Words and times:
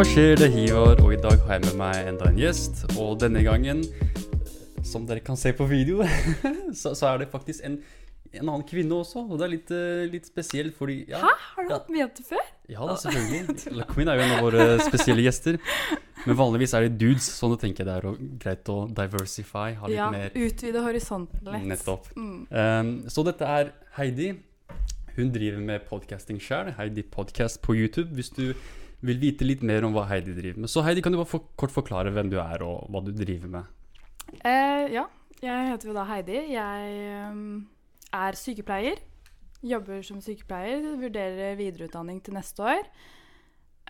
Hva 0.00 0.06
skjer? 0.08 0.38
Det 0.40 0.46
Hivar, 0.54 0.96
og 1.04 1.10
i 1.12 1.16
dag 1.20 1.42
har 1.44 1.58
jeg 1.58 1.66
med 1.66 1.74
meg 1.76 2.06
enda 2.08 2.30
en 2.30 2.38
gjest. 2.40 2.78
Og 2.96 3.18
denne 3.20 3.42
gangen, 3.44 3.82
som 4.80 5.04
dere 5.04 5.20
kan 5.20 5.36
se 5.36 5.52
på 5.52 5.66
video, 5.68 6.00
så, 6.80 6.94
så 6.96 7.10
er 7.10 7.18
det 7.20 7.26
faktisk 7.28 7.60
en, 7.68 7.74
en 8.32 8.46
annen 8.46 8.64
kvinne 8.64 8.96
også. 8.96 9.26
Og 9.26 9.36
det 9.36 9.44
er 9.44 9.52
litt, 9.52 9.74
eh, 9.76 10.06
litt 10.08 10.30
spesielt 10.30 10.72
fordi 10.78 11.02
ja, 11.10 11.20
Hæ? 11.20 11.34
Har 11.58 11.68
du 11.68 11.68
Ja. 11.68 11.74
hatt 11.82 11.92
med 11.92 12.00
jente 12.00 12.24
før? 12.30 12.48
Ja, 12.72 12.80
da, 12.88 12.96
selvfølgelig. 13.04 13.76
La 13.76 13.88
Queen 13.92 14.08
er 14.08 14.16
jo 14.16 14.24
en 14.24 14.34
av 14.38 14.42
våre 14.48 14.66
spesielle 14.88 15.28
gjester. 15.28 15.60
Men 16.24 16.40
vanligvis 16.40 16.78
er 16.80 16.88
det 16.88 16.96
dudes, 17.04 17.28
sånn 17.36 17.52
det 17.58 17.60
tenker 17.66 17.84
jeg 17.84 17.92
det 17.92 18.00
er 18.00 18.26
greit 18.48 18.72
å 18.72 18.80
diversify. 19.04 19.68
Ha 19.84 19.92
litt 19.92 20.00
Ja, 20.00 20.08
mer 20.16 20.32
utvide 20.32 20.88
horisonten 20.88 21.44
litt. 21.44 21.68
Nettopp. 21.76 22.08
Mm. 22.16 22.46
Um, 22.48 22.96
så 23.04 23.28
dette 23.28 23.52
er 23.60 23.74
Heidi. 24.00 24.32
Hun 25.20 25.28
driver 25.36 25.60
med 25.60 25.84
podcasting 25.92 26.40
sjøl. 26.40 26.72
Heidi 26.80 27.04
Podcast 27.04 27.60
på 27.60 27.76
YouTube. 27.76 28.14
Hvis 28.16 28.32
du 28.32 28.54
vil 29.06 29.20
vite 29.20 29.46
litt 29.46 29.62
mer 29.66 29.84
om 29.86 29.94
hva 29.96 30.06
Heidi 30.10 30.34
driver 30.36 30.64
med. 30.64 30.70
Så 30.72 30.84
Heidi, 30.84 31.02
kan 31.04 31.14
du 31.14 31.20
bare 31.20 31.30
for, 31.30 31.50
kort 31.58 31.72
forklare 31.74 32.12
hvem 32.14 32.32
du 32.32 32.38
er, 32.42 32.64
og 32.66 32.90
hva 32.92 33.02
du 33.04 33.12
driver 33.16 33.52
med? 33.52 33.70
Eh, 34.44 34.90
ja, 34.94 35.06
jeg 35.40 35.70
heter 35.70 35.90
jo 35.90 35.96
da 35.96 36.04
Heidi. 36.08 36.36
Jeg 36.52 37.30
um, 37.30 37.62
er 38.16 38.38
sykepleier. 38.38 39.00
Jobber 39.64 40.04
som 40.06 40.20
sykepleier. 40.24 40.84
Vurderer 41.00 41.56
videreutdanning 41.60 42.20
til 42.24 42.36
neste 42.36 42.64
år. 42.64 42.84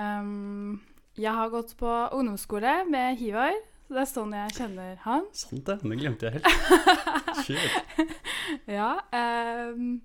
Um, 0.00 0.80
jeg 1.18 1.34
har 1.34 1.50
gått 1.52 1.74
på 1.78 1.90
ungdomsskole 2.16 2.84
med 2.90 3.18
Hivar. 3.20 3.56
Så 3.90 3.96
det 3.96 4.02
er 4.04 4.10
sånn 4.12 4.34
jeg 4.36 4.54
kjenner 4.54 4.98
han. 5.02 5.24
Sant 5.34 5.66
det, 5.66 5.80
det 5.82 5.96
glemte 5.98 6.28
jeg 6.28 6.38
helt. 6.38 6.46
Shit. 7.44 8.12
Ja. 8.70 8.92
Um, 9.10 9.98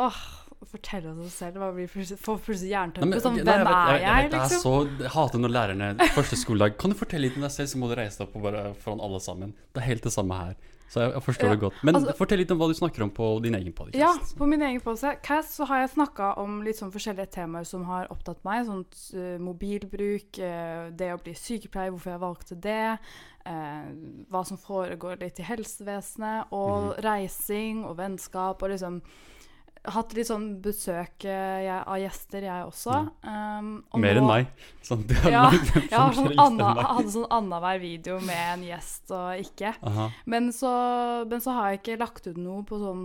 åh, 0.00 0.22
fortell 0.70 1.06
oss 1.10 1.22
oss 1.26 1.38
selv. 1.42 1.60
Hva 1.62 1.70
blir 1.76 1.88
får 1.90 2.42
plutselig 2.46 2.72
jernteppe. 2.72 3.22
Sånn, 3.22 3.38
hvem 3.40 3.48
nei, 3.48 3.56
er 3.56 3.96
jeg, 3.96 4.02
jeg, 4.02 4.28
vet, 4.28 4.36
jeg 4.36 4.36
liksom? 4.36 4.62
så, 4.62 4.74
jeg 5.04 5.14
hater 5.16 5.42
når 5.42 5.56
lærerne 5.56 6.10
første 6.16 6.38
skoledag 6.40 6.76
Kan 6.80 6.94
du 6.94 6.98
fortelle 6.98 7.28
litt 7.28 7.38
om 7.40 7.46
deg 7.46 7.54
selv, 7.54 7.72
så 7.72 7.80
må 7.80 7.90
du 7.90 7.96
reise 7.98 8.20
deg 8.20 8.28
opp 8.28 8.38
og 8.38 8.46
bare 8.48 8.68
foran 8.84 9.02
alle 9.04 9.22
sammen. 9.24 9.56
Det 9.72 9.82
er 9.82 9.90
helt 9.90 10.06
det 10.06 10.14
samme 10.14 10.38
her. 10.44 10.54
Så 10.92 11.00
jeg, 11.00 11.12
jeg 11.14 11.24
forstår 11.24 11.48
Ja, 11.48 11.52
det 11.54 11.60
godt. 11.60 11.78
Men 11.82 11.96
altså- 11.96 12.14
fortell 12.18 12.38
litt 12.42 12.50
om 12.52 12.58
hva 12.60 12.68
du 12.68 12.74
snakker 12.76 13.02
om 13.02 13.10
på 13.10 13.26
din 13.42 13.54
egen 13.54 13.72
podcast. 13.72 13.96
Ja, 13.96 14.12
på 14.38 14.46
min 14.46 14.62
egen 14.62 14.80
podcast 14.84 15.54
så 15.56 15.64
har 15.64 15.80
jeg 15.80 15.94
snakka 15.94 16.36
om 16.36 16.60
litt 16.62 16.76
sånn 16.76 16.92
forskjellige 16.92 17.32
temaer 17.32 17.64
som 17.64 17.86
har 17.88 18.10
opptatt 18.12 18.44
meg. 18.44 18.66
Sånn 18.66 18.84
uh, 19.16 19.38
mobilbruk, 19.40 20.36
uh, 20.36 20.90
det 20.92 21.12
å 21.14 21.20
bli 21.22 21.32
sykepleier, 21.32 21.94
hvorfor 21.94 22.12
jeg 22.12 22.20
valgte 22.20 22.60
det. 22.60 22.98
Uh, 23.46 23.88
hva 24.28 24.44
som 24.44 24.60
foregår 24.60 25.16
litt 25.24 25.40
i 25.40 25.48
helsevesenet. 25.48 26.52
Og 26.52 26.92
reising 27.00 27.86
og 27.88 27.96
vennskap. 27.96 28.60
Og 28.60 28.74
liksom 28.76 29.00
hatt 29.84 30.12
litt 30.14 30.28
sånn 30.28 30.60
besøk 30.62 31.24
eh, 31.24 31.62
jeg, 31.66 31.78
av 31.86 31.96
gjester, 31.98 32.42
jeg 32.46 32.66
også. 32.68 32.98
Um, 33.26 33.70
og 33.90 33.98
Mer 34.00 34.20
enn 34.20 34.26
meg. 34.28 34.46
Sånn, 34.86 35.02
Ja, 35.26 35.48
jeg 35.74 35.90
har 35.98 36.12
sånn 36.14 36.38
anna, 36.46 36.68
hadde 36.92 37.10
sånn 37.10 37.26
annenhver 37.34 37.80
video 37.82 38.20
med 38.22 38.42
en 38.54 38.62
gjest 38.68 39.10
og 39.10 39.42
ikke. 39.42 39.74
Men 40.26 40.52
så, 40.54 40.70
men 41.26 41.40
så 41.42 41.56
har 41.58 41.70
jeg 41.72 41.80
ikke 41.82 41.98
lagt 42.04 42.26
ut 42.30 42.38
noe 42.38 42.62
på 42.68 42.78
sånn 42.78 43.04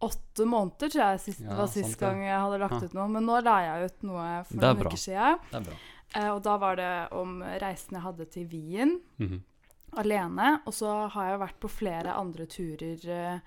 åtte 0.00 0.46
måneder, 0.48 0.88
tror 0.92 1.02
jeg 1.04 1.20
sist, 1.20 1.40
Ja, 1.44 1.56
var 1.58 1.66
sist 1.68 1.90
sant 1.94 2.00
gang 2.00 2.22
jeg 2.24 2.36
hadde 2.40 2.58
lagt 2.62 2.82
ut 2.84 2.94
noe. 2.96 3.08
Men 3.12 3.26
nå 3.28 3.40
la 3.44 3.56
jeg 3.66 3.90
ut 3.90 4.02
noe 4.08 4.28
for 4.48 4.60
noen 4.62 4.78
bra. 4.80 4.88
uker 4.92 5.00
siden. 5.00 5.66
Eh, 6.16 6.28
og 6.32 6.40
da 6.42 6.54
var 6.58 6.76
det 6.80 6.92
om 7.14 7.38
reisen 7.62 7.96
jeg 7.98 8.02
hadde 8.06 8.24
til 8.32 8.46
Wien 8.50 8.96
Mhm. 9.20 9.42
alene. 10.00 10.60
Og 10.66 10.72
så 10.72 11.08
har 11.12 11.30
jeg 11.32 11.40
vært 11.42 11.60
på 11.60 11.68
flere 11.70 12.14
andre 12.16 12.46
turer. 12.46 13.04
Eh, 13.08 13.38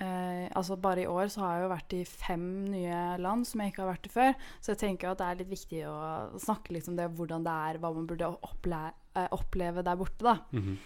eh, 0.00 0.48
altså 0.54 0.76
Bare 0.80 1.04
i 1.04 1.10
år 1.10 1.28
så 1.32 1.44
har 1.44 1.54
jeg 1.56 1.64
jo 1.64 1.72
vært 1.72 1.96
i 1.96 2.02
fem 2.08 2.46
nye 2.70 3.02
land 3.22 3.46
som 3.48 3.60
jeg 3.62 3.72
ikke 3.72 3.84
har 3.84 3.92
vært 3.92 4.08
i 4.08 4.14
før. 4.14 4.32
Så 4.60 4.72
jeg 4.72 4.82
tenker 4.84 5.12
at 5.12 5.20
det 5.20 5.28
er 5.28 5.40
litt 5.42 5.52
viktig 5.52 5.84
å 5.90 5.98
snakke 6.42 6.76
litt 6.76 6.88
om 6.88 6.96
det, 6.98 7.10
hvordan 7.18 7.46
det 7.46 7.58
er, 7.68 7.80
hva 7.82 7.92
man 7.94 8.08
burde 8.10 8.32
eh, 8.32 9.28
oppleve 9.30 9.84
der 9.86 9.96
borte. 10.00 10.24
da. 10.24 10.38
Mm 10.52 10.62
-hmm. 10.64 10.76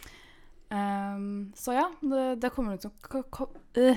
um, 1.16 1.52
så 1.54 1.72
ja, 1.72 1.90
det, 2.00 2.40
det 2.42 2.50
kommer 2.50 2.74
ut 2.74 2.82
som 2.82 2.92
øh, 3.76 3.96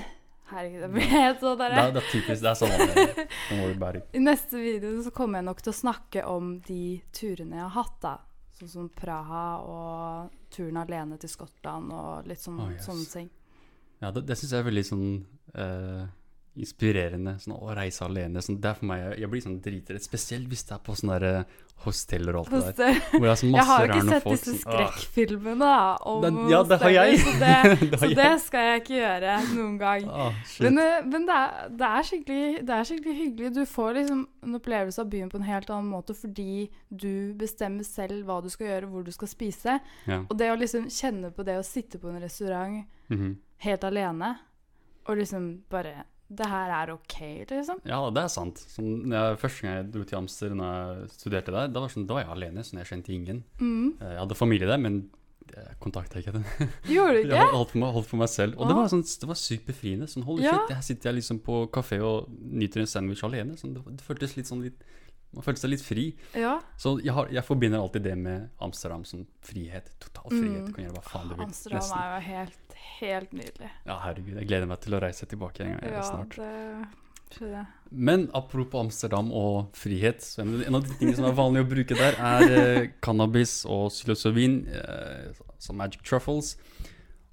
Herregud, 0.50 0.80
det 0.82 0.88
blir 0.88 1.02
helt 1.02 1.40
sånn 1.40 1.58
Det, 1.58 1.68
der. 1.68 1.78
er, 1.78 1.92
det 1.92 2.02
er 2.02 2.10
typisk. 2.10 2.42
Det 2.42 2.50
er 2.50 2.54
sånn 2.54 2.70
det. 2.70 3.28
Nå 3.50 3.56
må 3.60 3.68
du 3.70 3.78
bære 3.78 4.02
I 4.18 4.18
neste 4.18 4.56
video 4.58 5.02
så 5.02 5.10
kommer 5.10 5.38
jeg 5.38 5.44
nok 5.44 5.62
til 5.62 5.70
å 5.70 5.78
snakke 5.78 6.24
om 6.26 6.60
de 6.66 7.00
turene 7.12 7.56
jeg 7.56 7.68
har 7.68 7.76
hatt, 7.76 8.00
da. 8.02 8.16
Sånn 8.58 8.68
som 8.68 8.88
Praha 8.88 9.44
og 9.62 10.30
turen 10.50 10.76
alene 10.76 11.16
til 11.22 11.30
Skottland 11.30 11.92
og 11.92 12.26
litt 12.26 12.42
sånn, 12.42 12.58
Oh, 12.60 12.72
yes. 12.72 12.84
sånne 12.84 13.06
ting. 13.12 13.30
Ja, 14.00 14.10
det, 14.14 14.24
det 14.28 14.38
syns 14.40 14.54
jeg 14.54 14.62
er 14.62 14.68
veldig 14.70 14.86
sånn 14.88 15.06
uh, 15.54 16.04
inspirerende. 16.58 17.36
Sånn 17.40 17.56
å 17.56 17.74
reise 17.76 18.04
alene. 18.06 18.42
Sånn, 18.44 18.60
det 18.62 18.70
er 18.72 18.78
for 18.78 18.88
meg 18.90 19.02
Jeg, 19.20 19.30
blir 19.32 19.42
sånn 19.44 19.58
dritredd. 19.62 20.02
Spesielt 20.04 20.48
hvis 20.50 20.64
det 20.68 20.76
er 20.76 20.80
på 20.86 20.96
sånne 20.98 21.18
der, 21.22 21.42
hosteller 21.80 22.36
og 22.36 22.50
alt 22.50 22.50
det 22.68 22.72
der. 22.76 22.98
Hvor 23.14 23.24
det 23.24 23.30
er 23.30 23.38
sånn 23.40 23.54
Jeg 23.54 23.66
har 23.70 23.82
jo 23.82 23.86
ikke 23.88 24.08
sett 24.10 24.24
folk 24.24 24.34
disse 24.34 24.54
skrekkfilmene 24.60 25.68
da, 25.70 25.84
om 26.10 26.24
Det- 26.24 26.50
ja, 26.52 26.62
det 26.68 26.78
har 26.82 26.94
jeg. 26.96 27.20
Så 27.22 27.32
det, 27.44 27.52
Det 27.80 28.00
så 28.02 28.10
det 28.18 28.30
skal 28.44 28.66
jeg 28.66 28.82
ikke 28.82 28.96
gjøre 28.98 29.36
noen 29.54 29.78
gang. 29.80 30.08
Ah. 30.10 30.40
Men, 30.60 30.78
eh, 30.84 31.08
men 31.08 31.28
er, 31.36 31.54
det, 31.70 31.88
er 31.88 32.08
skikkelig, 32.10 32.66
det 32.68 32.76
er 32.76 32.88
skikkelig 32.90 33.16
hyggelig. 33.20 33.52
Du 33.56 33.62
får 33.64 33.94
liksom 34.00 34.24
en 34.44 34.60
opplevelse 34.60 35.00
av 35.00 35.12
byen 35.12 35.30
på 35.32 35.40
en 35.40 35.48
helt 35.48 35.70
annen 35.70 35.92
måte 35.92 36.16
fordi 36.16 36.68
du 36.90 37.32
bestemmer 37.40 37.86
selv 37.88 38.26
hva 38.28 38.42
du 38.44 38.50
skal 38.52 38.74
gjøre, 38.74 38.90
hvor 38.90 39.06
du 39.06 39.12
skal 39.16 39.32
spise. 39.32 39.78
ja. 40.06 40.24
Og 40.28 40.36
det 40.36 40.50
å 40.52 40.58
liksom 40.58 40.90
kjenne 40.92 41.30
på 41.32 41.46
det 41.46 41.56
å 41.56 41.64
sitte 41.64 41.98
på 42.00 42.10
en 42.10 42.20
restaurant 42.20 42.84
mhm. 43.08 43.38
Helt 43.64 43.84
alene 43.84 44.32
og 45.08 45.16
liksom 45.20 45.50
bare 45.72 46.04
Det 46.30 46.46
her 46.46 46.70
er 46.70 46.92
OK, 46.94 47.14
liksom. 47.50 47.80
ja, 47.84 47.96
det 48.14 48.20
er 48.22 48.28
sant. 48.30 48.58
Som, 48.70 48.84
jeg, 49.10 49.38
første 49.42 49.64
gang 49.66 49.72
jeg 49.80 49.86
dro 49.96 50.04
til 50.06 50.18
Amster 50.20 50.52
når 50.54 50.74
jeg 51.00 51.08
studerte 51.16 51.50
der, 51.56 51.72
da 51.74 51.80
var, 51.82 51.90
sånn, 51.90 52.04
da 52.06 52.14
var 52.14 52.22
jeg 52.22 52.30
alene, 52.36 52.62
så 52.62 52.76
jeg 52.78 52.86
kjente 52.86 53.10
ingen. 53.16 53.40
Mm. 53.58 53.96
Eh, 53.98 54.12
Jeg 54.12 54.20
hadde 54.20 54.36
familie 54.38 54.68
der, 54.70 54.78
men 54.78 55.00
jeg 55.50 55.74
kontakta 55.82 56.20
ikke 56.22 56.36
den. 56.36 56.44
Gjorde 56.94 57.24
du 57.24 57.32
Jeg 57.32 57.34
ikke? 57.34 57.56
holdt 57.56 57.72
for 57.72 57.78
meg, 57.82 57.90
holdt 57.96 58.06
for 58.12 58.20
meg 58.22 58.30
selv. 58.30 58.54
Og 58.62 58.70
det 58.70 58.76
var, 58.78 58.86
sånn, 58.92 59.02
det 59.02 59.26
var 59.32 59.40
sykt 59.42 59.66
befriende. 59.66 60.06
Sånn, 60.12 60.22
holy 60.28 60.44
Ja. 60.46 60.52
shit, 60.54 60.76
her 60.76 60.84
sitter 60.86 61.10
jeg 61.10 61.18
liksom 61.18 61.40
på 61.42 61.64
kafé 61.74 61.98
og 62.06 62.30
nyter 62.38 62.84
en 62.84 62.86
sandwich 62.94 63.24
alene. 63.26 63.58
Sånn, 63.58 63.74
det, 63.74 63.82
det 63.98 64.06
føltes 64.06 64.36
litt 64.38 64.46
sånn 64.46 64.62
litt 64.68 64.86
Man 65.34 65.44
følte 65.46 65.60
seg 65.62 65.70
litt 65.70 65.82
fri. 65.86 66.04
Ja. 66.34 66.56
Så 66.78 66.96
jeg, 67.02 67.12
har, 67.14 67.28
jeg 67.30 67.42
forbinder 67.46 67.78
alltid 67.78 68.02
det 68.02 68.14
med 68.18 68.48
Amsterdam 68.66 69.04
som 69.06 69.20
frihet. 69.46 69.90
Total 70.02 70.26
frihet. 70.30 70.62
Mm. 70.62 70.66
Du 70.66 70.72
kan 70.74 70.84
gjøre 70.88 70.96
hva 70.96 71.04
faen 71.06 71.28
du 71.30 71.34
vil. 71.36 71.44
Amsterdam 71.44 71.78
nesten. 71.78 72.00
er 72.00 72.14
jo 72.16 72.24
helt, 72.30 72.69
helt 73.00 73.32
nydelig. 73.32 73.70
Ja, 73.86 73.98
herregud. 74.04 74.36
Jeg 74.40 74.48
gleder 74.50 74.68
meg 74.70 74.80
til 74.84 74.96
å 74.96 75.00
reise 75.02 75.26
tilbake 75.28 75.64
en 75.64 75.76
gang 75.76 75.92
Ja, 75.92 76.02
snart. 76.06 76.36
det 76.36 76.48
jeg. 77.38 77.66
Men 77.90 78.28
apropos 78.34 78.80
Amsterdam 78.80 79.30
og 79.32 79.70
frihet, 79.78 80.24
en 80.42 80.74
av 80.74 80.82
de 80.82 80.94
tingene 80.98 81.16
som 81.16 81.28
er 81.28 81.36
vanlig 81.38 81.62
å 81.62 81.68
bruke 81.70 81.94
der, 81.94 82.16
er 82.18 82.54
eh, 82.56 82.88
cannabis 83.02 83.60
og 83.70 83.90
psilocybin, 83.94 84.56
eh, 84.74 85.30
som 85.62 85.78
magic 85.78 86.02
truffles. 86.02 86.56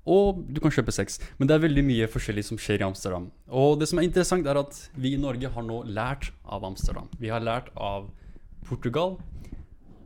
Og 0.07 0.39
du 0.53 0.61
kan 0.63 0.71
kjøpe 0.71 0.93
sex. 0.95 1.17
Men 1.37 1.49
det 1.49 1.57
er 1.57 1.65
veldig 1.65 1.83
mye 1.83 2.07
forskjellig 2.07 2.45
som 2.47 2.59
skjer 2.61 2.79
i 2.83 2.87
Amsterdam. 2.87 3.29
Og 3.49 3.79
det 3.81 3.89
som 3.89 3.99
er 3.99 4.07
interessant, 4.07 4.47
er 4.47 4.59
at 4.61 4.77
vi 4.95 5.15
i 5.15 5.19
Norge 5.19 5.49
har 5.51 5.65
nå 5.67 5.81
lært 5.89 6.29
av 6.45 6.63
Amsterdam. 6.63 7.09
Vi 7.19 7.33
har 7.33 7.43
lært 7.43 7.73
av 7.75 8.07
Portugal 8.69 9.17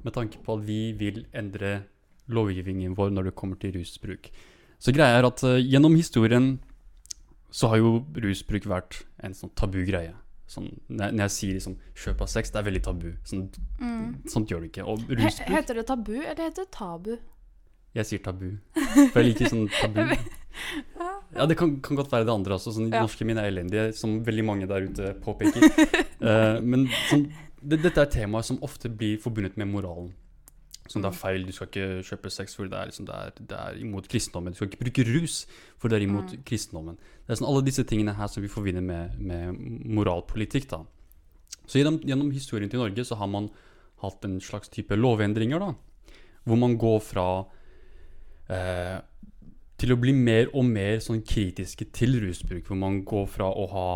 med 0.01 0.15
tanke 0.15 0.41
på 0.41 0.55
at 0.57 0.65
vi 0.65 0.79
vil 0.97 1.25
endre 1.37 1.83
lovgivningen 2.31 2.95
vår 2.97 3.11
når 3.13 3.29
det 3.29 3.35
kommer 3.37 3.59
til 3.61 3.75
rusbruk. 3.77 4.31
Så 4.81 4.93
greia 4.95 5.19
er 5.19 5.27
at 5.27 5.43
eh, 5.45 5.59
gjennom 5.61 5.93
historien 5.97 6.55
så 7.53 7.69
har 7.71 7.81
jo 7.81 7.97
rusbruk 8.23 8.65
vært 8.71 9.01
en 9.21 9.35
sånn 9.37 9.51
tabu 9.59 9.81
greie. 9.85 10.13
Sånn, 10.51 10.69
når, 10.91 11.13
når 11.15 11.25
jeg 11.27 11.33
sier 11.35 11.57
liksom 11.59 11.75
kjøp 11.95 12.23
av 12.25 12.29
sex, 12.31 12.51
det 12.51 12.59
er 12.59 12.65
veldig 12.67 12.81
tabu. 12.83 13.09
Sånn, 13.27 13.45
Sånt 14.31 14.51
gjør 14.51 14.63
du 14.63 14.69
ikke. 14.71 14.85
Og 14.87 15.03
rusbruk 15.11 15.51
heter 15.53 15.77
det 15.79 15.85
tabu, 15.87 16.15
eller 16.19 16.41
heter 16.47 16.65
det 16.65 16.71
tabu? 16.75 17.13
Jeg 17.95 18.07
sier 18.07 18.21
tabu. 18.23 18.47
For 19.11 19.19
jeg 19.21 19.29
liker 19.29 19.51
sånn 19.51 19.67
tabu. 19.81 20.01
Ja, 21.35 21.45
det 21.47 21.55
kan, 21.59 21.77
kan 21.83 21.99
godt 21.99 22.11
være 22.11 22.27
det 22.27 22.33
andre 22.33 22.55
også. 22.57 22.73
Sånn, 22.75 22.89
Ja. 22.91 23.03
Norske 23.03 23.27
mine 23.27 23.43
er 23.43 23.51
elendige, 23.51 23.85
som 23.95 24.17
veldig 24.27 24.45
mange 24.47 24.67
der 24.71 24.87
ute 24.87 25.13
påpeker. 25.23 25.67
uh, 26.23 26.57
men 26.71 26.87
sånn, 27.09 27.27
det, 27.61 27.81
dette 27.85 28.03
er 28.03 28.11
temaer 28.11 28.47
som 28.47 28.59
ofte 28.65 28.91
blir 28.91 29.19
forbundet 29.23 29.59
med 29.59 29.71
moralen. 29.71 30.11
Som 30.91 31.03
det 31.03 31.11
er 31.11 31.15
feil, 31.15 31.45
du 31.47 31.53
skal 31.55 31.69
ikke 31.69 32.03
kjøpe 32.03 32.31
sex 32.33 32.57
for 32.57 32.67
det 32.67 32.75
er, 32.75 32.89
liksom, 32.89 33.07
det 33.07 33.15
er, 33.15 33.35
det 33.39 33.57
er 33.57 33.77
imot 33.79 34.09
kristendommen. 34.11 34.51
Du 34.51 34.59
skal 34.59 34.67
ikke 34.67 34.81
bruke 34.83 35.05
rus, 35.07 35.45
for 35.79 35.91
det 35.91 35.97
er 35.97 36.07
imot 36.07 36.33
kristendommen. 36.47 36.97
Det 37.23 37.31
er 37.31 37.39
sånn 37.39 37.47
alle 37.47 37.63
disse 37.63 37.85
tingene 37.87 38.17
her 38.17 38.31
som 38.31 38.43
vi 38.43 38.51
forbinder 38.51 38.83
med, 38.83 39.15
med 39.21 39.61
moralpolitikk. 39.95 40.67
da. 40.73 40.81
Så 41.63 41.79
gjennom, 41.79 42.01
gjennom 42.03 42.33
historien 42.35 42.71
til 42.71 42.83
Norge 42.83 43.05
så 43.07 43.15
har 43.21 43.31
man 43.31 43.47
hatt 44.03 44.25
en 44.27 44.39
slags 44.43 44.71
type 44.73 44.97
lovendringer, 44.97 45.63
da. 45.63 46.17
Hvor 46.43 46.59
man 46.59 46.75
går 46.81 46.99
fra 47.05 47.27
eh, 48.51 48.97
til 49.81 49.93
å 49.93 49.99
bli 50.01 50.13
mer 50.17 50.49
og 50.57 50.65
mer 50.67 50.99
sånn 51.03 51.21
kritiske 51.25 51.87
til 51.95 52.19
rusbruk. 52.25 52.65
Hvor 52.67 52.79
man 52.81 53.01
går 53.07 53.29
fra 53.31 53.47
å 53.47 53.67
ha 53.71 53.87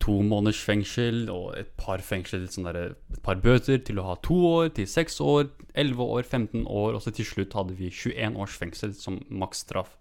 to 0.00 0.16
måneders 0.24 0.60
fengsel 0.64 1.26
og 1.32 1.52
et 1.60 1.70
par 1.80 2.02
fengsel, 2.04 2.46
sånn 2.50 2.68
der, 2.70 2.94
et 2.96 3.22
par 3.24 3.40
bøter, 3.42 3.80
til 3.84 4.00
å 4.00 4.06
ha 4.08 4.16
to 4.24 4.38
år, 4.48 4.70
til 4.76 4.88
seks 4.88 5.20
år, 5.20 5.50
11 5.74 6.04
år, 6.06 6.22
15 6.24 6.64
år, 6.64 6.96
og 6.96 7.02
så 7.04 7.12
til 7.14 7.28
slutt 7.28 7.56
hadde 7.58 7.76
vi 7.78 7.90
21 7.92 8.38
års 8.40 8.56
fengsel 8.56 8.94
som 8.96 9.20
maksstraff 9.28 9.92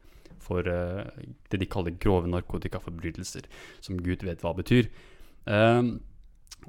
for 0.50 0.66
uh, 0.66 1.04
det 1.52 1.60
de 1.62 1.68
kaller 1.70 1.98
grove 2.02 2.30
narkotikaforbrytelser, 2.32 3.50
som 3.84 4.00
Gud 4.02 4.24
vet 4.26 4.42
hva 4.46 4.56
betyr. 4.58 4.88
Um, 5.46 6.00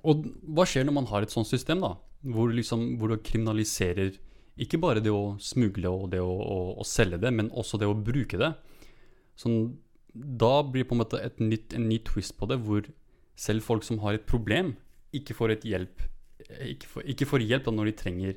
og 0.07 0.27
hva 0.51 0.67
skjer 0.69 0.87
når 0.87 0.99
man 0.99 1.09
har 1.11 1.25
et 1.25 1.33
sånt 1.33 1.49
system, 1.49 1.85
da? 1.85 1.95
hvor, 2.35 2.51
liksom, 2.53 2.99
hvor 3.01 3.13
du 3.13 3.23
kriminaliserer 3.25 4.19
ikke 4.61 4.81
bare 4.83 5.01
det 5.01 5.13
å 5.15 5.39
smugle 5.41 5.89
og 5.89 6.11
det 6.13 6.21
å, 6.21 6.29
å, 6.29 6.59
å 6.83 6.85
selge 6.85 7.21
det, 7.23 7.31
men 7.33 7.49
også 7.57 7.81
det 7.81 7.89
å 7.89 7.97
bruke 7.97 8.41
det. 8.41 8.53
Sånn, 9.41 9.79
da 10.13 10.61
blir 10.67 10.85
det 10.85 10.91
på 10.91 10.99
en 10.99 11.03
måte 11.05 11.21
et 11.23 11.39
nytt, 11.41 11.73
en 11.77 11.87
ny 11.89 12.01
twist 12.05 12.37
på 12.37 12.49
det, 12.51 12.59
hvor 12.67 12.85
selv 13.39 13.65
folk 13.67 13.87
som 13.87 14.01
har 14.05 14.17
et 14.17 14.27
problem, 14.29 14.75
ikke 15.17 15.35
får, 15.35 15.57
hjelp, 15.67 16.03
ikke 16.67 16.91
får, 16.91 17.07
ikke 17.15 17.29
får 17.29 17.47
hjelp 17.47 17.71
når 17.75 17.91
de 17.91 17.95
trenger, 17.99 18.37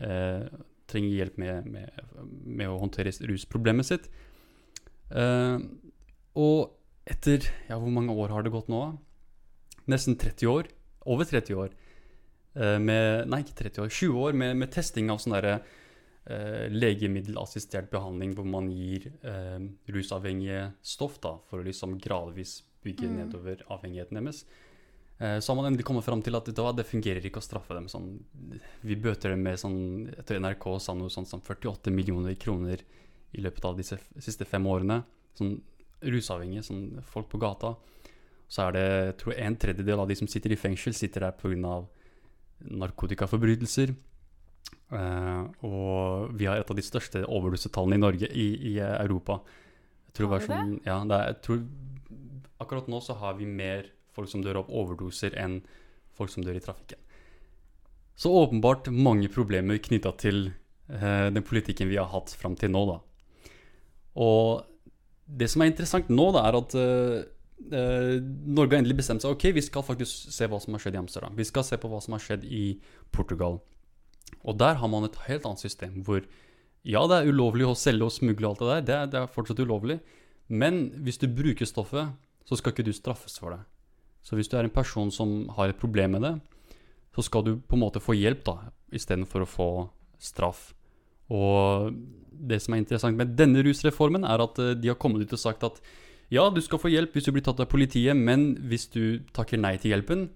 eh, 0.00 0.46
trenger 0.90 1.18
hjelp 1.18 1.40
med, 1.40 1.68
med, 1.74 2.04
med, 2.44 2.66
å 2.68 2.80
håndtere 2.80 3.12
rusproblemet 3.28 3.90
sitt. 3.90 4.08
Eh, 5.12 5.58
og 6.40 6.74
etter 7.04 7.44
ja, 7.68 7.76
Hvor 7.76 7.92
mange 7.92 8.14
år 8.16 8.32
har 8.32 8.44
det 8.44 8.52
gått 8.54 8.70
nå? 8.72 8.82
Nesten 9.92 10.16
30 10.16 10.48
år. 10.48 10.70
Over 11.04 11.28
30 11.28 11.58
år. 11.60 11.74
Eh, 12.54 12.78
med, 12.80 13.28
nei, 13.28 13.42
ikke 13.44 13.58
30 13.66 13.84
år. 13.84 13.92
20 13.92 14.20
år 14.28 14.38
med, 14.40 14.54
med 14.62 14.72
testing 14.72 15.10
av 15.12 15.20
sånn 15.20 15.36
derre 15.36 15.58
eh, 15.58 16.66
legemiddelassistert 16.72 17.90
behandling 17.92 18.34
hvor 18.36 18.46
man 18.48 18.70
gir 18.72 19.10
eh, 19.26 19.58
rusavhengige 19.90 20.70
stoff 20.84 21.18
da, 21.24 21.36
for 21.50 21.60
å 21.60 21.66
liksom 21.66 21.98
gradvis 22.02 22.62
bygge 22.84 23.08
Mm. 23.08 23.16
nedover 23.16 23.64
avhengigheten 23.68 24.20
deres. 24.20 24.44
Eh, 25.18 25.38
så 25.38 25.52
har 25.52 25.56
man 25.56 25.66
endelig 25.66 25.84
kommet 25.84 26.04
fram 26.04 26.22
til 26.22 26.34
at 26.34 26.44
det 26.44 26.86
fungerer 26.86 27.24
ikke 27.24 27.38
å 27.38 27.46
straffe 27.48 27.74
dem 27.74 27.86
sånn. 27.86 28.18
Vi 28.82 28.96
bøter 28.96 29.30
dem 29.30 29.42
med 29.42 29.58
sånn 29.58 30.12
etter 30.18 30.40
NRK 30.40 30.80
sa 30.80 30.94
noe 30.94 31.08
sånt 31.08 31.28
som 31.28 31.40
48 31.40 31.90
millioner 31.90 32.34
kroner 32.34 32.82
i 33.32 33.40
løpet 33.40 33.64
av 33.64 33.76
disse 33.76 33.98
siste 34.18 34.44
fem 34.44 34.64
årene. 34.66 35.04
Sånn 35.38 35.60
rusavhengige, 36.02 36.64
sånn 36.66 37.02
folk 37.02 37.28
på 37.30 37.38
gata. 37.38 37.76
Så 38.48 38.68
er 38.68 38.72
det 38.72 38.86
jeg 39.06 39.16
tror 39.22 39.38
en 39.38 39.56
tredjedel 39.56 40.00
av 40.00 40.08
de 40.08 40.14
som 40.14 40.28
sitter 40.28 40.52
i 40.52 40.56
fengsel, 40.56 40.94
sitter 40.94 41.20
der 41.20 41.32
pga. 41.32 41.86
narkotikaforbrytelser. 42.64 43.94
Uh, 44.92 45.50
og 45.66 46.30
vi 46.38 46.46
har 46.46 46.60
et 46.60 46.70
av 46.70 46.76
de 46.76 46.82
største 46.82 47.24
overdosetallene 47.26 47.98
i 47.98 48.00
Norge, 48.00 48.28
i, 48.30 48.74
i 48.74 48.78
Europa. 48.78 49.40
Tror 50.14 50.30
Har 50.30 50.42
vi 50.42 50.46
det? 50.46 50.54
sånn, 50.54 50.74
ja, 50.86 50.98
det 51.10 51.16
er, 51.16 51.32
jeg 51.32 51.40
tror, 51.46 51.62
akkurat 52.62 52.90
nå 52.90 53.00
så 53.02 53.16
har 53.18 53.34
vi 53.38 53.48
mer 53.50 53.88
folk 54.14 54.30
som 54.30 54.44
dør 54.44 54.62
av 54.62 54.70
overdoser 54.70 55.34
enn 55.40 55.58
folk 56.14 56.30
som 56.30 56.44
dør 56.46 56.58
i 56.58 56.62
trafikken. 56.62 57.00
Så 58.14 58.30
åpenbart 58.30 58.86
mange 58.94 59.26
problemer 59.32 59.80
knytta 59.82 60.12
til 60.22 60.52
eh, 60.86 61.30
den 61.34 61.42
politikken 61.42 61.90
vi 61.90 61.98
har 61.98 62.12
hatt 62.12 62.30
fram 62.38 62.54
til 62.58 62.70
nå, 62.70 62.84
da. 62.92 63.00
Og 64.22 64.62
det 65.26 65.48
som 65.50 65.64
er 65.64 65.72
interessant 65.72 66.10
nå, 66.12 66.28
da, 66.36 66.44
er 66.46 66.58
at 66.60 66.76
eh, 66.78 67.18
eh, 67.74 68.14
Norge 68.22 68.76
har 68.76 68.84
endelig 68.84 69.00
bestemt 69.00 69.24
seg 69.24 69.34
Ok, 69.34 69.48
vi 69.56 69.64
skal 69.64 69.86
faktisk 69.86 70.30
se 70.30 70.46
hva 70.50 70.60
som 70.62 70.76
har 70.76 70.84
skjedd 70.84 70.98
i 70.98 71.02
Amsterdam. 71.02 71.34
Vi 71.34 71.48
skal 71.48 71.66
se 71.66 71.80
på 71.80 71.90
hva 71.90 71.98
som 72.04 72.14
har 72.14 72.22
skjedd 72.22 72.46
i 72.46 72.64
Portugal. 73.14 73.58
Og 74.44 74.58
der 74.60 74.78
har 74.78 74.90
man 74.92 75.08
et 75.08 75.18
helt 75.26 75.46
annet 75.48 75.64
system 75.64 76.02
hvor 76.06 76.22
ja, 76.84 77.00
det 77.08 77.16
er 77.16 77.30
ulovlig 77.32 77.66
å 77.66 77.76
selge 77.78 78.06
og 78.06 78.12
smugle 78.12 78.50
alt 78.50 78.60
det 78.60 78.68
der. 78.70 78.84
Det 78.84 78.96
er, 78.96 79.10
det 79.12 79.20
er 79.22 79.32
fortsatt 79.32 79.62
ulovlig. 79.64 79.98
Men 80.52 80.90
hvis 81.04 81.20
du 81.22 81.26
bruker 81.32 81.68
stoffet, 81.68 82.12
så 82.44 82.58
skal 82.60 82.74
ikke 82.74 82.84
du 82.84 82.92
straffes 82.92 83.38
for 83.40 83.54
det. 83.54 83.62
Så 84.24 84.36
hvis 84.36 84.50
du 84.52 84.58
er 84.58 84.68
en 84.68 84.72
person 84.72 85.10
som 85.12 85.48
har 85.56 85.72
et 85.72 85.80
problem 85.80 86.16
med 86.16 86.24
det, 86.24 86.34
så 87.16 87.24
skal 87.24 87.44
du 87.46 87.52
på 87.56 87.76
en 87.76 87.84
måte 87.84 88.02
få 88.02 88.16
hjelp 88.16 88.44
da, 88.44 88.56
istedenfor 88.92 89.44
å 89.44 89.48
få 89.48 89.68
straff. 90.20 90.72
Og 91.32 91.94
det 92.34 92.60
som 92.60 92.74
er 92.74 92.82
interessant 92.82 93.16
med 93.16 93.36
denne 93.38 93.62
rusreformen, 93.64 94.26
er 94.28 94.42
at 94.44 94.60
eh, 94.60 94.74
de 94.76 94.90
har 94.90 94.98
kommet 95.00 95.24
ut 95.24 95.36
og 95.36 95.40
sagt 95.40 95.64
at 95.64 95.80
ja, 96.32 96.48
du 96.50 96.60
skal 96.64 96.80
få 96.80 96.90
hjelp 96.90 97.14
hvis 97.14 97.28
du 97.28 97.34
blir 97.36 97.44
tatt 97.46 97.60
av 97.62 97.68
politiet, 97.70 98.16
men 98.16 98.54
hvis 98.68 98.88
du 98.92 99.22
takker 99.36 99.60
nei 99.60 99.76
til 99.80 99.94
hjelpen, 99.94 100.26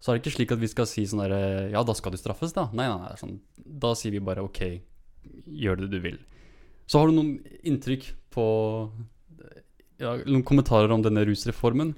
så 0.00 0.12
er 0.12 0.16
det 0.16 0.24
ikke 0.24 0.36
slik 0.36 0.52
at 0.54 0.60
vi 0.60 0.70
skal 0.70 0.88
si 0.88 1.06
sånn 1.08 1.24
derre 1.24 1.70
Ja, 1.72 1.80
da 1.84 1.94
skal 1.96 2.12
du 2.14 2.20
straffes, 2.20 2.52
da. 2.54 2.68
Nei, 2.76 2.86
nei, 2.86 2.98
nei. 3.00 3.16
Sånn, 3.18 3.38
da 3.56 3.94
sier 3.98 4.14
vi 4.14 4.22
bare 4.22 4.44
OK, 4.44 4.60
gjør 5.46 5.76
det 5.84 5.90
du 5.90 5.98
vil. 6.00 6.18
Så 6.86 6.98
har 7.00 7.06
du 7.10 7.16
noen 7.16 7.32
inntrykk 7.66 8.12
på 8.30 8.44
ja, 9.98 10.12
Noen 10.26 10.44
kommentarer 10.46 10.92
om 10.92 11.02
denne 11.02 11.24
rusreformen? 11.26 11.94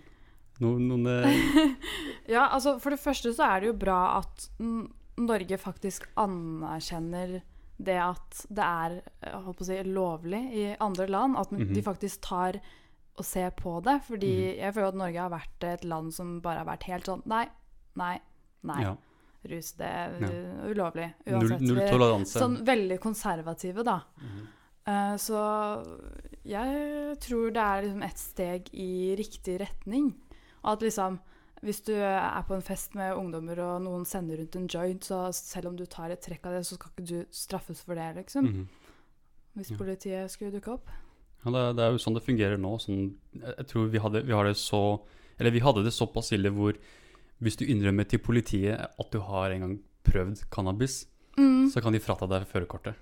Noen, 0.63 0.89
noen 0.91 1.07
eh, 1.11 1.75
Ja, 2.35 2.49
altså 2.55 2.77
For 2.83 2.95
det 2.95 3.01
første 3.03 3.33
så 3.35 3.47
er 3.47 3.61
det 3.65 3.71
jo 3.73 3.77
bra 3.79 3.99
at 4.21 4.49
mm, 4.63 4.85
Norge 5.27 5.59
faktisk 5.59 6.07
anerkjenner 6.19 7.41
det 7.79 7.95
at 8.03 8.41
det 8.51 8.65
er 8.67 8.95
jeg 9.23 9.39
å 9.39 9.53
si, 9.67 9.77
lovlig 9.87 10.41
i 10.55 10.65
andre 10.83 11.07
land. 11.11 11.37
At 11.39 11.51
Mhm. 11.55 11.73
de 11.75 11.83
faktisk 11.87 12.21
tar 12.27 12.59
og 13.19 13.25
ser 13.27 13.51
på 13.55 13.77
det. 13.83 14.01
Fordi 14.07 14.33
Mhm. 14.33 14.59
jeg 14.63 14.75
føler 14.75 14.89
at 14.89 14.95
Norge 14.99 15.21
har 15.21 15.31
vært 15.31 15.65
et 15.75 15.85
land 15.85 16.15
som 16.15 16.41
bare 16.41 16.59
har 16.65 16.67
vært 16.67 16.85
helt 16.91 17.05
sånn 17.07 17.23
Nei, 17.27 17.47
nei, 17.97 18.19
nei. 18.63 18.83
ja, 18.83 18.97
Rus, 19.47 19.73
det 19.79 19.87
er 19.87 20.17
Ja. 20.21 20.29
ulovlig. 20.69 21.15
Uansett. 21.27 21.61
null 21.61 21.75
null 21.77 21.79
er 21.79 21.91
toleranse. 21.93 22.39
Sånn 22.41 22.57
veldig 22.67 22.99
konservative, 23.01 23.85
da. 23.85 24.01
Mhm. 24.21 24.47
Uh, 24.89 25.17
så 25.21 25.39
jeg 26.49 27.19
tror 27.21 27.51
det 27.53 27.63
er 27.63 27.83
liksom 27.85 28.05
et 28.07 28.19
steg 28.19 28.71
i 28.73 29.15
riktig 29.19 29.59
retning. 29.61 30.15
Og 30.65 30.73
at 30.73 30.81
liksom 30.87 31.21
hvis 31.63 31.81
du 31.85 31.93
er 31.93 32.43
på 32.47 32.55
en 32.55 32.63
fest 32.63 32.95
med 32.95 33.17
ungdommer 33.19 33.59
og 33.59 33.83
noen 33.83 34.05
sender 34.07 34.39
rundt 34.39 34.55
en 34.57 34.69
joint, 34.69 35.01
så 35.03 35.33
selv 35.35 35.67
om 35.73 35.77
du 35.77 35.85
tar 35.87 36.11
et 36.15 36.21
trekk 36.23 36.47
av 36.47 36.53
det, 36.55 36.61
så 36.65 36.75
skal 36.79 36.91
ikke 36.93 37.07
du 37.09 37.25
straffes 37.35 37.81
for 37.83 37.95
det, 37.99 38.15
liksom. 38.17 38.45
Mhm. 38.47 38.69
Hvis 39.57 39.71
Ja. 39.73 39.77
politiet 39.77 40.31
skulle 40.31 40.53
dukke 40.53 40.73
opp. 40.75 40.87
Ja, 41.45 41.51
det, 41.51 41.77
det 41.77 41.83
er 41.85 41.91
jo 41.91 41.99
sånn 41.99 42.15
det 42.15 42.23
fungerer 42.25 42.57
nå. 42.59 42.79
Sånn, 42.79 43.15
jeg 43.35 43.57
jeg 43.59 43.67
tror 43.67 43.89
vi 43.91 43.99
hadde, 43.99 44.23
vi 44.25 44.33
har 44.33 44.45
det 44.45 44.55
så 44.57 45.01
Eller 45.41 45.51
vi 45.53 45.61
hadde 45.61 45.85
det 45.85 45.93
såpass 45.93 46.33
ille 46.33 46.51
hvor 46.51 46.75
hvis 47.43 47.57
du 47.57 47.65
innrømmer 47.67 48.09
til 48.09 48.19
politiet 48.19 48.79
at 48.99 49.11
du 49.13 49.21
har 49.21 49.51
en 49.51 49.61
gang 49.61 49.79
prøvd 50.05 50.45
cannabis, 50.51 51.07
Mm. 51.39 51.71
så 51.71 51.81
kan 51.81 51.93
de 51.93 52.01
frata 52.01 52.27
deg 52.27 52.47
førerkortet. 52.51 52.95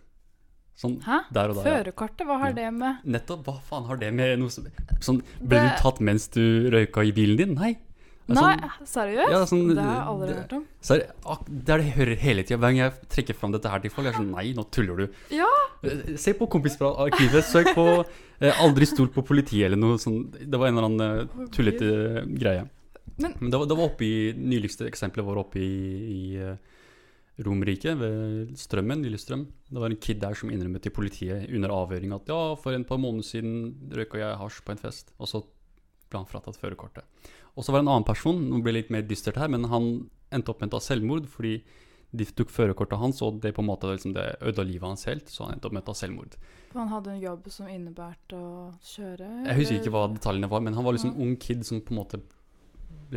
Sånn 0.77 0.99
Hæ? 1.01 1.23
der 1.33 1.49
ja. 1.55 1.63
Førerkortet, 1.65 2.27
hva 2.27 2.39
har 2.39 2.49
Ja. 2.49 2.53
det 2.53 2.75
med 2.75 2.97
Nettopp. 3.07 3.45
Hva 3.47 3.61
faen 3.63 3.87
har 3.87 3.97
det 3.97 4.13
med 4.13 4.51
som 4.53 4.67
Sånn, 5.01 5.23
Ble 5.41 5.57
Det- 5.59 5.77
du 5.77 5.83
tatt 5.83 6.01
mens 6.01 6.29
du 6.29 6.69
røyka 6.71 7.01
i 7.03 7.13
bilen 7.13 7.37
din? 7.39 7.55
Nei. 7.55 7.79
Nei, 8.29 8.57
sånn- 8.57 8.71
seriøst? 8.85 9.31
Ja, 9.31 9.45
sånn- 9.47 9.69
det 9.75 9.83
har 9.83 9.95
jeg 9.95 10.07
aldri 10.07 10.27
det- 10.27 10.37
hørt 10.37 10.53
om. 10.53 10.67
Så 10.83 10.95
er 10.95 10.99
det, 10.99 11.11
er 11.71 11.79
det 11.79 11.85
jeg 11.87 11.95
hører 11.95 12.17
hele 12.19 12.43
tida. 12.43 12.59
Hver 12.59 12.61
gang 12.61 12.77
jeg 12.77 12.93
trekker 13.09 13.35
fram 13.37 13.53
dette 13.53 13.71
her 13.71 13.79
til 13.79 13.91
folk, 13.91 14.05
jeg 14.05 14.15
er 14.15 14.19
sånn 14.19 14.31
Nei, 14.35 14.53
nå 14.53 14.71
tuller 14.71 14.97
du. 14.97 15.09
Ja. 15.31 15.47
Eh, 15.85 16.17
Se 16.17 16.33
på 16.35 16.47
Kompisarkivet. 16.51 17.43
Søk 17.45 17.73
på 17.75 18.05
eh, 18.43 18.51
'Aldri 18.53 18.85
stol 18.85 19.09
på 19.09 19.25
politiet' 19.25 19.65
eller 19.65 19.77
noe 19.77 19.97
sånt. 19.97 20.33
Det 20.33 20.59
var 20.59 20.67
en 20.67 20.77
eller 20.77 20.89
annen 20.89 21.21
eh, 21.21 21.47
tullete 21.53 22.27
greie. 22.39 22.69
Men- 23.19 23.35
Men 23.41 23.51
det 23.51 23.59
var, 23.59 23.67
det 23.67 23.77
var 23.77 23.89
oppe 23.91 24.05
i 24.05 24.33
nyligste 24.37 24.87
eksempelet 24.87 25.25
var 25.27 25.39
oppe 25.41 25.57
i, 25.59 25.77
i 26.17 26.37
eh, 26.37 26.57
Romerike, 27.45 27.93
ved 28.01 28.55
Strømmen, 28.57 29.03
Lillestrøm. 29.05 29.47
Det 29.71 29.81
var 29.81 29.91
en 29.93 29.97
kid 30.01 30.21
der 30.23 30.35
som 30.35 30.51
innrømmet 30.51 30.83
til 30.87 30.93
politiet 30.97 31.51
under 31.53 31.69
avhøring 31.75 32.13
at 32.17 32.29
ja, 32.33 32.55
for 32.57 32.73
en 32.73 32.85
par 32.89 32.97
måneder 32.99 33.25
siden 33.29 33.91
røyka 33.93 34.19
jeg 34.23 34.39
hasj 34.41 34.63
på 34.65 34.73
en 34.73 34.81
fest, 34.81 35.13
og 35.21 35.29
så 35.29 35.43
ble 36.09 36.21
han 36.23 36.29
fratatt 36.31 36.57
førerkortet. 36.57 37.05
Og 37.57 37.65
så 37.65 37.73
var 37.73 37.81
det 37.81 37.87
en 37.89 37.93
annen 37.97 38.09
person, 38.09 38.39
nå 38.51 38.63
ble 38.63 38.73
det 38.73 38.81
litt 38.85 38.91
mer 38.95 39.03
dystert 39.09 39.37
her, 39.41 39.49
men 39.53 39.65
han 39.69 39.91
endte 40.33 40.53
opp 40.53 40.61
med 40.61 40.73
å 40.73 40.79
ta 40.79 40.85
selvmord 40.87 41.27
fordi 41.29 41.59
de 42.17 42.25
tok 42.25 42.49
førerkortet 42.55 42.97
hans, 43.01 43.21
og 43.27 43.41
det 43.43 43.53
på 43.57 43.61
en 43.65 43.69
måte 43.69 43.89
liksom, 43.91 44.15
det 44.17 44.39
ødela 44.41 44.65
livet 44.69 44.87
hans 44.89 45.05
helt, 45.11 45.29
så 45.29 45.45
han 45.45 45.57
endte 45.57 45.67
opp 45.69 45.75
med 45.77 45.83
å 45.85 45.89
ta 45.91 45.97
selvmord. 45.99 46.37
For 46.71 46.79
han 46.81 46.89
hadde 46.93 47.11
en 47.17 47.21
jobb 47.21 47.49
som 47.53 47.69
innebærte 47.69 48.39
å 48.39 48.71
kjøre? 48.81 49.29
Jeg 49.51 49.59
husker 49.61 49.81
ikke 49.83 49.93
hva 49.93 50.07
detaljene 50.15 50.49
var, 50.49 50.63
men 50.65 50.73
han 50.79 50.85
var 50.87 50.97
liksom 50.97 51.13
Ja. 51.13 51.21
ung 51.27 51.37
kid 51.37 51.67
som 51.67 51.81
på 51.83 51.93
en 51.93 52.01
måte 52.01 52.23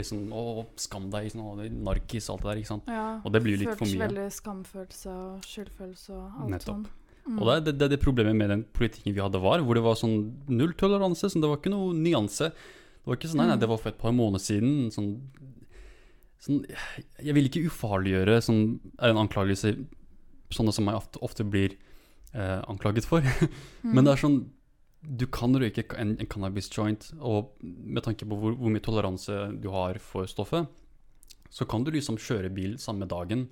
sånn 0.06 0.30
Å, 0.32 0.66
skam 0.80 1.10
deg, 1.12 1.32
sånn, 1.34 1.42
å, 1.46 1.68
narkis 1.90 2.30
og 2.30 2.36
alt 2.38 2.44
det 2.44 2.50
der, 2.52 2.62
ikke 2.64 2.72
sant. 2.74 2.84
Ja, 2.88 3.22
Og 3.26 3.32
det 3.34 3.42
blir 3.44 3.58
jo 3.58 3.64
litt 3.66 3.78
for 3.78 3.86
mye. 3.90 4.02
veldig 4.08 4.26
skamfølelse 4.32 5.10
og 5.14 5.42
skyldfølelse 5.50 6.10
og 6.14 6.42
alt 6.44 6.50
Nettopp. 6.56 6.76
sånn. 6.76 6.88
Mm. 7.30 7.40
Og 7.42 7.50
det 7.66 7.74
det, 7.78 7.90
det, 7.92 8.00
problemet 8.02 8.36
med 8.36 8.50
den 8.50 8.64
politikken 8.74 9.14
vi 9.14 9.22
hadde 9.22 9.40
var, 9.44 9.60
hvor 9.62 9.76
det 9.76 9.84
var 9.84 9.96
sånn 10.00 10.16
nulltoleranse. 10.48 11.30
Sånn, 11.30 11.42
det 11.44 11.50
var 11.52 11.58
ikke 11.62 11.74
noe 11.74 11.94
nyanse. 11.94 12.50
Det 12.50 13.06
var 13.06 13.16
ikke 13.20 13.30
sånn, 13.30 13.38
nei, 13.44 13.48
nei, 13.52 13.56
Mm. 13.58 13.60
det 13.62 13.70
var 13.70 13.78
for 13.78 13.90
et 13.90 13.98
par 14.00 14.12
måneder 14.12 14.40
siden. 14.42 14.90
Sånn, 14.92 15.12
sånn 16.40 16.66
Jeg 17.22 17.34
vil 17.36 17.50
ikke 17.50 17.66
ufarliggjøre 17.70 18.40
sånn, 18.42 18.80
en 19.00 19.18
anklagelse 19.18 19.76
sånne 20.50 20.74
som 20.74 20.86
jeg 20.90 20.96
ofte, 20.96 21.20
ofte 21.22 21.44
blir 21.46 21.76
eh, 22.34 22.62
anklaget 22.70 23.06
for. 23.06 23.22
Mm. 23.84 23.94
Men 23.96 24.04
det 24.06 24.12
er 24.14 24.20
sånn 24.28 24.40
Du 25.02 25.26
kan 25.32 25.56
røyke 25.56 25.86
en, 25.98 26.18
en 26.20 26.28
cannabis 26.28 26.68
joint, 26.76 27.12
og 27.24 27.54
med 27.64 28.04
tanke 28.04 28.28
på 28.28 28.36
hvor, 28.40 28.56
hvor 28.60 28.74
mye 28.74 28.84
toleranse 28.84 29.38
du 29.62 29.70
har 29.72 30.00
for 30.04 30.28
stoffet, 30.28 30.68
så 31.50 31.66
kan 31.66 31.86
du 31.86 31.92
liksom 31.96 32.18
kjøre 32.20 32.52
bil 32.54 32.76
samme 32.78 33.08
dagen, 33.10 33.48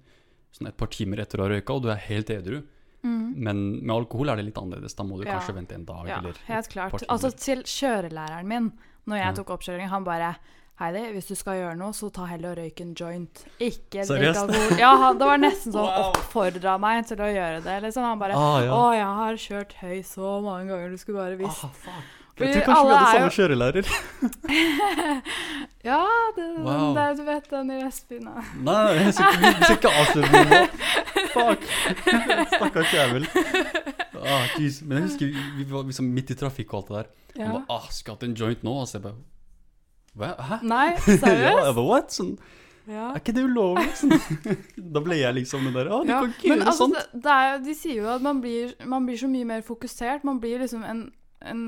sånn 0.54 0.68
et 0.70 0.78
par 0.78 0.92
timer 0.94 1.22
etter 1.24 1.40
å 1.40 1.48
ha 1.48 1.54
røyka, 1.54 1.74
og 1.78 1.86
du 1.86 1.90
er 1.94 2.02
helt 2.10 2.30
edru. 2.34 2.60
Mm. 3.06 3.32
Men 3.48 3.64
med 3.86 3.94
alkohol 3.96 4.30
er 4.34 4.40
det 4.40 4.48
litt 4.50 4.60
annerledes. 4.60 4.96
Da 4.98 5.06
må 5.08 5.18
du 5.20 5.24
Ja. 5.26 5.38
kanskje 5.38 5.56
vente 5.56 5.76
en 5.76 5.86
dag 5.86 6.08
Ja, 6.10 6.20
eller 6.20 6.38
helt 6.48 6.70
klart. 6.70 7.04
Altså 7.08 7.32
til 7.32 7.64
kjørelæreren 7.64 8.48
min, 8.48 8.72
når 9.08 9.18
jeg 9.24 9.36
tok 9.40 9.50
oppkjøring, 9.56 9.88
han 9.90 10.04
bare 10.04 10.36
Heidi, 10.78 11.00
hvis 11.16 11.26
du 11.26 11.34
skal 11.36 11.56
gjøre 11.58 11.76
noe, 11.80 11.94
så 11.98 12.12
ta 12.14 12.28
heller 12.30 12.52
og 12.54 12.58
røyk 12.60 12.82
en 12.84 12.92
joint. 13.00 13.40
Ikke 13.58 14.04
drikk 14.06 14.36
alkohol. 14.44 14.78
Ja, 14.78 14.92
han, 15.02 15.18
det 15.18 15.26
var 15.32 15.40
nesten 15.42 15.74
sånn 15.74 15.88
Wow. 15.88 16.12
oppfordra 16.12 16.76
meg 16.80 17.08
til 17.10 17.18
å 17.18 17.30
gjøre 17.34 17.64
det. 17.66 17.80
Liksom. 17.88 18.04
Han 18.06 18.20
bare 18.22 18.38
Ah, 18.38 18.60
ja. 18.62 18.76
Å, 18.78 18.84
jeg 18.94 19.08
har 19.22 19.34
kjørt 19.48 19.74
høy 19.82 19.98
så 20.06 20.36
mange 20.46 20.70
ganger, 20.70 20.94
du 20.94 20.98
skulle 21.02 21.18
bare 21.24 21.40
visst. 21.40 21.66
Ah. 21.66 22.04
Jeg 22.38 22.54
tror 22.54 22.68
kanskje 22.68 22.86
vi 22.86 22.94
hadde 22.94 23.10
samme 23.10 23.26
jo- 23.26 23.38
kjørelærer. 23.40 23.86
Ja, 25.88 26.04
det, 26.36 26.46
Wow. 26.62 26.94
det, 26.96 27.06
du 27.18 27.24
vet 27.24 27.50
den 27.50 27.72
i 27.72 27.78
Vestbyen. 27.84 28.28
Nei, 28.66 28.94
jeg 28.98 29.14
skal 29.16 29.34
skal 29.64 29.78
ikke 29.78 29.92
avsløre 30.02 30.30
noe. 30.34 30.60
Fuck. 31.32 31.66
Stakkars 32.54 32.94
jævel. 32.94 33.26
Ah. 34.18 34.46
Men 34.60 34.98
jeg 34.98 35.06
husker 35.08 35.26
vi, 35.32 35.46
vi 35.62 35.68
var 35.72 35.88
liksom 35.88 36.10
midt 36.14 36.34
i 36.34 36.38
trafikk 36.38 36.74
og 36.74 36.80
alt 36.84 36.88
det 36.90 36.98
der. 36.98 37.10
Han 37.38 37.46
Ja. 37.48 37.52
bare, 37.54 37.66
ah, 37.80 37.88
skal 37.94 38.18
hatt 38.18 38.24
en 38.28 38.36
joint 38.36 38.64
nå? 38.68 38.74
Så 38.86 38.98
jeg 39.00 39.04
bare, 39.08 39.16
hva? 40.18 40.34
Hæ? 40.50 40.60
Nei, 40.68 40.86
ja, 40.96 41.18
seriøst? 41.24 41.76
bare, 41.76 41.86
what? 41.88 42.10
Sånn, 42.16 42.38
Ja. 42.88 43.10
er 43.12 43.20
ikke 43.20 43.34
det 43.36 43.44
ulovlig? 43.44 43.90
Sånn. 44.00 44.14
Da 44.96 45.02
ble 45.04 45.18
jeg 45.20 45.36
liksom 45.42 45.66
den 45.68 45.74
der, 45.76 45.90
ah, 45.92 46.04
du 46.04 46.10
Ja, 46.14 46.22
kan 46.24 46.32
ikke 46.34 46.48
gjøre 46.54 46.66
altså, 46.72 46.86
sånt. 46.88 46.96
det, 47.14 47.22
det 47.26 47.38
er, 47.46 47.58
de 47.66 47.74
sier 47.76 47.98
jo 48.04 48.10
at 48.16 48.22
man 48.24 48.40
blir, 48.42 48.74
man 48.88 49.06
blir 49.10 49.18
så 49.20 49.28
mye 49.28 49.46
mer 49.50 49.62
fokusert. 49.68 50.24
Man 50.24 50.40
blir 50.40 50.60
liksom 50.64 50.86
en, 50.88 51.02
en 51.44 51.60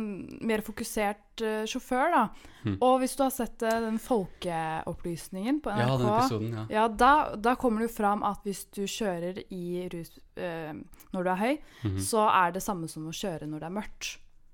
mer 0.48 0.64
fokusert 0.66 1.44
uh, 1.44 1.66
sjåfør, 1.70 2.08
da. 2.16 2.24
Hmm. 2.64 2.78
Og 2.82 2.96
hvis 3.04 3.14
du 3.20 3.22
har 3.26 3.34
sett 3.36 3.62
uh, 3.68 3.76
den 3.84 4.00
folkeopplysningen 4.00 5.60
på 5.64 5.70
NRK 5.76 5.84
Ja, 5.84 5.98
den 5.98 6.10
episoden, 6.14 6.50
ja. 6.56 6.66
ja, 6.78 6.88
da, 6.88 7.12
da 7.36 7.54
kommer 7.60 7.84
det 7.84 7.90
jo 7.92 7.96
fram 8.00 8.24
at 8.28 8.42
hvis 8.48 8.64
du 8.76 8.82
kjører 8.90 9.44
i 9.52 9.88
rus 9.94 10.16
uh, 10.40 10.74
når 11.14 11.24
du 11.24 11.30
er 11.36 11.40
høy, 11.44 11.56
Mhm. 11.84 12.00
så 12.04 12.26
er 12.32 12.52
det 12.56 12.64
samme 12.64 12.88
som 12.92 13.06
å 13.08 13.14
kjøre 13.16 13.48
når 13.48 13.60
det 13.60 13.68
er 13.70 13.76
mørkt. 13.82 14.10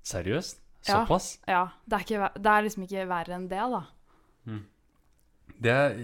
Seriøst? 0.06 0.60
Ja. 0.86 1.02
Såpass? 1.02 1.28
Ja, 1.50 1.64
det 1.84 1.98
er, 1.98 2.06
ikke, 2.06 2.30
det 2.38 2.52
er 2.52 2.66
liksom 2.66 2.86
ikke 2.86 3.06
verre 3.10 3.36
enn 3.36 3.48
det, 3.50 3.62
da. 3.74 3.82
Det 5.56 5.72
er 5.72 6.00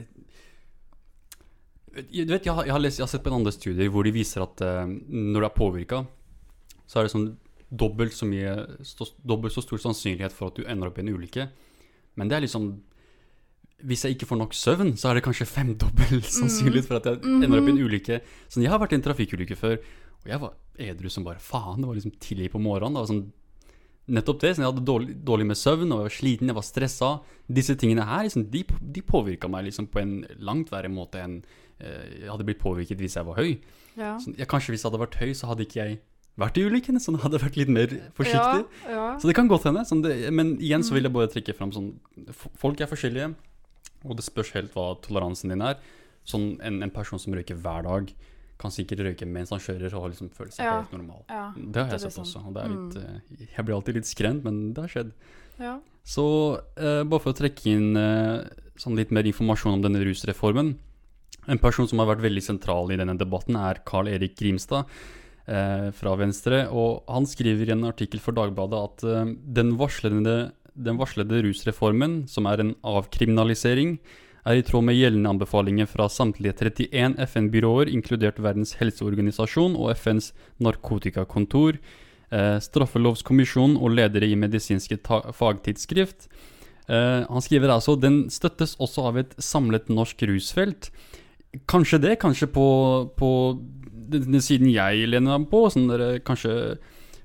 du 1.92 2.30
vet, 2.32 2.46
jeg 2.46 2.54
har, 2.56 2.64
jeg, 2.64 2.72
har 2.72 2.80
lest, 2.80 2.98
jeg 3.00 3.04
har 3.04 3.10
sett 3.12 3.24
på 3.24 3.28
en 3.28 3.42
andre 3.42 3.52
studier 3.52 3.90
hvor 3.92 4.06
de 4.06 4.14
viser 4.14 4.40
at 4.44 4.62
uh, 4.64 4.88
når 4.88 5.42
du 5.42 5.46
er 5.46 5.56
påvirka, 5.56 5.98
så 6.88 6.98
er 6.98 7.06
det 7.06 7.12
sånn 7.12 7.26
dobbelt 7.68 8.16
så, 8.16 8.28
mye, 8.28 8.54
så, 8.84 9.08
dobbelt 9.24 9.54
så 9.54 9.64
stor 9.64 9.80
sannsynlighet 9.80 10.32
for 10.36 10.48
at 10.48 10.56
du 10.56 10.64
ender 10.64 10.88
opp 10.88 10.96
i 11.00 11.04
en 11.04 11.12
ulykke. 11.12 11.46
Men 12.20 12.28
det 12.28 12.36
er 12.36 12.44
liksom 12.44 12.72
Hvis 13.82 14.04
jeg 14.04 14.14
ikke 14.14 14.28
får 14.30 14.38
nok 14.38 14.52
søvn, 14.54 14.92
så 14.96 15.08
er 15.08 15.18
det 15.18 15.24
kanskje 15.26 15.48
femdobbel 15.48 16.20
sannsynlighet 16.38 16.86
for 16.86 17.00
at 17.00 17.08
jeg 17.10 17.20
ender 17.24 17.58
opp 17.58 17.68
i 17.68 17.72
en 17.74 17.80
ulykke. 17.82 18.18
Sånn, 18.46 18.62
jeg 18.62 18.70
har 18.70 18.80
vært 18.80 18.94
i 18.94 18.98
en 19.00 19.04
trafikkulykke 19.08 19.56
før, 19.58 19.78
og 20.22 20.28
jeg 20.30 20.42
var 20.44 20.52
edru 20.78 21.10
som 21.10 21.26
bare 21.26 21.42
faen. 21.42 21.80
Det 21.82 21.88
var 21.88 21.98
liksom 21.98 22.14
tidlig 22.22 22.52
på 22.52 22.60
morgenen. 22.62 22.94
Det 22.94 23.02
var 23.02 23.10
sånn 23.10 23.24
Nettopp 24.10 24.40
det. 24.42 24.54
Sånn, 24.56 24.64
jeg 24.64 24.72
hadde 24.72 24.84
dårlig, 24.86 25.14
dårlig 25.22 25.46
med 25.52 25.58
søvn, 25.58 25.92
og 25.94 26.00
jeg 26.00 26.08
var 26.08 26.14
sliten, 26.16 26.50
jeg 26.50 26.58
var 26.58 26.66
stressa. 26.66 27.10
Disse 27.46 27.76
tingene 27.78 28.06
her 28.08 28.24
liksom, 28.26 28.48
de, 28.50 28.64
de 28.66 29.04
påvirka 29.06 29.50
meg 29.52 29.68
liksom, 29.68 29.86
på 29.92 30.02
en 30.02 30.16
langt 30.42 30.72
verre 30.72 30.90
måte 30.90 31.20
enn 31.22 31.36
eh, 31.78 32.24
jeg 32.24 32.30
hadde 32.32 32.46
blitt 32.48 32.62
påvirket 32.62 33.02
hvis 33.02 33.18
jeg 33.20 33.28
var 33.28 33.38
høy. 33.38 33.52
Ja. 33.94 34.16
Så, 34.18 34.34
jeg, 34.34 34.48
kanskje 34.50 34.74
hvis 34.74 34.82
jeg 34.82 34.90
hadde 34.90 35.02
vært 35.04 35.20
høy, 35.20 35.30
så 35.38 35.52
hadde 35.52 35.66
ikke 35.68 35.78
jeg 35.78 36.00
vært 36.42 36.58
i 36.58 36.66
ulykken. 36.66 36.98
Sånn, 37.02 37.20
jeg 37.20 37.26
hadde 37.28 37.42
vært 37.44 37.60
litt 37.60 37.72
mer 37.72 37.94
forsiktig. 38.18 38.66
Ja, 38.88 38.96
ja. 38.96 39.06
Så 39.22 39.30
det 39.30 39.36
kan 39.38 39.50
godt 39.50 39.68
hende. 39.68 39.86
Sånn, 39.88 40.02
det, 40.04 40.16
men 40.34 40.56
igjen 40.58 40.84
så 40.86 40.96
vil 40.96 41.06
jeg 41.06 41.14
bare 41.14 41.30
trekke 41.30 41.56
fram 41.56 41.74
sånn 41.74 41.92
Folk 42.58 42.82
er 42.82 42.90
forskjellige, 42.90 43.32
og 44.02 44.18
det 44.18 44.26
spørs 44.26 44.52
helt 44.56 44.74
hva 44.74 44.92
toleransen 45.04 45.52
din 45.54 45.62
er. 45.64 45.78
Sånn 46.28 46.56
en, 46.64 46.82
en 46.86 46.94
person 46.94 47.20
som 47.22 47.34
røyker 47.34 47.58
hver 47.62 47.86
dag, 47.86 48.10
kan 48.62 48.72
sikkert 48.74 49.02
røyke 49.06 49.26
mens 49.28 49.52
han 49.54 49.62
kjører 49.62 49.94
og 49.98 50.10
liksom 50.12 50.30
føle 50.34 50.54
seg 50.54 50.66
Ja. 50.66 50.78
helt 50.80 50.94
normal. 50.94 51.24
ja. 51.28 51.46
Det 51.56 51.82
har 51.84 51.96
jeg 51.96 52.04
sett 52.06 52.20
også. 52.22 52.38
sånn. 52.38 52.46
Og 52.50 52.54
det 52.56 52.62
er 52.62 52.72
litt, 52.72 52.96
mm. 52.96 53.48
jeg 53.56 53.64
blir 53.66 53.76
alltid 53.76 53.98
litt 53.98 54.10
skremt, 54.10 54.44
men 54.46 54.60
det 54.72 54.84
har 54.86 54.94
skjedd. 54.96 55.12
ja. 55.58 55.80
Så 56.02 56.58
uh, 56.58 57.02
bare 57.06 57.22
for 57.22 57.30
å 57.30 57.38
trekke 57.38 57.62
inn 57.70 57.94
uh, 57.94 58.42
sånn 58.74 58.96
litt 58.98 59.12
mer 59.14 59.22
informasjon 59.28 59.76
om 59.76 59.82
denne 59.84 60.00
rusreformen. 60.02 60.72
En 61.46 61.60
person 61.62 61.86
som 61.86 62.02
har 62.02 62.08
vært 62.10 62.24
veldig 62.24 62.42
sentral 62.42 62.90
i 62.90 62.98
denne 62.98 63.14
debatten, 63.18 63.54
er 63.54 63.82
Carl 63.86 64.10
Erik 64.10 64.34
Grimstad 64.34 64.90
uh, 64.90 65.90
fra 65.94 66.16
Venstre. 66.18 66.64
Og 66.74 67.06
han 67.06 67.28
skriver 67.30 67.70
i 67.70 67.76
en 67.76 67.86
artikkel 67.86 68.18
for 68.18 68.34
Dagbladet 68.34 68.82
at 68.82 69.06
den, 69.54 69.76
varslede, 69.78 70.50
den 70.74 70.98
varslede 70.98 71.44
rusreformen, 71.46 72.24
som 72.26 72.50
er 72.50 72.64
en 72.64 72.74
avkriminalisering, 72.82 74.00
er 74.42 74.58
i 74.58 74.64
tråd 74.66 74.86
med 74.88 74.98
gjeldende 74.98 75.30
anbefalinger 75.30 75.86
fra 75.90 76.08
samtlige 76.10 76.56
31 76.58 77.18
FN-byråer, 77.28 77.90
inkludert 77.92 78.40
Verdens 78.42 78.74
helseorganisasjon 78.80 79.76
og 79.78 79.92
FNs 79.94 80.32
narkotikakontor, 80.62 81.78
eh, 82.32 82.56
Straffelovskommisjonen 82.58 83.76
og 83.78 83.94
ledere 83.94 84.26
i 84.26 84.38
medisinske 84.38 84.98
fagtidsskrift. 85.38 86.26
Eh, 86.88 87.22
han 87.28 87.44
skriver 87.44 87.70
altså 87.70 87.94
den 88.00 88.24
støttes 88.30 88.74
også 88.82 89.06
av 89.08 89.18
et 89.22 89.36
samlet 89.38 89.88
norsk 89.88 90.26
rusfelt. 90.26 90.90
Kanskje 91.68 92.00
det, 92.00 92.18
kanskje 92.18 92.48
på, 92.50 92.66
på 93.14 93.30
den, 93.92 94.26
den 94.32 94.42
siden 94.42 94.72
jeg 94.72 95.06
lener 95.06 95.38
meg 95.38 95.50
på, 95.52 95.68
sånn 95.70 95.86
der, 95.92 96.18
kanskje 96.26 96.80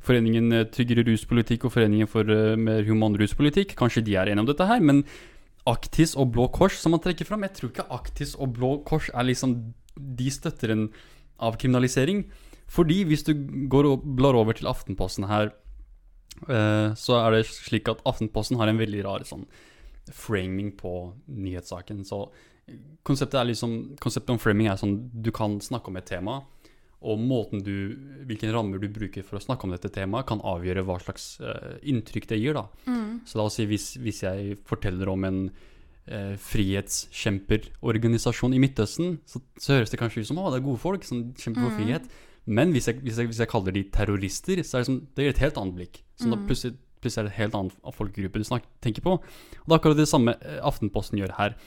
Foreningen 0.08 0.54
eh, 0.54 0.68
Tryggere 0.72 1.04
ruspolitikk 1.08 1.66
og 1.68 1.74
Foreningen 1.74 2.08
for 2.08 2.30
uh, 2.30 2.54
mer 2.60 2.86
human 2.88 3.18
ruspolitikk, 3.20 3.76
kanskje 3.80 4.06
de 4.08 4.16
er 4.16 4.32
enige 4.32 4.46
om 4.46 4.52
dette 4.52 4.68
her, 4.70 4.84
men 4.84 5.04
Aktis 5.68 6.16
og 6.16 6.32
Blå 6.36 6.48
Kors 6.54 6.78
som 6.82 6.94
man 6.96 7.04
trekker 7.04 7.28
fram, 7.28 7.44
jeg 7.46 7.56
tror 7.58 7.72
ikke 7.74 7.88
Aktis 7.94 8.36
og 8.38 8.56
Blå 8.58 8.78
Kors 8.88 9.10
er 9.14 9.28
liksom 9.28 9.58
De 9.98 10.30
støtter 10.32 10.72
en 10.72 10.90
avkriminalisering. 11.42 12.26
Fordi 12.68 13.04
hvis 13.08 13.24
du 13.24 13.34
går 13.72 13.88
og 13.90 14.04
blar 14.18 14.36
over 14.38 14.54
til 14.54 14.68
Aftenposten 14.70 15.28
her, 15.30 15.52
eh, 16.50 16.94
så 16.94 17.18
er 17.22 17.32
det 17.34 17.48
slik 17.48 17.90
at 17.90 18.04
Aftenposten 18.06 18.60
har 18.60 18.70
en 18.70 18.80
veldig 18.80 19.04
rar 19.06 19.26
sånn 19.26 19.48
framing 20.14 20.74
på 20.78 21.14
nyhetssaken. 21.28 22.04
Så 22.06 22.28
konseptet 23.08 23.48
liksom 23.48 23.96
Konseptet 24.04 24.34
om 24.34 24.40
framing 24.40 24.68
er 24.68 24.80
sånn 24.80 24.98
du 25.14 25.32
kan 25.32 25.60
snakke 25.64 25.88
om 25.92 25.98
et 26.00 26.10
tema, 26.10 26.42
og 27.02 27.20
måten 27.22 27.62
du 27.62 27.94
hvilken 28.26 28.50
rammer 28.56 28.80
du 28.82 28.88
bruker 28.90 29.22
for 29.24 29.38
å 29.38 29.42
snakke 29.44 29.64
om 29.68 29.72
dette 29.76 29.92
temaet, 29.94 30.26
kan 30.28 30.42
avgjøre 30.42 30.82
hva 30.88 30.96
slags 31.04 31.36
uh, 31.46 31.76
inntrykk 31.86 32.26
det 32.32 32.40
gir, 32.42 32.54
da. 32.58 32.64
Mm. 32.90 33.20
Så 33.28 33.38
la 33.38 33.44
oss 33.46 33.56
si 33.60 33.66
hvis, 33.70 33.92
hvis 34.02 34.24
jeg 34.26 34.58
forteller 34.66 35.08
om 35.14 35.24
en 35.30 35.40
uh, 36.10 36.34
frihetskjemperorganisasjon 36.42 38.56
i 38.56 38.60
Midtøsten, 38.62 39.18
så, 39.30 39.42
så 39.62 39.78
høres 39.78 39.92
det 39.94 40.00
kanskje 40.02 40.24
ut 40.24 40.30
som 40.32 40.40
å, 40.42 40.50
det 40.52 40.60
er 40.62 40.66
gode 40.68 40.82
folk 40.82 41.06
som 41.08 41.18
kjemper 41.38 41.62
for 41.68 41.74
Mm. 41.76 41.80
frihet. 41.82 42.10
Men 42.48 42.72
hvis 42.72 42.88
jeg, 42.88 43.02
hvis, 43.04 43.18
jeg, 43.20 43.28
hvis 43.28 43.40
jeg 43.44 43.50
kaller 43.52 43.72
de 43.76 43.82
terrorister, 43.92 44.62
så 44.64 44.78
er 44.78 44.82
det, 44.86 44.88
som, 44.88 45.02
det 45.16 45.24
gir 45.26 45.34
et 45.36 45.42
helt 45.44 45.58
annet 45.60 45.76
blikk. 45.76 45.98
Så 46.16 46.30
da 46.32 46.38
Mm. 46.38 46.46
plutselig, 46.48 46.78
plutselig 47.02 47.20
er 47.20 47.26
det 47.28 47.34
et 47.34 47.42
helt 47.44 47.56
annen 47.60 47.72
folkegruppe 47.94 48.40
du 48.40 48.44
snakker, 48.48 48.70
tenker 48.82 49.02
på. 49.04 49.18
Og 49.20 49.66
det 49.68 49.74
er 49.76 49.80
akkurat 49.80 49.98
det 50.00 50.08
samme 50.08 50.32
eh, 50.42 50.62
Aftenposten 50.64 51.20
gjør 51.20 51.36
her. 51.38 51.58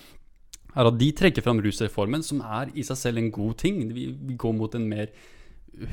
Er 0.75 0.91
at 0.91 0.99
De 1.01 1.11
trekker 1.17 1.45
fram 1.45 1.61
rusreformen, 1.65 2.23
som 2.27 2.43
er 2.45 2.73
i 2.75 2.85
seg 2.87 2.99
selv 2.99 3.23
en 3.23 3.31
god 3.35 3.59
ting. 3.63 3.83
Vi, 3.95 4.09
går 4.39 4.57
mot 4.57 4.75
en 4.79 4.89
mer 4.91 5.11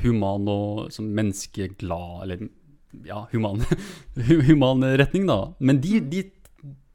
human 0.02 0.48
og 0.50 0.88
som 0.92 1.06
menneskeglad 1.14 2.24
Eller 2.24 2.48
ja, 3.06 3.26
human, 3.32 3.62
human 4.48 4.84
retning, 4.98 5.26
da. 5.28 5.52
Men 5.60 5.80
de, 5.84 5.98
de, 6.00 6.22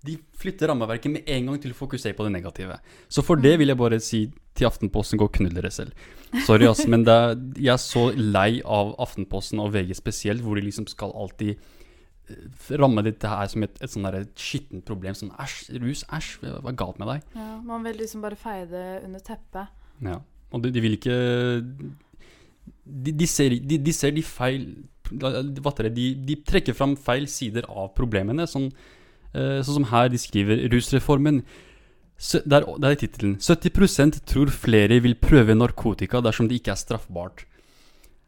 de 0.06 0.18
flytter 0.40 0.72
rammeverket 0.72 1.12
med 1.14 1.30
en 1.30 1.52
gang 1.52 1.60
til 1.62 1.74
å 1.74 1.78
fokusere 1.78 2.18
på 2.18 2.26
det 2.26 2.34
negative. 2.34 2.80
Så 3.08 3.24
for 3.26 3.40
det 3.40 3.56
vil 3.62 3.72
jeg 3.72 3.80
bare 3.80 4.02
si 4.04 4.26
til 4.58 4.68
Aftenposten, 4.70 5.20
gå 5.22 5.28
og 5.30 5.38
knull 5.38 5.54
dere 5.56 5.72
selv. 5.74 5.94
Sorry, 6.48 6.66
ass, 6.70 6.84
men 6.90 7.06
er, 7.10 7.38
jeg 7.58 7.74
er 7.74 7.82
så 7.82 8.08
lei 8.18 8.60
av 8.66 8.94
Aftenposten 9.02 9.62
og 9.62 9.74
VG 9.74 9.96
spesielt, 9.98 10.44
hvor 10.46 10.58
de 10.58 10.66
liksom 10.66 10.90
skal 10.90 11.14
alltid 11.14 11.62
ramme 12.80 13.04
dette 13.06 13.30
her 13.30 13.50
som 13.52 13.66
et, 13.66 13.76
et 13.84 13.92
sånn 13.92 14.08
skittent 14.40 14.86
problem. 14.88 15.18
Sånn 15.18 15.34
æsj, 15.42 15.74
rus, 15.84 16.06
æsj, 16.14 16.32
hva 16.44 16.72
er 16.72 16.80
galt 16.80 17.02
med 17.02 17.12
deg? 17.14 17.28
ja. 17.40 17.50
Man 17.64 17.86
vil 17.88 18.00
liksom 18.02 18.24
bare 18.24 18.40
feie 18.40 18.66
det 18.70 18.88
under 19.08 19.24
teppet. 19.24 19.72
Ja. 20.04 20.20
Og 20.54 20.64
de, 20.64 20.72
de 20.74 20.82
vil 20.84 20.98
ikke 20.98 21.18
de, 22.84 23.12
de, 23.12 23.28
ser, 23.28 23.56
de, 23.64 23.78
de 23.82 23.94
ser 23.96 24.14
de 24.16 24.24
feil 24.26 24.68
de, 25.14 26.06
de 26.16 26.36
trekker 26.48 26.76
fram 26.78 26.96
feil 26.98 27.28
sider 27.32 27.68
av 27.70 27.92
problemene. 27.98 28.48
Sånn, 28.50 28.70
eh, 29.34 29.60
sånn 29.64 29.82
som 29.82 29.88
her 29.92 30.10
de 30.12 30.20
skriver 30.22 30.66
rusreformen. 30.74 31.44
Der, 32.48 32.64
der 32.80 32.94
er 32.94 33.00
tittelen 33.00 33.36
70% 33.42 34.22
tror 34.30 34.52
flere 34.54 35.00
vil 35.04 35.18
prøve 35.20 35.56
narkotika 35.58 36.22
dersom 36.24 36.48
det 36.48 36.62
ikke 36.62 36.72
er 36.76 36.80
straffbart. 36.80 37.44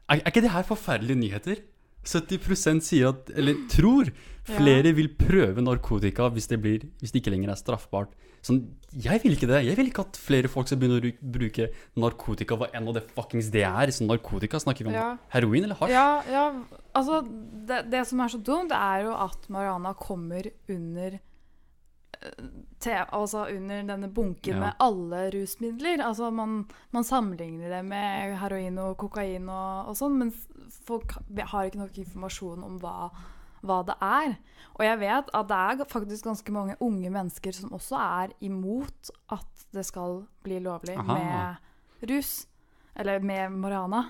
Er, 0.09 0.19
er 0.19 0.29
ikke 0.29 0.43
det 0.43 0.51
her 0.53 0.65
forferdelige 0.67 1.21
nyheter? 1.21 1.61
70% 2.05 2.85
sier 2.85 3.11
at, 3.11 3.31
eller 3.35 3.57
tror 3.71 4.11
flere 4.45 4.91
vil 4.93 5.09
prøve 5.17 5.63
narkotika 5.65 6.27
hvis 6.33 6.47
det, 6.51 6.59
blir, 6.61 6.83
hvis 7.01 7.11
det 7.13 7.23
ikke 7.23 7.33
lenger 7.33 7.53
er 7.53 7.59
straffbart. 7.59 8.13
Sånn, 8.45 8.59
jeg 8.93 9.23
vil 9.23 9.33
ikke 9.33 9.47
det. 9.49 9.63
Jeg 9.65 9.77
vil 9.79 9.87
ikke 9.89 10.03
at 10.05 10.19
flere 10.21 10.49
folk 10.51 10.69
skal 10.69 10.77
begynne 10.77 10.99
å 11.01 11.13
bruke 11.33 11.65
narkotika, 11.97 12.53
hva 12.59 12.67
enn 12.77 12.91
det 12.93 13.01
fuckings 13.15 13.49
det 13.53 13.63
er. 13.65 13.89
Sånn 13.95 14.11
narkotika, 14.11 14.61
snakker 14.61 14.85
vi 14.85 14.91
om 14.91 14.97
Ja. 14.99 15.07
heroin 15.33 15.65
eller 15.65 15.79
hasj? 15.79 15.89
Ja, 15.95 16.21
ja, 16.29 16.43
altså 16.93 17.23
det, 17.25 17.89
det 17.89 18.03
som 18.05 18.21
er 18.21 18.29
så 18.35 18.37
dumt, 18.37 18.69
er 18.71 19.07
jo 19.07 19.15
at 19.17 19.49
Mariana 19.49 19.95
kommer 19.97 20.45
under 20.69 21.17
Altså 22.85 23.47
under 23.49 23.81
denne 23.87 24.09
bunken 24.13 24.53
Ja. 24.53 24.59
med 24.59 24.73
alle 24.79 25.31
rusmidler. 25.33 26.03
Altså 26.05 26.29
man, 26.31 26.67
man 26.91 27.03
sammenligner 27.03 27.69
det 27.69 27.85
med 27.85 28.37
heroin 28.37 28.77
og 28.77 28.97
kokain 28.97 29.49
og, 29.49 29.89
og 29.89 29.95
sånn, 29.97 30.17
men 30.19 30.31
folk 30.85 31.15
har 31.37 31.65
ikke 31.65 31.81
nok 31.81 31.97
informasjon 31.97 32.63
om 32.63 32.77
hva, 32.79 33.09
hva 33.65 33.79
det 33.87 33.95
er. 34.01 34.35
Og 34.75 34.85
jeg 34.85 34.99
vet 34.99 35.29
at 35.33 35.47
det 35.49 35.57
er 35.57 35.89
faktisk 35.89 36.25
ganske 36.25 36.51
mange 36.51 36.75
unge 36.79 37.09
mennesker 37.09 37.51
som 37.55 37.73
også 37.73 37.97
er 37.97 38.35
imot 38.45 39.09
at 39.33 39.65
det 39.73 39.85
skal 39.85 40.25
bli 40.43 40.59
lovlig 40.59 40.97
Aha. 40.97 41.17
med 41.17 42.11
rus. 42.11 42.47
Eller 42.95 43.19
med 43.19 43.49
marihuana. 43.51 44.05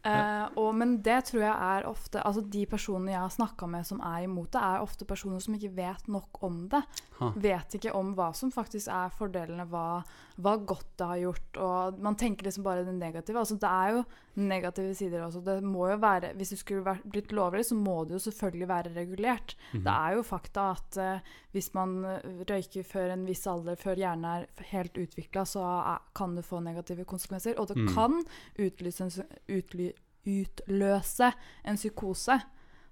Eh, 0.00 0.46
og, 0.56 0.70
men 0.80 0.94
det 1.04 1.18
tror 1.28 1.42
jeg 1.42 1.52
er 1.52 1.84
ofte 1.84 2.22
Altså 2.24 2.40
de 2.48 2.62
personene 2.64 3.12
jeg 3.12 3.20
har 3.20 3.32
snakka 3.34 3.66
med 3.68 3.84
som 3.84 3.98
er 4.00 4.22
imot 4.24 4.48
det, 4.54 4.62
er 4.64 4.80
ofte 4.80 5.04
personer 5.04 5.42
som 5.44 5.58
ikke 5.58 5.74
vet 5.76 6.08
nok 6.08 6.40
om 6.46 6.62
det. 6.72 6.80
Ha. 7.18 7.28
Vet 7.36 7.76
ikke 7.76 7.92
om 7.98 8.14
hva 8.16 8.30
som 8.36 8.52
faktisk 8.54 8.88
er 8.94 9.12
fordelene, 9.12 9.68
hva, 9.68 10.00
hva 10.40 10.56
godt 10.56 10.88
det 11.00 11.10
har 11.10 11.22
gjort. 11.26 11.60
Og 11.66 12.00
man 12.06 12.16
tenker 12.20 12.48
liksom 12.48 12.64
bare 12.64 12.86
det 12.86 12.96
negative. 12.96 13.42
Altså 13.42 13.58
det 13.60 13.70
er 13.70 13.98
jo 13.98 14.04
negative 14.36 14.94
sider 14.94 15.24
også. 15.24 15.40
Det 15.44 15.62
må 15.62 15.88
jo 15.90 15.96
være, 15.96 16.32
Hvis 16.36 16.50
det 16.50 16.58
skulle 16.58 16.84
vært, 16.84 17.02
blitt 17.10 17.32
lovlig, 17.32 17.64
så 17.66 17.74
må 17.74 18.04
det 18.04 18.14
jo 18.14 18.18
selvfølgelig 18.30 18.68
være 18.68 18.92
regulert. 18.94 19.56
Mhm. 19.72 19.82
Det 19.84 19.92
er 19.92 20.12
jo 20.14 20.22
fakta 20.22 20.70
at 20.70 20.98
uh, 20.98 21.20
hvis 21.52 21.74
man 21.74 22.04
eh, 22.04 22.20
røyker 22.48 22.82
før 22.86 23.12
en 23.12 23.26
viss 23.26 23.46
alder, 23.46 23.74
før 23.76 23.94
hjernen 23.96 24.24
er 24.24 24.46
helt 24.70 24.94
utvikla, 24.98 25.44
så 25.44 25.60
er, 25.64 25.98
kan 26.14 26.36
det 26.36 26.44
få 26.44 26.60
negative 26.60 27.04
konsekvenser. 27.04 27.58
Og 27.58 27.68
det 27.68 27.76
Mm. 27.76 27.88
kan 27.94 28.24
utlyse 28.58 29.00
en, 29.04 29.26
utly, 29.48 29.90
utløse 30.26 31.32
en 31.64 31.76
psykose. 31.76 32.40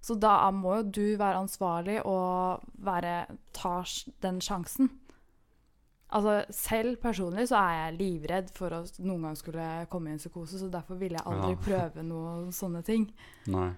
Så 0.01 0.15
da 0.15 0.51
må 0.55 0.77
jo 0.79 0.83
du 0.83 1.07
være 1.19 1.41
ansvarlig 1.43 2.01
og 2.07 2.63
være, 2.87 3.27
ta 3.53 3.83
den 4.23 4.41
sjansen. 4.41 4.91
Altså 6.11 6.45
Selv 6.55 6.97
personlig 7.03 7.49
så 7.51 7.57
er 7.61 7.75
jeg 7.91 7.99
livredd 7.99 8.51
for 8.57 8.71
å 8.71 8.81
noen 9.05 9.23
gang 9.27 9.37
skulle 9.37 9.87
komme 9.91 10.09
i 10.09 10.13
en 10.13 10.19
psykose, 10.19 10.57
så 10.59 10.71
derfor 10.73 10.97
ville 10.97 11.19
jeg 11.19 11.27
aldri 11.27 11.51
Ja. 11.51 11.57
prøve 11.67 12.03
noen 12.05 12.49
sånne 12.51 12.83
ting. 12.85 13.13
Nei. 13.47 13.71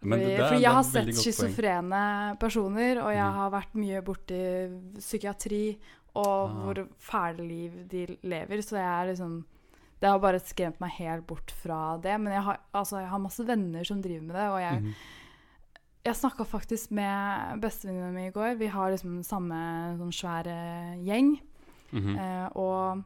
Fordi, 0.00 0.08
Men 0.08 0.18
det- 0.18 0.26
det 0.28 0.38
er- 0.40 0.48
fordi 0.48 0.60
jeg 0.62 0.72
har 0.72 0.82
sett 0.82 1.06
schizofrene 1.14 2.38
personer, 2.38 3.02
og 3.02 3.10
jeg 3.12 3.24
Mm. 3.24 3.34
har 3.34 3.50
vært 3.50 3.74
mye 3.74 4.02
borti 4.02 4.94
psykiatri 4.98 5.78
og 6.14 6.50
Ah. 6.50 6.64
hvor 6.64 6.88
fæle 6.98 7.46
liv 7.48 7.88
de 7.88 8.06
lever, 8.22 8.58
så 8.62 8.76
jeg 8.76 8.84
er 8.86 9.12
liksom 9.14 9.44
Det 10.00 10.10
har 10.10 10.18
bare 10.18 10.38
skremt 10.40 10.78
meg 10.80 10.90
helt 10.90 11.26
bort 11.26 11.50
fra 11.50 11.96
det. 11.96 12.20
Men 12.20 12.32
jeg 12.34 12.42
har, 12.42 12.58
altså, 12.74 12.98
jeg 13.00 13.08
har 13.08 13.18
masse 13.18 13.40
venner 13.46 13.84
som 13.84 14.02
driver 14.02 14.22
med 14.22 14.36
det, 14.36 14.48
og 14.50 14.58
jeg, 14.60 14.82
mm 14.82 14.94
jeg 16.04 16.14
snakka 16.16 16.44
faktisk 16.44 16.90
med 16.90 17.60
bestevenninna 17.62 18.12
mi 18.12 18.26
i 18.26 18.30
går. 18.30 18.58
Vi 18.58 18.66
har 18.66 18.90
liksom 18.90 19.14
den 19.14 19.22
samme 19.24 19.96
sånn 19.98 20.12
svære 20.12 21.02
gjeng. 21.02 21.40
Mhm. 21.94 22.18
Eh, 22.18 22.48
og 22.56 23.04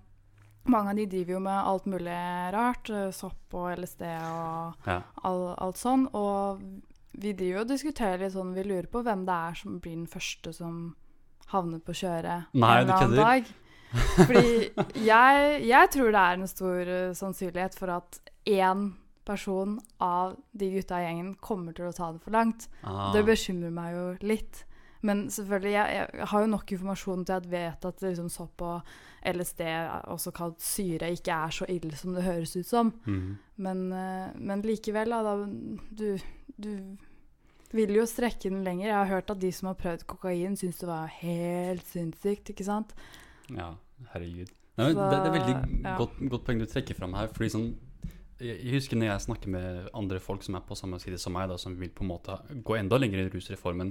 mange 0.69 0.91
av 0.91 0.97
de 0.97 1.07
driver 1.07 1.33
jo 1.37 1.41
med 1.41 1.65
alt 1.73 1.85
mulig 1.87 2.53
rart. 2.53 2.91
eh, 2.91 3.11
Sopp 3.13 3.55
og 3.55 3.71
LSD 3.79 4.03
og 4.03 4.75
Ja. 4.87 5.03
all, 5.25 5.55
alt 5.59 5.77
sånn. 5.77 6.09
Og 6.15 6.61
vi 7.19 7.33
driver 7.33 7.59
jo 7.59 7.61
og 7.65 7.69
diskuterer 7.69 8.19
litt 8.25 8.33
sånn 8.35 8.55
Vi 8.55 8.63
lurer 8.65 8.87
på 8.91 9.03
hvem 9.03 9.25
det 9.27 9.35
er 9.35 9.55
som 9.55 9.79
blir 9.81 9.95
den 9.97 10.07
første 10.07 10.53
som 10.55 10.95
havner 11.49 11.81
på 11.81 11.93
kjøret 11.97 12.47
Nei, 12.55 12.81
en 12.83 12.89
eller 12.89 12.95
annen 12.95 13.17
dag. 13.17 13.45
Fordi 14.27 14.71
jeg, 15.07 15.63
jeg 15.65 15.91
tror 15.95 16.11
det 16.13 16.21
er 16.21 16.33
en 16.37 16.47
stor 16.51 16.81
eh, 16.81 17.13
sannsynlighet 17.17 17.75
for 17.79 17.91
at 17.91 18.19
én 18.47 18.93
person 19.25 19.79
av 20.01 20.37
de 20.57 20.71
gutta 20.73 21.01
i 21.01 21.05
gjengen 21.07 21.35
kommer 21.41 21.75
til 21.77 21.87
å 21.89 21.93
ta 21.97 22.13
det 22.13 22.21
for 22.25 22.31
langt. 22.33 22.69
Ah. 22.85 23.13
Det 23.13 23.25
bekymrer 23.27 23.71
meg 23.73 23.95
jo 23.95 24.05
litt. 24.29 24.65
Men 25.07 25.29
selvfølgelig, 25.31 25.73
jeg, 25.73 26.09
jeg 26.19 26.31
har 26.33 26.45
jo 26.45 26.51
nok 26.51 26.73
informasjon 26.75 27.25
til 27.27 27.37
at 27.37 27.47
jeg 27.47 27.53
vet 27.53 27.85
at 27.91 28.03
liksom 28.03 28.31
sopp 28.33 28.65
og 28.67 28.93
LSD, 29.29 29.63
også 30.15 30.33
kalt 30.35 30.63
syre, 30.63 31.11
ikke 31.15 31.35
er 31.35 31.55
så 31.55 31.69
ille 31.71 31.99
som 31.99 32.15
det 32.17 32.27
høres 32.27 32.57
ut 32.57 32.69
som. 32.69 32.93
Mm. 33.07 33.37
Men, 33.67 33.85
eh, 33.95 34.29
men 34.39 34.65
likevel, 34.67 35.15
da, 35.15 35.35
du, 35.99 36.07
du 36.59 36.73
vil 37.75 37.97
jo 37.99 38.07
strekke 38.09 38.51
den 38.51 38.63
lenger. 38.67 38.89
Jeg 38.89 38.99
har 38.99 39.11
hørt 39.13 39.35
at 39.35 39.43
de 39.43 39.51
som 39.55 39.71
har 39.71 39.79
prøvd 39.81 40.07
kokain, 40.11 40.57
syns 40.59 40.81
det 40.83 40.89
var 40.91 41.11
helt 41.21 41.87
sinnssykt, 41.91 42.55
ikke 42.55 42.67
sant? 42.67 42.95
Ja, 43.51 43.75
herregud. 44.15 44.55
Nei, 44.79 44.93
Så, 44.95 45.03
det, 45.11 45.19
det 45.19 45.29
er 45.29 45.35
veldig 45.35 45.83
ja. 45.83 45.99
godt, 45.99 46.19
godt 46.31 46.47
poeng 46.47 46.63
du 46.63 46.67
trekker 46.71 46.99
fram 46.99 47.17
her. 47.19 47.31
Fordi 47.35 47.51
sånn 47.55 47.69
jeg 48.39 48.71
husker 48.71 48.95
når 48.95 49.09
jeg 49.09 49.23
snakker 49.25 49.51
med 49.51 49.89
andre 49.99 50.21
folk 50.23 50.45
som 50.47 50.55
er 50.55 50.63
på 50.67 50.77
samme 50.79 51.01
side 51.03 51.19
som 51.19 51.35
meg, 51.35 51.49
da, 51.51 51.57
som 51.59 51.75
vil 51.75 51.91
på 51.91 52.05
en 52.05 52.13
måte 52.13 52.37
gå 52.63 52.77
enda 52.79 53.01
lenger 53.01 53.25
i 53.25 53.31
rusreformen. 53.33 53.91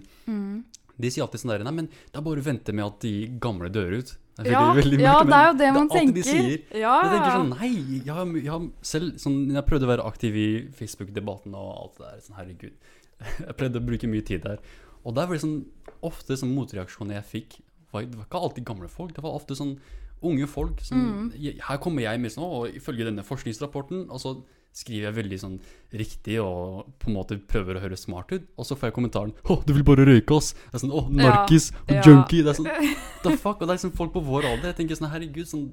De 0.99 1.09
sier 1.13 1.23
alltid 1.25 1.41
sånn 1.43 1.51
der 1.53 1.63
Nei, 1.67 1.71
men 1.77 1.87
det 1.87 2.15
er 2.17 2.23
bare 2.25 2.41
å 2.41 2.45
vente 2.47 2.73
med 2.73 2.85
at 2.85 2.99
de 3.05 3.11
gamle 3.39 3.69
dør 3.69 3.97
ut. 3.99 4.15
Det 4.37 4.51
Ja, 4.51 4.73
veldig- 4.73 4.83
veldig 4.83 5.01
ja, 5.01 5.23
det 5.29 5.33
er 5.37 5.47
jo 5.47 5.53
det 5.57 5.73
man 5.73 5.87
det 5.87 5.97
tenker. 5.97 6.23
de. 6.23 6.79
Ja, 6.79 6.95
Jeg 7.03 7.11
tenker 7.13 7.31
sånn 7.37 7.49
Nei, 7.57 7.69
jeg 8.05 8.43
jeg 8.45 8.71
selv 8.81 9.15
sånn, 9.17 9.37
Jeg 9.53 9.65
prøvde 9.65 9.85
å 9.87 9.91
være 9.93 10.05
aktiv 10.05 10.35
i 10.35 10.49
Facebook-debatten 10.77 11.55
og 11.57 11.69
alt 11.81 11.97
det 11.97 12.05
der. 12.11 12.19
Sånn, 12.27 12.37
herregud. 12.37 12.73
Jeg 13.47 13.55
prøvde 13.57 13.79
å 13.81 13.85
bruke 13.85 14.07
mye 14.07 14.21
tid 14.25 14.43
der. 14.43 14.59
Og 15.05 15.15
der 15.15 15.25
var 15.25 15.33
det 15.37 15.41
sånn 15.41 15.65
Ofte 16.05 16.37
sånn 16.37 16.53
motreaksjoner 16.53 17.15
jeg 17.17 17.25
fikk, 17.25 17.55
var, 17.91 18.03
det 18.05 18.15
var 18.19 18.25
ikke 18.27 18.41
alltid 18.43 18.65
gamle 18.67 18.87
folk. 18.91 19.15
Det 19.15 19.23
var 19.23 19.33
ofte 19.33 19.55
sånn 19.57 19.79
unge 20.21 20.45
folk 20.47 20.79
som 20.81 20.97
Mm. 21.31 21.59
Her 21.61 21.77
kommer 21.77 22.01
jeg 22.01 22.19
med 22.21 22.31
sånn 22.31 22.43
og 22.45 22.69
ifølge 22.75 23.05
denne 23.05 23.23
forskningsrapporten 23.25 24.09
Og 24.09 24.19
så 24.21 24.43
skriver 24.77 25.07
jeg 25.07 25.15
veldig 25.17 25.39
sånn 25.41 25.55
riktig 25.97 26.37
og 26.43 26.91
på 27.01 27.09
en 27.09 27.15
måte 27.17 27.37
prøver 27.49 27.79
å 27.79 27.83
høre 27.83 27.97
smart 27.99 28.31
ut. 28.35 28.45
Og 28.59 28.67
så 28.67 28.77
får 28.77 28.91
jeg 28.91 28.97
kommentaren 28.97 29.33
Å, 29.49 29.59
du 29.65 29.73
vil 29.73 29.85
bare 29.87 30.05
røyke 30.07 30.37
oss! 30.37 30.51
Det 30.67 30.77
er 30.77 30.83
sånn, 30.85 30.93
Å, 30.93 31.03
Ja, 31.09 31.17
narkis 31.23 31.69
og 31.79 31.93
ja. 31.95 32.03
junkie! 32.05 32.43
Det 32.45 32.53
er 32.53 32.59
sånn 32.59 32.69
the 33.25 33.33
fuck? 33.35 33.57
Og 33.57 33.65
det 33.65 33.71
er 33.73 33.79
liksom 33.79 33.95
folk 33.97 34.13
på 34.15 34.23
vår 34.27 34.49
alder. 34.51 34.71
Jeg 34.71 34.79
tenker 34.81 34.99
sånn, 34.99 35.09
herregud 35.13 35.49
sånn, 35.49 35.65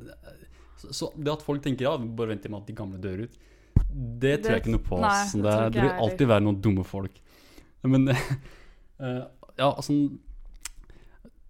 så, 0.81 0.93
så 1.03 1.11
det 1.17 1.35
at 1.35 1.45
folk 1.45 1.65
tenker 1.65 1.89
ja, 1.89 1.97
vi 2.01 2.09
bare 2.17 2.33
venter 2.35 2.53
med 2.53 2.63
at 2.63 2.71
de 2.71 2.79
gamle 2.79 3.01
dør 3.03 3.27
ut, 3.27 3.41
det 3.95 4.39
tror 4.43 4.57
jeg 4.57 4.65
ikke 4.65 4.75
noe 4.75 4.87
på. 4.89 4.99
nei. 5.05 5.17
Sånn, 5.31 5.45
det 5.45 5.55
det, 5.55 5.73
det 5.77 5.85
vil 5.85 6.05
alltid 6.07 6.31
være 6.31 6.47
noen 6.47 6.61
dumme 6.65 6.85
folk. 6.89 7.19
Men 7.85 8.09
uh, 8.11 8.29
ja, 9.61 9.69
altså 9.69 9.95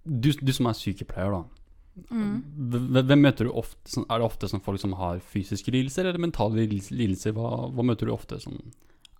du, 0.04 0.28
du 0.32 0.52
som 0.52 0.68
er 0.68 0.76
sykepleier, 0.76 1.32
da. 1.32 1.53
Mm. 2.10 2.42
Hvem, 2.90 3.20
møter 3.22 3.46
du 3.46 3.52
ofte? 3.54 4.02
Er 4.02 4.18
det 4.18 4.26
ofte 4.26 4.48
folk 4.62 4.80
som 4.82 4.96
har 4.98 5.20
fysiske 5.22 5.70
lidelser, 5.74 6.08
eller 6.10 6.18
mentale 6.18 6.66
lidelser? 6.66 7.34
Hva, 7.36 7.68
hva 7.70 7.86
møter 7.86 8.10
du 8.10 8.14
ofte? 8.14 8.40
Sånn? 8.42 8.60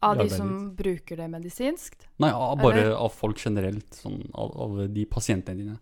Av 0.05 0.19
de 0.19 0.29
som 0.29 0.75
bruker 0.77 1.17
det 1.17 1.31
medisinsk. 1.33 1.95
Nei, 2.21 2.31
av, 2.31 2.59
bare 2.61 2.83
Eller- 2.83 2.97
av 3.01 3.13
folk 3.15 3.39
generelt. 3.41 3.89
Sånn, 4.03 4.21
av, 4.35 4.51
av 4.67 4.89
de 4.93 5.05
pasientene 5.09 5.63
dine. 5.63 5.79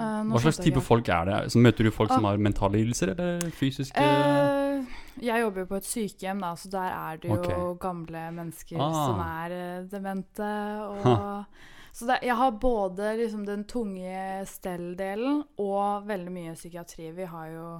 Uh, 0.00 0.22
Hva 0.30 0.40
slags 0.40 0.62
type 0.62 0.80
folk 0.80 1.08
er 1.12 1.26
det? 1.28 1.40
Så 1.52 1.60
møter 1.60 1.84
du 1.84 1.90
folk 1.92 2.08
som 2.08 2.24
Ah. 2.24 2.30
har 2.30 2.38
mentale 2.38 2.78
lidelser, 2.78 3.12
eller 3.12 3.50
fysiske 3.50 4.00
uh, 4.00 4.86
jeg 5.20 5.42
jobber 5.42 5.64
jo 5.64 5.68
på 5.68 5.76
et 5.76 5.88
sykehjem, 5.88 6.40
da, 6.40 6.54
så 6.56 6.70
der 6.72 6.94
er 6.94 7.18
det 7.20 7.28
jo 7.28 7.36
okay. 7.36 7.58
gamle 7.82 8.22
mennesker 8.36 8.80
Ah. 8.80 8.94
som 9.06 9.20
er 9.20 9.52
eh, 9.56 9.82
demente. 9.90 10.48
Og, 10.86 11.44
så 11.92 12.06
det, 12.06 12.18
jeg 12.22 12.36
har 12.38 12.50
både 12.62 13.14
liksom 13.18 13.46
den 13.46 13.64
tunge 13.64 14.44
stell-delen 14.46 15.42
og 15.58 16.06
veldig 16.08 16.32
mye 16.34 16.54
psykiatri. 16.54 17.10
Vi 17.16 17.24
har 17.32 17.48
jo 17.54 17.70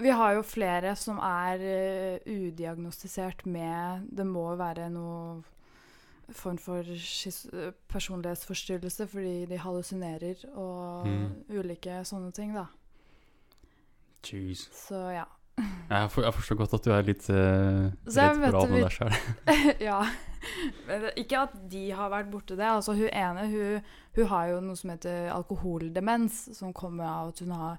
vi 0.00 0.08
har 0.08 0.34
jo 0.38 0.42
flere 0.42 0.94
som 0.96 1.18
er 1.20 1.60
eh, 1.60 2.18
udiagnostisert 2.24 3.42
med 3.44 4.06
Det 4.08 4.24
må 4.24 4.46
være 4.56 4.86
noe 4.88 5.42
form 6.32 6.56
for 6.56 6.80
personlighetsforstyrrelse 7.92 9.04
fordi 9.10 9.34
de 9.50 9.58
hallusinerer 9.60 10.46
og 10.54 11.06
Mm. 11.06 11.44
ulike 11.50 11.98
sånne 12.08 12.32
ting, 12.32 12.54
da. 12.54 12.66
Jeez. 14.24 14.68
Så 14.72 14.96
ja. 15.12 15.24
Jeg, 15.90 16.10
for, 16.10 16.22
jeg 16.22 16.34
forstår 16.34 16.56
godt 16.56 16.74
at 16.74 16.84
du 16.84 16.90
er 16.94 17.02
litt 17.02 17.26
uh, 17.28 17.90
redd 18.06 18.38
for 18.40 18.56
å 18.56 18.62
avne 18.62 18.80
deg 18.86 18.94
sjøl. 18.94 19.16
ja. 19.90 19.98
Ikke 21.22 21.44
at 21.46 21.56
de 21.70 21.82
har 21.94 22.12
vært 22.12 22.30
borti 22.32 22.56
det. 22.58 22.68
Altså, 22.68 22.94
hun 22.98 23.08
ene 23.08 23.46
hun, 23.52 23.90
hun 24.16 24.30
har 24.32 24.48
jo 24.52 24.62
noe 24.64 24.78
som 24.78 24.92
heter 24.94 25.30
alkoholdemens, 25.34 26.44
som 26.58 26.74
kommer 26.76 27.08
av 27.08 27.32
at 27.32 27.44
hun 27.44 27.54
har 27.56 27.78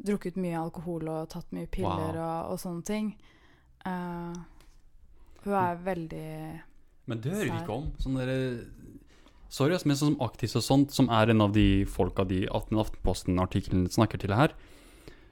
drukket 0.00 0.38
mye 0.40 0.56
alkohol 0.56 1.10
og 1.12 1.28
tatt 1.32 1.50
mye 1.52 1.68
piller 1.68 2.16
Wow. 2.16 2.24
og, 2.24 2.54
og 2.54 2.62
sånne 2.62 2.86
ting. 2.88 3.12
Uh, 3.84 4.36
hun 5.44 5.56
er 5.56 5.78
veldig 5.84 6.30
Men 7.08 7.20
det 7.24 7.32
hører 7.32 7.48
vi 7.48 7.60
ikke 7.62 7.78
om. 7.78 7.90
Sånn 8.00 8.18
dere 8.20 8.36
Sorry, 9.50 9.74
men 9.82 9.98
sånn 9.98 10.14
som 10.14 10.20
Aktis 10.22 10.52
og 10.54 10.62
sånt, 10.62 10.92
som 10.94 11.08
er 11.10 11.32
en 11.32 11.42
av 11.42 11.50
de 11.56 11.82
folka 11.90 12.22
de 12.22 12.44
18 12.46 12.76
Aftenposten-artikkelen 12.84 13.88
snakker 13.90 14.20
til 14.22 14.36
her 14.38 14.54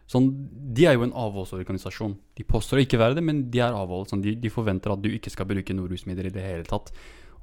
Sånn, 0.09 0.49
De 0.73 0.87
er 0.88 0.94
jo 0.97 1.03
en 1.05 1.12
avholdsorganisasjon. 1.12 2.14
De 2.38 2.44
påstår 2.49 2.79
å 2.81 2.85
ikke 2.87 2.99
være 3.01 3.14
det, 3.18 3.25
men 3.25 3.51
de 3.53 3.61
er 3.61 3.75
avhold. 3.77 4.09
Sånn, 4.09 4.23
de, 4.25 4.35
de 4.40 4.49
forventer 4.53 4.92
at 4.94 5.03
du 5.05 5.11
ikke 5.11 5.31
skal 5.31 5.47
bruke 5.51 5.75
noe 5.77 5.88
rusmidler 5.90 6.27
i 6.31 6.33
det 6.33 6.42
hele 6.44 6.64
tatt. 6.64 6.90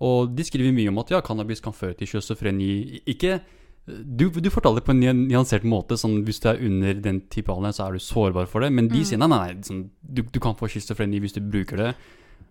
Og 0.02 0.34
de 0.36 0.44
skriver 0.44 0.74
mye 0.76 0.90
om 0.90 0.98
at 1.00 1.12
ja, 1.14 1.22
cannabis 1.22 1.62
kan 1.62 1.74
føre 1.78 1.96
til 1.96 2.08
schizofreni. 2.10 3.02
Ikke 3.08 3.40
du, 3.86 4.32
du 4.34 4.50
fortalte 4.50 4.82
det 4.82 4.88
på 4.88 4.96
en 4.96 5.28
nyansert 5.30 5.64
måte. 5.64 5.94
Sånn, 5.94 6.24
hvis 6.26 6.40
du 6.42 6.50
er 6.50 6.58
under 6.66 6.98
den 7.06 7.22
type 7.30 7.54
alder, 7.54 7.70
så 7.78 7.86
er 7.88 7.94
du 7.94 8.00
sårbar 8.02 8.48
for 8.50 8.66
det. 8.66 8.72
Men 8.74 8.88
de 8.90 8.98
Mm. 8.98 9.06
sier 9.06 9.18
nei, 9.22 9.28
nei, 9.30 9.54
nei 9.54 9.62
sånn, 9.62 9.90
du, 10.02 10.24
du 10.24 10.40
kan 10.40 10.56
få 10.58 10.66
schizofreni 10.68 11.22
hvis 11.22 11.34
du 11.38 11.42
bruker 11.42 11.78
det. 11.78 11.92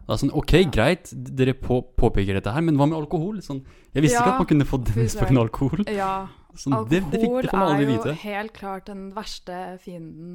Det 0.07 0.13
er 0.15 0.21
sånn, 0.21 0.31
ok, 0.37 0.53
Ja. 0.63 0.71
greit, 0.71 1.11
dere 1.35 1.55
på, 1.55 1.83
påpeker 1.97 2.35
dette 2.39 2.53
her, 2.55 2.61
men 2.63 2.77
hva 2.77 2.87
med 2.87 2.99
alkohol? 3.03 3.39
Sånn, 3.43 3.65
jeg 3.93 4.03
visste 4.05 4.21
ikke 4.23 4.33
at 4.37 4.39
man 4.39 4.47
kunne 4.47 4.65
få 4.69 4.79
denne 4.85 5.09
søren. 5.11 5.39
alkohol. 5.43 5.85
Ja. 5.91 6.29
Sånn, 6.57 6.77
det, 6.91 7.01
det, 7.11 7.21
fikk, 7.21 7.25
Alkohol 7.31 7.43
det 7.43 7.51
får 7.51 7.59
man 7.59 7.73
aldri 7.75 7.85
er 7.85 8.09
jo 8.09 8.15
helt 8.23 8.53
klart 8.57 8.87
den 8.91 9.05
verste 9.17 9.59
fienden 9.83 10.35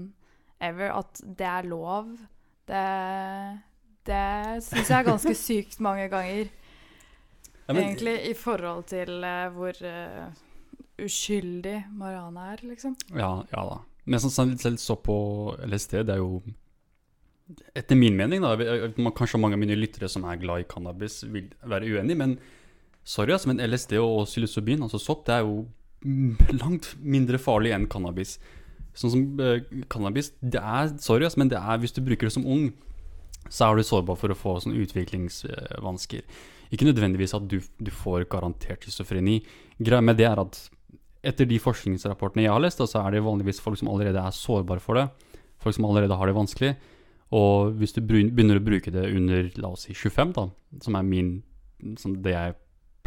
ever. 0.60 0.92
At 1.00 1.22
det 1.24 1.48
er 1.48 1.68
lov. 1.72 2.10
Det, 2.70 2.84
det 4.10 4.24
syns 4.66 4.90
jeg 4.92 4.98
er 5.00 5.08
ganske 5.08 5.36
sykt 5.48 5.80
mange 5.84 6.10
ganger. 6.12 6.50
Ja, 7.68 7.74
men- 7.74 7.84
Egentlig 7.86 8.16
i 8.32 8.34
forhold 8.38 8.88
til 8.92 9.24
uh, 9.24 9.48
hvor 9.56 9.78
uh, 9.86 10.30
uskyldig 11.00 11.78
Mariana 11.96 12.52
er, 12.54 12.64
liksom. 12.68 12.96
Ja, 13.16 13.44
ja 13.54 13.66
da. 13.74 13.80
Men 14.10 14.20
sånn, 14.24 14.56
selv, 14.58 14.80
så 14.82 14.96
på 14.98 15.16
LSD, 15.70 16.02
det 16.10 16.16
er 16.16 16.24
jo 16.24 16.42
etter 17.78 17.98
min 17.98 18.16
mening, 18.18 18.42
da, 18.44 18.56
jeg- 18.58 18.98
man, 19.02 19.14
kanskje 19.14 19.40
mange 19.42 19.54
av 19.58 19.62
mine 19.62 19.78
lyttere 19.78 20.10
som 20.10 20.26
er 20.30 20.38
glad 20.42 20.62
i 20.62 20.68
cannabis, 20.70 21.24
vil 21.30 21.48
være 21.66 21.88
uenig, 21.96 22.18
men 22.18 22.36
sorry, 23.04 23.32
altså, 23.34 23.48
men 23.54 23.62
LSD 23.66 23.96
og 24.02 24.26
psilocybin, 24.30 24.84
altså 24.86 25.00
sopp, 25.02 25.24
det 25.26 25.36
er 25.40 25.46
jo 25.48 25.64
langt 26.64 26.94
mindre 27.00 27.40
farlig 27.42 27.74
enn 27.76 27.90
cannabis. 27.92 28.38
Sånn 28.98 29.14
som 29.14 29.26
eh, 29.44 29.64
cannabis, 29.92 30.34
det 30.42 30.62
er, 30.62 30.94
sorry, 31.02 31.28
men 31.40 31.52
det 31.52 31.60
er, 31.60 31.82
hvis 31.82 31.96
du 31.96 32.02
bruker 32.06 32.28
det 32.28 32.36
som 32.36 32.48
ung, 32.48 32.70
så 33.50 33.70
er 33.70 33.80
du 33.80 33.86
sårbar 33.88 34.18
for 34.20 34.32
å 34.32 34.38
få 34.38 34.58
sånn 34.64 34.78
utviklingsvansker. 34.78 36.26
Ikke 36.70 36.86
nødvendigvis 36.86 37.34
at 37.38 37.48
du, 37.50 37.58
du 37.80 37.92
får 37.94 38.28
garantert 38.30 38.84
schizofreni. 38.86 39.40
Greia 39.82 40.04
med 40.06 40.20
det 40.20 40.28
er 40.30 40.42
at 40.42 40.60
etter 41.26 41.48
de 41.50 41.58
forskningsrapportene 41.60 42.46
jeg 42.46 42.54
har 42.54 42.62
lest, 42.62 42.84
så 42.84 43.02
er 43.02 43.16
det 43.16 43.26
vanligvis 43.26 43.60
folk 43.64 43.80
som 43.80 43.90
allerede 43.92 44.22
er 44.22 44.36
sårbare 44.36 44.84
for 44.84 45.00
det. 45.00 45.08
Folk 45.60 45.76
som 45.76 45.88
allerede 45.90 46.16
har 46.16 46.30
det 46.30 46.38
vanskelig. 46.38 46.74
Og 47.36 47.76
hvis 47.78 47.94
du 47.96 48.02
begynner 48.06 48.58
å 48.58 48.64
bruke 48.64 48.94
det 48.94 49.10
under 49.12 49.50
la 49.60 49.74
oss 49.74 49.86
si 49.88 49.96
25, 49.98 50.32
da, 50.38 50.46
som 50.86 50.98
er 50.98 51.06
min, 51.06 51.34
som 52.00 52.16
det 52.24 52.34
jeg 52.34 52.56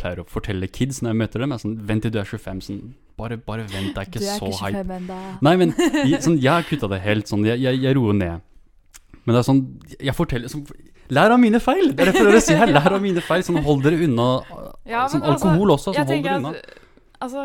pleier 0.02 0.20
å 0.22 0.26
fortelle 0.28 0.68
kids 0.68 1.00
når 1.02 1.12
jeg 1.14 1.20
møter 1.22 1.44
dem, 1.44 1.54
er 1.54 1.62
sånn 1.62 1.76
Vent 1.88 2.04
til 2.06 2.12
du 2.14 2.20
er 2.20 2.28
25. 2.28 2.62
Sånn, 2.66 2.80
bare, 3.20 3.38
bare 3.38 3.66
vent, 3.70 3.92
det 3.94 4.02
er 4.02 4.08
ikke 4.10 4.22
du 4.22 4.28
er 4.28 4.40
så 4.40 4.50
ikke 4.50 4.62
hype. 4.66 4.82
25 4.82 4.96
ennå. 4.98 5.18
Nei, 5.48 5.54
men 5.62 5.74
jeg, 5.78 6.22
sånn, 6.26 6.38
jeg 6.42 6.52
har 6.52 6.66
kutta 6.68 6.90
det 6.92 7.02
helt. 7.06 7.30
Sånn, 7.30 7.46
jeg, 7.48 7.62
jeg, 7.62 7.82
jeg 7.86 7.98
roer 7.98 8.18
ned. 8.18 8.48
Men 9.22 9.36
det 9.36 9.38
er 9.38 9.46
sånn 9.46 9.60
Jeg 10.02 10.16
forteller 10.18 10.50
sånn, 10.50 10.64
Lær 11.12 11.34
av 11.34 11.38
mine 11.42 11.60
feil! 11.62 11.92
Det 11.92 12.02
er 12.02 12.08
det 12.08 12.14
jeg 12.14 12.24
prøver 12.24 12.38
å 12.38 12.42
si 12.42 12.54
her. 12.56 12.70
Lær 12.72 12.94
av 12.96 13.02
mine 13.04 13.22
feil. 13.24 13.42
Sånn, 13.44 13.58
hold 13.66 13.82
dere 13.84 13.98
unna 14.06 14.28
Ja, 14.88 15.04
sånn, 15.10 15.20
men 15.20 15.34
altså, 15.34 15.50
alkohol 15.50 15.74
også. 15.76 15.92
Sånn, 15.92 16.08
hold 16.08 16.24
dere 16.24 16.38
unna. 16.40 16.52
at 16.56 16.81
Altså, 17.22 17.42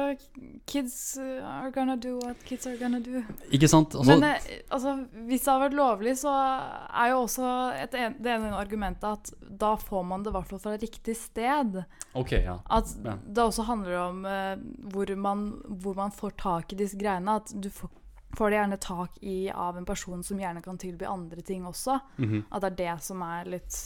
kids 0.66 1.18
uh, 1.22 1.46
are 1.46 1.70
gonna 1.72 1.96
do 2.02 2.16
what 2.24 2.40
kids 2.48 2.66
are 2.66 2.78
gonna 2.80 2.98
do. 3.04 3.20
Ikke 3.54 3.68
sant? 3.70 3.94
Altså, 3.94 4.16
Men 4.16 4.24
eh, 4.26 4.48
altså, 4.74 4.96
hvis 5.28 5.44
det 5.46 5.52
har 5.54 5.62
vært 5.68 5.76
lovlig, 5.78 6.16
så 6.18 6.32
er 6.34 7.12
jo 7.12 7.20
også 7.28 7.52
et 7.84 7.94
det 8.18 8.32
ene 8.34 8.50
argumentet 8.58 9.06
at 9.06 9.32
da 9.62 9.76
får 9.78 10.04
man 10.10 10.24
det 10.26 10.32
i 10.32 10.36
hvert 10.40 10.50
fall 10.50 10.64
fra 10.64 10.74
riktig 10.82 11.16
sted. 11.20 11.78
ok, 12.18 12.32
ja. 12.42 12.58
At 12.74 12.96
Ja. 13.06 13.18
det 13.28 13.44
også 13.46 13.68
handler 13.70 14.00
om 14.08 14.26
uh, 14.26 14.56
hvor, 14.92 15.14
man, 15.16 15.46
hvor 15.70 15.94
man 15.96 16.12
får 16.12 16.34
tak 16.42 16.74
i 16.74 16.80
disse 16.82 16.98
greiene. 16.98 17.38
At 17.38 17.54
du 17.54 17.70
får, 17.70 17.90
får 18.38 18.50
det 18.50 18.58
gjerne 18.60 18.80
tak 18.82 19.22
i 19.22 19.38
av 19.54 19.78
en 19.78 19.86
person 19.86 20.24
som 20.24 20.40
gjerne 20.42 20.62
kan 20.66 20.78
tilby 20.82 21.06
andre 21.06 21.42
ting 21.46 21.66
også. 21.70 22.00
Mhm, 22.18 22.46
At 22.52 22.62
det 22.66 22.72
er 22.74 22.78
det 22.96 23.04
som 23.04 23.22
er 23.22 23.46
litt 23.46 23.78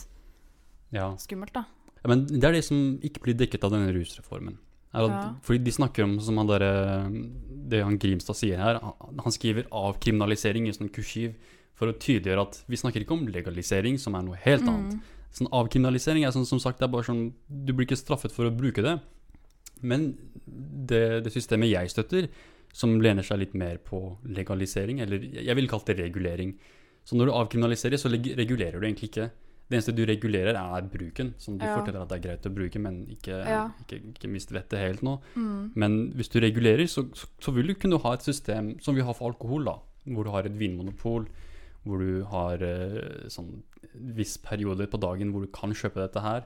ja. 0.92 1.12
skummelt, 1.18 1.54
da. 1.54 1.66
Ja, 2.02 2.08
Men 2.10 2.26
det 2.28 2.44
er 2.44 2.52
det 2.56 2.64
som 2.66 2.98
ikke 3.04 3.22
blir 3.28 3.36
dekket 3.38 3.64
av 3.68 3.72
denne 3.76 3.92
rusreformen. 3.94 4.58
At, 4.94 5.08
Ja. 5.10 5.34
Fordi 5.42 5.64
de 5.64 5.72
snakker 5.72 6.04
om, 6.04 6.20
som 6.20 6.38
han 6.38 6.48
der, 6.48 6.66
det 7.70 7.84
han 7.84 7.98
Grimstad 7.98 8.36
sier 8.36 8.58
her, 8.58 8.80
han- 8.82 9.32
skriver 9.32 9.64
avkriminalisering 9.72 10.68
i 10.68 10.72
sånn 10.76 10.92
kursiv 10.92 11.34
for 11.74 11.88
å 11.88 11.94
tydeliggjøre 11.98 12.42
at 12.42 12.64
vi 12.68 12.76
snakker 12.76 13.02
ikke 13.06 13.16
om 13.16 13.28
legalisering, 13.28 13.98
som 13.98 14.16
er 14.16 14.22
noe 14.24 14.36
helt 14.36 14.64
annet. 14.68 14.94
Mm. 14.94 15.02
Sånn 15.32 15.48
Avkriminalisering 15.52 16.26
er 16.28 16.32
sånn, 16.32 16.46
som 16.46 16.60
sagt, 16.60 16.80
det 16.80 16.86
er 16.90 16.92
bare 16.92 17.04
sånn, 17.08 17.32
du 17.50 17.72
blir 17.74 17.86
ikke 17.88 17.98
straffet 17.98 18.32
for 18.32 18.46
å 18.46 18.56
bruke 18.56 18.84
det. 18.84 19.00
Men 19.82 20.18
det, 20.46 21.24
det 21.24 21.32
systemet 21.34 21.72
jeg 21.72 21.90
støtter, 21.90 22.28
som 22.74 23.00
lener 23.02 23.24
seg 23.24 23.40
litt 23.40 23.54
mer 23.56 23.78
på 23.78 24.18
legalisering, 24.28 25.00
eller 25.02 25.20
jeg 25.20 25.56
vil 25.56 25.68
kalle 25.72 25.86
det 25.88 25.98
regulering. 26.00 26.54
Så 27.04 27.16
når 27.16 27.26
du 27.32 27.32
avkriminaliserer, 27.32 27.98
så 27.98 28.12
regulerer 28.12 28.80
du 28.80 28.86
egentlig 28.86 29.10
ikke. 29.10 29.32
Det 29.72 29.78
eneste 29.78 29.94
du 29.96 30.02
regulerer, 30.04 30.58
er 30.60 30.88
bruken. 30.92 31.34
Som 31.40 31.58
du 31.58 31.64
Ja. 31.64 31.78
forteller 31.78 32.02
at 32.02 32.10
det 32.10 32.18
er 32.18 32.28
greit 32.28 32.48
å 32.50 32.54
bruke, 32.54 32.80
men 32.80 33.06
ikke, 33.08 33.38
Ja. 33.48 33.72
ikke, 33.80 34.02
ikke 34.12 34.30
mist 34.30 34.52
vettet 34.52 34.80
helt 34.80 35.02
nå. 35.02 35.22
Mm. 35.36 35.72
Men 35.76 36.12
hvis 36.12 36.28
du 36.28 36.40
regulerer, 36.44 36.84
så, 36.92 37.08
så, 37.40 37.54
vil 37.56 37.68
du 37.68 37.74
kunne 37.76 38.02
ha 38.04 38.14
et 38.14 38.22
system 38.22 38.80
som 38.82 38.96
vi 38.96 39.02
har 39.02 39.14
for 39.14 39.32
alkohol, 39.32 39.64
da. 39.66 39.78
Hvor 40.06 40.26
du 40.26 40.32
har 40.32 40.44
et 40.44 40.60
vinmonopol, 40.60 41.28
hvor 41.86 41.98
du 42.00 42.24
har 42.26 42.62
eh, 42.62 43.30
sånn 43.30 43.64
viss 43.96 44.38
periode 44.38 44.88
på 44.90 45.00
dagen 45.00 45.32
hvor 45.32 45.42
du 45.42 45.48
kan 45.48 45.72
kjøpe 45.72 46.02
dette 46.02 46.22
her. 46.22 46.44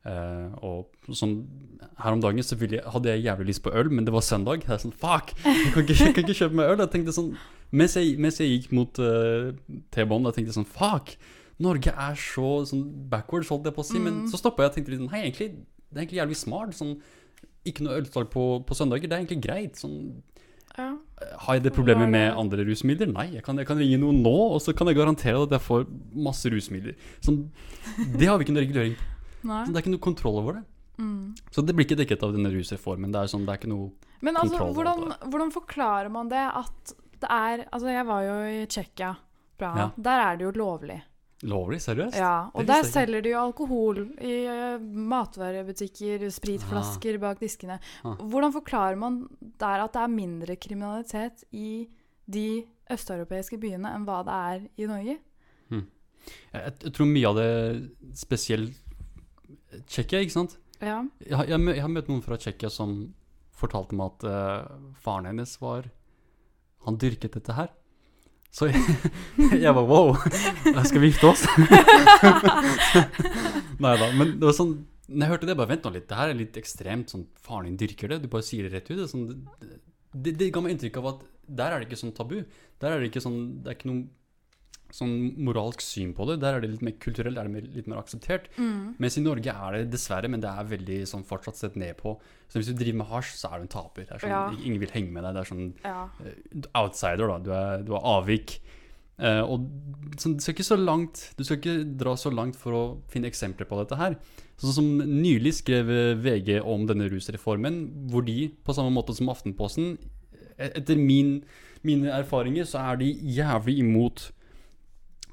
Uh, 0.00 0.48
og 0.64 1.12
sånn 1.12 1.44
Her 1.98 2.14
om 2.14 2.22
dagen 2.22 2.40
så 2.40 2.56
ville 2.56 2.78
jeg, 2.78 2.84
hadde 2.88 3.10
jeg 3.10 3.24
jævlig 3.26 3.46
lyst 3.50 3.62
på 3.62 3.72
øl, 3.76 3.90
men 3.90 4.06
det 4.06 4.14
var 4.14 4.24
søndag. 4.24 4.62
Jeg 4.64 4.72
er 4.72 4.80
sånn, 4.80 4.96
fuck! 4.96 5.34
Jeg 5.44 5.74
kan 5.74 5.82
ikke, 5.82 5.96
jeg 5.98 6.14
kan 6.14 6.24
ikke 6.24 6.38
kjøpe 6.38 6.56
meg 6.56 6.70
øl. 6.70 6.78
Jeg 6.78 6.92
tenkte 6.94 7.16
sånn 7.16 7.34
Mens 7.70 7.94
jeg, 7.94 8.16
mens 8.18 8.40
jeg 8.40 8.48
gikk 8.50 8.72
mot 8.74 8.98
uh, 8.98 9.52
T-bånd, 9.94 10.26
jeg 10.26 10.38
tenkte 10.40 10.56
sånn 10.56 10.66
Fuck! 10.66 11.12
Norge 11.60 11.92
er 11.92 12.14
så 12.16 12.50
sånn 12.68 12.84
backwards, 13.12 13.50
holdt 13.52 13.68
jeg 13.68 13.76
på 13.76 13.82
å 13.84 13.88
si. 13.90 14.00
Men 14.02 14.22
så 14.30 14.40
stoppa 14.40 14.64
jeg 14.64 14.70
og 14.72 14.76
tenkte 14.78 14.94
litt 14.94 15.02
sånn 15.02 15.12
Hei, 15.12 15.22
egentlig, 15.26 15.48
det 15.90 15.96
er 15.98 16.02
egentlig 16.04 16.20
jævlig 16.22 16.38
smart. 16.40 16.74
Sånn, 16.76 16.94
ikke 17.68 17.84
noe 17.84 17.98
ølsalg 18.00 18.30
på, 18.32 18.44
på 18.64 18.76
søndager. 18.78 19.10
Det 19.10 19.16
er 19.16 19.24
egentlig 19.24 19.42
greit. 19.44 19.80
Sånn, 19.80 20.22
Ja. 20.78 20.94
har 21.44 21.54
jeg 21.58 21.64
det 21.64 21.72
problemet 21.74 22.08
med 22.08 22.32
andre 22.38 22.64
rusmidler? 22.64 23.10
Nei, 23.12 23.26
jeg 23.34 23.42
kan, 23.44 23.58
jeg 23.58 23.66
kan 23.66 23.76
ringe 23.76 23.98
noen 24.00 24.22
nå, 24.22 24.36
og 24.54 24.60
så 24.62 24.72
kan 24.72 24.86
jeg 24.86 24.96
garantere 24.96 25.42
at 25.42 25.50
jeg 25.50 25.60
får 25.66 25.86
masse 26.14 26.48
rusmidler. 26.48 26.94
Sånn, 27.20 27.50
det 28.16 28.28
har 28.30 28.38
vi 28.38 28.46
ikke 28.46 28.54
noe 28.54 28.64
regulering 28.64 28.94
på. 28.96 29.08
Sånn, 29.42 29.72
Det 29.72 29.76
er 29.76 29.82
ikke 29.82 29.94
noe 29.96 30.06
kontroll 30.06 30.38
over 30.40 30.52
det. 30.60 30.64
Mm. 31.00 31.34
Så 31.50 31.64
det 31.64 31.74
blir 31.74 31.86
ikke 31.88 31.98
dekket 31.98 32.22
av 32.22 32.32
denne 32.36 32.52
rusreformen. 32.52 33.12
Det 33.12 33.20
er 33.20 33.30
sånn, 33.32 33.44
det 33.48 33.54
er 33.54 33.60
ikke 33.60 33.72
noe 33.72 33.90
Men 34.20 34.36
altså, 34.36 34.58
hvordan, 34.76 35.14
hvordan 35.32 35.52
forklarer 35.54 36.10
man 36.12 36.28
det 36.28 36.42
at 36.44 36.92
det 37.20 37.28
er 37.30 37.62
Altså, 37.72 37.88
jeg 37.88 38.06
var 38.08 38.22
jo 38.24 38.34
i 38.48 38.66
Tsjekkia, 38.68 39.14
Bra. 39.60 39.70
Ja. 39.76 39.86
Der 39.96 40.20
er 40.24 40.36
det 40.36 40.44
jo 40.46 40.52
lovlig. 40.56 41.00
Lovlig. 41.46 41.80
Seriøst? 41.84 42.18
Ja, 42.20 42.50
og 42.52 42.66
der 42.68 42.84
selger 42.88 43.24
de 43.24 43.32
jo 43.32 43.40
alkohol 43.40 44.02
i 44.20 44.34
uh, 44.50 44.82
matvarebutikker, 44.82 46.26
spritflasker 46.34 47.20
bak 47.22 47.40
diskene. 47.40 47.78
Ah. 48.04 48.18
Hvordan 48.20 48.54
forklarer 48.56 49.00
man 49.00 49.22
der 49.40 49.86
at 49.86 49.96
det 49.96 50.04
er 50.04 50.12
mindre 50.12 50.58
kriminalitet 50.60 51.44
i 51.52 51.88
de 52.30 52.62
østeuropeiske 52.90 53.58
byene 53.62 53.94
enn 53.94 54.06
hva 54.06 54.20
det 54.26 54.36
er 54.36 54.68
i 54.82 54.90
Norge? 54.90 55.18
Jeg, 56.50 56.60
jeg, 56.60 56.72
jeg 56.84 56.92
tror 56.96 57.08
mye 57.08 57.30
av 57.30 57.38
det 57.38 57.50
spesielt 58.18 58.76
Tsjekkia, 59.86 60.20
ikke 60.24 60.34
sant? 60.34 60.56
Ja. 60.82 60.98
Jeg, 61.22 61.46
jeg, 61.52 61.60
jeg 61.76 61.84
har 61.84 61.92
møtt 61.92 62.08
noen 62.10 62.24
fra 62.24 62.38
Tsjekkia 62.40 62.70
som 62.72 62.96
fortalte 63.60 63.96
meg 63.96 64.16
at 64.16 64.26
uh, 64.26 64.92
faren 64.98 65.28
hennes 65.30 65.52
var 65.60 65.90
Han 66.86 66.96
dyrket 66.96 67.36
dette 67.36 67.54
her. 67.54 67.68
Så 68.50 68.70
jeg, 68.70 68.80
jeg 69.64 69.74
var 69.76 69.86
wow, 69.86 70.16
skal 70.86 71.02
vi 71.02 71.12
gifte 71.12 71.30
oss? 71.30 71.44
Nei 73.80 73.92
da, 73.96 74.08
men 74.18 74.34
det 74.40 74.48
var 74.48 74.56
sånn 74.56 74.72
Når 75.06 75.22
jeg 75.22 75.32
hørte 75.32 75.48
det, 75.48 75.56
bare 75.58 75.70
vent 75.70 75.86
nå 75.86 75.92
litt, 75.94 76.08
det 76.10 76.18
her 76.18 76.32
er 76.32 76.38
litt 76.38 76.58
ekstremt. 76.60 77.14
Sånn, 77.14 77.28
faren 77.42 77.70
din 77.70 77.78
dyrker 77.80 78.12
det, 78.12 78.20
du 78.24 78.28
bare 78.30 78.46
sier 78.46 78.66
det 78.66 78.74
rett 78.74 78.90
ut. 78.90 78.98
Det, 78.98 79.06
sånn, 79.10 79.24
det, 79.62 79.78
det, 80.14 80.34
det 80.38 80.50
ga 80.54 80.62
meg 80.62 80.76
inntrykk 80.76 81.00
av 81.00 81.08
at 81.14 81.24
der 81.60 81.74
er 81.74 81.82
det 81.82 81.88
ikke 81.88 82.02
sånn 82.02 82.14
tabu. 82.14 82.36
Der 82.82 82.94
er 82.94 83.02
det 83.02 83.10
ikke 83.10 83.22
sånn 83.24 83.40
Det 83.62 83.72
er 83.72 83.78
ikke 83.78 83.90
noe 83.90 84.04
sånn 84.96 85.14
moralsk 85.46 85.82
syn 85.84 86.14
på 86.16 86.26
det. 86.28 86.38
Der 86.42 86.56
er 86.56 86.64
det 86.64 86.72
litt 86.72 86.84
mer 86.86 86.96
kulturelt, 87.02 87.36
der 87.38 87.48
er 87.48 87.54
det 87.54 87.76
litt 87.76 87.90
mer 87.90 88.00
akseptert. 88.02 88.48
Mm. 88.56 88.96
Mens 89.02 89.18
i 89.18 89.24
Norge 89.24 89.54
er 89.54 89.78
det 89.78 89.92
dessverre, 89.94 90.30
men 90.32 90.42
det 90.42 90.50
er 90.50 90.68
veldig 90.72 90.98
sånn 91.10 91.24
fortsatt 91.28 91.60
sett 91.60 91.78
ned 91.80 91.96
på. 92.00 92.16
Så 92.50 92.58
hvis 92.60 92.72
du 92.72 92.74
driver 92.78 93.02
med 93.02 93.10
hasj, 93.12 93.36
så 93.38 93.52
er 93.52 93.60
du 93.60 93.68
en 93.68 93.72
taper. 93.76 94.08
Det 94.08 94.16
er 94.16 94.24
sånn, 94.24 94.34
Ja. 94.34 94.42
Ingen 94.58 94.82
vil 94.82 94.94
henge 94.96 95.14
med 95.14 95.26
deg. 95.26 95.36
Det 95.36 95.42
er 95.44 95.50
sånn 95.50 95.66
ja. 95.84 95.96
uh, 96.08 96.68
outsider, 96.82 97.26
da. 97.30 97.38
Du 97.38 97.50
er, 97.54 97.86
du 97.86 97.94
er 97.94 98.12
avvik. 98.16 98.58
Uh, 99.20 99.44
og 99.44 99.66
så, 100.16 100.32
du 100.32 100.40
skal 100.40 100.80
langt 100.80 101.26
Du 101.36 101.42
skal 101.44 101.58
ikke 101.58 101.82
dra 102.00 102.14
så 102.16 102.30
langt 102.32 102.56
for 102.56 102.72
å 102.72 102.84
finne 103.12 103.28
eksempler 103.28 103.68
på 103.68 103.76
dette 103.82 103.98
her. 104.00 104.16
Sånn 104.60 104.76
som 104.76 104.88
nylig 105.00 105.54
skrev 105.60 105.88
eh, 105.92 106.18
VG 106.20 106.58
om 106.68 106.82
denne 106.88 107.06
rusreformen, 107.08 107.78
hvor 108.12 108.24
de, 108.26 108.50
på 108.64 108.74
samme 108.76 108.92
måte 108.92 109.14
som 109.16 109.30
Aftenposten 109.32 109.94
e- 110.58 110.68
Etter 110.68 111.00
min, 111.00 111.38
mine 111.86 112.12
erfaringer 112.12 112.68
så 112.68 112.82
er 112.90 113.00
de 113.00 113.08
jævlig 113.38 113.78
imot 113.80 114.26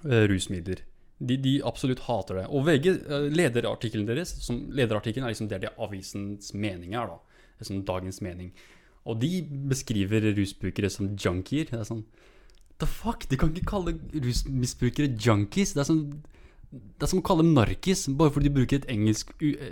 rusmidler. 0.03 0.83
De, 1.17 1.37
de 1.41 1.57
absolutt 1.65 2.03
hater 2.05 2.41
det. 2.41 2.45
Og 2.53 2.65
VG, 2.67 2.89
eh, 2.93 3.27
lederartikkelen 3.33 4.05
deres, 4.09 4.35
som 4.43 4.67
lederartikkelen 4.69 5.25
er 5.25 5.33
liksom 5.33 5.49
det 5.49 5.63
det 5.65 5.73
avisens 5.81 6.53
mening 6.53 6.93
er, 6.93 7.09
da. 7.09 7.65
Sånn 7.65 7.85
dagens 7.87 8.21
mening. 8.21 8.51
Og 9.07 9.17
de 9.21 9.41
beskriver 9.71 10.29
rusbrukere 10.37 10.91
som 10.93 11.15
junkier. 11.17 11.69
Det 11.71 11.79
er 11.79 11.87
sånn 11.87 12.05
The 12.77 12.85
fuck? 12.85 13.25
De 13.25 13.37
kan 13.41 13.49
ikke 13.49 13.71
kalle 13.71 13.95
rusmisbrukere 14.13 15.15
junkies. 15.17 15.71
Det 15.73 15.81
er, 15.81 15.87
sånn, 15.87 16.03
det 16.69 17.07
er 17.07 17.09
som 17.09 17.23
å 17.23 17.25
kalle 17.25 17.41
dem 17.41 17.55
narkis 17.55 18.03
bare 18.19 18.29
fordi 18.35 18.51
de 18.51 18.57
bruker 18.59 18.77
et 18.77 18.91
engelsk, 18.93 19.31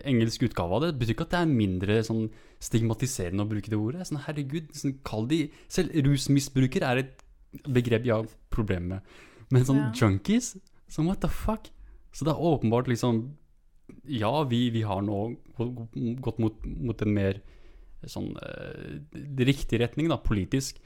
engelsk 0.10 0.48
utgave 0.48 0.74
av 0.74 0.82
det. 0.82 0.90
Det 0.96 1.02
betyr 1.04 1.18
ikke 1.18 1.28
at 1.28 1.36
det 1.36 1.42
er 1.44 1.52
mindre 1.52 2.00
sånn, 2.08 2.24
stigmatiserende 2.66 3.46
å 3.46 3.52
bruke 3.52 3.70
det 3.70 3.78
ordet. 3.78 4.08
Sånn, 4.10 4.24
herregud, 4.26 4.74
sånn, 4.74 4.98
kall 5.06 5.30
de 5.30 5.44
Selv 5.70 5.94
rusmisbruker 6.08 6.88
er 6.88 7.04
et 7.04 7.22
begrep 7.70 8.10
jeg 8.10 8.16
har 8.16 8.34
problemer 8.50 8.96
med. 8.96 9.14
Men 9.52 9.66
sånn 9.68 9.82
Ja. 9.82 9.92
junkies? 9.94 10.56
Sånn 10.90 11.08
what 11.10 11.22
the 11.22 11.28
fuck? 11.30 11.70
Så 12.14 12.26
det 12.26 12.34
er 12.34 12.42
åpenbart 12.42 12.88
liksom 12.88 13.36
Ja, 14.10 14.44
vi, 14.44 14.70
vi 14.72 14.82
har 14.82 15.02
nå 15.02 15.36
gått 16.22 16.40
mot, 16.40 16.66
mot 16.66 17.02
en 17.02 17.14
mer 17.14 17.42
sånn 18.06 18.36
uh, 18.38 19.00
riktig 19.38 19.80
retning, 19.80 20.10
da, 20.10 20.18
politisk. 20.18 20.80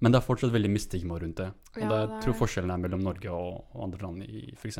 Men 0.00 0.12
det 0.12 0.18
er 0.18 0.26
fortsatt 0.26 0.52
veldig 0.52 0.70
mye 0.72 1.18
rundt 1.22 1.36
det. 1.36 1.48
Og 1.76 1.80
Ja, 1.80 1.88
det, 1.88 1.98
er 1.98 2.22
tror 2.24 2.34
forskjellen 2.34 2.70
er 2.70 2.80
mellom 2.82 3.04
Norge 3.06 3.30
og, 3.30 3.64
og 3.72 3.84
andre 3.84 4.02
land 4.02 4.22
i 4.24 4.52
f.eks. 4.56 4.78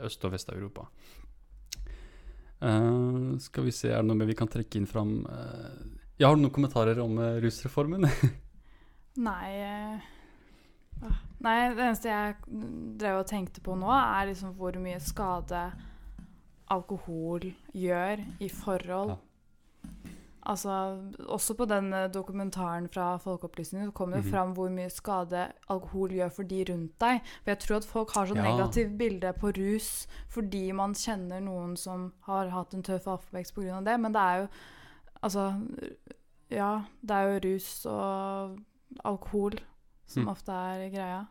Øst- 0.00 0.24
og 0.24 0.32
Vest-Europa. 0.34 0.86
Uh, 2.62 3.38
skal 3.42 3.64
vi 3.66 3.72
se, 3.74 3.88
er 3.90 4.02
det 4.02 4.06
noe 4.06 4.18
mer 4.20 4.28
vi 4.28 4.36
kan 4.38 4.50
trekke 4.50 4.78
inn 4.78 4.86
fram 4.86 5.24
uh, 5.26 5.72
Ja, 6.20 6.28
har 6.28 6.36
noen 6.38 6.52
kommentarer 6.54 7.00
om 7.02 7.16
uh, 7.18 7.40
rusreformen? 7.42 8.06
Nei 9.28 9.48
eh, 9.58 10.12
Nei, 11.42 11.56
det 11.74 11.82
eneste 11.82 12.08
jeg 12.10 12.34
drev 13.00 13.22
og 13.22 13.26
tenkte 13.26 13.62
på 13.64 13.74
nå, 13.78 13.90
er 13.90 14.28
liksom 14.30 14.54
hvor 14.58 14.76
mye 14.78 15.00
skade 15.02 15.62
alkohol 16.72 17.48
gjør 17.74 18.22
i 18.40 18.48
forhold. 18.48 19.16
Ja. 19.16 19.20
Altså, 20.42 20.98
også 21.30 21.54
på 21.54 21.64
den 21.70 21.92
eh, 21.94 22.08
dokumentaren 22.10 22.88
fra 22.90 23.16
Folkeopplysningen 23.22 23.88
så 23.88 23.92
kommer 23.94 24.16
det 24.16 24.24
-hmm. 24.24 24.30
fram 24.30 24.52
hvor 24.52 24.68
mye 24.68 24.90
skade 24.90 25.52
alkohol 25.68 26.10
gjør 26.10 26.28
for 26.28 26.42
de 26.42 26.64
rundt 26.70 27.00
deg. 27.00 27.20
For 27.44 27.50
jeg 27.50 27.58
tror 27.58 27.76
at 27.76 27.84
folk 27.84 28.14
har 28.14 28.26
så 28.26 28.34
Ja. 28.34 28.42
negativt 28.42 28.98
bilde 28.98 29.32
på 29.32 29.50
rus 29.50 30.06
fordi 30.28 30.72
man 30.72 30.94
kjenner 30.94 31.40
noen 31.40 31.76
som 31.76 32.12
har 32.20 32.48
hatt 32.48 32.74
en 32.74 32.82
tøff 32.82 33.06
oppvekst 33.06 33.54
pga. 33.54 33.80
det, 33.84 34.00
men 34.00 34.12
det 34.12 34.20
er 34.20 34.36
jo 34.36 34.48
Altså, 35.24 35.54
ja, 36.50 36.82
det 37.00 37.10
er 37.10 37.22
jo 37.22 37.40
rus 37.44 37.86
og 37.86 38.58
alkohol 39.04 39.52
som 40.06 40.24
Mm. 40.24 40.32
ofte 40.32 40.52
er 40.52 40.90
greia. 40.90 41.26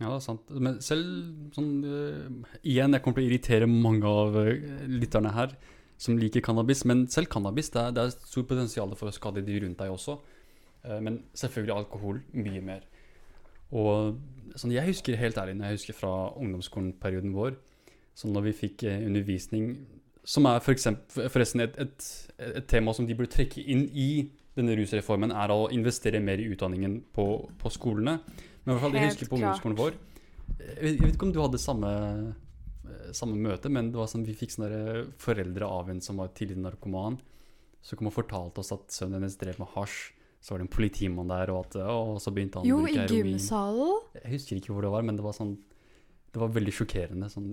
Ja, 0.00 0.10
det 0.10 0.16
er 0.16 0.20
sant. 0.20 0.50
Men 0.50 0.80
selv 0.84 1.06
sånn 1.56 1.70
uh, 1.84 2.58
Igjen, 2.62 2.92
jeg 2.92 3.02
kommer 3.02 3.16
til 3.16 3.24
å 3.24 3.30
irritere 3.30 3.66
mange 3.66 4.04
av 4.04 4.36
uh, 4.36 4.50
lytterne 4.86 5.32
her 5.32 5.56
som 5.96 6.18
liker 6.18 6.44
cannabis. 6.44 6.84
Men 6.84 7.06
selv 7.08 7.30
cannabis, 7.32 7.70
det 7.70 7.80
er, 7.80 7.94
det 7.96 8.02
er 8.02 8.10
stort 8.10 8.48
potensial 8.48 8.92
for 8.94 9.08
å 9.08 9.14
skade 9.14 9.44
de 9.46 9.60
rundt 9.64 9.78
deg 9.78 9.94
også. 9.94 10.18
Uh, 10.84 11.00
men 11.00 11.22
selvfølgelig 11.32 11.76
alkohol 11.78 12.20
mye 12.36 12.60
mer. 12.60 12.84
Og 13.72 14.18
sånn, 14.54 14.74
jeg 14.76 14.86
husker 14.86 15.16
helt 15.16 15.38
ærlig, 15.38 15.56
når 15.56 15.72
jeg 15.72 15.80
husker 15.80 15.96
fra 15.96 16.12
ungdomsskolen-perioden 16.36 17.32
vår, 17.34 17.56
sånn 18.16 18.36
når 18.36 18.50
vi 18.50 18.58
fikk 18.60 18.84
undervisning 18.92 19.72
som 20.26 20.46
er 20.50 20.58
for 20.58 20.74
eksempel, 20.74 21.28
forresten 21.30 21.62
et, 21.62 21.76
et, 21.78 22.06
et 22.38 22.66
tema 22.66 22.92
som 22.94 23.06
de 23.06 23.14
burde 23.14 23.30
trekke 23.30 23.62
inn 23.62 23.86
i 23.94 24.08
denne 24.56 24.74
rusreformen, 24.78 25.30
er 25.32 25.52
å 25.52 25.68
investere 25.74 26.20
mer 26.24 26.40
i 26.42 26.48
utdanningen 26.52 26.98
på, 27.12 27.26
på 27.60 27.70
skolene. 27.74 28.18
Men 28.64 28.72
i 28.72 28.72
hvert 28.74 28.84
fall, 28.86 28.96
jeg 28.98 29.10
husker 29.12 29.28
på 29.30 29.38
ungdomsskolen 29.40 29.76
vår 29.78 29.96
jeg 30.56 30.98
vet, 31.00 31.14
ikke 31.14 31.26
om 31.26 31.32
du 31.34 31.40
hadde 31.42 31.58
samme, 31.60 31.88
eh, 32.86 33.08
samme 33.12 33.36
møte, 33.36 33.68
men 33.68 33.90
det 33.92 33.98
var 33.98 34.06
sånn, 34.10 34.24
vi 34.24 34.34
fikk 34.34 34.54
sånne 34.54 35.06
foreldre 35.20 35.66
av 35.68 35.90
en 35.90 36.00
som 36.00 36.16
var 36.22 36.28
tidligere 36.34 36.62
narkoman, 36.70 37.18
som 37.82 37.98
kom 37.98 38.08
og 38.10 38.14
fortalte 38.14 38.62
oss 38.62 38.72
at 38.72 38.86
sønnen 38.94 39.20
hennes 39.20 39.36
drev 39.40 39.58
med 39.62 39.68
hasj. 39.74 40.12
Så 40.40 40.52
var 40.54 40.60
det 40.62 40.66
en 40.68 40.74
politimann 40.76 41.28
der, 41.32 41.50
og 41.50 41.64
at, 41.66 41.76
å, 41.82 42.16
så 42.22 42.30
begynte 42.30 42.60
han 42.60 42.68
Jo, 42.68 42.78
å 42.78 42.84
bruke 42.84 43.00
heroin. 43.02 43.16
Jo, 43.18 43.24
i 43.26 43.32
gymsalen. 43.34 44.02
Jeg 44.22 44.32
husker 44.36 44.60
ikke 44.60 44.74
hvor 44.76 44.86
det 44.86 44.90
var, 44.94 45.02
men 45.08 45.16
det 45.18 45.24
var 45.26 45.34
sånn 45.36 45.56
Det 46.36 46.40
var 46.42 46.50
veldig 46.52 46.72
sjokkerende. 46.76 47.28
Sånn, 47.32 47.46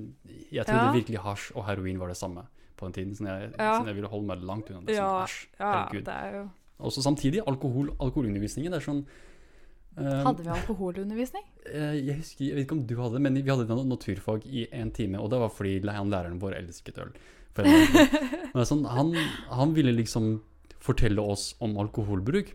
jeg 0.51 0.65
trodde 0.67 0.89
Ja. 0.89 0.91
virkelig 0.91 1.19
hasj 1.23 1.51
og 1.55 1.63
heroin 1.65 1.97
var 2.01 2.09
det 2.11 2.17
samme 2.19 2.41
på 2.75 2.85
den 2.89 2.93
tiden. 2.97 3.13
Sånn 3.15 3.29
jeg, 3.31 3.53
Ja. 3.57 3.77
sånn 3.79 3.87
jeg 3.87 3.95
ville 3.95 4.09
holde 4.11 4.27
meg 4.27 4.43
langt 4.43 4.69
unna 4.69 4.81
det. 4.83 4.95
Sånn, 4.97 4.99
Ja, 4.99 5.21
hasj, 5.23 5.47
Ja, 5.59 5.89
det 5.89 6.07
er 6.07 6.31
jo 6.33 6.43
Også 6.79 7.03
samtidig 7.05 7.43
alkohol, 7.47 7.91
alkoholundervisningen. 8.01 8.73
Det 8.73 8.79
er 8.81 8.85
sånn 8.87 9.03
eh, 9.97 10.23
Hadde 10.25 10.43
vi 10.45 10.51
alkoholundervisning? 10.55 11.45
eh, 11.69 11.99
jeg, 11.99 12.17
husker, 12.21 12.45
jeg 12.47 12.57
vet 12.57 12.65
ikke 12.65 12.77
om 12.79 12.85
du 12.89 12.95
hadde 12.99 13.19
det, 13.19 13.23
men 13.27 13.37
vi 13.39 13.51
hadde 13.51 13.77
naturfag 13.87 14.47
i 14.49 14.65
en 14.71 14.91
time, 14.91 15.21
og 15.21 15.29
det 15.31 15.39
var 15.43 15.53
fordi 15.53 15.77
han 15.87 16.11
læreren 16.11 16.41
vår 16.41 16.57
elsket 16.59 16.99
øl. 17.03 17.13
Sånn, 18.65 18.83
han, 18.89 19.13
han 19.53 19.73
ville 19.77 19.93
liksom 19.93 20.39
fortelle 20.83 21.21
oss 21.21 21.53
om 21.63 21.77
alkoholbruk. 21.79 22.49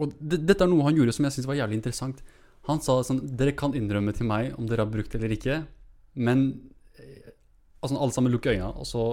Og 0.00 0.14
det, 0.18 0.40
dette 0.48 0.64
er 0.64 0.70
noe 0.72 0.86
han 0.86 0.96
gjorde 0.96 1.12
som 1.12 1.26
jeg 1.26 1.36
syntes 1.36 1.50
var 1.50 1.58
jævlig 1.60 1.78
interessant. 1.82 2.22
Han 2.68 2.80
sa 2.84 2.98
sånn 3.04 3.20
Dere 3.36 3.52
kan 3.56 3.76
innrømme 3.76 4.12
til 4.16 4.28
meg 4.28 4.54
om 4.58 4.66
dere 4.68 4.86
har 4.86 4.92
brukt 4.92 5.12
det 5.12 5.20
eller 5.20 5.36
ikke, 5.36 5.60
men 6.16 6.46
eh, 6.96 7.30
altså, 7.84 7.94
alle 7.96 8.16
sammen 8.16 8.32
lukker 8.32 8.56
øynene, 8.56 8.72
og 8.80 8.88
så 8.88 9.04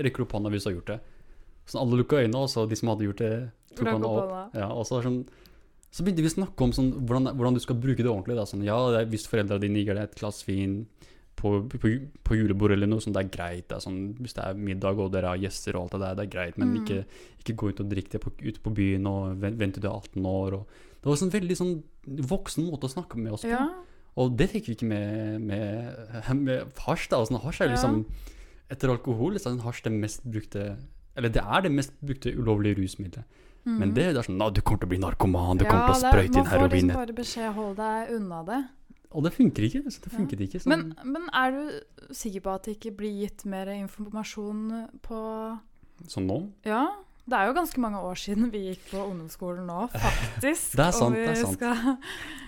rekker 0.00 0.22
du 0.22 0.26
opp 0.26 0.36
hånda 0.38 0.52
hvis 0.52 0.64
du 0.64 0.70
har 0.70 0.78
gjort 0.78 0.92
det. 0.94 0.98
Så 1.70 1.78
alle 1.78 2.00
lukka 2.02 2.18
øynene, 2.24 2.40
og 2.42 2.50
så 2.50 2.66
de 2.68 2.76
som 2.78 2.90
hadde 2.90 3.06
gjort 3.06 3.22
det, 3.22 3.32
tok 3.78 3.86
hånda 3.94 4.08
opp. 4.10 4.32
Ja, 4.58 4.68
og 4.74 4.82
så, 4.88 4.98
sånn, 5.04 5.20
så 5.90 6.02
begynte 6.06 6.24
vi 6.24 6.30
å 6.30 6.34
snakke 6.34 6.66
om 6.66 6.72
sånn, 6.74 6.90
hvordan, 7.06 7.30
hvordan 7.38 7.54
du 7.56 7.62
skal 7.62 7.78
bruke 7.78 8.02
det 8.02 8.10
ordentlig. 8.10 8.36
Da. 8.38 8.46
Sånn, 8.50 8.64
ja, 8.66 8.76
er, 8.98 9.06
hvis 9.10 9.28
foreldrene 9.30 9.62
dine 9.62 9.84
gir 9.84 9.94
deg 9.94 10.08
et 10.08 10.18
glass 10.18 10.42
vin 10.48 10.80
på, 11.40 11.52
på, 11.72 11.90
på 12.26 12.36
julebord 12.36 12.74
eller 12.74 12.90
noe 12.90 13.00
sånt, 13.00 13.14
det 13.16 13.22
er 13.24 13.30
greit. 13.32 13.68
Det 13.70 13.78
er 13.78 13.84
sånn, 13.86 14.00
hvis 14.20 14.34
det 14.36 14.42
er 14.44 14.58
middag 14.60 14.98
og 15.00 15.12
dere 15.14 15.30
har 15.32 15.40
gjester 15.40 15.78
og 15.78 15.86
alt 15.86 15.94
det 15.96 16.00
der, 16.02 16.18
det 16.18 16.24
er 16.26 16.32
greit. 16.34 16.58
Men 16.60 16.74
Mm. 16.74 16.80
ikke, 16.82 16.98
ikke 17.44 17.56
gå 17.62 17.70
ut 17.70 17.80
og 17.80 17.88
drikk 17.94 18.10
det 18.12 18.20
på, 18.26 18.32
ute 18.42 18.60
på 18.66 18.74
byen 18.76 19.06
og 19.08 19.38
vent, 19.40 19.56
vent 19.62 19.74
til 19.78 19.82
du 19.86 19.88
er 19.88 19.94
18 19.96 20.26
år. 20.26 20.58
Og, 20.58 20.66
det 21.00 21.08
var 21.08 21.16
sånn 21.22 21.32
veldig 21.32 21.56
sånn 21.56 21.72
voksen 22.34 22.66
måte 22.68 22.90
å 22.90 22.92
snakke 22.92 23.16
med 23.16 23.32
oss 23.32 23.46
på. 23.46 23.54
Ja. 23.54 23.62
Og 24.20 24.34
det 24.36 24.50
fikk 24.52 24.66
vi 24.68 24.74
ikke 24.76 24.90
med, 24.90 25.40
med, 25.40 26.34
med 26.44 26.76
hasj. 26.84 27.08
da, 27.14 27.22
sånn, 27.24 27.40
Hasj 27.46 27.62
er 27.64 27.72
liksom 27.76 28.02
Ja. 28.04 28.36
Etter 28.70 28.86
alkohol 28.92 29.32
liksom, 29.34 29.56
sånn 29.56 29.64
hasj 29.66 29.80
det 29.82 29.90
mest 29.90 30.20
brukte 30.22 30.76
Eller 31.16 31.32
det 31.34 31.42
er 31.42 31.64
det 31.66 31.72
mest 31.74 31.94
brukte 32.00 32.32
ulovlige 32.36 32.78
rusmiddelet. 32.80 33.38
Men 33.68 33.90
det, 33.92 34.06
det 34.14 34.22
er 34.22 34.24
sånn 34.24 34.38
Nå, 34.40 34.46
du 34.56 34.62
kommer 34.64 34.80
til 34.80 34.88
å 34.88 34.92
bli 34.94 34.98
narkoman, 35.02 35.58
du 35.60 35.66
kommer 35.66 35.90
til 35.90 35.96
å 35.98 36.00
sprøyte 36.00 36.32
inn 36.32 36.46
Man 36.46 36.48
får 36.48 36.56
heroin. 36.56 36.70
liksom 36.72 36.94
bare 36.96 37.16
beskjed 37.18 37.50
hold 37.58 37.74
deg 37.76 38.12
unna 38.16 38.38
det. 38.48 38.60
Og 39.10 39.26
det 39.26 39.32
funker 39.34 39.66
ikke. 39.66 39.82
Så 39.90 40.04
det 40.06 40.12
funket 40.14 40.40
ikke. 40.46 40.60
Sånn, 40.62 40.72
Men, 40.72 41.12
men 41.12 41.28
er 41.34 41.52
du 41.56 42.14
sikker 42.16 42.44
på 42.46 42.54
at 42.54 42.64
det 42.68 42.76
ikke 42.78 42.94
blir 43.02 43.12
gitt 43.26 43.44
mer 43.50 43.68
informasjon 43.74 44.64
på 45.04 45.20
sånn 46.08 46.28
nå. 46.30 46.40
Ja. 46.64 46.86
Det 47.30 47.36
er 47.36 47.50
jo 47.50 47.54
ganske 47.54 47.82
mange 47.84 48.00
år 48.02 48.16
siden 48.18 48.48
vi 48.50 48.62
gikk 48.70 48.86
på 48.90 49.02
ungdomsskolen 49.04 49.66
nå, 49.68 49.82
faktisk. 50.06 50.72
Det 50.78 50.86
er 50.86 50.94
sant, 50.96 51.14
det 51.14 51.28
er 51.30 51.38
sant. 51.38 51.60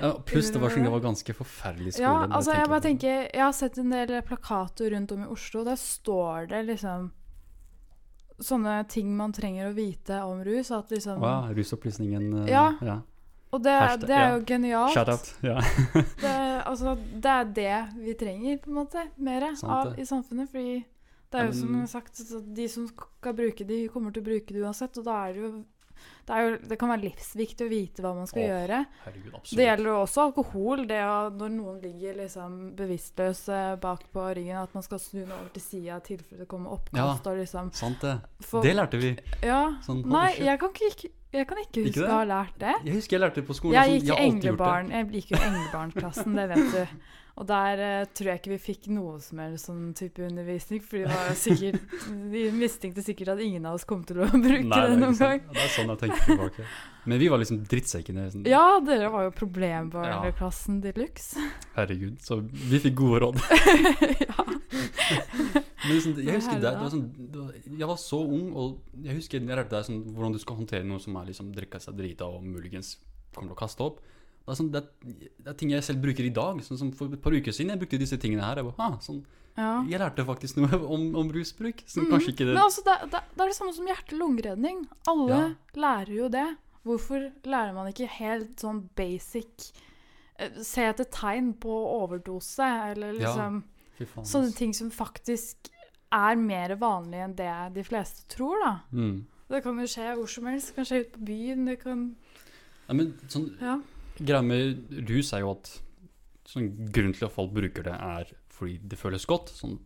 Ja, 0.01 0.13
pluss 0.27 0.49
det 0.51 0.63
var 0.63 0.73
sånn, 0.75 0.87
det 0.89 0.95
var 0.95 1.03
ganske 1.05 1.35
forferdelig 1.39 1.93
skole. 1.99 2.09
Ja, 2.09 2.15
altså 2.31 2.57
jeg 2.57 2.65
jeg 2.65 2.71
bare 2.73 2.85
tenker 2.89 3.19
Jeg 3.29 3.43
har 3.45 3.53
sett 3.55 3.79
en 3.79 3.93
del 3.93 4.15
plakater 4.27 4.91
rundt 4.97 5.13
om 5.15 5.27
i 5.27 5.29
Oslo. 5.31 5.63
Der 5.69 5.79
står 5.79 6.49
det 6.55 6.65
liksom 6.73 7.11
sånne 8.45 8.77
ting 8.91 9.11
man 9.17 9.33
trenger 9.33 9.71
å 9.71 9.75
vite 9.77 10.19
om 10.27 10.43
rus. 10.45 10.71
At 10.75 10.91
liksom 10.95 11.21
wow, 11.23 11.49
rusopplysningen. 11.55 12.29
eh, 12.45 12.51
Ja. 12.53 12.67
ja. 12.83 13.01
Og 13.53 13.61
det, 13.61 13.73
Hashtag, 13.77 14.07
det 14.09 14.15
er 14.17 14.23
ja. 14.23 14.37
jo 14.37 14.45
genialt. 14.49 14.95
Shout 14.95 15.09
out. 15.13 15.35
Ja. 15.45 15.59
Det, 16.23 16.37
altså, 16.65 16.95
det 16.97 17.33
er 17.33 17.45
det 17.45 17.75
vi 18.01 18.15
trenger, 18.17 18.57
på 18.65 18.71
en 18.71 18.79
måte, 18.79 19.03
mer 19.21 19.45
av 19.53 19.99
i 20.01 20.07
samfunnet. 20.09 20.49
Fordi 20.49 20.79
det 21.33 21.41
er 21.41 21.51
jo 21.51 21.53
som 21.59 21.75
sagt, 21.87 22.23
de 22.57 22.69
som 22.69 22.87
skal 22.89 23.35
bruke 23.37 23.65
de, 23.69 23.83
kommer 23.93 24.13
til 24.13 24.25
å 24.25 24.29
bruke 24.31 24.55
det 24.57 24.63
uansett. 24.65 24.97
Og 24.97 25.05
da 25.05 25.19
er 25.27 25.37
det 25.37 25.45
jo 25.45 25.51
det, 26.27 26.41
jo, 26.43 26.51
det 26.71 26.77
kan 26.79 26.93
være 26.93 27.03
livsviktig 27.03 27.67
å 27.67 27.71
vite 27.71 28.03
hva 28.05 28.13
man 28.15 28.29
skal 28.31 28.43
Åh, 28.45 28.51
gjøre. 28.53 28.81
Herregud. 29.05 29.39
Det 29.59 29.65
gjelder 29.67 29.89
jo 29.91 29.95
også 30.05 30.27
alkohol. 30.29 30.85
Det 30.91 31.01
når 31.39 31.55
noen 31.57 31.81
ligger 31.83 32.21
liksom 32.21 32.59
bevisstløs 32.79 33.41
eh, 33.51 33.73
bak 33.83 34.05
på 34.15 34.27
ryggen, 34.39 34.61
at 34.61 34.77
man 34.77 34.87
skal 34.87 35.03
snu 35.03 35.25
den 35.25 35.33
over 35.35 35.49
til 35.57 35.65
sida 35.65 35.99
i 35.99 36.07
tilfelle 36.13 36.45
det 36.45 36.51
kommer 36.51 36.77
oppkast. 36.77 37.27
Og 37.27 37.41
liksom 37.43 37.73
Sant 37.77 38.07
det. 38.07 38.15
For, 38.47 38.63
Det 38.63 38.77
lærte 38.79 39.03
vi. 39.03 39.17
Ja. 39.43 39.65
Sånn, 39.83 40.05
Nei, 40.13 40.29
jeg 40.39 40.61
kan 40.63 40.77
ikke, 40.79 41.11
jeg 41.33 41.49
kan 41.51 41.65
ikke 41.65 41.89
huske 41.89 42.07
å 42.07 42.21
ha 42.21 42.29
lært 42.29 42.61
det. 42.63 42.77
Jeg 42.87 43.01
husker 43.01 43.19
jeg 43.19 43.25
lærte 43.25 43.43
det 43.43 43.49
på 43.51 43.59
skolen. 43.59 43.79
Jeg 43.81 43.99
gikk 43.99 44.15
i 44.15 44.21
englebarn, 44.29 44.95
jeg 44.95 45.11
gikk 45.17 45.35
jo 45.35 45.41
i 45.41 45.49
englebarnklassen, 45.51 46.39
det 46.39 46.49
vet 46.55 46.71
du. 46.77 46.87
Og 47.41 47.47
der 47.49 47.81
uh, 47.81 48.09
tror 48.13 48.29
jeg 48.29 48.41
ikke 48.43 48.53
vi 48.53 48.59
fikk 48.61 48.89
noe 48.93 49.17
som 49.25 49.41
helst 49.41 49.71
sånn 49.71 49.93
type 49.97 50.21
undervisning, 50.27 50.83
for 50.85 51.01
vi 52.33 52.43
de 52.43 52.43
mistenkte 52.57 53.05
sikkert 53.05 53.35
at 53.37 53.43
ingen 53.45 53.65
av 53.69 53.79
oss 53.79 53.87
kom 53.89 54.03
til 54.09 54.21
å 54.21 54.29
bruke 54.47 54.67
Nei, 54.69 54.81
det 54.91 54.99
noen 55.01 55.17
gang. 55.17 55.41
Ja, 55.47 55.55
Det 55.57 55.65
er 55.65 55.73
sånn 55.77 55.93
jeg 55.95 56.03
tenker 56.05 56.27
tilbake. 56.29 56.67
Men 57.09 57.23
vi 57.23 57.31
var 57.33 57.41
liksom 57.43 57.63
drittsekkene. 57.67 58.29
Sånn. 58.33 58.45
Ja, 58.47 58.79
dere 58.85 59.09
var 59.11 59.27
jo 59.27 59.33
problembarneklassen 59.35 60.83
de 60.85 60.93
luxe. 61.01 61.41
Herregud. 61.75 62.21
Så 62.23 62.43
vi 62.45 62.83
fikk 62.85 62.99
gode 63.01 63.25
råd. 63.25 63.41
ja. 64.29 64.47
Men 65.83 65.97
liksom, 65.97 66.15
jeg 66.23 66.37
husker 66.39 66.61
det, 66.61 66.69
det 66.69 66.79
var 66.79 66.93
sånn, 66.93 67.07
det 67.19 67.41
var, 67.41 67.55
Jeg 67.67 67.89
var 67.91 67.99
så 67.99 68.21
ung, 68.23 68.53
og 68.55 69.03
jeg 69.03 69.17
husker 69.19 69.41
jeg 69.41 69.49
lærte 69.51 69.75
deg 69.75 69.89
sånn, 69.89 70.03
hvordan 70.15 70.37
du 70.37 70.41
skal 70.43 70.59
håndtere 70.61 70.87
noe 70.87 71.03
som 71.03 71.17
er 71.19 71.33
liksom 71.33 71.51
drikka 71.57 71.81
seg 71.83 71.97
drita 71.99 72.29
og 72.31 72.45
muligens 72.47 72.95
kommer 73.35 73.51
til 73.51 73.57
å 73.57 73.63
kaste 73.65 73.87
opp. 73.89 73.99
Det 74.43 74.51
er, 74.51 74.59
sånn, 74.59 74.71
det, 74.75 74.81
er, 74.83 75.29
det 75.39 75.49
er 75.53 75.55
ting 75.61 75.71
jeg 75.71 75.85
selv 75.87 76.01
bruker 76.03 76.25
i 76.27 76.33
dag. 76.35 76.59
Sånn 76.67 76.79
som 76.81 76.91
For 76.99 77.07
et 77.15 77.23
par 77.23 77.33
uker 77.37 77.55
siden 77.55 77.71
jeg 77.71 77.79
brukte 77.79 77.99
disse 78.01 78.19
tingene 78.19 78.43
her. 78.43 78.59
Jeg, 78.59 78.67
bare, 78.67 78.89
ah, 78.89 78.97
sånn, 79.05 79.21
ja. 79.57 79.69
jeg 79.87 80.01
lærte 80.03 80.25
faktisk 80.27 80.57
noe 80.59 80.81
om, 80.97 81.05
om 81.21 81.31
rusbruk. 81.31 81.85
Som 81.87 82.05
Mm. 82.07 82.11
kanskje 82.17 82.33
ikke 82.35 82.47
det 82.49 82.55
Men 82.57 82.63
altså, 82.65 82.83
det, 82.89 82.97
det, 83.13 83.21
det 83.37 83.45
er 83.45 83.53
det 83.53 83.57
samme 83.61 83.75
som 83.77 83.87
hjerte-lungeredning. 83.87 84.83
Alle 85.13 85.31
Ja. 85.39 85.49
lærer 85.79 86.15
jo 86.17 86.29
det. 86.29 86.47
Hvorfor 86.83 87.29
lærer 87.47 87.73
man 87.77 87.87
ikke 87.93 88.09
helt 88.11 88.57
sånn 88.59 88.81
basic 88.99 89.69
eh, 90.39 90.51
Se 90.67 90.83
etter 90.91 91.07
tegn 91.15 91.53
på 91.63 91.71
overdose, 91.71 92.67
eller 92.91 93.13
liksom 93.15 93.63
ja. 93.63 94.25
Sånne 94.27 94.51
ting 94.59 94.73
som 94.75 94.89
faktisk 94.91 95.69
er 96.13 96.35
mer 96.37 96.75
vanlig 96.81 97.21
enn 97.23 97.37
det 97.39 97.53
de 97.77 97.85
fleste 97.87 98.25
tror, 98.35 98.59
da. 98.65 98.73
Mm. 98.91 99.21
Det 99.53 99.61
kan 99.63 99.79
jo 99.79 99.87
skje 99.87 100.09
hvor 100.19 100.27
som 100.29 100.49
helst. 100.51 100.73
Det 100.73 100.75
kan 100.81 100.89
skje 100.89 101.01
ute 101.05 101.13
på 101.15 101.25
byen. 101.29 101.65
Det 101.69 101.77
kan 101.85 102.03
Ja, 102.89 102.95
men 102.99 103.13
sånn, 103.31 103.47
Ja. 103.63 103.77
Greia 104.19 104.43
med 104.45 104.93
rus 105.09 105.33
er 105.33 105.45
jo 105.45 105.55
at 105.55 105.71
sånn, 106.49 106.69
grunnen 106.93 107.15
til 107.17 107.29
at 107.29 107.35
folk 107.35 107.53
bruker 107.55 107.87
det, 107.87 107.95
er 107.97 108.33
fordi 108.53 108.79
det 108.93 108.99
føles 109.01 109.27
godt. 109.29 109.53
Sånn, 109.57 109.79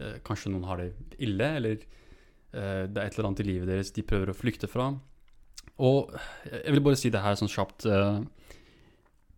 eh, 0.00 0.18
kanskje 0.26 0.52
noen 0.52 0.66
har 0.68 0.82
det 0.82 0.90
ille, 1.22 1.50
eller 1.60 1.76
eh, 1.78 2.86
det 2.90 2.98
er 2.98 3.06
et 3.06 3.18
eller 3.18 3.30
annet 3.30 3.44
i 3.44 3.48
livet 3.52 3.70
deres 3.70 3.92
de 3.96 4.06
prøver 4.06 4.32
å 4.32 4.36
flykte 4.36 4.70
fra. 4.70 4.90
Og 5.80 6.12
jeg 6.50 6.74
vil 6.74 6.84
bare 6.84 6.98
si 7.00 7.12
det 7.12 7.22
her 7.24 7.38
sånn 7.38 7.50
kjapt. 7.50 7.86
eh, 7.86 8.22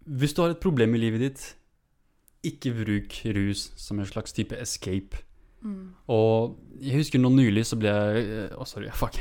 hvis 0.04 0.34
du 0.34 0.42
har 0.42 0.54
et 0.54 0.62
problem 0.62 0.96
i 0.96 1.02
livet 1.02 1.22
ditt, 1.22 1.42
ikke 2.42 2.72
bruk 2.74 3.20
rus 3.36 3.68
som 3.78 4.00
en 4.00 4.08
slags 4.08 4.34
type 4.34 4.56
escape. 4.58 5.22
mm. 5.62 5.94
Og 6.10 6.58
jeg 6.80 6.98
husker 6.98 7.20
nå 7.22 7.30
nylig 7.30 7.66
så 7.66 7.76
ble 7.78 7.92
jeg 7.92 8.48
Å, 8.58 8.66
sorry, 8.66 8.90
fuck. 9.02 9.14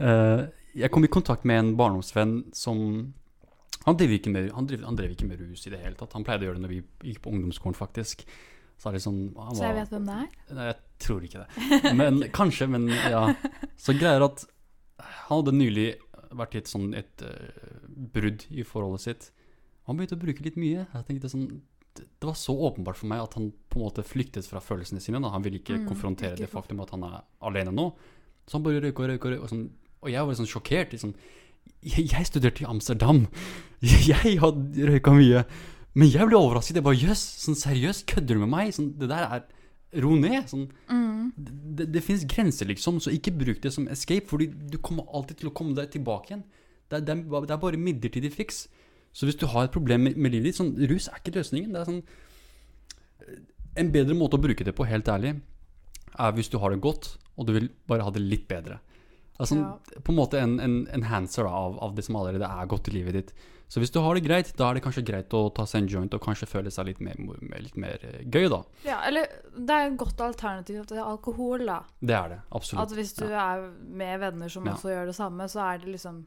Eh, 0.00 0.42
jeg 0.76 0.90
kom 0.92 1.04
i 1.04 1.12
kontakt 1.12 1.44
med 1.44 1.58
en 1.58 1.76
barndomsvenn 1.76 2.52
som 2.52 3.12
Han 3.86 3.96
drev, 3.96 4.12
ikke 4.18 4.32
med, 4.32 4.50
han, 4.52 4.66
drev, 4.68 4.82
han 4.84 4.96
drev 4.98 5.14
ikke 5.14 5.28
med 5.28 5.40
rus 5.40 5.64
i 5.66 5.72
det 5.72 5.80
hele 5.80 5.96
tatt. 5.96 6.12
Han 6.16 6.24
pleide 6.26 6.44
å 6.44 6.50
gjøre 6.50 6.60
det 6.60 6.64
når 6.66 6.72
vi 6.74 6.80
gikk 7.10 7.22
på 7.24 7.32
ungdomsskolen, 7.32 7.78
faktisk. 7.78 8.26
Så, 8.80 8.88
er 8.90 8.96
det 8.96 9.02
sånn, 9.04 9.20
han 9.36 9.56
Så 9.56 9.64
jeg 9.66 9.76
vet 9.76 9.94
hvem 9.94 10.06
det 10.08 10.18
er? 10.20 10.28
Nei, 10.56 10.68
jeg 10.70 10.78
tror 11.04 11.24
ikke 11.26 11.42
det. 11.42 11.80
Men 11.96 12.22
kanskje, 12.38 12.68
men 12.72 12.86
ja. 12.92 13.24
Så 13.80 13.96
greier 13.96 14.24
at 14.28 14.44
han 15.00 15.40
hadde 15.40 15.56
nylig 15.56 15.88
vært 16.36 16.54
i 16.54 16.60
et 16.60 16.70
sånn 16.70 16.92
et 16.96 17.24
uh, 17.24 17.82
brudd 18.14 18.44
i 18.52 18.64
forholdet 18.68 19.04
sitt. 19.04 19.28
Han 19.88 19.98
begynte 19.98 20.16
å 20.18 20.22
bruke 20.22 20.44
litt 20.44 20.60
mye. 20.60 20.86
Jeg 20.86 21.06
tenkte 21.08 21.32
sånn 21.32 21.48
det 21.50 22.04
det 22.06 22.28
var 22.28 22.36
så 22.38 22.54
åpenbart 22.54 23.00
for 23.00 23.10
meg 23.10 23.18
at 23.18 23.34
han 23.34 23.48
på 23.68 23.80
en 23.80 23.84
måte 23.88 24.04
flyktet 24.06 24.46
fra 24.46 24.60
følelsene 24.62 25.02
sine. 25.02 25.18
Da. 25.20 25.32
Han 25.34 25.42
ville 25.42 25.58
ikke 25.58 25.74
Mm, 25.80 25.88
konfrontere 25.88 26.36
ikke 26.36 26.44
det 26.46 26.52
faktum 26.52 26.80
at 26.84 26.92
han 26.94 27.02
er 27.02 27.16
alene 27.42 27.72
nå. 27.74 27.86
Så 28.46 28.56
han 28.56 28.62
bare 28.62 28.80
røyka 28.84 29.02
og 29.02 29.08
røyka. 29.10 29.26
Og, 29.26 29.32
røyka, 29.34 29.42
og, 29.42 29.50
sånn, 29.50 29.64
og 30.00 30.12
jeg 30.12 30.28
var 30.28 30.38
sånn 30.38 30.50
sjokkert. 30.52 30.94
Liksom. 30.94 31.14
Jeg 31.82 32.26
studerte 32.28 32.64
i 32.64 32.68
Amsterdam. 32.70 33.26
Jeg 33.80 34.36
hadde 34.42 34.88
røyka 34.90 35.12
mye. 35.16 35.44
Men 35.96 36.10
jeg 36.12 36.26
ble 36.28 36.36
overrasket. 36.36 36.76
Jeg 36.76 36.84
bare 36.84 37.00
jøss, 37.00 37.22
sånn 37.46 37.56
seriøst, 37.58 38.04
kødder 38.10 38.36
du 38.36 38.42
med 38.44 38.50
meg? 38.52 38.74
Sånn, 38.76 38.90
det 39.00 39.08
der 39.10 39.24
er 39.26 39.46
Ro 40.04 40.12
ned. 40.14 40.44
Sånn, 40.46 40.68
Mm. 40.92 41.32
det, 41.76 41.86
det 41.92 42.02
finnes 42.04 42.22
grenser, 42.30 42.68
liksom, 42.68 43.00
så 43.02 43.10
ikke 43.10 43.32
bruk 43.34 43.58
det 43.62 43.72
som 43.74 43.88
escape, 43.90 44.28
fordi 44.30 44.46
du 44.70 44.76
kommer 44.78 45.08
alltid 45.12 45.40
til 45.40 45.50
å 45.50 45.54
komme 45.56 45.74
deg 45.74 45.90
tilbake 45.90 46.30
igjen. 46.30 46.44
Det 46.90 47.00
det 47.06 47.16
det 47.26 47.50
er 47.50 47.62
bare 47.64 47.80
midlertidig 47.80 48.30
fiks. 48.32 48.68
Så 49.12 49.26
hvis 49.26 49.38
du 49.40 49.46
har 49.50 49.64
et 49.66 49.72
problem 49.74 50.04
med, 50.06 50.16
med 50.16 50.30
livet 50.32 50.52
ditt, 50.52 50.60
sånn, 50.60 50.76
rus 50.90 51.08
er 51.08 51.18
ikke 51.18 51.34
løsningen. 51.40 51.72
Det 51.72 51.80
er 51.80 51.88
sånn 51.90 52.02
En 53.76 53.90
bedre 53.94 54.14
måte 54.18 54.36
å 54.38 54.42
bruke 54.42 54.64
det 54.66 54.74
på, 54.74 54.86
helt 54.88 55.06
ærlig, 55.08 55.40
er 56.18 56.32
hvis 56.34 56.50
du 56.50 56.58
har 56.58 56.70
det 56.74 56.80
godt, 56.82 57.12
og 57.38 57.46
du 57.46 57.52
vil 57.54 57.68
bare 57.88 58.02
ha 58.02 58.10
det 58.10 58.22
litt 58.22 58.48
bedre. 58.50 58.80
Altså, 59.40 59.56
Ja. 59.56 60.00
På 60.04 60.12
en 60.12 60.18
måte 60.20 60.38
en, 60.40 60.58
en 60.60 60.74
enhancer 60.94 61.44
da, 61.48 61.50
av, 61.50 61.78
av 61.82 61.94
det 61.96 62.04
som 62.06 62.16
allerede 62.20 62.44
er 62.46 62.68
godt 62.70 62.88
i 62.92 62.94
livet 62.98 63.16
ditt. 63.16 63.32
Så 63.70 63.78
hvis 63.78 63.92
du 63.94 64.00
har 64.02 64.16
det 64.18 64.24
greit, 64.26 64.48
da 64.58 64.66
er 64.70 64.74
det 64.76 64.82
kanskje 64.82 65.04
greit 65.06 65.30
å 65.38 65.44
ta 65.54 65.62
seg 65.70 65.84
en 65.84 65.88
joint 65.92 66.14
og 66.16 66.20
kanskje 66.24 66.48
føle 66.50 66.70
seg 66.74 66.88
litt 66.88 67.00
mer, 67.06 67.14
litt 67.62 67.76
mer 67.78 68.02
eh, 68.02 68.24
gøy, 68.26 68.48
da. 68.50 68.58
Ja, 68.84 68.96
eller 69.06 69.28
det 69.54 69.70
er 69.76 69.86
et 69.92 69.98
godt 70.00 70.20
alternativ 70.26 70.80
til 70.90 70.98
alkohol, 71.04 71.62
da. 71.70 71.76
Det 72.02 72.16
er 72.18 72.32
det, 72.34 72.40
absolutt. 72.50 72.82
At 72.88 72.96
hvis 72.98 73.14
du 73.20 73.28
er 73.30 73.68
med 74.02 74.18
venner 74.24 74.50
som 74.50 74.66
Ja. 74.66 74.74
også 74.74 74.90
gjør 74.90 75.06
det 75.12 75.14
samme, 75.20 75.46
så 75.48 75.62
er 75.68 75.78
det 75.84 75.94
liksom 75.94 76.24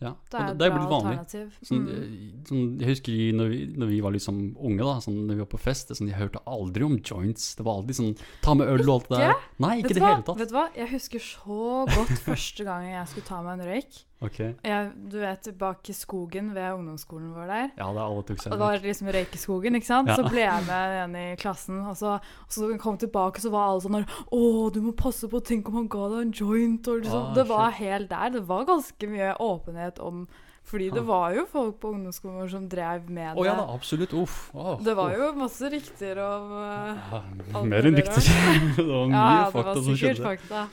Ja, 0.00 0.12
Det 0.30 0.38
er 0.38 0.50
et 0.52 0.58
det 0.58 0.66
er 0.66 0.70
bra 0.70 0.78
blitt 0.78 0.90
vanlig. 0.92 1.18
alternativ. 1.18 1.58
Sånn, 1.66 1.80
Mm. 1.82 1.88
eh, 1.90 2.44
sånn, 2.48 2.78
jeg 2.78 2.88
husker 2.88 3.12
når 3.34 3.48
vi, 3.50 3.66
når 3.76 3.86
vi 3.88 4.00
var 4.00 4.12
liksom 4.12 4.56
unge, 4.56 4.78
da, 4.78 4.94
sånn, 5.02 5.16
når 5.26 5.34
vi 5.34 5.38
var 5.42 5.46
på 5.46 5.58
fest, 5.58 5.88
sånn, 5.88 6.06
jeg 6.08 6.18
hørte 6.20 6.38
aldri 6.46 6.84
om 6.86 6.98
joints. 7.02 7.54
Det 7.56 7.64
var 7.66 7.82
alltid 7.82 7.96
sånn 7.98 8.18
ta 8.40 8.54
med 8.54 8.68
øl 8.68 8.88
og 8.88 8.94
alt 9.00 9.08
det 9.08 9.18
der. 9.18 9.34
Nei, 9.58 9.78
ikke 9.82 9.88
Vet 9.88 9.94
det 9.94 10.02
hele 10.02 10.22
tatt. 10.22 10.38
Vet 10.38 10.48
du 10.48 10.54
hva? 10.54 10.68
Jeg 10.76 10.88
husker 10.90 11.18
så 11.18 11.86
godt 11.90 12.14
første 12.30 12.64
gangen 12.64 12.90
jeg 12.94 13.06
skulle 13.08 13.26
ta 13.26 13.42
meg 13.42 13.58
en 13.58 13.66
røyk. 13.66 14.04
Ok. 14.18 14.38
Jeg, 14.66 14.86
du 15.12 15.14
vet, 15.22 15.46
bak 15.60 15.86
i 15.86 15.94
skogen 15.94 16.48
ved 16.50 16.72
ungdomsskolen 16.74 17.28
vår 17.36 17.46
der. 17.46 17.68
Ja, 17.78 17.86
det 17.94 18.00
er 18.00 18.02
alle 18.02 18.24
tok 18.26 18.40
seg 18.42 18.50
Og 18.50 18.56
det 18.58 18.64
var 18.64 18.80
liksom 18.82 19.10
røykeskogen, 19.14 19.78
ikke 19.78 19.86
sant? 19.86 20.10
Ja. 20.10 20.16
Så 20.18 20.24
ble 20.26 20.42
jeg 20.42 20.64
med 20.66 20.96
en 21.04 21.14
i 21.20 21.26
klassen, 21.38 21.78
og 21.86 21.94
så, 22.00 22.16
og 22.18 22.50
så 22.56 22.72
kom 22.82 22.96
jeg 22.98 23.04
tilbake, 23.06 23.38
så 23.44 23.52
var 23.54 23.68
alle 23.70 23.84
sånn 23.84 24.00
der, 24.00 24.08
Å, 24.34 24.42
du 24.74 24.80
må 24.88 24.96
passe 24.98 25.30
på, 25.30 25.38
tenk 25.46 25.70
om 25.70 25.78
han 25.78 25.88
ga 25.92 26.10
deg 26.16 26.26
en 26.26 26.34
joint, 26.34 26.90
og 26.90 27.04
liksom. 27.04 27.22
Ah, 27.30 27.32
det 27.38 27.46
var 27.46 27.70
shit. 27.70 27.80
helt 27.86 28.10
der. 28.10 28.34
Det 28.40 28.44
var 28.50 28.66
ganske 28.74 29.12
mye 29.14 29.32
åpenhet 29.38 30.02
om 30.02 30.26
Fordi 30.68 30.90
det 30.92 31.00
var 31.06 31.32
jo 31.32 31.46
folk 31.48 31.78
på 31.80 31.94
ungdomsskolen 31.94 32.42
vår 32.42 32.48
som 32.52 32.66
drev 32.68 33.06
med 33.08 33.38
det. 33.38 33.44
ja 33.46 33.54
da, 33.56 33.62
absolutt. 33.72 34.12
Uff. 34.18 34.50
Oh, 34.52 34.74
Det 34.84 34.96
var 34.98 35.14
jo 35.14 35.30
masse 35.38 35.70
rykter 35.72 36.18
om 36.26 36.50
uh, 36.58 37.22
ja, 37.54 37.62
Mer 37.64 37.86
enn 37.88 37.96
rykter. 37.96 38.26
det 38.76 38.84
var 38.84 39.06
mye 39.08 39.22
Ja, 39.22 39.44
det 39.46 39.54
fakta 39.54 39.68
var 39.70 39.78
som 39.86 39.94
sikkert 39.94 40.18
skjedde. 40.18 40.26
fakta. 40.26 40.66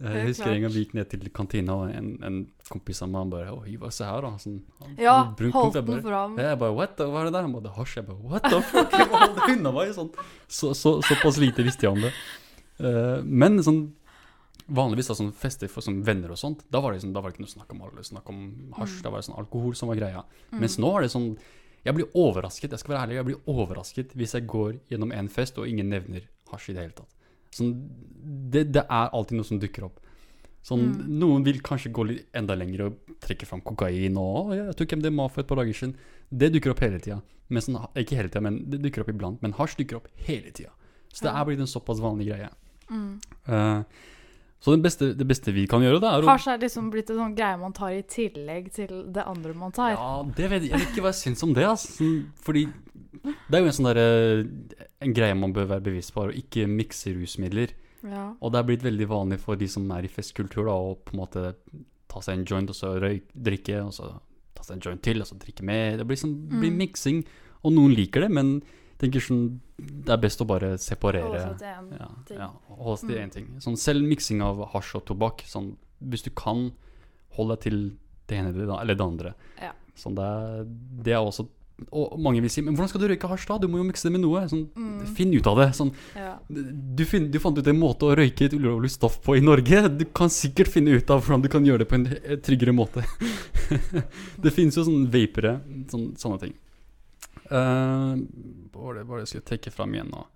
Jeg 0.00 0.12
helt 0.16 0.28
husker 0.30 0.48
en 0.54 0.62
gang 0.64 0.72
vi 0.72 0.82
gikk 0.84 0.94
ned 0.96 1.08
til 1.12 1.28
kantina, 1.36 1.74
og 1.76 1.90
en, 1.92 2.06
en 2.24 2.36
kompis 2.68 3.02
av 3.04 3.10
meg 3.12 3.20
han 3.20 3.30
bare 3.34 3.50
Oi, 3.52 3.74
hva 3.76 3.90
se 3.92 4.04
her, 4.08 4.22
da? 4.24 4.30
Sånn, 4.40 4.62
han- 4.80 4.96
Ja, 4.98 5.16
holdt 5.28 5.74
den 5.76 5.84
bare, 5.84 6.00
fram. 6.06 6.38
Jeg 6.40 6.58
bare, 6.58 6.74
what 6.74 6.96
the, 6.96 7.04
hva 7.04 7.20
er 7.20 7.24
det 7.28 7.32
der? 7.36 7.42
Han 7.42 7.52
bare, 7.52 7.72
hasj. 7.76 7.96
Jeg 8.00 8.06
bare, 8.06 8.18
what 8.32 8.42
the 8.48 8.60
fuck? 8.62 8.90
Jeg 8.96 9.08
hold 9.12 9.40
unna 9.58 9.72
meg. 9.76 9.92
Sånn. 9.94 10.10
Så, 10.48 10.72
så, 10.74 10.94
såpass 11.04 11.36
lite 11.42 11.62
visste 11.66 11.84
jeg 11.84 11.92
om 11.92 12.00
det. 12.00 12.12
Uh, 12.80 13.20
men 13.28 13.60
sånn, 13.60 13.82
vanligvis 14.70 15.08
da, 15.10 15.14
sånn 15.18 15.32
fester 15.36 15.68
for 15.68 15.82
sånn 15.84 16.00
venner 16.06 16.30
og 16.32 16.38
sånt, 16.40 16.62
da 16.70 16.80
var 16.80 16.94
det, 16.94 17.02
sånn, 17.04 17.12
da 17.12 17.20
var 17.20 17.30
det 17.32 17.36
ikke 17.38 17.44
noe 17.44 17.54
snakk 17.56 17.72
om 17.74 17.80
alle, 17.86 18.04
snakk 18.06 18.28
om 18.30 18.40
hasj, 18.78 18.98
Mm. 19.00 19.02
da 19.02 19.10
var 19.10 19.18
det 19.20 19.26
sånn 19.28 19.38
alkohol 19.40 19.74
som 19.76 19.88
var 19.90 19.96
greia. 20.00 20.24
Mm. 20.52 20.60
Mens 20.62 20.78
nå 20.78 20.90
er 20.96 21.02
det 21.02 21.10
sånn, 21.12 21.36
jeg 21.84 21.94
blir 21.96 22.08
overrasket, 22.14 22.70
jeg 22.70 22.78
skal 22.78 22.94
være 22.94 23.02
ærlig, 23.08 23.16
jeg 23.20 23.24
blir 23.26 23.40
overrasket 23.50 24.12
hvis 24.16 24.32
jeg 24.36 24.46
går 24.46 24.78
gjennom 24.90 25.12
en 25.12 25.28
fest 25.28 25.58
og 25.58 25.66
ingen 25.68 25.88
nevner 25.90 26.22
hasj 26.52 26.70
i 26.70 26.74
det 26.76 26.82
hele 26.86 26.92
tatt. 26.96 27.16
Sånn, 27.54 27.74
det, 28.52 28.68
det 28.74 28.84
er 28.84 29.10
alltid 29.16 29.38
noe 29.40 29.48
som 29.48 29.60
dukker 29.62 29.88
opp. 29.88 30.00
Sånn, 30.62 30.82
Mm. 30.92 31.18
Noen 31.18 31.44
vil 31.44 31.60
kanskje 31.64 31.92
gå 31.92 32.04
litt 32.06 32.26
enda 32.36 32.54
lenger 32.54 32.86
og 32.86 33.16
trekke 33.24 33.46
fram 33.48 33.62
kokain 33.64 34.16
og 34.20 34.50
«Å, 34.50 34.56
ja, 34.56 34.64
'Jeg 34.68 34.76
tok 34.76 34.98
MDMA 34.98 35.28
for 35.30 35.40
et 35.40 35.48
par 35.48 35.56
dager 35.56 35.72
siden.' 35.72 35.96
Det 36.30 36.52
dukker 36.52 36.70
opp 36.70 36.80
hele 36.80 37.00
tida. 37.00 37.22
Sånn, 37.50 37.80
ikke 37.96 38.16
hele 38.16 38.28
tida, 38.28 38.40
men 38.40 38.70
det 38.70 38.82
dukker 38.82 39.02
opp 39.02 39.08
iblant. 39.08 39.40
Men 39.42 39.52
hasj 39.52 39.76
dukker 39.80 39.96
opp 39.96 40.08
hele 40.26 40.52
tida. 40.52 40.70
Så 41.12 41.24
det 41.26 41.32
er 41.34 41.44
blitt 41.44 41.58
en 41.58 41.66
såpass 41.66 41.98
vanlig 41.98 42.28
greie. 42.28 42.50
Mm. 42.90 43.20
Uh, 43.48 43.82
så 44.60 44.76
det 44.76 44.82
beste, 44.84 45.14
det 45.16 45.26
beste 45.26 45.52
vi 45.56 45.66
kan 45.66 45.80
gjøre, 45.80 45.98
det 46.02 46.08
er 46.10 46.22
å 46.22 46.28
Hasj 46.28 46.50
er 46.52 46.58
liksom 46.60 46.90
blitt 46.92 47.10
en 47.10 47.16
sånn 47.16 47.34
greie 47.34 47.56
man 47.58 47.72
tar 47.72 47.94
i 47.96 48.02
tillegg 48.02 48.70
til 48.76 49.06
det 49.10 49.24
andre 49.24 49.54
man 49.56 49.72
tar. 49.72 49.94
Ja, 49.96 50.22
det 50.36 50.50
vet 50.52 50.66
jeg, 50.66 50.70
jeg 50.74 50.82
vet 50.82 50.92
ikke 50.92 51.04
hva 51.06 51.14
jeg 51.14 51.20
syns 51.22 51.42
om 51.46 51.54
det. 51.56 51.64
Sånn, 51.80 52.18
fordi 52.44 52.66
det 53.12 53.54
er 53.56 53.60
jo 53.60 53.66
en 53.66 53.76
sånn 53.76 53.94
der, 53.94 54.46
En 55.02 55.14
greie 55.14 55.34
man 55.34 55.52
bør 55.52 55.66
være 55.66 55.82
bevisst 55.88 56.12
på, 56.14 56.26
å 56.28 56.34
ikke 56.34 56.66
mikse 56.68 57.12
rusmidler. 57.16 57.70
Ja. 58.04 58.34
Og 58.40 58.52
det 58.52 58.58
er 58.60 58.68
blitt 58.68 58.82
veldig 58.84 59.06
vanlig 59.10 59.40
for 59.40 59.56
de 59.60 59.66
som 59.68 59.90
er 59.92 60.04
i 60.06 60.08
festkultur, 60.12 60.64
da, 60.68 60.72
å 60.72 60.94
på 60.96 61.12
en 61.14 61.20
måte 61.20 61.54
ta 62.08 62.20
seg 62.24 62.38
en 62.38 62.44
joint, 62.48 62.70
og 62.70 62.74
så 62.76 62.94
røyk, 63.00 63.26
drikke, 63.36 63.82
og 63.84 63.92
så 63.92 64.20
ta 64.54 64.62
seg 64.66 64.76
en 64.78 64.80
joint 64.86 65.02
til, 65.02 65.20
og 65.20 65.26
så 65.28 65.38
drikke 65.38 65.62
mer. 65.66 65.96
Det 66.00 66.06
blir, 66.06 66.16
sånn, 66.16 66.36
blir 66.48 66.70
Mm. 66.70 66.76
miksing. 66.78 67.24
Og 67.64 67.72
noen 67.72 67.94
liker 67.94 68.20
det, 68.22 68.30
men 68.30 68.62
tenker 68.98 69.20
sånn 69.20 69.60
Det 69.80 70.10
er 70.12 70.18
best 70.18 70.38
å 70.40 70.46
bare 70.46 70.76
separere. 70.76 71.24
Holde 71.24 71.40
seg 71.40 71.58
til 71.58 71.68
en 71.68 71.98
Ja, 71.98 72.08
ting. 72.26 72.36
ja, 72.38 72.50
seg 72.96 73.08
til 73.08 73.16
Mm. 73.16 73.22
én 73.24 73.32
ting. 73.32 73.46
Sånn, 73.60 73.76
selv 73.78 74.02
miksing 74.04 74.42
av 74.42 74.72
hasj 74.72 74.94
og 74.96 75.06
tobakk, 75.06 75.40
sånn, 75.48 75.76
hvis 76.04 76.22
du 76.22 76.30
kan, 76.30 76.72
hold 77.30 77.48
deg 77.48 77.60
til 77.60 77.96
det 78.26 78.36
ene 78.38 78.48
eller 78.50 78.94
det- 78.94 79.00
andre. 79.00 79.34
Ja. 79.58 79.72
Sånn, 79.96 80.14
det, 80.14 80.22
er, 80.22 80.64
det 81.02 81.12
er 81.12 81.16
også 81.24 81.48
Og 81.96 82.18
mange 82.20 82.42
vil 82.44 82.50
si 82.52 82.60
Men 82.62 82.74
hvordan 82.76 82.90
skal 82.92 83.00
du 83.02 83.06
røyke 83.08 83.28
hasj 83.30 83.46
da? 83.48 83.58
Du 83.62 83.66
må 83.70 83.80
jo 83.80 83.86
mikse 83.88 84.06
det 84.08 84.12
med 84.14 84.22
noe. 84.24 84.42
Sånn, 84.50 84.66
Mm. 84.76 85.06
Finn 85.16 85.32
ut 85.34 85.46
av 85.46 85.56
det. 85.58 85.68
Sånn, 85.78 85.92
Ja. 86.14 86.38
du, 86.50 87.04
finn, 87.08 87.30
du 87.30 87.38
fant 87.40 87.56
ut 87.58 87.66
en 87.66 87.78
måte 87.80 88.06
å 88.08 88.16
røyke 88.16 88.44
et 88.44 88.52
ulovlig 88.56 88.90
stoff 88.90 89.20
på 89.24 89.36
i 89.36 89.40
Norge. 89.40 89.88
Du 89.96 90.04
kan 90.04 90.28
sikkert 90.28 90.68
finne 90.68 90.96
ut 90.96 91.10
av 91.10 91.22
hvordan 91.24 91.42
du 91.42 91.48
kan 91.48 91.64
gjøre 91.64 91.78
det 91.84 91.88
på 91.88 91.94
en 91.98 92.06
eh, 92.06 92.36
tryggere 92.36 92.74
måte. 92.76 93.04
det 94.42 94.52
finnes 94.52 94.76
jo 94.76 94.84
sånne 94.84 95.08
vapere, 95.10 95.60
sånne, 95.90 96.16
sånne 96.20 96.40
ting. 96.44 96.54
Uh, 97.50 98.14
hva 98.70 98.92
var 99.02 99.18
det 99.18 99.24
jeg 99.24 99.32
skulle 99.32 99.48
trekke 99.48 99.72
fram 99.74 99.94
igjen 99.96 100.10
nå? 100.12 100.26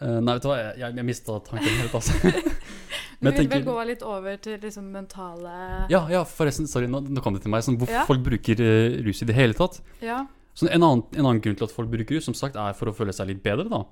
Uh, 0.00 0.20
nei, 0.20 0.34
vet 0.36 0.44
du 0.44 0.48
hva, 0.50 0.58
jeg, 0.60 0.78
jeg, 0.82 0.96
jeg 1.00 1.06
mista 1.08 1.38
tanken 1.48 1.80
helt, 1.80 1.94
altså. 1.96 2.12
Du 3.20 3.30
vil 3.30 3.48
vel 3.48 3.64
gå 3.64 3.76
litt 3.88 4.02
over 4.04 4.36
til 4.42 4.58
liksom 4.60 4.90
mentale 4.92 5.86
ja, 5.92 6.02
ja, 6.12 6.22
forresten, 6.28 6.66
sorry, 6.68 6.88
nå, 6.90 7.00
nå 7.08 7.22
kom 7.24 7.36
det 7.36 7.42
til 7.46 7.52
meg. 7.54 7.64
Sånn, 7.64 7.78
hvorfor 7.80 7.96
Ja. 8.02 8.04
folk 8.08 8.24
bruker 8.26 8.60
uh, 8.60 8.96
rus 9.06 9.22
i 9.24 9.28
det 9.28 9.36
hele 9.38 9.56
tatt. 9.56 9.80
Ja. 10.04 10.24
Så 10.56 10.68
en, 10.68 10.82
annen, 10.82 11.04
en 11.16 11.24
annen 11.24 11.40
grunn 11.44 11.56
til 11.56 11.66
at 11.68 11.72
folk 11.74 11.90
bruker 11.92 12.16
rus, 12.18 12.24
som 12.28 12.36
sagt, 12.36 12.56
er 12.56 12.76
for 12.76 12.88
å 12.88 12.96
føle 12.96 13.12
seg 13.16 13.28
litt 13.28 13.42
bedre. 13.44 13.68
da. 13.72 13.84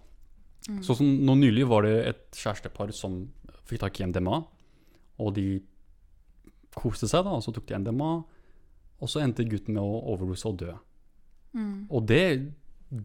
Mm. 0.68 0.82
Sånn 0.84 0.96
som 1.00 1.08
nå 1.28 1.36
nylig 1.40 1.66
var 1.68 1.84
det 1.84 1.94
et 2.08 2.38
kjærestepar 2.40 2.92
som 2.96 3.18
fikk 3.68 3.82
tak 3.82 4.00
i 4.00 4.06
MDMA, 4.08 4.42
og 5.20 5.34
de 5.36 5.48
koste 6.74 7.08
seg, 7.08 7.24
da, 7.24 7.36
og 7.36 7.44
så 7.44 7.52
tok 7.54 7.66
de 7.68 7.78
MDMA, 7.80 8.12
og 9.00 9.10
så 9.10 9.20
endte 9.24 9.44
gutten 9.48 9.76
med 9.76 9.82
å 9.84 10.00
overdose 10.14 10.48
og 10.48 10.58
dø. 10.62 10.72
Mm. 11.54 11.86
Og 11.92 12.06
det, 12.08 12.22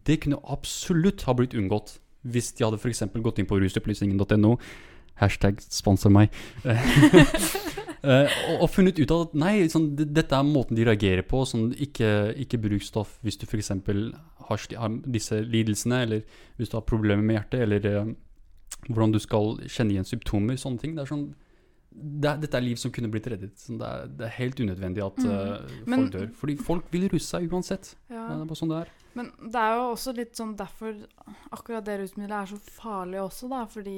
det 0.07 0.19
kunne 0.23 0.39
absolutt 0.49 1.25
ha 1.27 1.35
blitt 1.37 1.55
unngått 1.57 1.97
hvis 2.29 2.51
de 2.57 2.65
hadde 2.65 2.79
f.eks. 2.79 3.03
gått 3.23 3.39
inn 3.39 3.47
på 3.47 3.59
rusopplysningen.no, 3.61 4.55
hashtag 5.19 5.59
sponsor 5.61 6.09
meg, 6.15 6.29
eh, 6.65 8.29
og, 8.49 8.63
og 8.63 8.69
funnet 8.71 8.99
ut 9.01 9.11
av 9.13 9.25
at 9.27 9.35
nei, 9.39 9.53
sånn, 9.71 9.89
dette 9.99 10.35
er 10.37 10.47
måten 10.47 10.77
de 10.79 10.85
reagerer 10.87 11.25
på, 11.27 11.43
sånn, 11.49 11.69
ikke, 11.75 12.09
ikke 12.45 12.59
bruk 12.63 12.85
stoff 12.85 13.17
hvis 13.25 13.39
du 13.41 13.45
f.eks. 13.49 13.71
Har, 14.49 14.63
har 14.81 14.95
disse 15.05 15.41
lidelsene, 15.45 16.03
eller 16.07 16.23
hvis 16.57 16.71
du 16.71 16.77
har 16.79 16.87
problemer 16.89 17.21
med 17.25 17.37
hjertet, 17.39 17.61
eller 17.67 17.89
eh, 17.91 18.09
hvordan 18.89 19.13
du 19.13 19.19
skal 19.21 19.57
kjenne 19.67 19.93
igjen 19.97 20.07
symptomer, 20.07 20.57
sånne 20.57 20.81
ting. 20.81 20.95
Det 20.97 21.03
er 21.03 21.09
sånn, 21.11 21.27
det 21.91 22.35
dette 22.45 22.57
er 22.57 22.63
liv 22.63 22.77
som 22.79 22.93
kunne 22.95 23.09
blitt 23.11 23.27
reddet. 23.29 23.57
Sånn, 23.59 23.79
det, 23.81 23.87
er, 23.89 24.07
det 24.19 24.25
er 24.29 24.35
helt 24.39 24.59
unødvendig 24.63 25.03
at 25.05 25.19
Mm. 25.19 25.31
eh, 25.33 25.75
Men- 25.89 25.99
folk 26.05 26.13
dør. 26.15 26.27
Fordi 26.39 26.55
folk 26.71 26.89
vil 26.93 27.09
russe 27.11 27.33
seg 27.35 27.49
uansett. 27.51 27.91
Ja. 28.09 28.27
Det 28.29 28.39
er 28.39 28.45
bare 28.53 28.59
sånn 28.61 28.71
det 28.73 28.79
er. 28.85 28.95
Men 29.17 29.31
det 29.51 29.59
er 29.59 29.75
jo 29.75 29.85
også 29.95 30.13
litt 30.15 30.37
sånn 30.37 30.55
derfor 30.55 30.95
akkurat 31.51 31.83
det 31.89 31.95
rusmiddelet 31.99 32.37
er 32.39 32.51
så 32.53 32.59
farlig 32.79 33.19
også, 33.25 33.49
da. 33.51 33.63
Fordi 33.73 33.97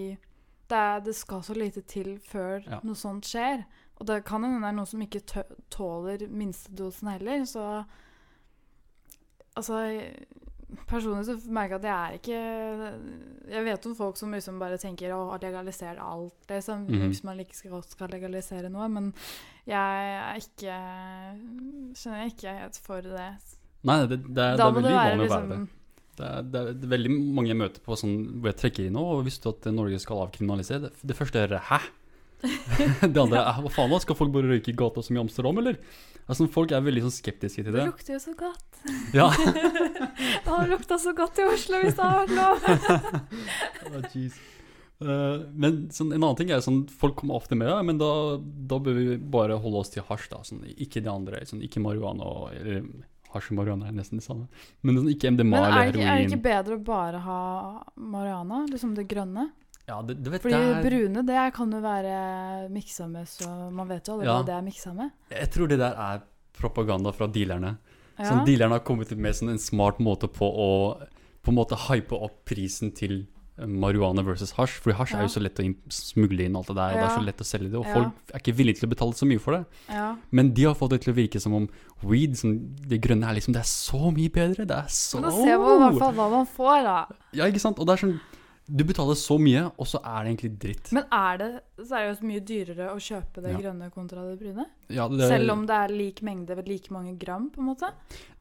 det, 0.72 0.80
er, 0.80 0.99
det 1.05 1.15
skal 1.19 1.43
så 1.43 1.53
lite 1.57 1.84
til 1.88 2.13
før 2.32 2.63
Ja. 2.65 2.80
noe 2.88 2.95
sånt 2.97 3.28
skjer. 3.28 3.65
Og 4.01 4.07
det 4.09 4.22
kan 4.26 4.41
hende 4.43 4.63
det 4.63 4.72
er 4.72 4.78
noen 4.80 4.88
som 4.89 5.01
ikke 5.03 5.43
tåler 5.69 6.24
minstedosen 6.32 7.11
heller, 7.13 7.43
så 7.45 7.65
Altså 9.57 9.78
personlig 10.88 11.26
så 11.28 11.34
merker 11.51 11.76
jeg 11.76 11.82
at 11.82 11.88
jeg 11.89 11.95
er 11.99 12.13
ikke 12.17 13.51
Jeg 13.51 13.65
vet 13.65 13.86
om 13.89 13.95
folk 13.97 14.15
som 14.17 14.32
liksom 14.32 14.59
bare 14.61 14.78
tenker 14.80 15.11
å 15.11 15.36
legalisere 15.41 15.99
alt, 15.99 16.38
liksom, 16.47 16.86
Mhm. 16.88 17.07
hvis 17.11 17.24
man 17.28 17.38
like 17.38 17.69
godt 17.69 17.89
skal 17.91 18.07
legalisere 18.13 18.69
noe. 18.72 18.88
Men 18.88 19.13
jeg 19.67 19.76
er 19.76 20.39
ikke 20.39 20.78
Skjønner 21.95 22.24
jeg 22.24 22.32
ikke 22.38 22.57
helt 22.61 22.80
for 22.86 23.01
det. 23.01 23.30
Nei, 23.84 23.99
det, 24.05 24.22
det, 24.24 24.34
det 24.36 24.59
er 24.59 24.72
veldig 24.72 24.84
være 24.84 24.95
uvanlig 24.95 25.28
å 25.28 25.30
være 25.36 25.47
liksom 25.47 25.49
det. 25.49 25.80
Det 26.22 26.28
er, 26.30 26.45
det, 26.53 26.61
er, 26.61 26.91
veldig 26.91 27.11
mange 27.34 27.49
jeg 27.49 27.57
møter 27.57 27.82
på 27.86 27.97
sånn, 27.97 28.13
hvor 28.38 28.51
jeg 28.51 28.59
trekker 28.61 28.86
inn 28.86 28.95
nå, 28.97 29.01
og 29.15 29.26
visste 29.26 29.49
du 29.49 29.55
at 29.55 29.74
Norge 29.74 29.97
skal 30.03 30.22
avkriminalisere? 30.28 30.86
Det, 30.86 31.09
det 31.09 31.17
første 31.17 31.41
er 31.41 31.57
'hæ?' 31.57 31.82
det 33.13 33.22
andre 33.22 33.41
er 33.41 33.59
'hva 33.61 33.72
faen 33.74 33.91
da, 33.93 33.99
skal 34.01 34.17
folk 34.17 34.34
bare 34.34 34.49
røyke 34.49 34.74
i 34.74 34.78
gata 34.78 35.01
som 35.05 35.17
i 35.17 35.22
Amsterdam', 35.22 35.57
eller? 35.61 35.82
Altså, 36.30 36.47
folk 36.53 36.72
er 36.72 36.86
veldig 36.86 37.03
sånn 37.07 37.17
skeptiske 37.17 37.65
til 37.65 37.74
Det 37.74 37.80
det. 37.80 37.88
lukter 37.89 38.13
jo 38.13 38.22
så 38.22 38.34
godt. 38.38 38.82
Ja. 39.17 39.28
Det 40.45 40.47
hadde 40.47 40.69
lukta 40.69 40.97
så 41.01 41.13
godt 41.17 41.41
i 41.41 41.45
Oslo 41.49 41.82
hvis 41.82 41.97
det 41.97 42.05
hadde 42.05 42.22
vært 42.22 42.38
lov. 42.38 42.57
oh. 43.97 44.39
Eh, 45.01 45.38
men 45.57 45.78
sånn, 45.93 46.11
en 46.13 46.22
annen 46.22 46.38
ting 46.38 46.51
er 46.53 46.61
sånn, 46.61 46.84
folk 47.01 47.17
kommer 47.22 47.39
ofte 47.39 47.57
med 47.57 47.69
det, 47.72 47.78
men 47.88 48.01
da, 48.01 48.11
da 48.69 48.78
bør 48.84 48.99
vi 48.99 49.17
bare 49.34 49.57
holde 49.63 49.82
oss 49.82 49.93
til 49.93 50.05
hasj, 50.05 50.28
da. 50.34 50.41
Sånn, 50.45 50.61
ikke 50.76 51.01
de 51.01 51.09
andre. 51.11 51.41
Sånn, 51.49 51.63
ikke 51.65 51.82
marihuana 51.82 52.51
eller, 52.59 52.86
Hasj 53.34 53.51
og 53.53 53.57
marihuana 53.61 53.88
er 53.89 53.95
nesten 53.95 54.19
det 54.19 54.25
samme. 54.25 54.47
Men 54.84 54.97
sånn, 54.99 55.09
ikke 55.13 55.32
MDMA 55.32 55.49
Men 55.55 55.63
er 55.63 55.71
eller 55.71 55.82
det, 55.91 55.99
ikke, 56.01 56.07
er 56.11 56.17
det 56.21 56.27
ikke 56.29 56.43
bedre 56.49 56.77
å 56.77 56.84
bare 56.91 57.21
ha 57.25 57.39
marihuana? 57.95 58.65
Liksom 58.71 58.95
det 58.97 59.07
grønne? 59.11 59.47
Ja, 59.88 60.01
det, 60.05 60.17
det 60.23 60.32
vet 60.32 60.43
Fordi 60.45 60.59
jeg, 60.59 60.84
brune 60.86 61.23
det 61.27 61.45
kan 61.55 61.71
jo 61.73 61.79
være 61.84 62.11
miksa 62.71 63.07
med, 63.11 63.27
så 63.27 63.49
man 63.73 63.89
vet 63.89 64.07
jo 64.07 64.13
aldri 64.17 64.27
Ja. 64.29 64.36
hva 64.39 64.45
det 64.45 64.53
er 64.55 64.61
miksa 64.67 64.93
med. 64.95 65.09
jeg 65.32 65.49
tror 65.51 65.67
det 65.71 65.79
der 65.82 65.97
er 65.97 66.21
propaganda 66.53 67.11
fra 67.15 67.27
dealerne. 67.27 67.77
Ja. 68.19 68.25
Sånn, 68.29 68.45
dealerne 68.45 68.77
har 68.77 68.86
kommet 68.86 69.11
med 69.17 69.34
sånn, 69.36 69.49
en 69.55 69.59
smart 69.59 69.99
måte 69.99 70.27
på 70.32 70.45
å 70.45 70.69
på 71.41 71.49
en 71.49 71.57
måte 71.57 71.75
hype 71.89 72.13
opp 72.13 72.43
prisen 72.45 72.91
til 72.93 73.23
marihuana 73.68 74.24
versus 74.26 74.51
hasj. 74.57 74.80
Fordi 74.82 74.95
hasj 74.97 75.14
er 75.16 75.22
jo 75.28 75.32
så 75.34 75.41
lett 75.43 75.59
å 75.59 75.66
smugle 75.91 76.45
inn 76.45 76.55
alt 76.55 76.68
det 76.68 76.76
der, 76.76 76.93
og 76.95 76.99
det 76.99 77.05
er 77.07 77.16
så 77.18 77.26
lett 77.26 77.43
å 77.43 77.47
selge 77.47 77.70
det. 77.72 77.78
Og 77.80 77.86
Ja. 77.86 77.93
folk 77.93 78.34
er 78.34 78.39
ikke 78.39 78.55
villige 78.57 78.80
til 78.80 78.89
å 78.89 78.93
betale 78.95 79.14
så 79.14 79.26
mye 79.28 79.39
for 79.39 79.51
det. 79.57 79.66
ja. 79.89 80.16
Men 80.32 80.53
de 80.53 80.64
har 80.64 80.76
fått 80.76 80.89
det 80.91 81.01
til 81.01 81.14
å 81.14 81.18
virke 81.18 81.39
som 81.41 81.53
om 81.53 81.70
weed, 82.03 82.38
som 82.38 82.57
det 82.88 83.01
grønne, 83.01 83.24
er 83.30 83.36
liksom 83.36 83.53
Det 83.53 83.62
er 83.62 83.72
så 83.72 84.12
mye 84.12 84.30
bedre. 84.30 84.66
Det 84.66 84.78
er 84.78 84.88
så 84.88 85.20
Men 85.22 85.30
da 85.30 85.32
ser 85.38 85.57
man 85.57 85.76
i 85.78 85.80
hvert 85.89 85.99
fall 85.99 86.14
hva 86.14 86.30
man 86.32 86.45
får, 86.45 86.84
da. 86.84 87.05
Ja, 87.34 87.45
ikke 87.45 87.59
sant? 87.59 87.80
Og 87.80 87.86
det 87.88 87.93
er 88.01 88.07
sånn 88.07 88.20
Du 88.72 88.84
betaler 88.88 89.17
så 89.19 89.36
mye, 89.41 89.65
og 89.76 89.88
så 89.89 89.99
er 89.99 90.24
det 90.24 90.30
egentlig 90.32 90.51
dritt. 90.63 90.91
Men 90.95 91.03
er 91.11 91.39
det 91.41 91.47
seriøst 91.89 92.22
mye 92.24 92.39
dyrere 92.47 92.86
å 92.93 92.99
kjøpe 93.03 93.41
det 93.43 93.51
Ja. 93.51 93.57
grønne 93.59 93.89
kontra 93.91 94.24
det 94.30 94.38
brune? 94.39 94.65
Ja, 94.88 95.07
det, 95.11 95.28
Selv 95.28 95.51
om 95.51 95.65
det 95.67 95.76
er 95.76 95.88
lik 95.91 96.22
mengde 96.24 96.55
ved 96.55 96.67
like 96.69 96.89
mange 96.91 97.17
gram, 97.19 97.49
på 97.51 97.59
en 97.59 97.67
måte? 97.67 97.89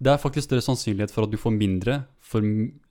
det 0.00 0.12
er 0.12 0.18
faktisk 0.22 0.46
større 0.48 0.62
sannsynlighet 0.62 1.10
for 1.10 1.24
at 1.24 1.30
du 1.30 1.36
får 1.36 1.56
mindre 1.56 2.04
for 2.20 2.40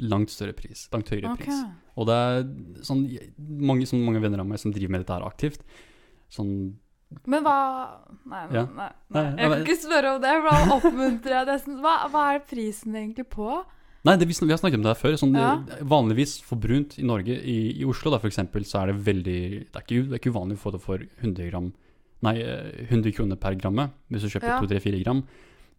langt 0.02 0.30
større 0.30 0.54
pris. 0.54 0.90
Langt 0.92 1.08
høyere 1.10 1.32
okay. 1.32 1.46
pris. 1.46 1.64
Og 1.96 2.08
det 2.08 2.16
er 2.16 2.44
sånn 2.84 3.06
mange, 3.40 3.88
sånn 3.88 4.04
mange 4.04 4.20
venner 4.22 4.40
av 4.44 4.48
meg 4.48 4.60
som 4.60 4.72
driver 4.76 4.92
med 4.92 5.02
dette 5.06 5.16
her 5.16 5.24
aktivt. 5.28 5.62
Sånn 6.30 6.76
Men 7.26 7.42
hva 7.44 7.98
Nei, 8.30 8.48
Ja. 8.54 8.66
nei, 8.66 8.92
Nei, 9.10 9.24
nei. 9.24 9.42
Jeg 9.42 9.50
kan 9.50 9.64
ikke 9.66 9.82
spørre 9.82 10.16
om 10.16 10.22
det, 10.22 10.34
for 10.44 10.50
da 10.50 10.76
oppmuntrer 10.78 11.34
jeg 11.40 11.48
nesten. 11.48 11.80
Hva, 11.82 11.96
hva 12.12 12.36
er 12.36 12.40
prisen 12.46 12.94
egentlig 12.94 13.26
på? 13.30 13.64
Nei, 14.10 14.16
det, 14.18 14.28
vi, 14.30 14.34
sn- 14.38 14.48
vi 14.50 14.56
har 14.56 14.60
snakket 14.62 14.80
om 14.82 14.86
det 14.88 14.94
her 14.96 15.00
før. 15.04 15.18
Sånn, 15.22 15.36
Ja. 15.38 15.52
eh, 15.78 15.84
Vanligvis 15.86 16.40
for 16.44 16.58
brunt 16.62 16.98
i 16.98 17.06
Norge, 17.06 17.36
i, 17.40 17.58
i 17.80 17.86
Oslo 17.86 18.10
da, 18.12 18.18
for 18.20 18.28
eksempel, 18.32 18.66
så 18.66 18.82
er 18.82 18.92
det 18.92 19.04
veldig 19.06 19.38
Det 19.70 19.78
er 19.78 19.86
ikke, 19.86 20.02
det 20.10 20.18
er 20.18 20.22
ikke 20.24 20.34
uvanlig 20.34 20.58
å 20.58 20.64
få 20.66 20.74
det 20.74 20.82
for 20.84 20.98
100 21.22 21.52
gram 21.54 21.70
Nei, 22.26 22.34
eh, 22.42 22.88
100 22.90 23.14
kroner 23.16 23.38
per 23.40 23.54
gramme 23.56 23.92
hvis 24.12 24.26
du 24.26 24.34
kjøper 24.34 24.50
Ja. 24.52 24.60
2-3-4 24.66 25.04
gram. 25.06 25.22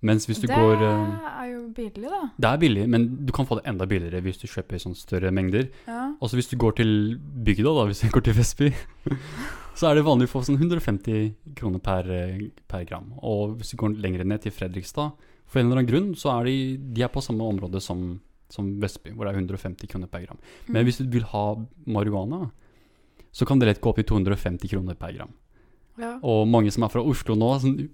Mens 0.02 0.24
hvis 0.24 0.38
du 0.40 0.46
det 0.48 0.56
går 0.56 0.78
Det 0.80 0.88
er 1.28 1.48
jo 1.52 1.58
billig, 1.76 2.08
da. 2.08 2.20
Det 2.40 2.48
er 2.48 2.56
billig, 2.62 2.84
men 2.88 3.02
du 3.26 3.32
kan 3.36 3.44
få 3.44 3.58
det 3.60 3.66
enda 3.68 3.84
billigere 3.84 4.22
hvis 4.24 4.38
du 4.40 4.46
kjøper 4.48 4.80
sånn 4.80 4.96
større 4.96 5.28
mengder. 5.30 5.66
Ja. 5.86 6.14
Også 6.22 6.38
hvis 6.40 6.48
du 6.48 6.56
går 6.56 6.76
til 6.78 7.18
bygda, 7.20 7.68
da, 7.76 7.84
hvis 7.90 8.00
du 8.00 8.08
går 8.08 8.24
til 8.24 8.32
Vestby, 8.38 8.70
så 9.76 9.90
er 9.90 9.96
det 9.98 10.04
vanlig 10.06 10.28
å 10.30 10.32
få 10.32 10.40
sånn 10.46 10.56
150 10.56 11.34
kroner 11.58 11.80
per, 11.84 12.08
eh, 12.10 12.48
per 12.66 12.86
gram. 12.88 13.12
Og 13.22 13.58
hvis 13.60 13.72
du 13.72 13.76
går 13.76 14.00
lenger 14.00 14.24
ned 14.24 14.40
til 14.40 14.52
Fredrikstad, 14.56 15.12
for 15.50 15.60
en 15.60 15.66
eller 15.68 15.80
annen 15.80 15.90
grunn, 15.90 16.08
så 16.14 16.30
er 16.38 16.46
de, 16.48 16.56
de 16.94 17.02
er 17.02 17.10
på 17.10 17.22
samme 17.26 17.42
område 17.42 17.80
som, 17.82 18.20
som 18.48 18.68
Vestby, 18.82 19.10
hvor 19.16 19.26
det 19.26 19.34
er 19.34 19.40
150 19.42 19.90
kroner 19.90 20.06
per 20.10 20.22
gram. 20.28 20.38
Men 20.68 20.80
Mm. 20.84 20.86
hvis 20.88 21.00
du 21.02 21.08
vil 21.10 21.26
ha 21.32 21.44
marihuana, 21.90 22.50
så 23.32 23.46
kan 23.46 23.58
det 23.58 23.66
lett 23.68 23.80
gå 23.82 23.90
opp 23.90 23.98
i 23.98 24.06
250 24.06 24.68
kroner 24.70 24.94
per 24.98 25.12
gram. 25.16 25.32
ja. 25.98 26.18
Og 26.22 26.46
mange 26.48 26.70
som 26.72 26.82
er 26.86 26.88
fra 26.94 27.02
Oslo 27.02 27.34
nå, 27.34 27.50
sånn, 27.60 27.90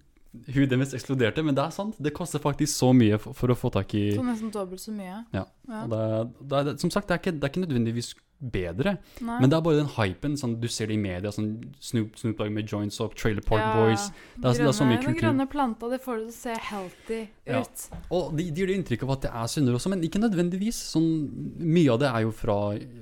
huet 0.54 0.68
deres 0.70 0.92
eksploderte, 0.96 1.42
men 1.44 1.54
det 1.56 1.64
er 1.64 1.70
sant. 1.74 1.96
Det 2.02 2.12
koster 2.16 2.38
faktisk 2.42 2.72
så 2.76 2.92
mye 2.96 3.18
for, 3.18 3.32
for 3.34 3.48
å 3.52 3.56
få 3.58 3.70
tak 3.74 3.94
i 3.94 4.10
Så 4.16 4.22
nesten 4.26 4.52
dobbelt 4.54 4.80
så 4.82 4.92
mye. 4.94 5.24
Ja. 5.34 5.44
Ja. 5.68 5.82
det, 5.90 6.04
det, 6.42 6.62
er- 6.72 6.76
Som 6.82 6.90
sagt, 6.90 7.08
det 7.08 7.16
er, 7.16 7.20
ikke, 7.24 7.34
det 7.40 7.44
er 7.44 7.52
ikke 7.54 7.66
nødvendigvis 7.66 8.14
bedre, 8.36 8.98
Nei. 9.24 9.38
men 9.40 9.48
det 9.48 9.56
er 9.56 9.62
bare 9.64 9.78
den 9.80 9.88
hypen. 9.94 10.34
Sånn, 10.36 10.58
du 10.60 10.66
ser 10.68 10.90
det 10.90 10.98
i 10.98 11.00
media, 11.00 11.30
sånn 11.32 11.54
Snoop, 11.80 12.18
Snoop 12.20 12.36
Dogg 12.36 12.50
med 12.52 12.68
joints 12.68 12.98
up, 13.00 13.14
Trailer 13.16 13.40
Park 13.40 13.62
Ja. 13.64 13.70
Boys. 13.78 14.10
Det 14.36 14.44
er, 14.50 14.58
det 14.60 14.66
er 14.68 14.76
så 14.76 14.84
mye 14.84 14.98
Grønne- 15.00 15.14
Den 15.14 15.22
grønne 15.22 15.46
planta, 15.48 15.88
det 15.88 16.02
får 16.04 16.18
det 16.20 16.26
til 16.26 16.34
å 16.34 16.36
se 16.36 16.58
healthy 16.68 17.20
Ja. 17.48 17.62
ut. 17.62 17.86
Og 18.12 18.36
de, 18.36 18.50
de 18.50 18.60
gir 18.60 18.66
det 18.68 18.76
inntrykk 18.82 19.06
av 19.08 19.14
at 19.16 19.22
det 19.24 19.30
er 19.32 19.46
syndere 19.48 19.78
også, 19.80 19.88
men 19.94 20.04
ikke 20.04 20.20
nødvendigvis. 20.20 20.82
Sånn, 20.92 21.08
mye 21.64 21.90
av 21.96 21.98
det 22.04 22.10
er 22.12 22.26
jo 22.26 22.30
fra 22.36 22.58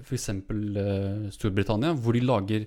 f.eks. 0.07 0.28
Uh, 0.30 1.26
Storbritannia, 1.35 1.97
hvor 1.99 2.14
de 2.14 2.22
lager 2.22 2.66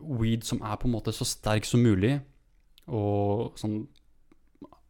weed 0.00 0.42
som 0.44 0.60
er 0.66 0.74
på 0.82 0.88
en 0.90 0.96
måte 0.96 1.14
så 1.14 1.22
sterk 1.24 1.64
som 1.64 1.80
mulig, 1.80 2.16
og 2.86 3.58
sånn 3.60 3.84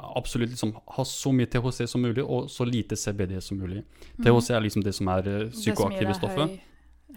absolutt 0.04 0.50
liksom 0.50 0.74
ha 0.96 1.04
så 1.06 1.32
mye 1.32 1.48
THC 1.48 1.86
som 1.88 2.02
mulig, 2.02 2.24
og 2.24 2.50
så 2.50 2.66
lite 2.68 2.96
CBD 2.96 3.38
som 3.42 3.58
mulig. 3.58 3.84
Mm. 4.18 4.24
THC 4.24 4.50
er 4.50 4.64
liksom 4.64 4.84
det 4.84 4.94
som 4.96 5.10
er 5.14 5.28
eh, 5.30 5.50
psykoaktive 5.54 6.16
stoffet. 6.18 6.56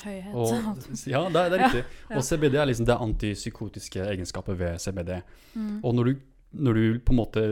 høy-. 0.04 0.34
Og, 0.34 0.54
ja, 1.14 1.24
det 1.26 1.44
det 1.52 1.58
er 1.58 1.64
riktig. 1.66 1.84
ja. 2.10 2.18
Og 2.18 2.24
CBD 2.24 2.56
er 2.56 2.70
liksom 2.70 2.88
det 2.88 3.00
antipsykotiske 3.08 4.06
egenskapet 4.14 4.60
ved 4.60 4.80
CBD. 4.80 5.22
Mm. 5.56 5.80
Og 5.84 5.96
når 5.96 6.12
du, 6.12 6.14
når 6.52 6.74
du 6.80 7.00
på 7.00 7.16
en 7.16 7.22
måte 7.22 7.46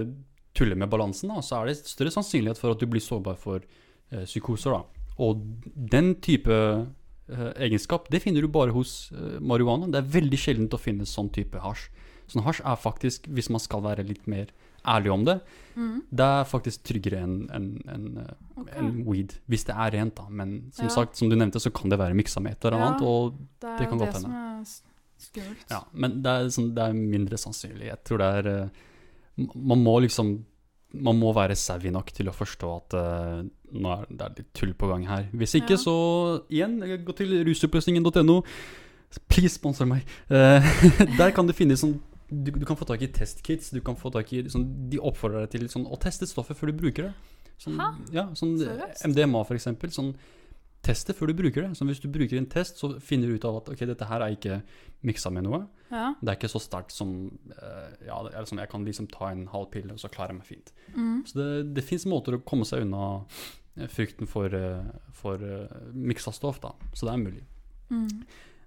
tuller 0.56 0.80
med 0.80 0.90
balansen, 0.90 1.34
da, 1.34 1.42
så 1.44 1.62
er 1.62 1.72
det 1.72 1.80
større 1.84 2.14
sannsynlighet 2.14 2.62
for 2.62 2.76
at 2.76 2.80
du 2.80 2.88
blir 2.88 3.04
sårbar 3.04 3.40
for 3.40 3.60
eh, 3.60 4.24
psykoser. 4.24 4.78
Da. 4.78 5.12
Og 5.26 5.42
den 5.76 6.16
type 6.24 6.54
eh, 6.54 7.52
egenskap, 7.68 8.08
det 8.12 8.22
finner 8.24 8.46
du 8.46 8.52
bare 8.52 8.76
hos 8.76 9.12
eh, 9.12 9.38
marihuana. 9.42 9.90
Det 9.92 10.02
er 10.02 10.14
veldig 10.20 10.40
sjeldent 10.40 10.78
å 10.78 10.82
finne 10.82 11.08
sånn 11.10 11.32
type 11.36 11.60
hasj. 11.60 11.90
Sånn 12.28 12.44
hasj 12.44 12.62
er 12.66 12.76
faktisk, 12.76 13.28
hvis 13.28 13.50
man 13.50 13.60
skal 13.60 13.82
være 13.86 14.06
litt 14.08 14.26
mer 14.28 14.48
ærlig 14.86 15.12
om 15.14 15.24
det, 15.26 15.42
Mm. 15.76 16.02
det 16.10 16.24
er 16.24 16.46
faktisk 16.48 16.84
tryggere 16.88 17.18
enn 17.24 17.50
en, 17.52 17.66
en, 17.90 18.28
okay. 18.56 18.78
en 18.80 19.04
weed. 19.06 19.34
Hvis 19.50 19.66
det 19.66 19.76
er 19.76 19.92
rent, 19.92 20.16
da. 20.16 20.24
Men 20.30 20.72
som 20.72 20.86
Ja. 20.86 20.90
sagt, 20.94 21.18
som 21.18 21.28
du 21.30 21.36
nevnte, 21.36 21.60
så 21.60 21.72
kan 21.74 21.90
det 21.90 22.00
være 22.00 22.16
miksa 22.16 22.40
med 22.42 22.54
et 22.54 22.66
eller 22.66 22.78
Ja. 22.80 22.86
annet. 22.88 23.02
Og 23.02 23.34
Det 23.60 23.78
det 23.80 23.90
kan 23.90 23.98
godt 24.00 24.14
hende. 24.14 24.66
Ja, 25.70 25.84
men 25.94 26.22
det 26.22 26.30
er, 26.32 26.48
sånn, 26.52 26.74
det 26.76 26.84
er 26.84 26.94
mindre 26.94 27.38
sannsynlig. 27.38 27.88
Jeg 27.88 28.04
tror 28.04 28.18
det 28.18 28.46
er 28.46 28.64
eh, 28.64 28.70
Man 29.56 29.84
må 29.84 30.00
liksom 30.02 30.44
Man 30.94 31.20
må 31.20 31.34
være 31.36 31.56
savvy 31.56 31.90
nok 31.92 32.12
til 32.14 32.28
å 32.28 32.32
forstå 32.34 32.70
at 32.78 32.94
uh, 32.94 33.44
nå 33.74 33.90
er 33.92 34.06
det 34.10 34.38
litt 34.38 34.54
tull 34.54 34.74
på 34.74 34.88
gang 34.88 35.04
her. 35.06 35.26
Hvis 35.34 35.56
ikke, 35.60 35.72
Ja. 35.72 35.76
så 35.76 36.44
igjen, 36.50 36.80
gå 37.04 37.14
til 37.18 37.44
rusoppløsningen.no. 37.44 38.44
Please 39.28 39.56
sponsor 39.56 39.86
meg. 39.86 40.04
Uh, 40.32 40.62
der 41.20 41.32
kan 41.32 41.46
du 41.48 41.52
finne 41.52 41.76
sånn 41.76 42.00
du, 42.44 42.52
du 42.52 42.66
kan 42.68 42.78
få 42.80 42.88
tak 42.90 43.04
i 43.06 43.12
testkits. 43.14 43.72
Du 43.76 43.82
kan 43.86 43.98
få 44.00 44.12
tak 44.14 44.32
i 44.36 44.44
sånn, 44.52 44.68
De 44.92 45.00
oppfordrer 45.00 45.46
deg 45.46 45.56
til 45.56 45.70
sånn, 45.72 45.88
å 45.88 46.00
teste 46.02 46.28
stoffet 46.30 46.58
før 46.60 46.72
du 46.72 46.80
bruker 46.86 47.10
det. 47.10 47.36
Sånn, 47.62 47.78
Hæ? 47.80 47.92
ja, 48.16 48.26
sånn 48.36 48.58
Seriøst? 48.60 49.06
MDMA, 49.12 49.44
for 49.48 49.58
eksempel. 49.58 49.94
Sånn, 49.96 50.12
test 50.86 51.10
det 51.10 51.16
før 51.18 51.32
du 51.32 51.38
bruker 51.40 51.66
det. 51.66 51.72
Så 51.78 51.88
hvis 51.88 52.02
du 52.04 52.10
bruker 52.12 52.40
en 52.40 52.50
test, 52.52 52.80
så 52.82 52.96
finner 53.04 53.32
du 53.32 53.40
ut 53.40 53.48
av 53.48 53.60
at 53.62 53.72
ok, 53.74 53.86
dette 53.90 54.10
her 54.10 54.26
er 54.26 54.36
ikke 54.36 54.60
miksa 55.08 55.32
med 55.34 55.48
noe. 55.48 55.62
Ja. 55.92 56.12
Det 56.20 56.32
er 56.32 56.40
ikke 56.40 56.52
så 56.52 56.62
sterkt 56.64 56.96
som 56.96 57.14
eh, 57.56 58.08
Ja, 58.08 58.20
sånn, 58.48 58.62
jeg 58.62 58.72
kan 58.72 58.86
liksom 58.88 59.10
ta 59.14 59.32
en 59.32 59.46
halv 59.54 59.70
pille, 59.74 59.96
og 59.96 60.02
så 60.02 60.12
klarer 60.14 60.36
jeg 60.36 60.42
meg 60.42 60.50
fint. 60.50 60.74
Mm. 60.96 61.22
Så 61.30 61.40
det, 61.40 61.50
det 61.78 61.86
fins 61.88 62.08
måter 62.10 62.38
å 62.38 62.44
komme 62.46 62.68
seg 62.68 62.86
unna 62.86 63.06
eh, 63.78 63.88
frykten 63.92 64.30
for, 64.30 64.54
eh, 64.54 64.92
for 65.16 65.42
uh, 65.42 65.94
miksa 65.94 66.34
stoff, 66.36 66.62
da. 66.64 66.76
Så 66.94 67.08
det 67.08 67.16
er 67.16 67.24
mulig. 67.24 67.46
Mm. 67.94 68.10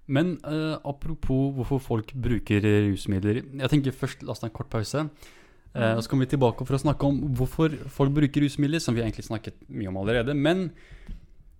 Men 0.09 0.37
eh, 0.43 0.77
apropos 0.83 1.51
hvorfor 1.57 1.79
folk 1.85 2.13
bruker 2.17 2.65
rusmidler. 2.89 3.43
Jeg 3.61 3.69
tenker 3.69 3.93
først, 3.95 4.23
La 4.25 4.33
oss 4.33 4.41
ta 4.41 4.47
en 4.49 4.55
kort 4.55 4.69
pause. 4.73 5.05
Eh, 5.05 5.79
Mm. 5.79 5.97
og 5.97 6.01
så 6.01 6.09
kommer 6.09 6.25
vi 6.25 6.31
tilbake 6.35 6.65
for 6.65 6.73
å 6.73 6.81
snakke 6.81 7.05
om 7.05 7.19
hvorfor 7.37 7.69
folk 7.93 8.09
bruker 8.15 8.41
rusmidler, 8.41 8.81
som 8.81 8.95
vi 8.95 9.01
egentlig 9.03 9.27
snakket 9.27 9.53
mye 9.69 9.87
om 9.91 9.97
allerede. 10.01 10.33
Men 10.33 10.71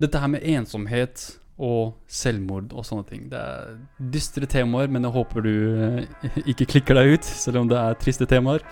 dette 0.01 0.17
her 0.19 0.27
med 0.33 0.41
ensomhet 0.49 1.37
og 1.59 1.93
selvmord 2.07 2.73
og 2.73 2.85
sånne 2.87 3.05
ting. 3.05 3.27
Det 3.29 3.37
er 3.37 3.77
dystre 3.99 4.47
temaer, 4.49 4.87
men 4.89 5.03
jeg 5.05 5.11
håper 5.13 5.43
du 5.45 5.53
eh, 5.83 6.41
ikke 6.47 6.65
klikker 6.73 6.95
deg 6.97 7.19
ut, 7.19 7.23
selv 7.23 7.61
om 7.61 7.67
det 7.69 7.77
er 7.77 7.93
triste 8.01 8.25
temaer. 8.25 8.63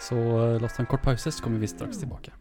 Så 0.00 0.16
eh, 0.18 0.58
la 0.58 0.66
oss 0.66 0.74
ta 0.74 0.82
en 0.82 0.90
kort 0.90 1.02
pause, 1.06 1.30
så 1.30 1.44
kommer 1.44 1.60
vi 1.62 1.70
straks 1.70 2.02
tilbake. 2.02 2.34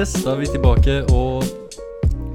Yes, 0.00 0.14
da 0.24 0.32
er 0.32 0.38
vi 0.40 0.46
tilbake, 0.48 0.92
og 1.12 1.42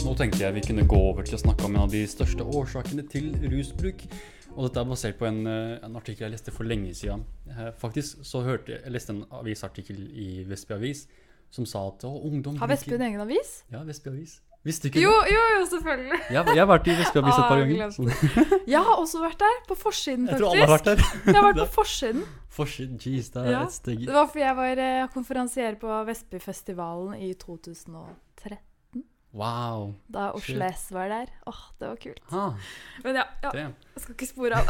nå 0.05 0.11
tenkte 0.19 0.43
jeg 0.43 0.53
vi 0.53 0.61
kunne 0.67 0.83
gå 0.85 0.99
over 1.01 1.25
til 1.25 1.33
å 1.33 1.39
snakke 1.41 1.65
om 1.65 1.73
en 1.73 1.87
av 1.87 1.89
de 1.89 2.03
største 2.05 2.45
årsakene 2.45 3.01
til 3.09 3.31
rusbruk. 3.49 4.03
Og 4.51 4.67
dette 4.67 4.83
er 4.83 4.91
basert 4.91 5.17
på 5.17 5.25
en, 5.25 5.39
eh, 5.49 5.79
en 5.81 5.97
artikkel 5.97 6.27
jeg 6.27 6.35
leste 6.35 6.53
for 6.53 6.69
lenge 6.69 6.93
siden. 6.93 7.23
Eh, 7.49 7.71
Faktisk 7.81 8.21
så 8.21 8.43
hørte 8.45 8.75
jeg, 8.75 8.83
jeg 8.83 8.93
leste 8.93 9.15
en 9.15 9.25
avisartikkel 9.31 9.97
i 9.97 10.43
Vestby 10.45 10.75
Avis 10.77 11.07
som 11.49 11.65
sa 11.65 11.87
at 11.87 12.05
å, 12.05 12.13
ungdom 12.29 12.59
Har 12.61 12.69
Vestby 12.69 12.99
en 12.99 13.07
egen 13.09 13.25
avis? 13.25 13.63
Ja, 13.73 13.81
Vestby 13.81 14.13
Avis. 14.13 14.41
Visste 14.65 14.87
du 14.87 14.95
ikke 14.95 15.01
Jo, 15.03 15.11
det? 15.21 15.33
jo, 15.35 15.41
jo, 15.55 15.65
selvfølgelig. 15.69 16.19
Jeg, 16.33 16.45
jeg 16.55 16.61
har 16.63 16.69
vært 16.71 16.87
i 16.89 16.95
Vestby 16.97 17.19
et 17.21 17.27
par 17.29 17.43
Ah, 17.45 17.59
ganger. 17.61 18.63
Jeg 18.73 18.81
har 18.87 18.95
også 19.03 19.19
vært 19.21 19.39
der, 19.43 19.59
på 19.69 19.75
forsiden, 19.77 20.25
jeg 20.31 20.39
tror 20.41 20.55
alle 20.55 20.65
har 20.65 20.73
vært 20.73 20.87
der. 20.89 21.03
Jeg 21.27 21.35
har 21.37 21.45
vært 21.51 21.59
på 21.61 21.67
forsiden. 21.79 22.23
Forsiden, 22.55 22.97
jeez, 23.03 23.29
det 23.35 23.43
er 23.43 23.51
Ja. 23.51 23.63
et 23.67 23.75
steg 23.75 24.05
Det 24.07 24.13
var 24.15 24.25
fordi 24.31 24.41
jeg 24.45 24.55
var 24.57 24.81
eh, 24.87 25.07
konferansier 25.13 25.77
på 25.81 25.99
Vestbyfestivalen 26.07 27.13
i 27.21 27.33
2013. 27.37 28.57
Wow. 29.35 29.89
Da. 30.07 30.29
Oslo 30.31 30.63
S 30.71 30.85
var 30.95 31.09
der. 31.11 31.27
Åh, 31.51 31.57
det 31.79 31.87
var 31.91 31.97
kult. 31.99 32.21
Ha. 32.31 32.43
Men 33.03 33.17
ja, 33.19 33.25
ja 33.43 33.51
jeg 33.67 33.99
skal 34.05 34.13
ikke 34.15 34.27
spore 34.29 34.61
av. 34.61 34.69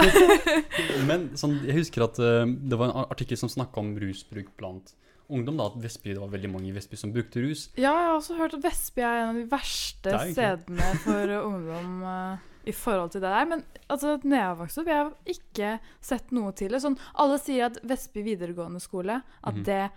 Men 1.09 1.27
sånn, 1.37 1.59
jeg 1.67 1.77
husker 1.83 2.07
at 2.07 2.17
uh, 2.17 2.43
det 2.49 2.79
var 2.81 2.89
en 2.89 3.03
artikkel 3.05 3.37
som 3.37 3.51
snakka 3.53 3.77
om 3.83 3.91
rusbruk 4.01 4.49
blant 4.57 4.95
ungdom. 5.29 5.57
da, 5.57 5.65
At 5.67 5.77
Vestby, 5.83 6.13
det 6.13 6.19
var 6.21 6.27
veldig 6.33 6.49
mange 6.51 6.67
i 6.69 6.71
Vestby 6.75 6.95
som 6.95 7.11
brukte 7.13 7.41
rus. 7.41 7.69
Ja, 7.77 7.91
jeg 7.93 8.07
har 8.09 8.15
også 8.19 8.35
hørt 8.37 8.53
at 8.53 8.63
Vestby 8.63 9.01
er 9.01 9.21
en 9.23 9.29
av 9.29 9.35
de 9.35 9.45
verste 9.51 10.09
er 10.13 10.33
stedene 10.33 10.89
for 11.03 11.35
ungdom 11.51 12.03
uh, 12.03 12.37
i 12.65 12.71
forhold 12.71 13.11
til 13.11 13.21
det 13.21 13.29
der. 13.29 13.45
Men 13.45 13.63
altså, 13.89 14.17
når 14.23 14.35
jeg 14.37 14.45
har 14.45 14.55
vokst 14.55 14.77
opp, 14.77 14.87
jeg 14.87 14.95
har 14.95 15.13
ikke 15.25 15.79
sett 16.01 16.31
noe 16.31 16.51
til 16.57 16.69
det. 16.71 16.81
Sånn, 16.81 16.97
alle 17.15 17.37
sier 17.39 17.65
at 17.71 17.79
Vestby 17.83 18.23
videregående 18.23 18.79
skole, 18.81 19.21
at 19.43 19.53
Mhm. 19.55 19.63
det 19.63 19.91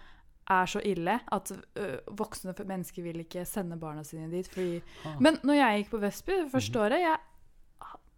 er 0.50 0.64
så 0.64 0.80
ille 0.80 1.20
at 1.30 1.50
uh, 1.52 1.98
voksne 2.16 2.54
mennesker 2.64 3.02
vil 3.04 3.20
ikke 3.20 3.44
sende 3.44 3.76
barna 3.76 4.02
sine 4.04 4.30
dit. 4.30 4.48
Fordi 4.48 4.82
Ah. 5.04 5.16
Men 5.20 5.36
når 5.44 5.54
jeg 5.54 5.82
gikk 5.84 5.90
på 5.90 6.00
Vestby 6.00 6.32
det 6.44 6.52
første 6.52 6.72
Mhm. 6.78 6.84
året, 6.86 7.00
jeg 7.00 7.18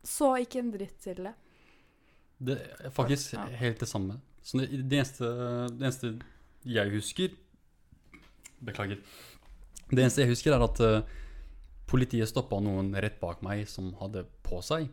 så 0.04 0.28
ikke 0.40 0.58
en 0.62 0.70
dritt 0.72 0.98
til 1.02 1.14
det. 1.24 1.34
Det 2.40 2.54
er 2.84 2.90
faktisk 2.90 3.34
Ja. 3.34 3.44
helt 3.44 3.78
det 3.80 3.88
samme. 3.88 4.20
Så 4.42 4.58
det, 4.60 4.88
det, 4.88 4.98
eneste, 4.98 5.24
det 5.68 5.82
eneste 5.82 6.18
jeg 6.64 6.92
husker 6.94 7.36
Beklager. 8.60 8.98
Det 9.90 10.02
eneste 10.04 10.20
jeg 10.20 10.30
husker, 10.34 10.52
er 10.52 10.62
at 10.66 10.80
uh, 10.84 11.20
politiet 11.88 12.28
stoppa 12.28 12.58
noen 12.62 12.92
rett 13.00 13.16
bak 13.22 13.40
meg 13.42 13.64
som 13.70 13.94
hadde 14.00 14.26
på 14.46 14.60
seg. 14.62 14.90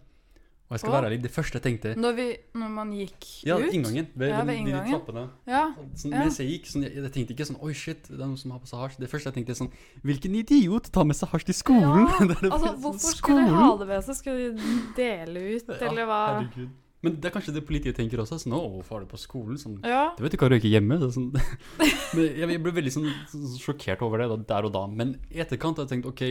Og 0.68 0.76
jeg 0.76 0.82
skal 0.82 0.92
være 0.98 1.08
ærlig, 1.08 1.18
det 1.24 1.30
første 1.32 1.56
jeg 1.56 1.64
tenkte 1.64 1.92
Når, 1.96 2.16
vi, 2.18 2.24
når 2.60 2.72
man 2.76 2.90
gikk 2.92 3.28
Ja, 3.48 3.56
ut 3.56 3.72
inngangen. 3.72 4.10
Ved, 4.20 4.34
Ja, 4.34 4.42
ved 4.44 4.58
inngangen. 4.60 4.82
de 4.84 4.90
de 4.90 4.98
trappene. 4.98 5.22
Ja, 5.48 5.62
Sånn, 5.96 6.12
Ja. 6.12 6.24
Mens 6.26 6.40
jeg 6.42 6.50
gikk, 6.50 6.66
sånn, 6.68 6.84
jeg, 6.84 6.92
jeg 6.98 7.12
tenkte 7.16 7.36
ikke 7.38 7.48
sånn 7.48 7.60
Oi, 7.64 7.72
shit, 7.72 8.10
det 8.10 8.18
er 8.18 8.26
noen 8.26 8.42
som 8.42 8.52
har 8.52 8.60
på 8.60 8.68
seg 8.68 8.82
hasj. 8.82 8.98
Det 9.00 9.08
første 9.14 9.32
jeg 9.32 9.38
tenkte 9.38 9.56
sånn 9.56 9.72
Hvilken 10.04 10.36
idiot 10.42 10.90
tar 10.92 11.08
med 11.08 11.16
seg 11.16 11.32
hasj 11.32 11.48
til 11.48 11.56
skolen? 11.56 12.04
Ja, 12.04 12.20
Det 12.28 12.36
er 12.36 12.44
det 12.44 12.52
altså 12.52 12.74
Hvorfor 12.84 13.16
skulle 13.16 13.46
de 13.48 13.56
ha 13.56 13.70
det 13.80 13.88
med 13.94 14.04
seg? 14.10 14.20
Skal 14.20 14.42
de 14.44 14.68
dele 15.00 15.46
ut, 15.56 15.72
eller 15.78 16.12
hva? 16.12 16.20
Herregud. 16.34 16.76
Men 17.06 17.14
det 17.22 17.26
er 17.30 17.34
kanskje 17.36 17.54
det 17.54 17.62
politiet 17.68 17.96
tenker 17.96 18.18
også. 18.24 18.40
Sånn, 18.42 18.54
å, 18.58 18.62
hvorfor 18.74 18.98
er 18.98 19.06
du 19.06 19.12
på 19.12 19.20
skolen? 19.22 19.58
Sånn, 19.62 19.76
Ja. 19.86 20.14
du 20.18 20.24
vet 20.24 20.32
du 20.34 20.38
hva 20.42 20.50
røyker 20.50 20.70
hjemme. 20.72 20.98
Sånn. 21.14 21.30
Men 22.18 22.26
jeg, 22.50 22.62
ble 22.64 22.72
veldig 22.74 22.94
sånn, 22.96 23.10
sånn 23.30 23.58
sjokkert 23.62 24.02
over 24.02 24.18
det 24.24 24.48
der 24.50 24.66
og 24.66 24.74
da. 24.74 24.88
Men 24.88 25.16
i 25.30 25.38
etterkant 25.44 25.78
har 25.78 25.86
jeg 25.86 25.94
tenkt 26.02 26.10
OK, 26.10 26.24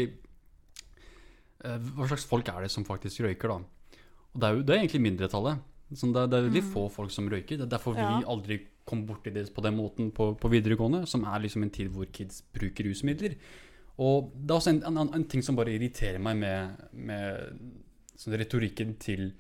eh, 1.65 1.79
hva 1.97 2.09
slags 2.11 2.27
folk 2.29 2.49
er 2.51 2.67
det 2.67 2.71
som 2.75 2.85
faktisk 2.87 3.23
røyker, 3.27 3.49
da? 3.55 4.01
Og 4.35 4.41
det 4.43 4.49
er 4.51 4.57
jo 4.59 4.63
det 4.67 4.75
er 4.77 4.83
egentlig 4.83 5.05
mindretallet. 5.07 5.63
Sånn, 5.95 6.11
det, 6.13 6.25
er, 6.25 6.27
det 6.33 6.39
er 6.41 6.49
veldig 6.49 6.65
Mm. 6.67 6.73
få 6.75 6.89
folk 6.91 7.11
som 7.15 7.29
røyker. 7.31 7.57
Det 7.61 7.67
er 7.69 7.73
derfor 7.79 7.95
vi 7.95 8.01
Ja. 8.03 8.23
aldri 8.27 8.61
kom 8.87 9.07
borti 9.07 9.33
det 9.33 9.53
på 9.55 9.63
den 9.63 9.77
måten 9.77 10.11
på, 10.13 10.35
på 10.39 10.51
videregående, 10.51 11.07
som 11.07 11.25
er 11.25 11.41
liksom 11.41 11.63
en 11.63 11.71
tid 11.71 11.89
hvor 11.91 12.07
kids 12.13 12.43
bruker 12.53 12.85
rusmidler. 12.85 13.37
Og 13.99 14.33
det 14.35 14.51
er 14.51 14.59
også 14.59 14.71
en, 14.75 14.83
en, 14.99 15.15
en 15.15 15.25
ting 15.25 15.43
som 15.43 15.57
bare 15.57 15.73
irriterer 15.73 16.19
meg 16.21 16.37
med, 16.37 16.77
med 16.93 17.61
sånn 18.17 18.37
retorikken 18.37 18.97
til 18.99 19.33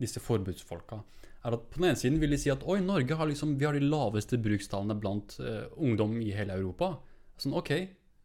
disse 0.00 0.22
forbudsfolka. 0.22 1.00
Er 1.44 1.56
at 1.56 1.68
På 1.72 1.80
den 1.80 1.90
ene 1.90 2.00
siden 2.00 2.18
vil 2.20 2.34
de 2.34 2.38
si 2.40 2.50
at 2.52 2.64
oi, 2.68 2.80
Norge 2.84 3.16
har 3.16 3.28
liksom, 3.28 3.56
vi 3.60 3.64
har 3.64 3.76
de 3.76 3.84
laveste 3.84 4.36
brukstallene 4.40 4.96
blant 5.00 5.38
uh, 5.40 5.68
ungdom 5.76 6.18
i 6.20 6.32
hele 6.36 6.56
Europa. 6.56 6.98
Sånn, 7.40 7.56
ok, 7.56 7.72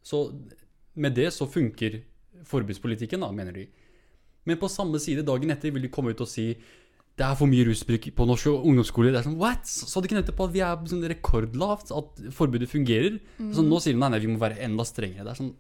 så 0.03 0.27
med 0.99 1.15
det 1.15 1.29
så 1.35 1.47
funker 1.47 2.01
forbudspolitikken, 2.45 3.23
da, 3.23 3.31
mener 3.31 3.55
de. 3.55 3.69
Men 4.45 4.59
på 4.61 4.69
samme 4.69 4.99
side 5.01 5.23
dagen 5.25 5.53
etter 5.53 5.71
vil 5.73 5.87
de 5.87 5.91
komme 5.93 6.11
ut 6.11 6.23
og 6.23 6.29
si 6.29 6.51
det 7.15 7.23
er 7.23 7.37
for 7.39 7.47
mye 7.47 7.63
rusbruk 7.63 8.09
på 8.11 8.25
norske 8.27 8.51
ungdomsskoler. 8.51 9.13
Det 9.13 9.21
er 9.21 9.27
sånn, 9.29 9.37
what? 9.39 9.63
Så 9.63 10.01
de 10.03 10.09
ikke 10.09 10.17
nettopp 10.17 10.41
at 10.43 10.51
vi 10.51 10.61
er 10.65 10.81
sånn 10.91 11.05
rekordlavt, 11.07 11.93
at 11.95 12.25
forbudet 12.35 12.67
fungerer. 12.67 13.21
Så 13.55 13.63
nå 13.63 13.79
sier 13.79 13.95
de 13.95 14.01
nei, 14.01 14.09
nei, 14.11 14.19
vi 14.25 14.33
må 14.33 14.41
være 14.41 14.59
enda 14.65 14.83
strengere. 14.87 15.23
Det 15.23 15.31
er 15.31 15.39
sånn 15.39 15.53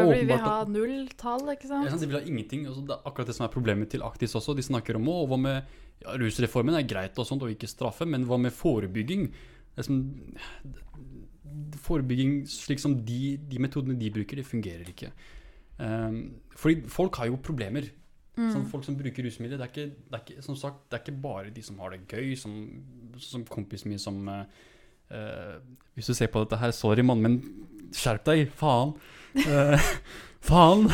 er 0.00 0.08
blir 0.08 0.28
vi 0.30 0.36
ha 0.40 0.56
null 0.64 0.92
nulltall, 0.96 1.42
ikke 1.52 1.68
sant? 1.68 1.88
ja, 1.90 1.96
de 2.00 2.08
vil 2.08 2.16
ha 2.16 2.22
ingenting. 2.24 2.66
Altså, 2.70 2.84
det 2.88 2.94
er 2.96 3.08
akkurat 3.10 3.28
det 3.28 3.36
som 3.36 3.46
er 3.46 3.52
problemet 3.52 3.90
til 3.92 4.04
Aktis 4.06 4.36
også. 4.38 4.54
De 4.56 4.64
snakker 4.64 4.96
om 4.96 5.10
å, 5.12 5.18
hva 5.28 5.38
med 5.40 5.58
ja, 6.02 6.14
rusreformen 6.20 6.78
er 6.78 6.86
greit 6.88 7.18
og 7.20 7.28
sånt, 7.28 7.44
og 7.44 7.52
ikke 7.52 7.70
straffe, 7.70 8.08
men 8.08 8.24
hva 8.28 8.38
med 8.40 8.54
forebygging? 8.56 9.28
Det 9.76 9.84
som, 9.86 10.00
forebygging 11.84 12.42
slik 12.48 12.80
som 12.80 12.96
de, 13.04 13.36
de 13.36 13.60
metodene 13.62 13.98
de 14.00 14.10
bruker, 14.14 14.40
det 14.40 14.48
fungerer 14.48 14.88
ikke. 14.92 15.12
Um, 15.76 16.22
fordi 16.56 16.88
folk 16.92 17.18
har 17.20 17.28
jo 17.28 17.40
problemer. 17.42 17.90
Mm. 18.32 18.48
Sånn, 18.48 18.68
folk 18.70 18.86
som 18.86 18.96
bruker 18.96 19.26
rusmidler, 19.26 19.58
det 19.60 19.66
er, 19.66 19.72
ikke, 19.74 20.04
det, 20.08 20.16
er 20.16 20.22
ikke, 20.24 20.44
som 20.46 20.56
sagt, 20.56 20.86
det 20.88 20.96
er 20.96 21.02
ikke 21.04 21.20
bare 21.20 21.52
de 21.52 21.64
som 21.64 21.80
har 21.84 21.92
det 21.92 22.06
gøy, 22.08 22.32
som, 22.40 22.54
som 23.20 23.44
kompisen 23.44 23.92
min 23.92 24.00
som 24.00 24.22
eh, 24.24 25.58
Hvis 25.92 26.08
du 26.08 26.14
ser 26.16 26.30
på 26.32 26.40
dette 26.40 26.56
her, 26.56 26.72
sorry 26.72 27.04
mann, 27.04 27.20
men 27.20 27.36
skjerp 27.92 28.24
deg, 28.30 28.46
faen. 28.56 28.94
Eh, 29.34 29.86
faen! 30.44 30.88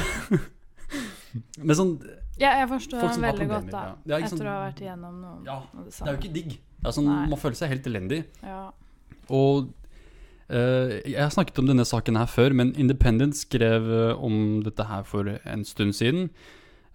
men 1.58 1.76
sånn, 1.76 1.96
Ja, 2.38 2.52
jeg 2.60 2.68
forstår 2.70 3.00
Folk 3.02 3.16
som 3.16 3.24
har 3.26 3.32
veldig 3.34 3.48
godt, 3.50 3.70
da. 3.72 3.80
ja. 3.82 3.94
Det 4.04 4.14
er 4.14 4.22
Etter 4.26 4.36
sånn- 4.36 4.46
å 4.46 4.52
ha 4.52 4.60
vært 4.68 4.82
igjennom 4.84 5.16
noe 5.24 5.40
Ja, 5.46 5.56
av 5.66 5.84
det 5.84 5.96
det 5.96 6.06
er 6.06 6.12
jo 6.12 6.20
ikke 6.20 6.34
digg. 6.36 6.54
Det 6.78 6.92
sånn, 6.94 7.08
man 7.32 7.40
føler 7.42 7.58
seg 7.58 7.72
helt 7.74 7.88
elendig. 7.90 8.24
Ja. 8.46 8.62
Og 9.28 9.74
Uh, 10.48 11.02
jeg 11.04 11.20
har 11.20 11.28
snakket 11.28 11.58
om 11.60 11.66
denne 11.68 11.84
saken 11.84 12.16
her 12.16 12.24
før, 12.24 12.54
men 12.56 12.70
Independent 12.80 13.36
skrev 13.36 13.84
uh, 13.84 14.14
om 14.24 14.62
dette 14.64 14.86
her 14.88 15.02
for 15.04 15.28
en 15.44 15.64
stund 15.68 15.92
siden. 15.92 16.30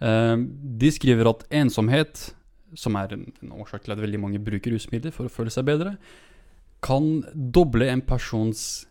Uh, 0.02 0.42
de 0.82 0.90
skriver 0.90 1.30
at 1.30 1.44
ensomhet, 1.54 2.32
som 2.74 2.98
er 2.98 3.14
en, 3.14 3.28
en 3.44 3.52
årsak 3.62 3.86
til 3.86 3.94
at 3.94 4.02
veldig 4.02 4.20
mange 4.24 4.42
bruker 4.42 4.74
rusmidler 4.74 5.14
for 5.14 5.30
å 5.30 5.34
føle 5.36 5.54
seg 5.54 5.68
bedre, 5.70 6.00
kan 6.82 7.22
doble 7.54 7.92
en 7.94 8.02
persons 8.02 8.88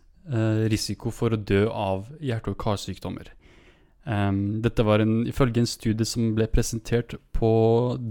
risiko 0.70 1.10
for 1.10 1.34
å 1.34 1.38
dø 1.40 1.64
av 1.66 2.04
hjerte- 2.22 2.52
og 2.52 2.58
karsykdommer. 2.62 3.32
Um, 4.04 4.62
dette 4.62 4.82
var 4.82 4.98
en, 4.98 5.20
ifølge 5.30 5.62
en 5.62 5.68
studie 5.68 6.06
som 6.06 6.32
ble 6.34 6.48
presentert 6.50 7.14
på 7.36 7.50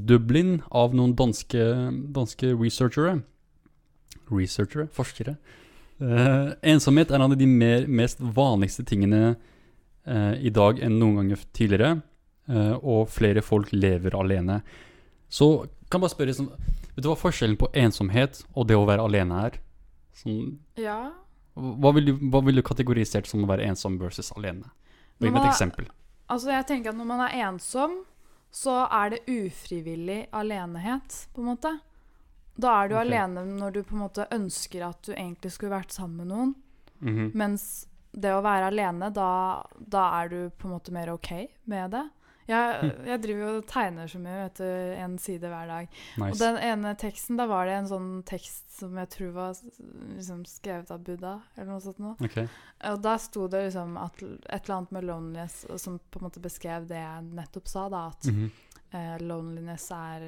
Dublin 0.08 0.62
av 0.72 0.96
noen 0.96 1.16
danske, 1.20 1.66
danske 2.16 2.54
researchere. 2.56 3.18
Researchere? 4.32 4.88
Forskere. 4.96 5.36
Uh, 6.00 6.56
ensomhet 6.64 7.12
er 7.12 7.20
en 7.20 7.28
av 7.28 7.36
de 7.38 7.48
mer, 7.48 7.90
mest 7.92 8.24
vanligste 8.24 8.86
tingene 8.88 9.36
uh, 10.08 10.34
i 10.40 10.50
dag 10.50 10.80
enn 10.80 10.96
noen 11.02 11.20
ganger 11.22 11.44
tidligere. 11.52 12.00
Uh, 12.48 12.78
og 12.80 13.12
flere 13.12 13.44
folk 13.44 13.74
lever 13.76 14.16
alene. 14.18 14.62
Så 15.32 15.68
kan 15.92 16.04
bare 16.04 16.16
spørre 16.16 16.36
sånn, 16.36 16.54
Vet 16.92 17.06
du 17.06 17.08
hva 17.08 17.16
forskjellen 17.16 17.56
på 17.56 17.70
ensomhet 17.80 18.42
og 18.52 18.66
det 18.68 18.76
å 18.76 18.88
være 18.88 19.04
alene 19.08 19.44
er? 19.48 19.54
Sånn, 20.20 20.58
ja. 20.76 21.14
Hva, 21.56 21.92
vil 21.98 22.12
du, 22.12 22.14
hva 22.32 22.42
vil 22.46 22.60
du 22.60 22.64
kategorisert 22.66 23.28
som 23.28 23.44
å 23.44 23.50
være 23.50 23.68
ensom 23.68 23.98
versus 24.02 24.32
alene? 24.38 24.70
Gi 25.22 25.30
meg 25.30 25.44
et 25.44 25.52
eksempel. 25.52 25.90
Altså, 26.32 26.54
jeg 26.54 26.68
tenker 26.70 26.94
at 26.94 26.98
når 26.98 27.10
man 27.10 27.24
er 27.28 27.38
ensom, 27.50 28.00
så 28.52 28.86
er 28.88 29.14
det 29.14 29.22
ufrivillig 29.32 30.26
alenehet, 30.36 31.26
på 31.36 31.44
en 31.44 31.50
måte. 31.54 31.74
Da 32.62 32.74
er 32.82 32.92
du 32.92 32.96
okay. 32.98 33.08
alene 33.08 33.46
når 33.48 33.78
du 33.78 33.82
på 33.88 33.96
en 33.96 34.04
måte 34.06 34.28
ønsker 34.32 34.84
at 34.88 35.00
du 35.08 35.14
egentlig 35.14 35.54
skulle 35.56 35.76
vært 35.76 35.96
sammen 35.96 36.24
med 36.24 36.32
noen. 36.32 36.54
Mhm. 37.02 37.32
Mens 37.38 37.88
det 38.12 38.34
å 38.36 38.44
være 38.44 38.72
alene, 38.72 39.08
da, 39.16 39.64
da 39.80 40.08
er 40.20 40.32
du 40.32 40.40
på 40.50 40.68
en 40.68 40.76
måte 40.76 40.94
mer 40.96 41.14
OK 41.14 41.32
med 41.72 41.94
det. 41.96 42.04
Jeg, 42.50 42.92
jeg 43.06 43.22
driver 43.22 43.42
jo 43.46 43.50
og 43.60 43.68
tegner 43.70 44.08
så 44.12 44.20
mye, 44.20 44.38
vet 44.44 44.58
du, 44.58 44.66
en 45.04 45.18
side 45.22 45.48
hver 45.52 45.68
dag. 45.70 45.88
Og 46.34 46.38
den 46.40 46.58
ene 46.58 46.96
teksten, 47.00 47.38
da 47.38 47.46
var 47.48 47.66
det 47.70 47.76
en 47.78 47.88
sånn 47.92 48.10
tekst 48.28 48.80
som 48.80 48.98
jeg 48.98 49.10
tror 49.14 49.32
var 49.36 49.54
liksom 50.18 50.42
skrevet 50.50 50.90
av 50.92 51.04
Buddha, 51.06 51.36
eller 51.56 51.70
noe 51.72 51.84
sånt 51.86 52.00
noe. 52.02 52.16
Okay. 52.26 52.48
Og 52.90 52.98
da 53.06 53.14
sto 53.22 53.46
det 53.52 53.62
liksom 53.68 53.94
at 54.02 54.20
et 54.24 54.64
eller 54.64 54.76
annet 54.80 54.92
med 54.98 55.08
loneliness 55.08 55.62
som 55.78 56.00
på 56.12 56.20
en 56.20 56.28
måte 56.28 56.42
beskrev 56.44 56.88
det 56.90 56.98
jeg 57.00 57.30
nettopp 57.38 57.68
sa, 57.72 57.88
da. 57.94 58.08
At 58.10 58.26
Mhm. 58.32 58.52
eh, 58.94 59.18
loneliness 59.22 59.92
er, 59.92 60.26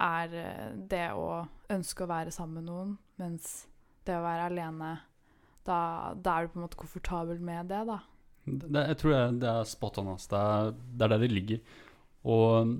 er 0.00 0.34
eh, 0.34 0.70
det 0.88 1.10
å 1.12 1.46
ønske 1.70 2.04
å 2.06 2.10
være 2.10 2.32
sammen 2.32 2.62
med 2.62 2.70
noen, 2.70 2.94
mens 3.20 3.66
det 4.06 4.14
å 4.16 4.22
være 4.24 4.46
alene 4.48 4.94
da, 5.66 6.14
da 6.16 6.38
er 6.38 6.46
du 6.46 6.54
på 6.54 6.58
en 6.60 6.64
måte 6.64 6.78
komfortabel 6.80 7.38
med 7.44 7.68
det, 7.68 7.82
da. 7.86 7.98
Det, 8.50 8.84
jeg 8.92 8.98
tror 9.00 9.12
det 9.14 9.24
det 9.42 9.50
er 9.50 9.68
spot 9.68 9.98
on. 10.02 10.12
Det 10.16 10.40
er, 10.40 10.72
det 10.72 11.06
er 11.06 11.12
der 11.14 11.22
det 11.24 11.30
ligger. 11.32 11.60
Og 12.24 12.72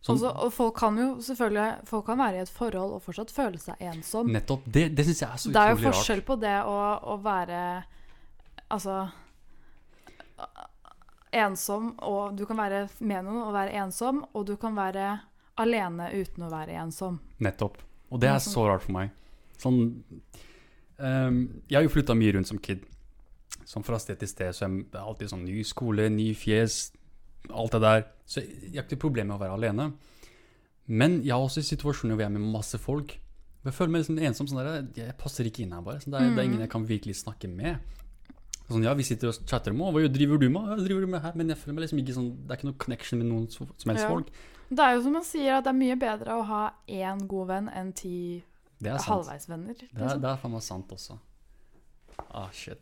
sånn, 0.00 0.16
Også, 0.16 0.30
og 0.30 0.52
folk 0.54 0.76
kan 0.78 0.98
jo 1.00 1.08
selvfølgelig 1.26 1.88
Folk 1.88 2.04
kan 2.06 2.20
være 2.20 2.38
i 2.38 2.42
et 2.44 2.52
forhold 2.54 2.94
og 2.96 3.02
fortsatt 3.02 3.32
føle 3.34 3.58
seg 3.60 3.80
ensom. 3.90 4.30
Nettopp. 4.30 4.68
Det, 4.70 4.86
det 4.94 5.06
syns 5.08 5.24
jeg 5.24 5.30
er 5.30 5.42
så 5.42 5.54
Det 5.54 5.62
er 5.62 5.72
jo 5.72 5.78
utrolig 5.80 5.88
rart. 5.88 5.98
forskjell 5.98 6.22
på 6.28 6.36
det 6.44 6.54
å, 6.62 6.76
å 7.14 7.16
være 7.24 7.62
Altså 8.70 9.00
Ensom, 11.30 11.92
og 12.02 12.34
du 12.34 12.42
kan 12.48 12.58
være 12.58 12.88
med 13.06 13.22
noen 13.22 13.44
og 13.44 13.52
være 13.54 13.76
ensom, 13.78 14.24
og 14.34 14.48
du 14.48 14.56
kan 14.58 14.74
være 14.74 15.12
alene 15.62 16.08
uten 16.10 16.42
å 16.42 16.50
være 16.50 16.74
ensom. 16.80 17.20
Nettopp. 17.38 17.76
Og 18.10 18.18
det 18.18 18.32
er 18.32 18.40
så 18.42 18.64
rart 18.66 18.82
for 18.82 18.96
meg. 18.96 19.12
Sånn 19.60 19.78
um, 20.98 21.36
Jeg 21.68 21.76
har 21.76 21.86
jo 21.86 21.92
flytta 21.92 22.16
mye 22.18 22.34
rundt 22.34 22.50
som 22.50 22.58
kid. 22.58 22.82
Sånn 23.66 23.84
fra 23.84 23.98
sted 23.98 24.18
til 24.18 24.28
sted, 24.28 24.54
så 24.56 24.66
er 24.66 24.76
det 24.90 25.00
alltid 25.00 25.28
sånn 25.30 25.44
ny 25.44 25.62
skole, 25.64 26.08
ny 26.10 26.32
fjes, 26.34 26.92
alt 27.50 27.72
det 27.72 27.80
der. 27.82 28.06
Så 28.26 28.40
jeg 28.42 28.74
har 28.76 28.84
ikke 28.84 28.96
noe 28.96 29.04
problem 29.06 29.26
med 29.28 29.36
å 29.36 29.42
være 29.44 29.56
alene. 29.58 29.92
Men 30.90 31.20
jeg 31.22 31.30
har 31.32 31.40
også 31.44 31.62
situasjoner 31.62 32.16
hvor 32.16 32.24
jeg 32.24 32.30
er 32.32 32.38
med 32.38 32.52
masse 32.52 32.78
folk. 32.78 33.18
Jeg 33.64 33.74
føler 33.76 33.90
meg 33.92 34.00
liksom 34.02 34.18
ensom. 34.18 34.46
sånn 34.48 34.64
der, 34.64 34.86
Jeg 34.96 35.16
passer 35.18 35.44
ikke 35.44 35.62
inn 35.62 35.72
her, 35.72 35.82
bare. 35.82 36.00
Sånn, 36.00 36.12
det, 36.16 36.20
er, 36.20 36.34
det 36.34 36.38
er 36.42 36.48
ingen 36.48 36.60
jeg 36.64 36.70
kan 36.72 36.86
virkelig 36.88 37.16
snakke 37.20 37.48
med. 37.48 37.78
Sånn, 38.70 38.84
ja, 38.86 38.94
Vi 38.94 39.02
sitter 39.02 39.28
og 39.28 39.34
chatter 39.46 39.70
om 39.74 39.80
«Å, 39.82 39.92
hva 39.92 40.08
driver 40.08 40.38
du 40.38 40.48
med, 40.48 40.62
hva 40.62 40.76
driver 40.78 41.00
du 41.00 41.06
med 41.10 41.20
her? 41.22 41.32
men 41.34 41.48
jeg 41.48 41.58
føler 41.58 41.74
meg 41.74 41.82
liksom 41.84 41.98
ikke 42.00 42.14
sånn, 42.14 42.28
det 42.46 42.50
er 42.54 42.58
ikke 42.60 42.68
noe 42.70 42.78
connection 42.78 43.18
med 43.18 43.26
noen 43.28 43.48
som 43.50 43.66
som 43.76 43.90
helst 43.90 44.04
Ja. 44.04 44.08
folk. 44.08 44.28
Det 44.70 44.78
er 44.78 44.94
jo 44.94 45.02
som 45.02 45.12
man 45.12 45.24
sier, 45.26 45.56
at 45.58 45.64
det 45.64 45.70
er 45.70 45.78
mye 45.80 45.96
bedre 45.98 46.30
å 46.38 46.44
ha 46.46 46.72
én 46.88 47.26
god 47.26 47.46
venn 47.48 47.68
enn 47.68 47.92
ti 47.92 48.42
halvveisvenner. 48.80 49.74
Liksom. 49.74 49.88
Det 49.92 50.00
er, 50.00 50.06
Liksom. 50.06 50.20
det 50.22 50.30
er 50.30 50.36
faen 50.36 50.52
meg 50.52 50.62
sant 50.62 50.88
også. 50.94 51.18
Ah, 52.32 52.48
shit. 52.52 52.78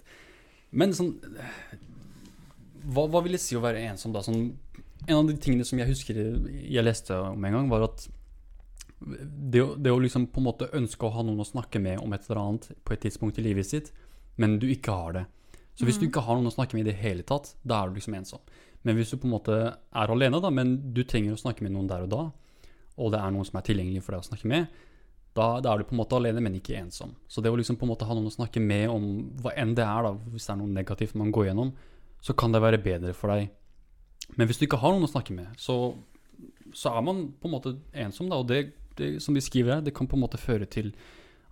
Men 0.71 0.93
sånn 0.97 1.15
hva, 2.89 3.05
hva 3.09 3.23
vil 3.25 3.37
det 3.37 3.43
si 3.43 3.57
å 3.57 3.63
være 3.65 3.85
ensom, 3.91 4.15
da? 4.15 4.23
Sånn, 4.25 4.53
en 5.07 5.17
av 5.17 5.27
de 5.29 5.37
tingene 5.41 5.67
som 5.67 5.81
jeg 5.81 5.91
husker 5.91 6.19
jeg 6.19 6.85
leste 6.85 7.17
om 7.17 7.45
en 7.45 7.59
gang, 7.59 7.73
var 7.73 7.89
at 7.89 8.07
det, 8.99 9.63
det 9.79 9.93
å 9.93 10.01
liksom 10.03 10.27
på 10.33 10.41
en 10.41 10.49
måte 10.49 10.71
ønske 10.75 11.07
å 11.07 11.13
ha 11.15 11.25
noen 11.27 11.45
å 11.45 11.47
snakke 11.47 11.81
med 11.83 12.01
om 12.03 12.15
et 12.15 12.25
eller 12.27 12.41
annet 12.43 12.71
på 12.85 12.95
et 12.95 13.05
tidspunkt 13.05 13.39
i 13.39 13.45
livet 13.47 13.69
sitt, 13.69 13.93
men 14.41 14.57
du 14.59 14.67
ikke 14.71 14.95
har 14.95 15.15
det. 15.21 15.27
Så 15.79 15.87
hvis 15.87 16.01
du 16.01 16.09
ikke 16.09 16.25
har 16.27 16.39
noen 16.39 16.51
å 16.51 16.55
snakke 16.55 16.75
med 16.75 16.87
i 16.87 16.91
det 16.91 16.99
hele 16.99 17.23
tatt, 17.27 17.53
da 17.63 17.79
er 17.79 17.91
du 17.91 18.01
liksom 18.01 18.17
ensom. 18.19 18.43
Men 18.83 18.99
hvis 18.99 19.13
du 19.13 19.19
på 19.21 19.29
en 19.29 19.37
måte 19.37 19.55
er 19.55 20.11
alene, 20.11 20.41
da, 20.43 20.51
men 20.51 20.75
du 20.95 21.05
trenger 21.07 21.37
å 21.37 21.39
snakke 21.39 21.63
med 21.67 21.75
noen 21.75 21.91
der 21.91 22.07
og 22.07 22.11
da, 22.11 22.25
og 22.99 23.13
det 23.15 23.21
er 23.23 23.35
noen 23.35 23.47
som 23.47 23.61
er 23.61 23.67
tilgjengelig 23.69 24.03
for 24.03 24.17
deg 24.17 24.25
å 24.25 24.29
snakke 24.33 24.51
med, 24.51 24.81
da, 25.37 25.61
da 25.63 25.73
er 25.73 25.81
du 25.81 25.89
på 25.89 25.95
en 25.95 26.01
måte 26.01 26.17
alene, 26.19 26.43
men 26.43 26.57
ikke 26.59 26.79
ensom. 26.81 27.13
Så 27.31 27.43
det 27.45 27.51
å 27.53 27.59
liksom 27.59 27.79
på 27.79 27.87
en 27.87 27.93
måte 27.93 28.09
ha 28.09 28.17
noen 28.17 28.31
å 28.31 28.35
snakke 28.35 28.63
med 28.63 28.89
om 28.91 29.05
hva 29.43 29.53
enn 29.59 29.75
det 29.79 29.85
er, 29.85 30.09
da, 30.09 30.15
hvis 30.33 30.49
det 30.49 30.55
er 30.55 30.61
noe 30.63 30.75
negativt 30.75 31.19
man 31.19 31.33
går 31.35 31.51
gjennom, 31.51 31.73
så 32.25 32.35
kan 32.35 32.55
det 32.55 32.63
være 32.65 32.81
bedre 32.83 33.15
for 33.15 33.33
deg. 33.35 33.53
Men 34.37 34.49
hvis 34.49 34.59
du 34.61 34.67
ikke 34.67 34.81
har 34.83 34.95
noen 34.95 35.07
å 35.07 35.11
snakke 35.11 35.37
med, 35.37 35.53
så, 35.61 35.77
så 36.77 36.93
er 36.97 37.05
man 37.07 37.29
på 37.39 37.49
en 37.49 37.55
måte 37.55 37.77
ensom, 38.07 38.31
da, 38.33 38.41
og 38.41 38.51
det, 38.51 38.65
det 38.99 39.15
som 39.25 39.37
de 39.37 39.45
skriver 39.45 39.77
her, 39.77 39.85
det 39.87 39.95
kan 39.97 40.11
på 40.11 40.19
en 40.19 40.25
måte 40.25 40.41
føre 40.41 40.67
til 40.71 40.91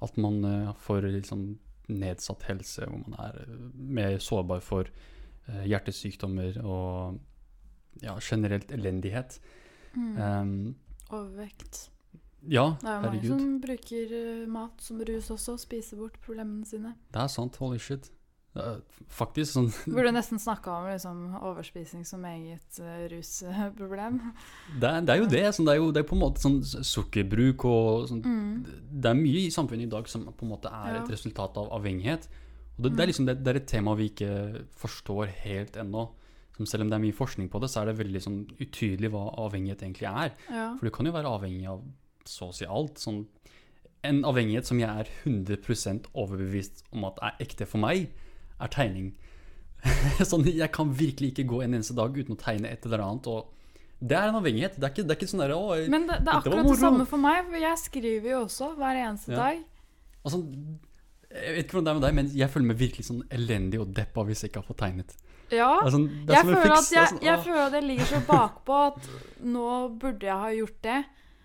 at 0.04 0.18
man 0.20 0.42
uh, 0.44 0.74
får 0.82 1.06
liksom 1.08 1.46
nedsatt 1.86 2.48
helse, 2.48 2.84
hvor 2.90 2.98
man 3.06 3.14
er 3.22 3.38
eh, 3.44 3.58
mer 3.76 4.16
sårbar 4.20 4.58
for 4.64 4.90
uh, 4.90 5.62
hjertesykdommer 5.62 6.58
og 6.66 7.20
ja, 8.02 8.16
generelt 8.20 8.72
elendighet. 8.74 9.38
Mm. 9.94 10.16
Um, 10.18 10.74
Overvekt. 11.14 11.86
Ja, 12.48 12.76
Det 12.80 12.88
er 12.88 13.00
jo 13.00 13.08
mange 13.10 13.28
som 13.30 13.60
bruker 13.60 14.12
eh, 14.20 14.46
mat 14.48 14.80
som 14.84 15.00
rus 15.00 15.30
også, 15.30 15.56
spiser 15.58 15.96
bort 16.00 16.18
problemene 16.24 16.66
sine. 16.66 16.94
Det 17.12 17.22
er 17.22 17.28
sant, 17.32 17.56
holy 17.62 17.78
shit. 17.78 18.10
Faktisk 19.12 19.52
sånn 19.52 19.66
Burde 19.92 20.12
nesten 20.16 20.38
snakka 20.40 20.72
om 20.78 20.86
liksom, 20.88 21.18
overspising 21.44 22.06
som 22.08 22.22
eget 22.24 22.78
uh, 22.80 23.02
rusproblem. 23.12 24.16
det 24.80 24.92
det 25.04 25.12
er 25.12 25.20
jo 25.20 25.26
det. 25.28 25.42
Sånn, 25.52 25.66
det, 25.68 25.74
er 25.74 25.80
jo, 25.82 25.90
det 25.92 26.00
er 26.00 26.08
på 26.08 26.16
en 26.16 26.22
måte 26.22 26.40
sånn 26.40 26.62
sukkerbruk 26.64 27.66
og 27.68 28.06
sånn 28.08 28.22
Mm. 28.26 28.64
Det 28.90 29.10
er 29.10 29.18
mye 29.18 29.42
i 29.44 29.52
samfunnet 29.52 29.86
i 29.86 29.92
dag 29.92 30.08
som 30.08 30.24
på 30.32 30.46
en 30.46 30.54
måte 30.54 30.72
er 30.72 30.94
Ja. 30.96 31.02
et 31.02 31.10
resultat 31.12 31.56
av 31.60 31.68
avhengighet. 31.76 32.24
Og 32.78 32.84
det, 32.86 32.90
det, 32.96 33.00
er 33.00 33.04
Mm. 33.04 33.10
liksom, 33.12 33.26
det, 33.28 33.34
det 33.44 33.52
er 33.52 33.60
et 33.60 33.68
tema 33.68 33.94
vi 33.94 34.08
ikke 34.10 34.64
forstår 34.80 35.26
helt 35.44 35.76
ennå. 35.76 36.06
Som 36.56 36.64
selv 36.66 36.86
om 36.86 36.88
det 36.90 36.96
er 36.96 37.04
mye 37.04 37.12
forskning 37.12 37.50
på 37.52 37.60
det, 37.60 37.68
så 37.68 37.82
er 37.82 37.90
det 37.92 37.98
veldig 38.00 38.20
sånn 38.24 38.40
utydelig 38.56 39.10
hva 39.12 39.26
avhengighet 39.44 39.82
egentlig 39.84 40.08
er. 40.08 40.32
Ja. 40.48 40.70
For 40.78 40.88
du 40.88 40.90
kan 40.96 41.04
jo 41.04 41.12
være 41.12 41.28
avhengig 41.28 41.68
av 41.68 41.84
så 42.30 42.50
å 42.50 42.54
si 42.56 42.66
alt. 42.68 43.00
Sånn, 43.02 43.24
en 44.06 44.22
avhengighet 44.28 44.68
som 44.68 44.80
jeg 44.80 44.88
er 44.88 45.10
100 45.24 46.10
overbevist 46.14 46.84
om 46.94 47.06
at 47.08 47.20
er 47.22 47.42
ekte 47.46 47.66
for 47.68 47.82
meg, 47.82 48.10
er 48.60 48.72
tegning. 48.72 49.12
sånn, 50.30 50.46
jeg 50.48 50.70
kan 50.74 50.90
virkelig 50.96 51.32
ikke 51.32 51.46
gå 51.50 51.62
en 51.64 51.76
eneste 51.76 51.96
dag 51.96 52.16
uten 52.16 52.36
å 52.36 52.40
tegne 52.40 52.70
et 52.72 52.86
eller 52.88 53.04
annet. 53.04 53.28
Og 53.30 53.52
det 54.00 54.16
er 54.18 54.30
en 54.30 54.40
avhengighet. 54.40 54.76
Det 54.78 54.88
er 54.88 54.94
ikke, 54.94 55.06
det 55.06 55.14
er 55.14 55.20
ikke 55.20 55.30
sånn 55.32 55.44
der, 55.44 55.54
«Å, 55.56 55.78
Men 55.92 56.08
det, 56.08 56.20
det 56.24 56.32
er 56.32 56.40
akkurat 56.40 56.68
det 56.70 56.80
samme 56.80 57.06
for 57.08 57.22
meg, 57.22 57.46
for 57.48 57.60
jeg 57.62 57.82
skriver 57.84 58.32
jo 58.34 58.42
også 58.46 58.72
hver 58.78 59.00
eneste 59.04 59.32
Ja. 59.32 59.38
dag. 59.44 59.62
Altså, 60.26 60.42
jeg 61.36 61.54
vet 61.54 61.64
ikke 61.64 61.76
hvordan 61.78 61.86
det 61.86 61.92
er 61.92 61.98
med 62.00 62.06
deg, 62.06 62.18
men 62.18 62.28
jeg 62.34 62.50
føler 62.50 62.66
meg 62.72 62.80
virkelig 62.80 63.06
sånn 63.08 63.22
elendig 63.34 63.80
og 63.82 63.94
deppa 63.94 64.24
hvis 64.26 64.42
jeg 64.44 64.50
ikke 64.52 64.62
har 64.62 64.68
fått 64.70 64.82
tegnet. 64.82 65.16
Ja. 65.54 65.70
Er 65.86 65.94
Jeg 65.94 66.42
føler, 66.42 66.62
fiks, 66.64 66.90
jeg, 66.90 67.08
sånn, 67.12 67.22
jeg 67.22 67.42
føler 67.44 67.60
at 67.68 67.76
jeg 67.78 67.86
ligger 67.86 68.08
så 68.10 68.20
bakpå 68.26 68.78
at 68.88 69.10
nå 69.46 69.66
burde 70.00 70.26
jeg 70.26 70.42
ha 70.42 70.48
gjort 70.56 70.80
det. 70.82 70.96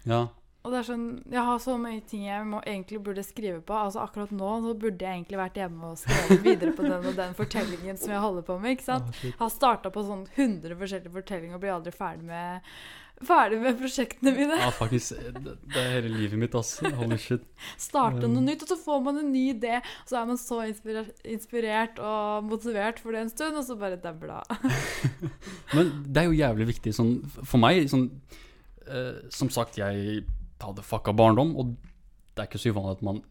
Ja, 0.09 0.21
Og 0.63 0.69
det 0.71 0.77
er 0.77 0.85
sånn, 0.91 1.05
Jeg 1.31 1.41
har 1.47 1.57
så 1.63 1.73
mange 1.81 2.03
ting 2.05 2.25
jeg 2.27 2.45
må, 2.45 2.59
egentlig 2.69 2.99
burde 3.01 3.23
skrive 3.25 3.61
på. 3.65 3.73
Altså 3.73 4.03
Akkurat 4.03 4.29
nå 4.31 4.49
så 4.61 4.73
burde 4.77 5.01
jeg 5.07 5.17
egentlig 5.17 5.39
vært 5.41 5.57
hjemme 5.57 5.89
og 5.93 5.97
skrevet 5.97 6.43
videre 6.45 6.73
på 6.77 6.83
den 6.85 7.05
og 7.09 7.15
den 7.17 7.33
fortellingen 7.37 7.97
som 7.97 8.11
jeg 8.13 8.21
holder 8.21 8.45
på 8.45 8.59
med. 8.61 8.75
ikke 8.77 8.85
sant? 8.91 9.09
Åh. 9.09 9.37
Har 9.39 9.49
starta 9.49 9.89
på 9.89 10.03
sånn 10.05 10.27
100 10.35 10.75
forskjellige 10.77 11.15
fortellinger 11.15 11.55
og 11.57 11.63
blir 11.63 11.73
aldri 11.73 11.93
ferdig 11.95 12.27
med, 12.29 12.67
ferdig 13.25 13.57
med 13.63 13.79
prosjektene 13.79 14.33
mine. 14.37 14.59
ja, 14.61 14.69
faktisk. 14.73 15.17
Det, 15.33 15.55
det 15.73 15.81
er 15.81 15.89
hele 15.95 16.11
livet 16.13 16.37
mitt, 16.43 16.53
ass. 16.57 16.75
Holy 16.99 17.17
shit. 17.17 17.41
Starte 17.81 18.27
Mm. 18.27 18.35
noe 18.35 18.43
nytt, 18.45 18.61
og 18.65 18.69
så 18.69 18.77
får 18.83 19.01
man 19.07 19.17
en 19.17 19.31
ny 19.33 19.43
idé. 19.55 19.79
Og 19.81 20.09
så 20.13 20.19
er 20.21 20.25
man 20.29 20.37
så 20.41 20.59
inspirert, 20.69 21.09
inspirert 21.25 21.97
og 22.01 22.43
motivert 22.49 22.99
for 23.01 23.13
det 23.17 23.21
en 23.25 23.33
stund, 23.33 23.57
og 23.57 23.65
så 23.65 23.77
bare 23.81 23.97
dabber 23.97 24.27
det 24.27 24.37
av. 24.45 24.77
Men 25.73 25.89
det 26.05 26.21
er 26.21 26.29
jo 26.29 26.37
jævlig 26.37 26.69
viktig. 26.75 26.93
Sånn, 26.97 27.15
for 27.41 27.57
meg, 27.61 27.81
sånn 27.89 28.07
uh, 28.89 29.25
Som 29.33 29.49
sagt, 29.49 29.77
jeg 29.81 30.21
hadde 30.67 30.85
fucka 30.85 31.13
barndom, 31.17 31.55
og 31.59 31.75
det 32.31 32.43
er 32.43 32.49
ikke 32.49 32.61
så 32.61 32.73
uvanlig 32.73 32.97
at 32.97 33.05
man 33.05 33.21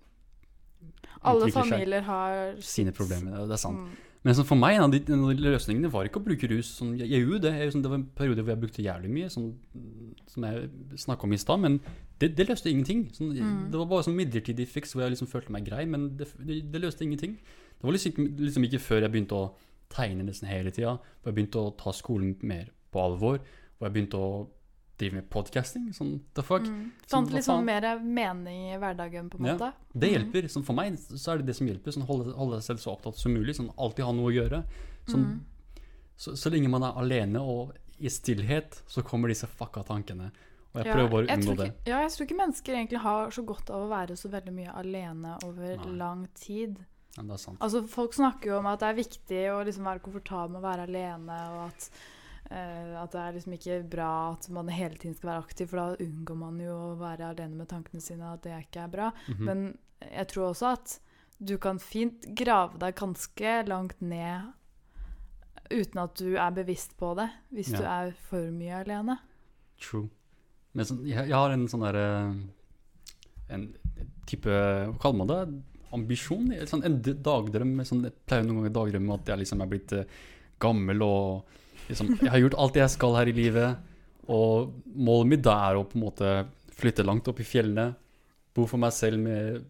Alle 1.23 1.51
familier 1.53 2.05
har 2.07 2.55
sine 2.65 2.93
problemer. 2.97 3.45
Det 3.45 3.57
er 3.57 3.61
sant. 3.61 3.85
Mm. 3.85 4.07
Men 4.21 4.37
for 4.45 4.59
meg, 4.61 4.77
en 4.77 4.85
av, 4.85 4.93
de, 4.93 4.99
en 5.09 5.23
av 5.25 5.31
de 5.33 5.45
løsningene 5.47 5.89
var 5.93 6.05
ikke 6.05 6.21
å 6.21 6.25
bruke 6.25 6.49
rus. 6.51 6.75
Sånn, 6.77 6.93
jeg, 6.99 7.09
jeg 7.09 7.25
gjorde 7.25 7.47
det. 7.47 7.53
Jeg, 7.57 7.73
sånn, 7.73 7.85
det 7.85 7.93
var 7.93 8.01
en 8.03 8.09
periode 8.19 8.43
hvor 8.45 8.53
jeg 8.53 8.61
brukte 8.61 8.85
jævlig 8.85 9.13
mye, 9.15 9.31
sånn, 9.33 9.47
som 10.29 10.45
jeg 10.45 10.67
snakka 11.01 11.25
om 11.25 11.33
i 11.33 11.39
stad. 11.41 11.63
Men 11.63 11.79
det, 12.21 12.35
det 12.37 12.47
løste 12.51 12.73
ingenting. 12.73 13.07
Sånn, 13.17 13.33
Mm. 13.41 13.71
Det 13.73 13.81
var 13.81 13.89
bare 13.89 14.05
sånn 14.05 14.19
midlertidig 14.19 14.67
fiks 14.69 14.93
hvor 14.93 15.07
jeg 15.07 15.15
liksom 15.15 15.31
følte 15.31 15.55
meg 15.55 15.65
grei, 15.65 15.87
men 15.89 16.11
det, 16.19 16.29
det, 16.37 16.83
løste 16.83 17.07
ingenting. 17.07 17.39
Det 17.79 17.87
var 17.87 17.97
liksom, 17.97 18.27
liksom 18.43 18.67
ikke 18.69 18.83
før 18.85 19.07
jeg 19.07 19.15
begynte 19.15 19.39
å 19.39 19.51
tegne 19.91 20.27
nesten 20.27 20.51
hele 20.51 20.73
tida, 20.75 20.99
hvor 20.99 21.31
jeg 21.31 21.39
begynte 21.39 21.63
å 21.63 21.73
ta 21.81 21.95
skolen 21.97 22.35
mer 22.45 22.69
på 22.93 23.01
alvor, 23.01 23.41
hvor 23.79 23.89
jeg 23.89 23.97
begynte 23.97 24.21
å 24.21 24.33
drive 25.01 25.17
med 25.19 25.29
podcasting. 25.33 25.89
Sånn, 25.97 26.21
the 26.37 26.43
fuck. 26.47 26.63
Mm. 26.69 26.91
Sånn, 27.09 27.27
Sånn 27.33 27.43
sånn 27.49 27.65
mer 27.67 27.87
mening 28.05 28.69
i 28.75 28.79
hverdagen, 28.79 29.31
på 29.33 29.41
en 29.41 29.47
Ja. 29.47 29.55
måte. 29.57 29.73
Det 29.97 30.11
Mm. 30.11 30.15
hjelper. 30.33 30.49
Sånn, 30.53 30.65
for 30.65 30.73
meg 30.75 30.95
så 30.99 31.33
er 31.33 31.39
det 31.39 31.47
det 31.47 31.57
som 31.57 31.67
hjelper. 31.67 31.93
Sånn, 31.97 32.07
holde, 32.07 32.33
holde 32.37 32.61
seg 32.63 32.77
selv 32.77 32.85
så 32.85 32.97
opptatt 32.97 33.17
som 33.17 33.33
mulig. 33.35 33.57
Sånn, 33.57 33.73
alltid 33.77 34.05
ha 34.05 34.13
noe 34.13 34.31
å 34.31 34.35
gjøre. 34.35 34.65
Sånn, 35.07 35.25
Mm. 35.25 35.41
så, 36.17 36.33
så 36.37 36.51
lenge 36.53 36.69
man 36.71 36.83
er 36.83 36.93
alene 36.93 37.41
og 37.41 37.73
i 37.99 38.07
stillhet, 38.09 38.83
så 38.89 39.03
kommer 39.03 39.29
disse 39.29 39.47
fucka 39.47 39.85
tankene. 39.85 40.31
Og 40.73 40.85
jeg 40.85 40.87
Ja, 40.87 40.95
prøver 40.95 41.11
bare 41.11 41.27
å 41.27 41.37
unngå 41.37 41.57
det. 41.57 41.75
ja, 41.87 42.01
jeg 42.07 42.11
tror 42.13 42.27
ikke 42.29 42.37
mennesker 42.39 42.75
egentlig 42.77 42.99
har 43.01 43.31
så 43.31 43.45
godt 43.45 43.71
av 43.71 43.83
å 43.83 43.89
være 43.91 44.17
så 44.17 44.31
veldig 44.31 44.53
mye 44.55 44.73
alene 44.77 45.37
over 45.45 45.77
Nei. 45.77 45.97
lang 45.99 46.29
tid. 46.35 46.77
Ja, 47.17 47.25
det 47.25 47.41
sant. 47.41 47.59
Altså, 47.61 47.89
Folk 47.89 48.13
snakker 48.15 48.45
jo 48.45 48.59
om 48.59 48.67
at 48.67 48.79
det 48.79 48.89
er 48.89 49.03
viktig 49.03 49.51
å 49.51 49.65
liksom 49.67 49.83
være 49.85 50.01
komfortabel 50.01 50.51
med 50.53 50.63
å 50.63 50.69
være 50.71 50.87
alene, 50.87 51.51
og 51.51 51.67
at, 51.69 51.91
at 52.51 53.13
det 53.15 53.21
er 53.23 53.33
liksom 53.37 53.53
ikke 53.55 53.77
bra 53.91 54.09
at 54.33 54.49
man 54.51 54.69
hele 54.75 54.97
tiden 54.99 55.15
skal 55.15 55.31
være 55.31 55.45
aktiv, 55.45 55.69
for 55.71 55.77
da 55.79 56.05
unngår 56.07 56.37
man 56.41 56.57
jo 56.61 56.73
å 56.75 56.97
være 56.99 57.29
alene 57.31 57.57
med 57.61 57.69
tankene 57.71 58.03
sine, 58.03 58.33
at 58.35 58.43
det 58.43 58.57
ikke 58.67 58.83
er 58.85 58.89
bra. 58.89 59.11
Mhm. 59.29 59.45
Men 59.47 59.63
jeg 60.11 60.27
tror 60.33 60.49
også 60.51 60.73
at 60.75 60.97
du 61.41 61.57
kan 61.59 61.79
fint 61.79 62.27
grave 62.37 62.77
deg 62.83 62.97
ganske 62.99 63.53
langt 63.69 64.01
ned 64.03 64.51
uten 65.71 66.01
at 66.03 66.15
du 66.19 66.35
er 66.37 66.51
bevisst 66.51 66.97
på 66.99 67.15
det, 67.17 67.29
hvis 67.55 67.71
Ja. 67.71 67.79
du 67.79 67.85
er 67.85 68.13
for 68.29 68.51
mye 68.51 68.81
alene. 68.85 69.19
True. 69.79 70.09
Men 70.75 70.85
så, 70.85 70.97
jeg, 71.07 71.29
jeg 71.29 71.35
har 71.35 71.51
en 71.51 71.67
sånn 71.67 71.81
derre 71.83 72.37
En 73.51 73.75
type 74.27 74.47
Hva 74.47 74.99
kaller 75.03 75.19
man 75.19 75.27
det? 75.27 75.63
Ambisjon? 75.93 76.53
Sånn, 76.71 76.85
en 76.87 77.01
dagdrøm. 77.03 77.73
Sånn, 77.83 78.05
jeg 78.07 78.13
pleier 78.27 78.45
noen 78.47 78.61
ganger 78.61 78.75
dagdrømme 78.77 79.15
at 79.17 79.27
jeg 79.33 79.39
liksom 79.41 79.61
er 79.65 79.67
blitt 79.73 79.93
eh, 79.97 80.05
gammel 80.63 81.03
og 81.03 81.49
liksom 81.91 82.15
Jeg 82.21 82.33
har 82.33 82.43
gjort 82.45 82.59
alt 82.63 82.79
jeg 82.81 82.93
skal 82.93 83.17
her 83.19 83.31
i 83.31 83.37
livet. 83.37 83.91
Og 84.31 84.73
målet 84.95 85.33
mitt 85.35 85.45
da 85.45 85.57
er 85.69 85.79
å 85.79 85.87
på 85.89 85.99
en 85.99 86.07
måte 86.07 86.35
flytte 86.81 87.05
langt 87.07 87.29
opp 87.31 87.41
i 87.43 87.47
fjellene. 87.47 87.91
Bo 88.57 88.67
for 88.71 88.83
meg 88.83 88.95
selv 88.95 89.21
med 89.23 89.61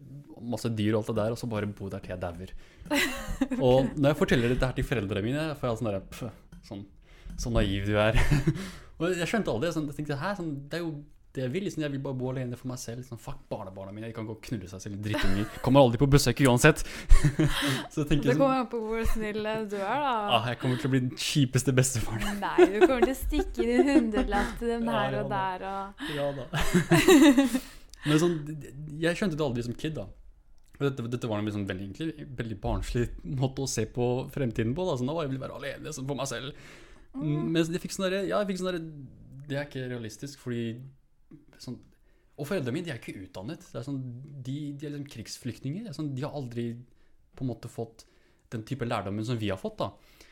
masse 0.41 0.69
dyr 0.73 0.95
og 0.95 1.01
alt 1.01 1.11
det 1.11 1.17
der, 1.19 1.33
og 1.35 1.39
så 1.39 1.49
bare 1.49 1.69
bo 1.69 1.89
der 1.91 2.01
til 2.01 2.15
jeg 2.15 2.21
dauer. 2.21 2.53
Og 3.67 3.91
når 3.93 4.07
jeg 4.09 4.17
forteller 4.17 4.49
dette 4.49 4.65
her 4.65 4.77
til 4.77 4.87
foreldrene 4.87 5.21
mine, 5.25 5.43
får 5.59 5.69
jeg 5.69 5.79
sånn 5.79 5.89
derre 5.91 6.31
sånn, 6.65 6.85
Så 7.39 7.51
naiv 7.53 7.85
du 7.85 7.93
er. 8.01 8.17
og 8.99 9.13
jeg 9.13 9.29
skjønte 9.29 9.53
aldri. 9.53 9.69
Sånn, 9.75 9.85
jeg 9.91 9.99
tenkte, 9.99 10.17
Hæ, 10.17 10.33
sånn, 10.39 10.55
det 10.69 10.79
er 10.79 10.83
jo 10.85 10.95
det 11.35 11.43
jeg 11.45 11.51
vil. 11.53 11.63
Liksom, 11.67 11.83
jeg 11.85 11.93
vil 11.93 12.01
bare 12.03 12.17
bo 12.19 12.29
alene 12.31 12.57
for 12.59 12.67
meg 12.71 12.79
selv. 12.81 13.05
Sånn, 13.07 13.19
fuck 13.21 13.39
barnebarna 13.51 13.93
mine, 13.95 14.09
de 14.09 14.15
kan 14.15 14.27
gå 14.27 14.35
og 14.35 14.41
knulle 14.43 14.67
seg 14.71 14.83
selv, 14.83 14.97
drittunger. 15.05 15.47
Kommer 15.63 15.85
aldri 15.85 15.99
på 16.01 16.09
besøk 16.11 16.41
uansett. 16.47 16.83
så 17.93 18.03
jeg 18.03 18.21
Det 18.21 18.33
sånn 18.33 18.41
kommer 18.41 18.61
an 18.61 18.69
på 18.71 18.81
hvor 18.83 19.03
snill 19.13 19.41
du 19.71 19.77
er, 19.79 20.01
da. 20.03 20.13
ah, 20.37 20.47
Jeg 20.51 20.59
kommer 20.63 20.81
til 20.81 20.89
å 20.89 20.93
bli 20.95 21.03
den 21.05 21.13
kjipeste 21.15 21.75
bestefaren. 21.75 22.39
Nei, 22.43 22.69
du 22.73 22.79
kommer 22.85 23.05
til 23.07 23.15
å 23.15 23.19
stikke 23.21 23.65
inn 23.67 23.75
en 23.79 23.91
hundrelapp 23.95 24.55
til 24.59 24.73
dem 24.75 24.89
her 24.91 25.17
ja 25.17 25.21
og 25.23 25.35
der 25.35 25.67
og 25.71 26.07
Ja 26.17 26.31
da. 26.39 26.49
Men 28.09 28.17
sånn, 28.17 28.35
jeg 29.01 29.17
skjønte 29.19 29.37
det 29.37 29.45
aldri 29.45 29.63
som 29.67 29.77
kid, 29.77 29.95
da. 29.99 30.07
Dette, 30.81 31.03
dette 31.13 31.29
var 31.29 31.37
en 31.41 31.45
liksom 31.45 31.67
veldig, 31.69 31.87
egentlig, 31.91 32.29
veldig 32.39 32.55
barnslig 32.61 33.03
måte 33.37 33.61
å 33.61 33.69
se 33.69 33.85
på 33.93 34.07
fremtiden 34.33 34.73
på. 34.77 34.85
Da. 34.87 34.95
Sånn, 34.97 35.11
var 35.13 35.27
jeg 35.27 35.35
vil 35.35 35.43
være 35.43 35.59
alene 35.59 35.93
sånn, 35.93 36.07
for 36.09 36.17
meg 36.17 36.29
selv. 36.31 36.55
Mm. 37.13 37.51
Mens 37.53 37.69
jeg 37.69 37.83
fikk 37.83 37.93
sånn 37.93 38.05
derre 38.07 38.21
Ja, 38.23 38.37
jeg 38.39 38.47
fikk 38.53 38.59
sånn 38.61 38.69
derre 38.69 38.79
Det 39.49 39.57
er 39.59 39.65
ikke 39.67 39.81
realistisk, 39.91 40.39
fordi 40.39 40.61
sånn 41.61 41.79
Og 42.39 42.47
foreldrene 42.47 42.73
mine, 42.73 42.87
de 42.87 42.93
er 42.93 42.97
ikke 42.97 43.21
utdannet. 43.21 43.65
Det 43.69 43.77
er 43.77 43.83
sånn, 43.85 43.99
de, 44.41 44.55
de 44.79 44.87
er 44.87 44.93
liksom 44.95 45.09
krigsflyktninger. 45.13 45.85
Er 45.85 45.93
sånn, 45.93 46.13
de 46.15 46.23
har 46.25 46.33
aldri 46.33 46.71
på 47.37 47.43
en 47.43 47.49
måte 47.51 47.69
fått 47.69 48.05
den 48.51 48.63
type 48.67 48.87
lærdommen 48.87 49.25
som 49.27 49.37
vi 49.37 49.51
har 49.51 49.59
fått. 49.61 49.83
da. 49.83 49.91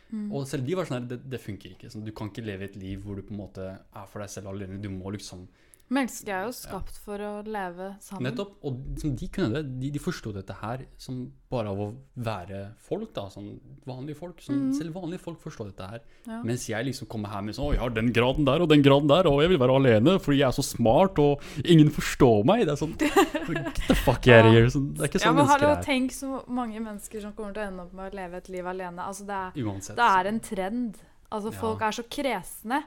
Mm. 0.09 0.32
Og 0.34 0.47
selv 0.49 0.65
de 0.65 0.77
var 0.77 0.88
sånn 0.89 0.97
her, 1.01 1.09
det, 1.11 1.19
det 1.30 1.41
funker 1.43 1.75
ikke. 1.75 1.91
Sånn, 1.93 2.05
du 2.07 2.13
kan 2.15 2.32
ikke 2.32 2.45
leve 2.47 2.65
et 2.65 2.80
liv 2.80 3.03
hvor 3.03 3.19
du 3.19 3.25
på 3.27 3.36
en 3.36 3.41
måte 3.43 3.67
er 3.69 4.07
for 4.09 4.23
deg 4.23 4.32
selv 4.34 4.49
alene. 4.53 4.80
Du 4.82 4.89
må 4.93 5.11
liksom 5.13 5.45
Mennesket 5.89 6.29
er 6.29 6.43
jo 6.45 6.51
skapt 6.53 6.99
for 7.01 7.17
å 7.17 7.29
leve 7.49 7.95
sammen. 8.05 8.27
Nettopp. 8.29 8.51
Og 8.67 8.75
liksom, 8.93 9.15
de 9.17 9.27
kunne 9.33 9.49
det. 9.55 9.63
De, 9.81 9.89
de 9.95 10.01
forsto 10.01 10.29
dette 10.35 10.53
her 10.61 10.83
som 11.01 11.23
bare 11.49 11.71
av 11.71 11.79
å 11.81 11.87
være 12.21 12.59
folk, 12.85 13.09
da. 13.15 13.23
Sånn 13.33 13.55
vanlige 13.89 14.19
folk. 14.19 14.37
Sånn, 14.45 14.67
mm. 14.67 14.75
Selv 14.77 14.93
vanlige 14.99 15.23
folk 15.23 15.39
forstår 15.41 15.71
dette 15.71 15.87
her. 15.89 16.03
Ja. 16.29 16.43
Mens 16.45 16.67
jeg 16.69 16.85
liksom 16.91 17.09
kommer 17.09 17.33
her 17.33 17.41
med 17.47 17.57
sånn 17.57 17.71
Å, 17.71 17.73
jeg 17.73 17.81
har 17.81 17.95
den 17.95 18.11
graden 18.13 18.45
der 18.45 18.61
og 18.61 18.69
den 18.69 18.85
graden 18.85 19.09
der, 19.09 19.25
og 19.31 19.41
jeg 19.41 19.49
vil 19.55 19.61
være 19.63 19.79
alene 19.81 20.15
fordi 20.21 20.43
jeg 20.43 20.47
er 20.51 20.57
så 20.59 20.67
smart, 20.67 21.17
og 21.25 21.41
ingen 21.65 21.89
forstår 21.95 22.45
meg. 22.45 22.67
Det 22.69 22.75
er 22.75 22.81
sånn 22.83 22.95
Get 22.99 23.81
the 23.89 23.97
fuck 23.97 24.29
out 24.29 24.45
of 24.45 24.53
here. 24.53 24.69
Sånn, 24.69 24.91
det 24.93 25.07
er 25.07 25.09
ikke 25.09 25.23
Ja, 25.23 25.25
sånn 25.25 25.39
men 25.41 25.49
hallo, 25.49 25.71
mennesker 25.73 25.81
er. 25.81 25.85
tenk 25.89 26.13
så 26.19 26.43
mange 26.61 26.85
mennesker 26.85 27.25
som 27.25 27.33
kommer 27.33 27.57
til 27.57 27.65
å 27.65 27.67
ende 27.73 27.87
opp 27.87 27.97
med 27.97 28.11
å 28.13 28.15
leve 28.21 28.43
et 28.43 28.53
liv 28.53 28.69
alene. 28.75 29.09
Altså, 29.09 29.25
det 29.25 29.41
er, 29.41 29.93
det 29.97 30.09
er 30.13 30.33
en 30.35 30.39
trend. 30.53 31.01
Altså, 31.29 31.49
Ja. 31.53 31.59
folk 31.65 31.81
er 31.85 31.97
så 31.97 32.05
kresne 32.05 32.83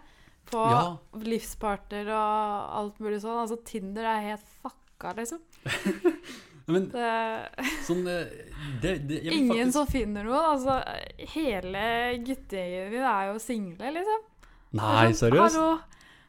på 0.52 0.62
Ja. 0.70 0.82
livspartner 1.26 2.08
og 2.12 2.78
alt 2.80 3.02
mulig 3.02 3.20
sånn. 3.24 3.40
Altså, 3.42 3.58
Tinder 3.66 4.06
er 4.12 4.26
helt 4.30 4.48
fucka, 4.62 5.14
liksom. 5.18 5.40
Men 6.72 6.84
Det, 6.92 7.12
sånn 7.88 8.04
eh, 8.06 8.28
det, 8.82 8.92
det, 9.08 9.16
ingen 9.32 9.66
faktisk, 9.66 9.72
som 9.74 9.88
finner 9.90 10.28
noen. 10.28 10.44
Altså, 10.52 10.76
hele 11.34 11.86
guttegjengen 12.22 12.92
min 12.92 13.08
er 13.08 13.32
jo 13.32 13.40
single, 13.42 13.90
liksom. 13.96 14.22
Nei, 14.78 15.08
sånn, 15.10 15.18
seriøst? 15.24 15.58
Hallo. 15.58 15.80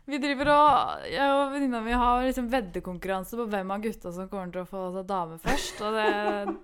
Vi 0.03 0.17
driver 0.19 0.49
og 0.51 1.03
Jeg 1.07 1.27
og 1.31 1.53
venninna 1.53 1.79
mi 1.79 1.93
har 1.95 2.25
liksom 2.25 2.49
veddekonkurranse 2.51 3.37
på 3.39 3.45
hvem 3.53 3.69
av 3.71 3.85
gutta 3.85 4.11
som 4.11 4.27
kommer 4.27 4.49
til 4.51 4.65
å 4.65 4.67
få 4.67 4.81
seg 4.97 5.05
dame 5.07 5.37
først. 5.45 5.79
Og 5.85 5.95
det 5.95 6.09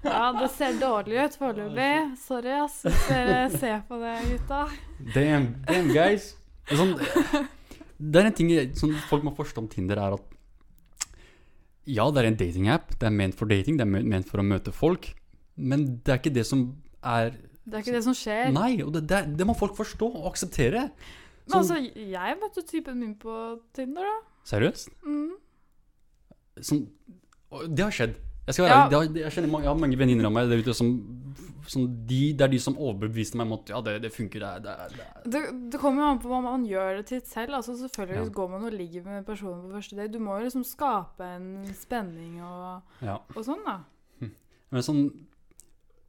Ja, 0.00 0.30
det 0.32 0.46
ser 0.54 0.78
dårlig 0.80 1.18
ut 1.26 1.34
foreløpig. 1.36 2.16
Sorry, 2.22 2.54
ass, 2.56 2.78
hvis 2.86 3.02
dere 3.10 3.42
ser 3.52 3.82
på 3.84 3.98
det, 4.00 4.14
gutta. 4.30 4.62
Damn, 5.12 5.50
damn 5.68 5.90
guys. 5.92 6.30
Det 6.68 6.76
er, 6.76 6.80
sånn, 6.80 7.46
det 8.14 8.20
er 8.20 8.28
en 8.30 8.36
ting 8.36 8.50
som 8.78 8.92
folk 9.10 9.24
må 9.26 9.32
forstå 9.36 9.64
om 9.64 9.68
Tinder, 9.72 9.98
er 9.98 10.16
at 10.18 10.36
ja, 11.90 12.04
det 12.12 12.20
er 12.22 12.28
en 12.28 12.36
datingapp. 12.38 12.92
Det 13.00 13.08
er 13.08 13.14
ment 13.14 13.34
for 13.38 13.50
dating, 13.50 13.78
det 13.80 13.86
er 13.86 14.04
ment 14.12 14.28
for 14.28 14.42
å 14.42 14.46
møte 14.46 14.72
folk. 14.74 15.08
Men 15.56 15.86
det 16.04 16.12
er 16.14 16.20
ikke 16.20 16.34
det 16.36 16.44
som 16.46 16.68
er 17.02 17.32
Det 17.64 17.74
er 17.78 17.82
ikke 17.84 17.96
det 17.96 18.04
som 18.06 18.14
skjer. 18.16 18.52
Nei, 18.54 18.72
og 18.84 18.92
det, 18.94 19.04
det, 19.10 19.22
det 19.40 19.46
må 19.48 19.56
folk 19.58 19.74
forstå 19.78 20.06
og 20.20 20.28
akseptere. 20.30 20.86
Men 20.90 21.50
Sånn, 21.50 21.64
altså, 21.64 22.04
jeg 22.14 22.38
møtte 22.40 22.62
typen 22.68 23.00
min 23.00 23.14
på 23.18 23.34
Tinder, 23.74 24.06
da. 24.06 24.16
seriøst? 24.52 24.92
Mm. 25.02 25.32
Sånn, 26.70 26.84
det 27.72 27.86
har 27.88 27.96
skjedd. 27.96 28.18
Jeg, 28.46 28.54
skal 28.54 28.64
være, 28.66 28.74
Ja. 28.76 28.84
ærlig, 28.86 28.96
har, 29.00 29.18
jeg, 29.24 29.34
kjenner 29.36 29.50
mange, 29.52 29.66
jeg 29.66 29.72
har 29.72 29.80
mange 29.82 29.98
venninner 29.98 30.28
av 30.30 30.34
meg 30.36 30.50
der 30.52 30.62
ute 30.62 30.74
som, 30.76 30.92
som 31.66 31.86
de, 32.06 32.32
Det 32.32 32.44
er 32.46 32.48
de 32.48 32.58
som 32.58 32.76
overbeviste 32.78 33.36
meg 33.36 33.46
om 33.46 33.52
at 33.58 33.68
ja, 33.68 33.80
det, 33.80 33.96
det 34.02 34.12
funker. 34.14 34.40
Det, 34.40 34.62
det, 34.64 35.32
det, 35.32 35.42
Det, 35.72 35.80
kommer 35.80 36.02
jo 36.02 36.08
an 36.14 36.20
på 36.22 36.28
hva 36.32 36.40
man 36.42 36.64
gjør 36.64 36.96
det 37.00 37.06
til 37.06 37.20
selv. 37.26 37.54
Altså 37.60 37.74
Selvfølgelig 37.76 38.26
Ja. 38.26 38.34
går 38.40 38.48
man 38.50 38.64
og 38.64 38.72
ligger 38.72 39.02
med 39.04 39.26
personen 39.26 39.62
på 39.66 39.72
første 39.76 39.96
date. 39.96 40.12
Du 40.12 40.18
må 40.18 40.38
jo 40.38 40.44
liksom 40.48 40.64
skape 40.64 41.20
en 41.36 41.66
spenning 41.74 42.40
og, 42.42 42.82
ja. 43.02 43.18
og 43.36 43.44
sånn, 43.44 43.64
da. 43.66 43.78
Men 44.70 44.82
sånn 44.86 45.02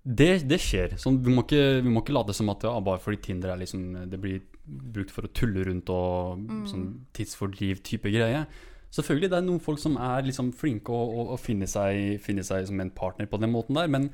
det, 0.04 0.48
det 0.50 0.58
skjer. 0.62 0.96
Sånn, 0.98 1.20
vi, 1.22 1.30
må 1.34 1.44
ikke, 1.46 1.82
vi 1.86 1.90
må 1.94 2.02
ikke 2.02 2.14
late 2.16 2.34
som 2.34 2.50
at 2.50 2.64
ja, 2.66 2.74
bare 2.82 3.02
fordi 3.04 3.20
Tinder 3.22 3.52
er 3.54 3.60
liksom 3.62 4.10
Det 4.10 4.18
blir 4.22 4.40
brukt 4.66 5.12
for 5.14 5.28
å 5.28 5.32
tulle 5.36 5.66
rundt 5.68 5.90
og 5.94 6.40
Mm. 6.42 6.66
sånn 6.70 6.86
tidsfordriv-type 7.14 8.10
greie. 8.10 8.46
Selvfølgelig 8.92 9.30
det 9.32 9.38
er 9.38 9.46
noen 9.46 9.62
folk 9.64 9.80
som 9.80 9.96
er 9.98 10.24
liksom 10.28 10.52
flinke 10.54 10.92
å, 10.92 11.02
og, 11.20 11.30
og 11.36 11.40
finne, 11.40 11.68
seg, 11.70 12.20
finner 12.22 12.44
seg 12.44 12.66
som 12.68 12.80
en 12.84 12.90
partner 12.92 13.26
på 13.32 13.40
den 13.40 13.52
måten 13.54 13.76
der, 13.78 13.88
men 13.88 14.10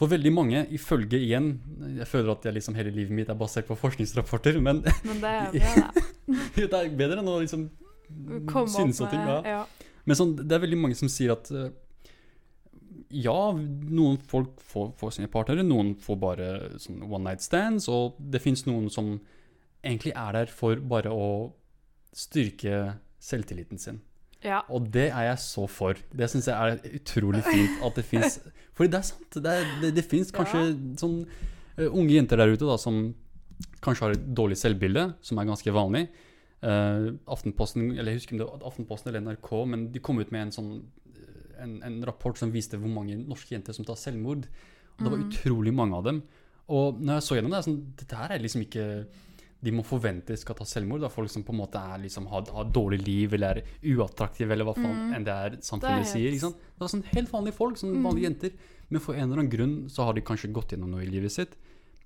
for 0.00 0.08
veldig 0.08 0.30
mange, 0.32 0.62
ifølge 0.72 1.18
igjen 1.20 1.50
Jeg 1.98 2.08
føler 2.08 2.32
at 2.32 2.46
jeg 2.48 2.56
liksom 2.56 2.76
hele 2.78 2.92
livet 2.94 3.12
mitt 3.12 3.28
er 3.28 3.36
basert 3.36 3.68
på 3.68 3.76
forskningsrapporter, 3.76 4.56
men 4.64 4.80
Men 5.04 5.20
det 5.20 5.34
er 5.36 5.50
bra, 5.52 5.90
det. 5.92 6.56
det 6.56 6.72
er 6.72 6.90
bedre 6.96 7.20
enn 7.20 7.28
å 7.28 7.36
liksom 7.42 7.68
Komme 8.48 8.66
synes 8.72 8.98
og 9.04 9.12
ting. 9.12 9.20
Ja. 9.22 9.36
ja. 9.46 9.90
Men 10.08 10.18
sånn, 10.18 10.32
det 10.40 10.56
er 10.56 10.64
veldig 10.64 10.78
mange 10.80 10.96
som 10.98 11.10
sier 11.12 11.30
at 11.36 11.46
eh, 11.54 11.68
ja, 13.22 13.36
noen 13.54 14.18
folk 14.30 14.58
får, 14.66 14.88
får 14.98 15.12
sine 15.14 15.30
partnere, 15.30 15.62
noen 15.66 15.92
får 16.00 16.18
bare 16.18 16.48
sånn 16.82 17.04
one 17.06 17.22
night 17.28 17.44
stands, 17.44 17.86
og 17.90 18.18
det 18.18 18.42
fins 18.42 18.64
noen 18.66 18.88
som 18.90 19.12
egentlig 19.86 20.16
er 20.18 20.40
der 20.40 20.50
for 20.50 20.80
bare 20.90 21.12
å 21.14 21.28
styrke 22.16 22.96
selvtilliten 23.22 23.78
sin. 23.78 24.00
Ja. 24.44 24.62
Og 24.72 24.86
det 24.92 25.08
er 25.10 25.26
jeg 25.30 25.38
så 25.44 25.66
for. 25.68 25.98
Det 26.16 26.28
syns 26.32 26.48
jeg 26.48 26.56
er 26.56 26.96
utrolig 27.00 27.42
fint 27.44 27.82
at 27.86 27.98
det 28.00 28.04
fins. 28.08 28.38
Fordi 28.76 28.90
det 28.94 28.98
er 29.00 29.08
sant. 29.10 29.36
Det, 29.36 29.52
er, 29.52 29.66
det, 29.82 29.90
det 29.98 30.04
fins 30.08 30.30
kanskje 30.32 30.62
sånn 31.00 31.18
uh, 31.26 31.88
unge 31.90 32.14
jenter 32.14 32.40
der 32.40 32.54
ute 32.54 32.64
da, 32.68 32.78
som 32.80 33.02
kanskje 33.84 34.06
har 34.06 34.14
et 34.16 34.24
dårlig 34.36 34.56
selvbilde, 34.56 35.10
som 35.24 35.38
er 35.42 35.48
ganske 35.50 35.74
vanlig. 35.76 36.06
Uh, 36.64 37.12
Aftenposten 37.32 37.90
eller 37.94 38.12
jeg 38.14 38.20
husker 38.22 38.36
om 38.36 38.40
det 38.42 38.48
var 38.48 38.66
Aftenposten 38.68 39.10
eller 39.12 39.24
NRK, 39.28 39.50
men 39.68 39.86
de 39.92 40.00
kom 40.04 40.20
ut 40.20 40.32
med 40.32 40.46
en 40.48 40.52
sånn 40.56 40.72
en, 41.60 41.74
en 41.84 41.96
rapport 42.08 42.36
som 42.40 42.52
viste 42.52 42.78
hvor 42.80 42.88
mange 42.92 43.18
norske 43.20 43.52
jenter 43.52 43.76
som 43.76 43.84
tar 43.84 43.98
selvmord. 44.00 44.46
Og 44.96 45.02
det 45.04 45.10
var 45.10 45.18
Mm. 45.20 45.26
utrolig 45.28 45.72
mange 45.76 45.96
av 45.96 46.04
dem. 46.08 46.22
Og 46.72 47.00
når 47.00 47.18
jeg 47.18 47.24
så 47.26 47.36
gjennom 47.36 47.52
det, 47.52 47.58
er 47.58 47.66
sånn, 47.68 47.80
dette 48.00 48.16
her 48.16 48.32
er 48.32 48.40
liksom 48.40 48.62
ikke 48.64 48.84
de 49.62 49.70
må 49.72 49.82
forvente 49.84 50.36
skal 50.38 50.54
ta 50.56 50.64
selvmord. 50.64 51.00
Det 51.00 51.06
er 51.10 51.14
folk 51.14 51.28
som 51.30 51.42
på 51.44 51.52
en 51.52 51.58
måte 51.60 51.76
er, 51.76 51.98
liksom, 52.00 52.26
har, 52.32 52.46
har 52.50 52.64
dårlig 52.72 53.00
liv 53.06 53.34
eller 53.34 53.58
er 53.58 53.62
uattraktive 53.96 54.52
eller 54.52 54.64
hva 54.64 54.74
faen 54.74 54.96
Mm. 55.10 55.14
enn 55.16 55.24
det 55.24 55.34
er 55.34 55.50
Det 55.50 55.64
samfunnet 55.64 56.00
er 56.00 56.04
sier. 56.04 56.30
Ikke 56.32 56.40
sant? 56.40 56.56
Det 56.78 56.82
er 56.86 56.92
sånn 56.96 57.04
helt 57.12 57.30
vanlige 57.30 57.54
folk, 57.54 57.76
sånn 57.76 57.92
Mm. 57.96 58.02
vanlige 58.04 58.28
jenter. 58.30 58.52
Men 58.90 59.00
for 59.00 59.14
en 59.14 59.20
eller 59.30 59.38
annen 59.42 59.50
grunn 59.50 59.88
så 59.88 60.04
har 60.04 60.14
de 60.14 60.22
kanskje 60.22 60.52
gått 60.52 60.68
gjennom 60.72 60.90
noe 60.90 61.02
i 61.02 61.06
livet 61.10 61.30
sitt 61.32 61.56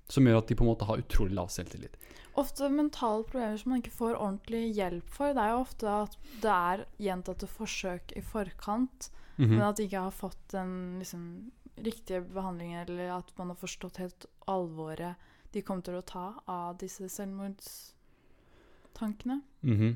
som 0.07 0.23
gjør 0.23 0.37
at 0.37 0.47
de 0.47 0.55
på 0.55 0.61
en 0.61 0.67
måte 0.75 0.85
har 0.85 0.97
utrolig 1.01 1.33
lav 1.33 1.47
selvtillit. 1.49 1.95
Ofte 2.37 2.69
mentale 2.69 3.23
problemer 3.23 3.57
som 3.57 3.71
man 3.71 3.81
ikke 3.81 3.95
får 3.95 4.19
ordentlig 4.19 4.75
hjelp 4.75 5.07
for. 5.09 5.33
Det 5.33 5.41
er 5.41 5.49
jo 5.55 5.63
ofte 5.63 5.87
at 6.03 6.17
det 6.41 6.51
er 6.51 6.85
gjentatte 6.99 7.47
forsøk 7.47 8.11
i 8.17 8.21
forkant, 8.21 9.09
Mhm. 9.39 9.49
men 9.49 9.61
at 9.61 9.77
de 9.77 9.87
ikke 9.87 9.99
har 10.03 10.11
fått 10.11 10.47
den 10.49 10.99
liksom, 10.99 11.51
riktige 11.77 12.21
behandlingen, 12.33 12.87
eller 12.87 13.17
at 13.17 13.31
man 13.37 13.47
har 13.47 13.55
forstått 13.55 13.97
helt 13.97 14.25
alvoret 14.47 15.15
de 15.55 15.61
kommer 15.63 15.83
til 15.85 15.95
å 15.97 16.05
ta 16.05 16.43
av 16.51 16.77
disse 16.81 17.09
selvmordstankene. 17.11 19.41
Mhm. 19.63 19.95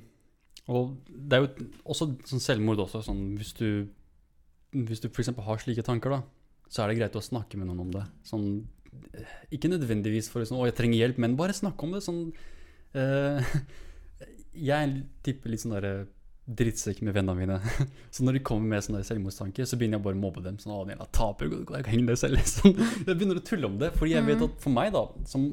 Og 0.70 0.84
det 1.08 1.36
er 1.36 1.42
jo 1.42 1.50
også 1.90 2.06
sånn 2.30 2.44
selvmord 2.44 2.80
også, 2.86 3.00
sånn 3.06 3.22
hvis 3.40 3.54
du 3.58 3.70
Hvis 4.70 5.02
du 5.02 5.08
f.eks. 5.10 5.34
har 5.34 5.58
slike 5.58 5.82
tanker, 5.82 6.10
da, 6.14 6.22
så 6.70 6.84
er 6.84 6.88
det 6.92 7.00
greit 7.00 7.16
å 7.18 7.26
snakke 7.26 7.58
med 7.58 7.66
noen 7.72 7.84
om 7.88 7.92
det. 7.96 8.06
Sånn 8.22 8.70
eh, 9.18 9.26
Ikke 9.50 9.72
nødvendigvis 9.72 10.30
for 10.30 10.46
sånn, 10.46 10.62
å, 10.62 10.68
jeg 10.70 10.78
trenger 10.78 11.00
hjelp, 11.00 11.18
men 11.18 11.40
bare 11.40 11.58
snakke 11.58 11.82
om 11.88 11.92
det. 11.96 12.02
Sånn 12.06 12.22
uh, 12.94 13.42
Jeg 14.70 15.10
tipper 15.26 15.50
litt 15.50 15.64
sånn 15.64 15.74
derre 15.74 16.06
drittsekk 16.56 17.02
med 17.06 17.14
vennene 17.14 17.36
mine. 17.38 17.58
Så 18.14 18.24
når 18.26 18.34
de 18.40 18.40
kommer 18.48 18.68
med 18.74 18.82
sånne 18.86 19.04
selvmordstanker, 19.06 19.68
så 19.70 19.78
begynner 19.78 20.00
jeg 20.00 20.06
bare 20.08 20.18
å 20.18 20.22
mobbe 20.24 20.42
dem. 20.46 20.58
Sånn, 20.58 20.74
å, 20.74 20.86
den 20.88 20.98
taper, 21.14 21.52
jeg 21.78 21.86
heng 21.92 22.08
deg 22.10 22.18
selv. 22.18 22.38
liksom. 22.42 22.74
Jeg 23.06 23.14
begynner 23.16 23.38
å 23.38 23.46
tulle 23.46 23.70
om 23.70 23.78
det, 23.82 23.92
fordi 24.00 24.16
jeg 24.16 24.26
vet 24.26 24.40
Mhm. 24.40 24.50
at 24.50 24.64
for 24.66 24.70
meg, 24.74 24.92
da, 24.96 25.06
som, 25.30 25.46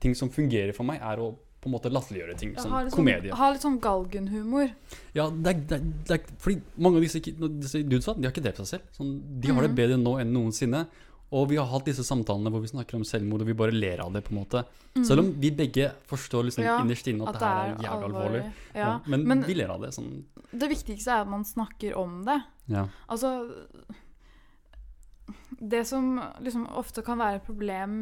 ting 0.00 0.14
som 0.18 0.30
fungerer 0.34 0.74
for 0.74 0.84
meg, 0.84 0.98
er 1.00 1.22
å 1.22 1.30
på 1.60 1.68
en 1.68 1.74
måte 1.74 1.90
latterliggjøre 1.92 2.34
ting. 2.40 2.54
Sånn 2.56 2.72
litt 2.86 2.94
komedie. 2.96 3.28
sånn, 3.28 3.36
ha 3.36 3.50
litt 3.52 3.60
sånn 3.60 3.74
galgenhumor. 3.84 4.70
Ja, 5.12 5.26
det 5.28 5.50
er, 5.50 5.58
det, 5.68 5.76
er, 5.76 5.90
det 6.08 6.14
er 6.16 6.30
fordi 6.40 6.62
mange 6.80 6.96
av 6.96 7.04
disse, 7.04 7.20
disse 7.20 7.82
dudesa, 7.84 8.14
de 8.16 8.24
har 8.24 8.32
ikke 8.32 8.44
drept 8.46 8.62
seg 8.62 8.70
selv. 8.70 8.86
Sånn, 8.96 9.10
de 9.44 9.52
har 9.52 9.60
det 9.66 9.70
Mhm. 9.70 9.76
bedre 9.76 9.98
nå 10.00 10.14
enn 10.22 10.32
noensinne. 10.32 10.86
Og 11.32 11.48
vi 11.48 11.56
har 11.60 11.66
hatt 11.70 11.86
disse 11.86 12.02
samtalene 12.02 12.50
hvor 12.50 12.62
vi 12.64 12.70
snakker 12.72 12.96
om 12.98 13.04
selvmord, 13.06 13.44
og 13.44 13.46
vi 13.46 13.54
bare 13.54 13.74
ler 13.74 14.00
av 14.02 14.12
det. 14.12 14.24
på 14.26 14.32
en 14.34 14.40
måte. 14.40 14.64
Selv 15.06 15.22
om 15.22 15.28
vi 15.38 15.50
begge 15.54 15.92
forstår 16.10 16.48
liksom. 16.48 16.64
Ja, 16.66 16.80
innerst 16.82 17.06
inne 17.06 17.28
at, 17.28 17.36
At 17.36 17.40
det 17.40 17.50
her 17.50 17.60
er 17.60 17.84
jævlig 17.86 18.08
alvorlig. 18.08 18.42
Ja. 18.74 18.80
Ja. 18.80 19.00
men, 19.06 19.26
Men 19.28 19.44
vi 19.46 19.54
ler 19.54 19.70
av 19.70 19.80
det. 19.84 19.92
sånn, 19.94 20.24
det 20.50 20.68
viktigste 20.72 21.12
er 21.14 21.22
at 21.22 21.30
man 21.30 21.44
snakker 21.46 21.94
om 21.96 22.24
det. 22.26 22.40
ja. 22.66 22.88
Altså 23.08 23.50
Det 25.60 25.84
som 25.86 26.20
liksom 26.40 26.66
ofte 26.78 27.02
kan 27.06 27.18
være 27.20 27.36
et 27.40 27.46
problem, 27.46 27.92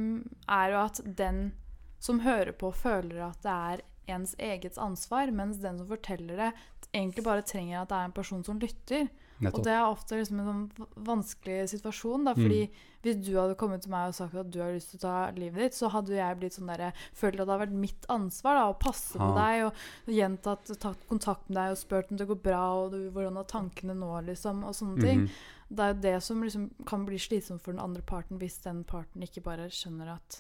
er 0.49 0.73
jo 0.73 0.81
at 0.85 1.01
den 1.05 1.53
som 2.01 2.21
hører 2.23 2.53
på, 2.55 2.71
føler 2.73 3.25
at 3.27 3.43
det 3.43 3.55
er 3.55 3.81
ens 4.15 4.35
eget 4.39 4.79
ansvar, 4.81 5.31
mens 5.35 5.59
den 5.61 5.77
som 5.81 5.89
forteller 5.91 6.39
det, 6.39 6.53
egentlig 6.95 7.25
bare 7.27 7.43
trenger 7.45 7.83
at 7.83 7.91
det 7.91 7.97
er 7.99 8.05
en 8.09 8.15
person 8.17 8.45
som 8.47 8.61
lytter. 8.63 9.09
Og 9.53 9.61
det 9.67 9.75
er 9.75 9.85
ofte 9.87 10.17
liksom 10.19 10.41
en 10.41 10.49
sånn 10.49 10.87
vanskelig 11.07 11.69
situasjon, 11.75 12.25
da, 12.27 12.35
fordi 12.39 12.63
hvis 13.05 13.19
du 13.23 13.31
hadde 13.37 13.57
kommet 13.59 13.85
til 13.85 13.93
meg 13.93 14.11
og 14.11 14.17
sagt 14.17 14.35
at 14.41 14.49
du 14.51 14.59
har 14.63 14.73
lyst 14.75 14.91
til 14.93 14.99
å 15.01 15.05
ta 15.05 15.17
livet 15.37 15.63
ditt, 15.63 15.77
så 15.77 15.91
hadde 15.93 16.17
jeg 16.17 16.39
blitt 16.41 16.57
sånn 16.57 16.73
der, 16.73 16.89
følt 17.15 17.37
at 17.37 17.45
det 17.45 17.47
hadde 17.47 17.61
vært 17.63 17.77
mitt 17.85 18.09
ansvar 18.11 18.59
da, 18.59 18.65
å 18.73 18.79
passe 18.81 19.21
på 19.21 19.29
deg 19.37 19.69
og 19.69 20.11
gjentatt 20.19 20.73
tatt 20.83 21.07
kontakt 21.11 21.47
med 21.47 21.61
deg 21.61 21.77
og 21.77 21.81
spurt 21.83 22.11
om 22.11 22.19
det 22.19 22.27
går 22.31 22.43
bra, 22.49 22.65
og 22.83 22.97
du, 22.97 22.99
hvordan 23.15 23.39
er 23.39 23.49
tankene 23.53 23.97
nå, 23.99 24.11
liksom, 24.33 24.67
og 24.67 24.77
sånne 24.79 24.99
ting. 25.05 25.25
Mhm. 25.27 25.55
Det 25.69 25.85
er 25.85 25.91
jo 25.93 26.01
det 26.01 26.19
som 26.25 26.43
liksom 26.43 26.63
kan 26.89 27.03
bli 27.05 27.19
slitsomt 27.21 27.61
for 27.61 27.77
den 27.77 27.83
andre 27.85 28.01
parten, 28.03 28.39
hvis 28.41 28.57
den 28.65 28.87
parten 28.89 29.25
ikke 29.27 29.45
bare 29.45 29.67
skjønner 29.69 30.15
at 30.15 30.39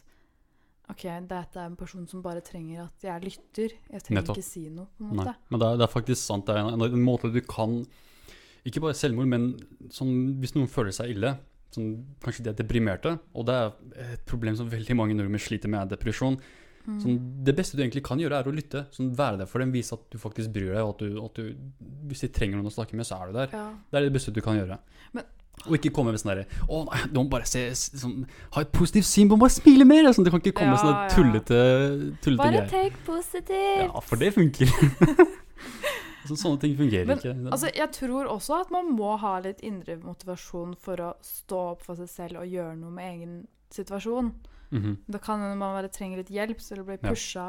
OK, 0.89 1.05
dette 1.29 1.61
er 1.61 1.67
en 1.69 1.77
person 1.77 2.07
som 2.09 2.23
bare 2.25 2.41
trenger 2.41 2.87
at 2.87 3.05
jeg 3.05 3.21
lytter. 3.27 3.75
Jeg 3.93 4.05
trenger 4.07 4.23
Nettopp. 4.23 4.39
ikke 4.41 4.47
si 4.47 4.63
noe, 4.73 4.89
på 4.97 5.05
en 5.05 5.21
Nei, 5.21 5.35
men 5.53 5.61
det 5.61 5.67
er, 5.69 5.81
det 5.83 5.85
er 5.85 5.93
faktisk 5.93 6.23
sant. 6.23 6.47
Det 6.49 6.57
er 6.57 6.65
en, 6.65 6.81
en 6.81 7.05
måte 7.05 7.29
du 7.29 7.43
kan 7.45 7.83
Ikke 8.65 8.81
bare 8.81 8.97
selvmord, 8.97 9.29
men 9.29 9.51
sånn, 9.93 10.41
hvis 10.41 10.55
noen 10.57 10.71
føler 10.73 10.97
seg 10.97 11.13
ille 11.13 11.37
sånn, 11.75 11.91
Kanskje 12.25 12.45
de 12.47 12.51
er 12.53 12.59
deprimerte, 12.63 13.19
og 13.35 13.47
det 13.49 13.55
er 13.55 14.15
et 14.15 14.25
problem 14.29 14.57
som 14.57 14.71
veldig 14.71 14.97
mange 14.97 15.17
nordmenn 15.19 15.43
sliter 15.43 15.69
med, 15.69 15.81
er 15.85 15.97
depresjon. 15.97 16.39
Mm. 16.89 17.01
Sånn, 17.03 17.17
det 17.45 17.53
beste 17.57 17.77
du 17.77 17.83
egentlig 17.85 18.03
kan 18.07 18.21
gjøre, 18.21 18.39
er 18.41 18.49
å 18.49 18.55
lytte. 18.55 18.87
Sånn, 18.95 19.11
være 19.17 19.43
der 19.43 19.47
for 19.51 19.61
dem, 19.61 19.73
vise 19.75 19.93
at 19.93 20.07
du 20.11 20.17
faktisk 20.21 20.53
bryr 20.55 20.73
deg, 20.73 20.83
og 20.83 20.95
at 20.95 21.03
du, 21.05 21.19
at 21.25 21.35
du 21.35 22.07
Hvis 22.09 22.25
de 22.25 22.29
trenger 22.33 22.57
noen 22.57 22.71
å 22.71 22.73
snakke 22.73 22.97
med, 22.97 23.05
så 23.05 23.19
er 23.21 23.29
du 23.29 23.37
der. 23.43 23.51
Ja. 23.53 23.67
Det 23.93 23.99
er 24.01 24.07
det 24.09 24.15
beste 24.15 24.33
du 24.33 24.41
kan 24.41 24.57
gjøre. 24.57 24.79
Men- 25.13 25.29
og 25.67 25.75
ikke 25.75 25.91
komme 25.91 26.13
med 26.15 26.21
sånn 26.23 26.31
derre 26.31 26.45
Å 26.71 26.85
nei, 26.87 26.99
du 27.11 27.17
må 27.19 27.25
bare 27.33 27.45
se 27.45 27.65
sånn, 27.75 28.21
Ha 28.55 28.61
et 28.63 28.71
positivt 28.71 29.09
syn, 29.09 29.27
du 29.27 29.35
må 29.35 29.41
bare 29.41 29.51
smile 29.51 29.85
mer! 29.85 30.05
Sånn, 30.15 30.23
det 30.23 30.31
kan 30.31 30.39
ikke 30.39 30.55
komme 30.55 30.77
Ja, 30.77 30.79
sånne 30.79 31.09
tullete, 31.17 31.59
tullete 32.23 32.39
Bare 32.45 32.61
greier. 32.63 32.69
take 32.71 32.97
positivt! 33.05 33.83
Ja, 33.89 34.01
for 34.07 34.17
det 34.23 34.31
funker. 34.37 34.71
så, 36.27 36.37
sånne 36.37 36.61
ting 36.61 36.77
fungerer 36.79 37.07
Men, 37.07 37.19
ikke. 37.21 37.35
Altså, 37.53 37.71
jeg 37.75 37.91
tror 37.95 38.27
også 38.33 38.61
at 38.63 38.71
man 38.75 38.91
må 38.97 39.15
ha 39.23 39.37
litt 39.45 39.61
indre 39.67 39.97
motivasjon 40.03 40.75
for 40.83 41.01
å 41.05 41.11
stå 41.25 41.61
opp 41.75 41.85
for 41.87 42.01
seg 42.01 42.09
selv 42.11 42.43
og 42.43 42.49
gjøre 42.51 42.77
noe 42.81 42.91
med 42.95 43.13
egen 43.15 43.35
situasjon. 43.75 44.33
Mhm. 44.75 44.97
Da 45.09 45.19
kan 45.23 45.41
man 45.41 45.59
bare 45.79 45.89
trenger 45.93 46.23
litt 46.23 46.33
hjelp, 46.35 46.61
så 46.61 46.77
det 46.77 46.87
blir 46.87 46.99
Ja. 47.03 47.11
pusha, 47.13 47.47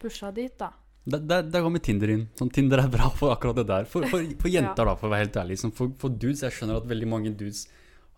pusha 0.00 0.32
dit, 0.34 0.56
da. 0.58 0.72
Der, 1.06 1.18
der, 1.20 1.42
der 1.42 1.60
kommer 1.62 1.78
Tinder 1.84 2.08
inn. 2.08 2.28
Sånn, 2.34 2.50
Tinder 2.50 2.80
er 2.80 2.88
bra 2.88 3.10
for 3.12 3.30
akkurat 3.34 3.56
det 3.56 3.66
der. 3.68 3.84
For, 3.84 4.06
for, 4.08 4.24
for 4.40 4.48
jenter, 4.48 4.84
da, 4.88 4.94
for 4.96 5.08
å 5.08 5.12
være 5.12 5.26
helt 5.26 5.36
ærlig. 5.36 5.58
Sånn, 5.60 5.72
for, 5.76 5.92
for 6.00 6.08
dudes, 6.08 6.40
jeg 6.46 6.50
skjønner 6.56 6.80
at 6.80 6.86
veldig 6.88 7.08
mange 7.08 7.32
dudes 7.36 7.66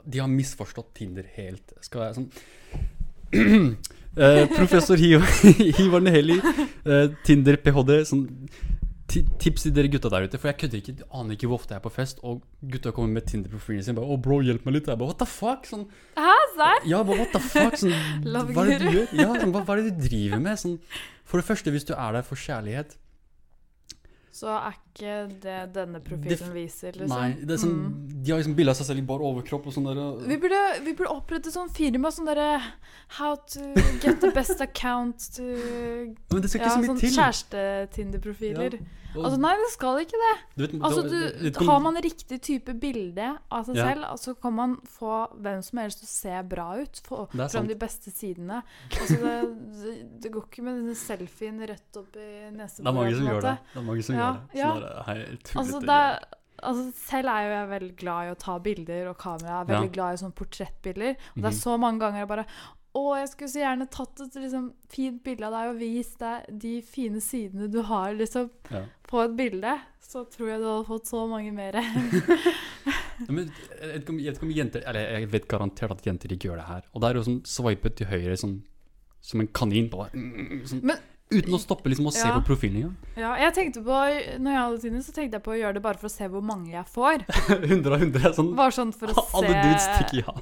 De 0.07 0.21
har 0.23 0.29
misforstått 0.31 0.93
Tinder 0.95 1.27
helt. 1.35 1.73
Skal 1.83 2.05
være 2.05 2.15
sånn 2.15 2.29
eh, 4.23 4.47
Professor 4.55 4.97
Hivar 5.79 6.01
Neheli, 6.05 6.39
eh, 6.87 7.09
Tinder, 7.27 7.59
ph.d. 7.59 7.97
Sånn, 8.07 8.23
tips 9.09 9.63
til 9.63 9.75
dere 9.77 9.89
gutta 9.93 10.11
der 10.13 10.27
ute, 10.27 10.39
for 10.39 10.51
jeg 10.51 10.59
kødder 10.61 10.81
ikke. 10.81 10.95
Aner 11.15 11.37
ikke 11.37 11.47
hvor 11.51 11.61
ofte 11.61 11.75
jeg 11.75 11.81
er 11.81 11.85
på 11.85 11.93
fest, 11.95 12.19
og 12.27 12.43
gutta 12.73 12.91
kommer 12.91 13.13
med 13.17 13.27
Tinder-profilen 13.31 13.83
sin. 13.87 13.95
Bare, 13.99 14.07
oh, 14.07 14.19
bro, 14.21 14.41
hjelp 14.43 14.67
meg 14.67 14.75
litt.' 14.79 14.89
Jeg 14.91 14.99
bare 14.99 15.09
'what 15.09 15.19
the 15.23 15.27
fuck?' 15.31 15.67
Sånn, 15.71 15.87
Hæ, 16.17 16.35
serr? 16.57 16.89
ja, 16.91 17.03
bare, 17.03 17.19
what 17.23 17.33
the 17.33 17.41
fuck? 17.41 17.77
Sånn, 17.79 17.95
hva 18.55 18.67
er 18.67 18.79
det 18.79 18.81
du 18.83 18.91
gjør? 18.91 19.09
Ja, 19.15 19.29
sånn, 19.41 19.53
hva, 19.55 19.65
hva 19.65 19.77
er 19.77 19.83
det 19.83 19.97
du 19.97 20.09
driver 20.09 20.41
med? 20.43 20.59
Sånn, 20.59 20.79
for 21.25 21.39
det 21.39 21.47
første, 21.47 21.71
hvis 21.71 21.87
du 21.87 21.95
er 21.95 22.13
der 22.19 22.23
for 22.23 22.37
kjærlighet 22.37 22.97
Så 24.37 24.51
er 24.53 24.75
ikke 24.77 25.13
det 25.41 25.55
denne 25.73 26.01
profilen 26.05 26.51
viser, 26.53 26.93
liksom. 26.93 27.09
Nei, 27.17 27.31
det 27.41 27.55
er 27.57 27.61
sånn, 27.63 27.77
Mm. 27.87 28.23
de 28.23 28.33
har 28.33 28.39
liksom 28.43 28.57
bilde 28.59 28.71
av 28.75 28.77
seg 28.77 28.87
selv 28.91 28.99
i 29.01 29.07
bar 29.09 29.23
overkropp 29.25 29.67
og 29.71 29.73
sånn 29.73 29.87
der. 29.89 30.01
Vi 30.29 30.37
vi 30.85 30.93
burde 30.93 31.09
opprette 31.15 31.49
sånn 31.55 31.71
firma, 31.73 32.11
sånn 32.13 32.27
derre 32.29 32.61
How 33.17 33.35
to 33.37 33.61
get 34.03 34.21
the 34.21 34.31
best 34.37 34.61
account 34.61 35.19
to 35.37 35.43
Men 36.33 36.43
det 36.43 36.51
skal 36.51 36.61
Ja, 36.61 36.69
så 36.69 36.81
mye 36.83 36.91
sånn 36.93 37.01
til. 37.01 37.17
kjæreste-Tinder-profiler. 37.17 38.75
Og 38.75 39.06
Altså, 39.25 39.39
nei, 39.41 39.53
det 39.57 39.71
skal 39.73 39.99
ikke 40.03 40.21
det. 40.23 40.35
du 40.57 40.63
vet, 40.67 40.75
Altså, 40.83 41.03
du, 41.59 41.65
har 41.67 41.81
man 41.81 41.95
riktig 41.97 42.41
type 42.43 42.75
bilde 42.81 43.39
av 43.51 43.65
seg 43.67 43.77
Ja. 43.77 43.87
selv, 43.89 44.05
så 44.19 44.35
kan 44.41 44.53
man 44.55 44.77
få 44.85 45.29
hvem 45.41 45.63
som 45.63 45.79
helst 45.79 45.99
til 46.01 46.07
å 46.07 46.13
se 46.13 46.43
bra 46.49 46.69
ut. 46.81 47.01
Få 47.07 47.29
fram 47.51 47.67
de 47.69 47.75
beste 47.75 48.11
sidene. 48.11 48.63
Altså, 48.91 49.17
det, 49.21 49.37
det, 49.83 49.95
det 50.23 50.33
går 50.33 50.43
ikke 50.51 50.63
med 50.67 50.81
denne 50.83 50.95
selfien 50.95 51.61
rett 51.67 51.97
opp 51.97 52.17
i 52.17 52.51
Det 52.51 52.87
er 52.87 52.93
mange 52.93 53.15
som 53.17 53.27
gjør 53.27 53.43
det. 53.43 53.59
Det 53.73 53.81
er 53.81 53.87
mange 53.91 54.03
som 54.03 54.15
Ja, 54.17 54.31
gjør 54.33 54.41
det. 54.43 54.59
ja. 54.59 54.73
Sånn 54.73 55.07
hei, 55.07 55.19
Altså, 55.57 55.81
det 55.81 55.91
er, 55.91 56.19
altså, 56.63 56.93
selv 57.07 57.29
er 57.29 57.43
jo 57.47 57.53
jeg 57.57 57.69
veldig 57.81 57.97
glad 57.97 58.27
i 58.27 58.33
å 58.35 58.39
ta 58.39 58.59
bilder 58.59 59.09
og 59.11 59.19
kamera. 59.19 59.61
Er 59.61 59.65
veldig 59.67 59.91
Ja. 59.91 59.97
glad 59.99 60.15
i 60.15 60.23
sånne 60.25 60.35
portrettbilder. 60.35 61.11
Og 61.37 61.43
det 61.43 61.45
er 61.45 61.57
Mhm. 61.57 61.63
så 61.63 61.79
mange 61.79 62.01
ganger 62.01 62.19
jeg 62.25 62.29
bare 62.29 62.47
Å, 62.97 63.01
jeg 63.21 63.29
skulle 63.33 63.53
så 63.53 63.61
gjerne 63.61 63.87
tatt 63.93 64.23
et 64.25 64.37
liksom, 64.41 64.71
fint 64.89 65.19
bilde 65.27 65.45
av 65.49 65.53
deg 65.57 65.73
og 65.75 65.81
vist 65.83 66.19
deg 66.23 66.47
de 66.63 66.77
fine 66.87 67.21
sidene 67.21 67.69
du 67.73 67.83
har 67.85 68.15
liksom, 68.17 68.49
Ja. 68.73 68.85
på 69.11 69.21
et 69.27 69.35
bilde. 69.37 69.75
Så 70.07 70.23
tror 70.31 70.49
jeg 70.53 70.61
du 70.63 70.67
hadde 70.71 70.87
fått 70.89 71.09
så 71.11 71.25
mange 71.29 71.53
mer. 71.53 71.77
Jeg 73.27 73.49
jeg 74.07 75.29
vet 75.33 75.47
garantert 75.49 75.91
at 75.95 76.05
jenter 76.07 76.33
ikke 76.35 76.51
gjør 76.51 76.59
det 76.61 76.67
her. 76.69 76.83
Og 76.95 77.01
det 77.03 77.09
er 77.11 77.19
jo 77.19 77.25
sånn 77.27 77.39
sveipet 77.49 77.97
til 77.99 78.11
høyre 78.11 78.37
sånn, 78.39 78.59
som 79.25 79.41
en 79.43 79.49
kanin. 79.57 79.89
Bare, 79.93 80.11
mm, 80.13 80.61
sånn, 80.69 80.83
Men- 80.85 81.01
uten 81.33 81.57
å 81.57 81.59
stoppe 81.59 81.89
liksom 81.91 82.07
å 82.07 82.13
se 82.13 82.29
Ja. 82.29 82.35
på 82.39 82.45
profilen 82.47 82.77
engang. 82.77 82.97
Ja, 83.17 83.35
jeg 83.37 83.55
tenkte 83.55 83.83
på, 83.83 83.97
når 84.39 84.51
jeg 84.53 84.61
hadde 84.63 84.81
tiden, 84.85 85.03
så 85.03 85.13
tenkte 85.17 85.33
jeg 85.41 85.43
på 85.43 85.51
å 85.57 85.59
gjøre 85.59 85.75
det 85.75 85.83
bare 85.83 85.99
for 85.99 86.07
å 86.07 86.11
se 86.11 86.29
hvor 86.29 86.43
mange 86.43 86.71
jeg 86.71 86.85
får. 86.87 87.25
100 87.73 87.93
av 87.93 88.01
100 88.01 88.25
er 88.29 88.33
sånn 88.37 88.55
Bare 88.55 88.71
sånn 88.73 88.93
for 88.95 89.09
å 89.09 89.27
Alle 89.35 89.49
se 89.49 89.63
dudes 89.65 89.89
stikker 89.97 90.19
ja. 90.23 90.35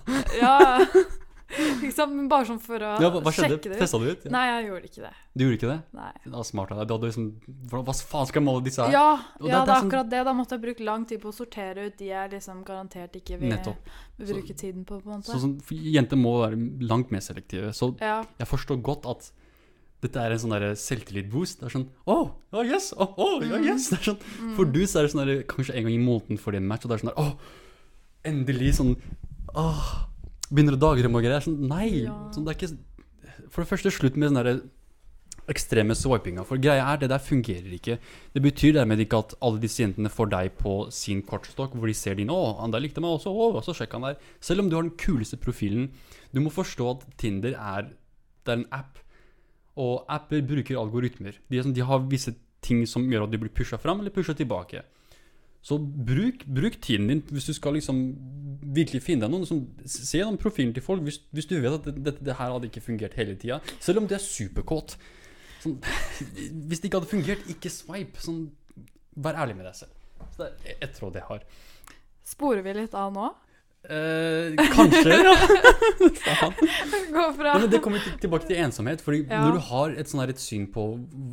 Ja. 0.42 0.84
Men 2.14 2.28
bare 2.28 2.46
sånn 2.48 2.58
for 2.62 2.80
å 2.82 2.94
ja 3.02 3.08
hva, 3.12 3.20
hva 3.22 3.32
sjekke 3.34 3.58
det 3.68 3.74
ut. 3.76 3.78
Testa 3.78 3.98
du 4.00 4.06
ut? 4.08 4.22
Ja. 4.24 4.30
Nei, 4.32 4.44
jeg 4.48 4.66
gjorde 4.70 4.88
ikke 4.88 5.02
det. 5.04 5.10
Du 5.36 5.44
gjorde 5.44 5.58
ikke 5.58 5.68
det? 5.70 5.76
Nei. 5.98 6.12
Det 6.24 6.32
var 6.32 6.46
smart 6.48 6.72
av 6.72 6.78
deg. 6.80 6.88
Du 6.88 6.94
hadde 6.96 7.10
liksom 7.10 7.26
Hva 7.70 7.94
faen 7.94 8.26
skal 8.30 8.40
jeg 8.40 8.46
måle 8.48 8.64
disse 8.64 8.80
her? 8.82 8.90
Ja, 8.96 9.04
Og 9.40 9.46
ja 9.48 9.60
det- 9.60 9.60
det 9.60 9.66
det 9.66 9.74
er 9.74 9.80
sånn- 9.80 9.90
akkurat 9.90 10.10
det. 10.10 10.24
Da 10.24 10.32
måtte 10.32 10.56
jeg 10.56 10.62
bruke 10.64 10.84
lang 10.88 11.04
tid 11.06 11.20
på 11.22 11.28
å 11.28 11.34
sortere 11.36 11.86
ut 11.86 11.96
de 11.98 12.06
jeg 12.08 12.30
liksom 12.32 12.64
garantert 12.64 13.12
ikke 13.20 13.38
vil 13.38 13.50
Nettopp. 13.52 13.76
bruke 14.18 14.54
tiden 14.56 14.84
på. 14.84 15.00
på 15.02 15.10
en 15.12 15.20
måte. 15.20 15.30
Så 15.30 15.38
sånn, 15.44 15.60
for 15.62 15.74
Jenter 15.74 16.16
må 16.16 16.32
være 16.48 16.58
langt 16.88 17.10
mer 17.10 17.20
selektive. 17.20 17.70
Så 17.76 17.94
ja. 18.00 18.24
jeg 18.38 18.46
forstår 18.48 18.80
godt 18.82 19.06
at 19.06 19.30
dette 20.00 20.16
er 20.20 20.32
en 20.32 20.38
sånn 20.38 20.58
selvtillit-boost. 20.76 21.60
Det 21.60 21.66
er 21.68 21.78
sånn 21.78 21.88
Å, 22.06 22.30
ja, 22.52 22.62
yes! 22.74 22.92
oh, 22.96 23.14
oh, 23.16 23.40
Mm. 23.40 23.64
yes! 23.64 23.88
Det 23.90 23.98
er 24.00 24.12
sånn, 24.14 24.54
For 24.56 24.64
du 24.64 24.80
så 24.86 24.98
er 24.98 25.02
det 25.06 25.12
sånn 25.14 25.24
der, 25.26 25.42
kanskje 25.44 25.74
en 25.76 25.84
gang 25.84 25.92
i 25.94 25.98
måneden 25.98 26.36
får 26.38 26.52
de 26.52 26.56
en 26.58 26.66
match, 26.68 26.84
og 26.84 26.90
det 26.90 26.98
er 27.02 27.06
sånn 27.06 27.14
der 27.14 27.22
Å, 27.22 27.38
endelig 28.24 28.74
sånn 28.80 28.96
Åh, 29.54 30.06
Begynner 30.50 30.76
å 30.76 30.80
dagdrømme 30.80 31.20
og 31.20 31.26
greier. 31.26 31.44
Sånn, 31.44 31.60
nei! 31.70 32.04
Ja. 32.04 32.14
Sånn, 32.34 32.46
det 32.46 32.54
er 32.54 32.58
ikke 32.58 33.44
For 33.52 33.62
det 33.62 33.70
første, 33.70 33.92
slutt 33.94 34.18
med 34.18 34.30
den 34.30 34.40
derre 34.40 34.56
ekstreme 35.50 35.94
swipinga. 35.96 36.44
For 36.48 36.60
greia 36.60 36.86
er, 36.88 37.00
det 37.02 37.10
der 37.12 37.22
fungerer 37.22 37.72
ikke. 37.76 37.98
Det 38.32 38.42
betyr 38.44 38.78
dermed 38.78 39.02
ikke 39.04 39.20
at 39.24 39.34
alle 39.44 39.60
disse 39.60 39.82
jentene 39.82 40.12
får 40.12 40.30
deg 40.32 40.54
på 40.60 40.76
sin 40.94 41.20
kortstokk, 41.26 41.76
hvor 41.76 41.90
de 41.90 41.96
ser 41.96 42.16
din 42.16 42.32
'Å, 42.32 42.60
han 42.60 42.72
der 42.72 42.80
likte 42.80 43.02
meg 43.04 43.12
også', 43.12 43.28
å, 43.28 43.52
og 43.52 43.64
så 43.64 43.74
sjekk 43.76 43.92
han 43.92 44.08
der. 44.08 44.16
Selv 44.40 44.60
om 44.60 44.70
du 44.70 44.76
har 44.76 44.82
den 44.82 44.96
kuleste 44.96 45.36
profilen. 45.36 45.90
Du 46.32 46.40
må 46.40 46.50
forstå 46.50 46.90
at 46.90 47.04
Tinder 47.18 47.54
er 47.54 47.92
Det 48.44 48.52
er 48.52 48.58
en 48.60 48.72
app. 48.72 48.98
Og 49.76 50.04
apper 50.06 50.42
bruker 50.42 50.76
algoritmer. 50.76 51.32
De, 51.48 51.62
sånn, 51.62 51.72
de 51.72 51.80
har 51.80 51.98
visse 52.04 52.34
ting 52.60 52.84
som 52.86 53.08
gjør 53.08 53.24
at 53.24 53.30
de 53.32 53.38
blir 53.38 53.48
pusha 53.48 53.78
fram 53.80 54.00
eller 54.00 54.12
pusha 54.12 54.34
tilbake. 54.36 54.82
Så 55.64 55.78
bruk, 55.80 56.44
bruk 56.44 56.76
tiden 56.84 57.08
din 57.08 57.22
hvis 57.32 57.48
du 57.48 57.54
skal 57.56 57.78
liksom 57.78 58.02
virkelig 58.76 59.00
finne 59.06 59.24
deg 59.24 59.32
noen. 59.32 59.46
Liksom, 59.46 59.62
se 59.88 60.20
gjennom 60.20 60.36
profilen 60.40 60.74
til 60.76 60.84
folk 60.84 61.04
hvis, 61.06 61.22
hvis 61.32 61.48
du 61.48 61.56
vet 61.56 61.78
at 61.78 61.86
dette 61.88 62.02
det, 62.04 62.16
det 62.26 62.36
her 62.36 62.52
hadde 62.52 62.68
ikke 62.68 62.84
fungert 62.84 63.16
hele 63.16 63.36
tida. 63.40 63.60
Selv 63.80 64.02
om 64.02 64.08
du 64.08 64.16
er 64.16 64.22
superkåt. 64.22 64.98
Sånn, 65.64 65.78
hvis 66.68 66.82
det 66.82 66.90
ikke 66.90 67.00
hadde 67.00 67.12
fungert, 67.12 67.48
ikke 67.54 67.72
swipe. 67.72 68.20
Sånn, 68.20 68.44
vær 69.24 69.40
ærlig 69.40 69.56
med 69.60 69.70
deg 69.70 69.78
selv. 69.80 69.96
Så 70.34 70.44
det 70.44 70.74
er 70.74 70.84
et 70.84 71.00
råd 71.00 71.16
jeg 71.20 71.28
har. 71.30 71.48
Sporer 72.24 72.64
vi 72.64 72.76
litt 72.76 72.96
av 72.98 73.12
nå? 73.14 73.30
Eh, 73.84 74.54
kanskje, 74.76 75.12
ja. 75.12 75.34
Gå 77.12 77.24
fra 77.36 77.52
Nei, 77.52 77.60
men 77.60 77.70
det 77.70 77.80
kommer 77.84 78.00
til- 78.00 78.16
tilbake 78.22 78.46
til 78.48 78.56
ensomhet. 78.56 79.02
Fordi 79.04 79.26
Ja. 79.28 79.40
Når 79.44 79.52
du 79.52 79.60
har 79.60 79.90
et, 79.90 80.06
sånn 80.08 80.20
her, 80.20 80.28
et 80.30 80.38
syn 80.40 80.66
på 80.72 80.84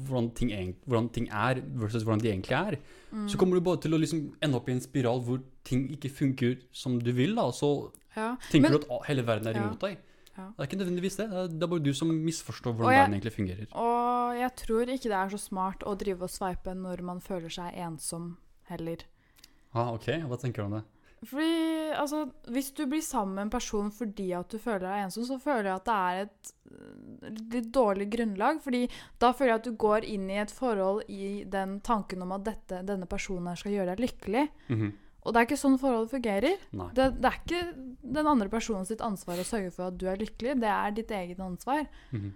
hvordan 0.07 0.33
ting, 0.35 0.49
egent- 0.51 0.83
hvordan 0.87 1.09
ting 1.13 1.29
er 1.31 1.61
versus 1.79 2.03
hvordan 2.03 2.19
de 2.21 2.29
egentlig 2.31 2.51
er, 2.57 2.77
Mm. 3.13 3.27
så 3.29 3.37
kommer 3.37 3.55
du 3.55 3.61
bare 3.61 3.77
til 3.81 3.91
å 3.91 3.99
liksom 3.99 4.33
ende 4.41 4.55
opp 4.55 4.69
i 4.69 4.71
en 4.73 4.79
spiral 4.81 5.19
hvor 5.21 5.41
ting 5.63 5.89
ikke 5.91 6.09
funker 6.11 6.57
som 6.71 6.99
du 6.99 7.11
vil. 7.11 7.35
da, 7.35 7.41
Og 7.43 7.53
så 7.53 7.91
ja. 8.15 8.35
tenker 8.49 8.69
Men- 8.69 8.71
du 8.71 8.77
at 8.79 8.87
å, 8.89 9.05
hele 9.05 9.23
verden 9.23 9.47
er 9.47 9.53
Ja. 9.53 9.63
imot 9.67 9.79
deg. 9.79 9.97
Ja. 10.37 10.47
Det 10.57 10.59
er 10.59 10.67
ikke 10.77 10.79
nødvendigvis 10.85 11.17
det. 11.17 11.29
Det 11.29 11.37
er, 11.37 11.47
det 11.47 11.63
er 11.63 11.67
bare 11.67 11.79
du 11.83 11.93
som 11.93 12.07
misforstår 12.09 12.73
hvordan 12.75 12.91
jeg- 12.91 13.09
verden 13.09 13.13
egentlig 13.21 13.33
fungerer. 13.33 13.67
Og 13.75 14.37
jeg 14.39 14.55
tror 14.55 14.85
ikke 14.87 15.03
det 15.03 15.11
er 15.11 15.29
så 15.29 15.39
smart 15.39 15.79
å 15.83 15.97
drive 15.97 16.21
og 16.21 16.29
sveipe 16.29 16.73
når 16.75 17.01
man 17.01 17.19
føler 17.19 17.49
seg 17.49 17.73
ensom 17.75 18.37
heller. 18.69 18.97
Ah, 19.73 19.93
ok, 19.93 20.05
Hva 20.27 20.37
tenker 20.39 20.55
du 20.55 20.63
om 20.63 20.71
det? 20.71 20.83
Fordi, 21.21 21.91
altså, 21.93 22.31
Hvis 22.49 22.71
du 22.73 22.87
blir 22.89 23.01
sammen 23.01 23.35
med 23.35 23.43
en 23.43 23.49
person 23.53 23.91
fordi 23.93 24.31
at 24.33 24.49
du 24.49 24.57
føler 24.57 24.87
deg 24.87 25.03
ensom, 25.05 25.25
så 25.27 25.37
føler 25.39 25.69
jeg 25.69 25.75
at 25.75 25.85
det 25.85 25.93
er 25.93 26.21
et 26.23 26.51
øh, 26.71 27.37
litt 27.53 27.69
dårlig 27.73 28.09
grunnlag. 28.11 28.61
fordi 28.63 28.89
da 29.21 29.31
føler 29.31 29.51
jeg 29.51 29.59
at 29.59 29.69
du 29.69 29.75
går 29.77 30.07
inn 30.09 30.29
i 30.29 30.39
et 30.41 30.51
forhold 30.51 31.03
i 31.09 31.43
den 31.43 31.79
tanken 31.81 32.21
om 32.25 32.31
at 32.31 32.43
dette, 32.45 32.81
denne 32.87 33.05
personen 33.05 33.47
her 33.47 33.55
skal 33.55 33.71
gjøre 33.71 33.95
deg 33.95 34.05
lykkelig. 34.07 34.47
Mhm. 34.69 34.91
Og 35.21 35.33
det 35.33 35.37
er 35.37 35.45
ikke 35.45 35.61
sånn 35.61 35.77
forholdet 35.77 36.09
fungerer. 36.15 36.57
Det, 36.97 37.21
det 37.21 37.29
er 37.29 37.35
ikke 37.37 37.75
den 38.01 38.25
andre 38.25 38.49
personen 38.49 38.87
sitt 38.89 39.03
ansvar 39.05 39.37
å 39.37 39.45
sørge 39.45 39.69
for 39.75 39.91
at 39.91 39.97
du 40.01 40.07
er 40.09 40.17
lykkelig. 40.17 40.55
Det 40.63 40.71
er 40.73 40.91
ditt 40.97 41.11
eget 41.11 41.39
ansvar. 41.39 41.85
Mhm. 42.09 42.31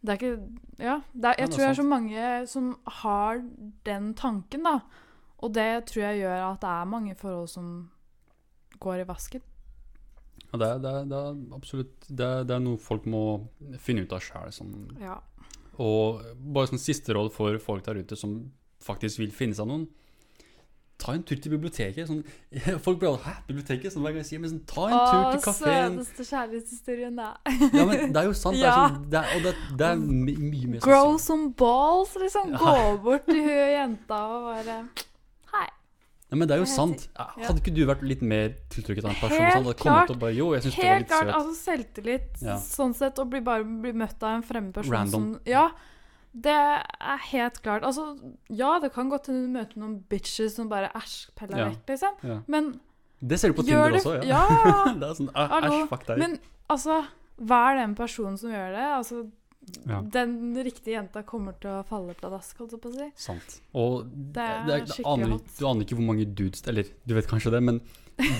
Det 0.00 0.08
er 0.08 0.16
ikke 0.16 0.48
Ja. 0.78 0.94
Er, 0.94 1.02
Ja, 1.18 1.34
jeg 1.36 1.42
er 1.42 1.46
tror 1.50 1.58
det 1.58 1.68
er 1.68 1.82
så 1.82 1.82
mange 1.88 2.46
som 2.46 2.76
har 2.86 3.42
den 3.84 4.14
tanken, 4.14 4.62
da. 4.62 4.80
Og 5.42 5.52
det 5.52 5.86
tror 5.86 6.02
jeg 6.06 6.20
gjør 6.22 6.52
at 6.52 6.60
det 6.60 6.68
er 6.68 6.84
mange 6.84 7.14
forhold 7.16 7.48
som 7.48 7.90
går 8.80 9.02
i 9.04 9.08
vasken. 9.08 9.42
Ja, 10.50 10.58
det, 10.58 10.66
er, 10.66 10.78
det, 10.82 10.90
er, 10.90 11.04
det 11.10 11.18
er 11.20 11.40
absolutt 11.54 12.08
det 12.08 12.26
er, 12.26 12.44
det 12.48 12.54
er 12.56 12.62
noe 12.64 12.80
folk 12.82 13.04
må 13.06 13.22
finne 13.78 14.02
ut 14.06 14.12
av 14.16 14.24
sjøl. 14.24 14.50
Sånn. 14.56 14.74
Ja. 15.02 15.18
Og 15.80 16.20
bare 16.52 16.72
sånn 16.72 16.82
siste 16.82 17.14
råd 17.16 17.30
for 17.36 17.56
folk 17.62 17.84
der 17.86 18.00
ute 18.02 18.16
som 18.18 18.40
faktisk 18.84 19.20
vil 19.22 19.32
finne 19.36 19.54
seg 19.56 19.68
noen. 19.70 19.86
Ta 21.00 21.14
en 21.16 21.22
tur 21.24 21.38
til 21.40 21.54
biblioteket. 21.54 22.08
Sånn, 22.10 22.18
folk 22.84 22.98
blir 23.00 23.08
alle 23.12 23.22
'hæ, 23.24 23.34
biblioteket?' 23.48 23.94
Sånn, 23.94 24.02
hver 24.04 24.12
gang 24.12 24.20
jeg 24.20 24.28
sier 24.32 24.42
men 24.42 24.50
sånn, 24.52 24.64
ta 24.68 24.82
en 24.88 24.98
tur 24.98 25.22
til 25.30 25.44
kafeen. 25.46 25.94
søteste 26.00 26.26
kjærlighetshistorien, 26.28 27.14
da. 27.16 27.28
Ja, 27.72 27.84
men 27.88 28.12
det 28.12 28.20
er 28.20 28.26
jo 28.28 28.34
sant. 28.36 28.58
Det 28.60 28.66
er 28.66 28.68
Ja. 28.68 28.88
sånn, 28.88 29.06
det 29.12 29.20
er, 29.22 29.30
og 29.36 29.46
det, 29.46 29.54
det 29.80 29.86
er 29.86 29.96
my 30.02 30.34
mye 30.50 30.72
mer 30.74 30.80
Grow 30.84 31.14
som 31.16 31.22
some 31.28 31.54
balls, 31.56 32.12
liksom. 32.20 32.52
Gå 32.52 32.74
bort 33.06 33.24
til 33.30 33.40
hun 33.40 33.70
jenta 33.76 34.18
og 34.34 34.50
bare. 34.50 34.80
Ja, 36.30 36.36
men 36.38 36.46
det 36.48 36.54
er 36.54 36.60
jo 36.62 36.66
sant. 36.70 37.08
Hadde 37.18 37.58
ikke 37.58 37.74
du 37.74 37.80
vært 37.88 38.02
litt 38.06 38.20
mer 38.22 38.52
tiltrukket 38.70 39.04
av 39.04 39.10
en 39.10 39.16
person 39.18 39.40
Helt 39.40 39.66
sånn, 39.66 39.74
klart. 39.74 40.12
bare 40.20 40.34
Jo, 40.36 40.52
Helt 40.54 41.08
klart. 41.08 41.32
Altså 41.34 41.54
selvtillit 41.58 42.42
Ja. 42.42 42.56
sånn 42.56 42.94
sett, 42.94 43.18
og 43.18 43.30
bli 43.30 43.40
bare 43.40 43.64
bli 43.64 43.92
møtt 43.92 44.22
av 44.22 44.36
en 44.36 44.42
fremmed 44.42 44.72
person 44.74 44.92
Random. 44.92 45.10
som 45.34 45.40
Ja. 45.44 45.70
Det 46.32 46.46
er 46.54 47.18
helt 47.32 47.60
klart. 47.60 47.82
Altså, 47.82 48.16
ja, 48.48 48.78
det 48.78 48.92
kan 48.92 49.10
godt 49.10 49.26
hende 49.26 49.48
du 49.48 49.58
møter 49.58 49.76
noen 49.82 50.04
bitches 50.08 50.54
som 50.54 50.68
bare 50.68 50.88
æsj, 50.94 51.30
peller 51.34 51.58
Ja. 51.58 51.68
vekk, 51.70 51.86
liksom. 51.88 52.14
Ja. 52.22 52.38
Men 52.46 52.80
Det 53.20 53.38
ser 53.40 53.48
du 53.48 53.54
på 53.54 53.66
Tinder 53.66 53.90
det 53.90 54.00
også, 54.00 54.22
ja. 54.24 54.46
Ja. 54.48 54.84
det 55.00 55.02
er 55.02 55.14
sånn 55.14 55.30
Hallo. 55.34 55.82
Æsj, 55.84 55.88
fuck 55.88 56.06
deg. 56.06 56.18
Men 56.18 56.38
altså, 56.70 57.04
vær 57.40 57.74
den 57.76 57.94
personen 57.96 58.38
som 58.38 58.50
gjør 58.50 58.70
det. 58.76 58.86
Altså, 59.00 59.30
Ja. 59.86 60.00
den 60.02 60.56
riktige 60.64 60.94
jenta 60.96 61.22
kommer 61.22 61.52
til 61.60 61.70
å 61.70 61.82
falle 61.86 62.14
pladask, 62.18 62.56
holdt 62.58 62.72
jeg 62.74 62.80
på 62.82 62.90
å 62.90 62.94
si. 62.96 63.08
Sant. 63.20 63.56
Og 63.76 64.06
Det 64.08 64.42
er 64.42 64.64
det, 64.66 64.78
det 64.86 64.94
skikkelig 64.94 65.12
aner, 65.12 65.34
hot. 65.34 65.52
Du 65.58 65.66
aner 65.68 65.86
ikke 65.86 65.98
hvor 65.98 66.08
mange 66.08 66.26
dudes 66.26 66.64
Eller 66.70 66.88
du 67.04 67.14
vet 67.14 67.28
kanskje 67.30 67.52
det, 67.54 67.60
men 67.68 67.80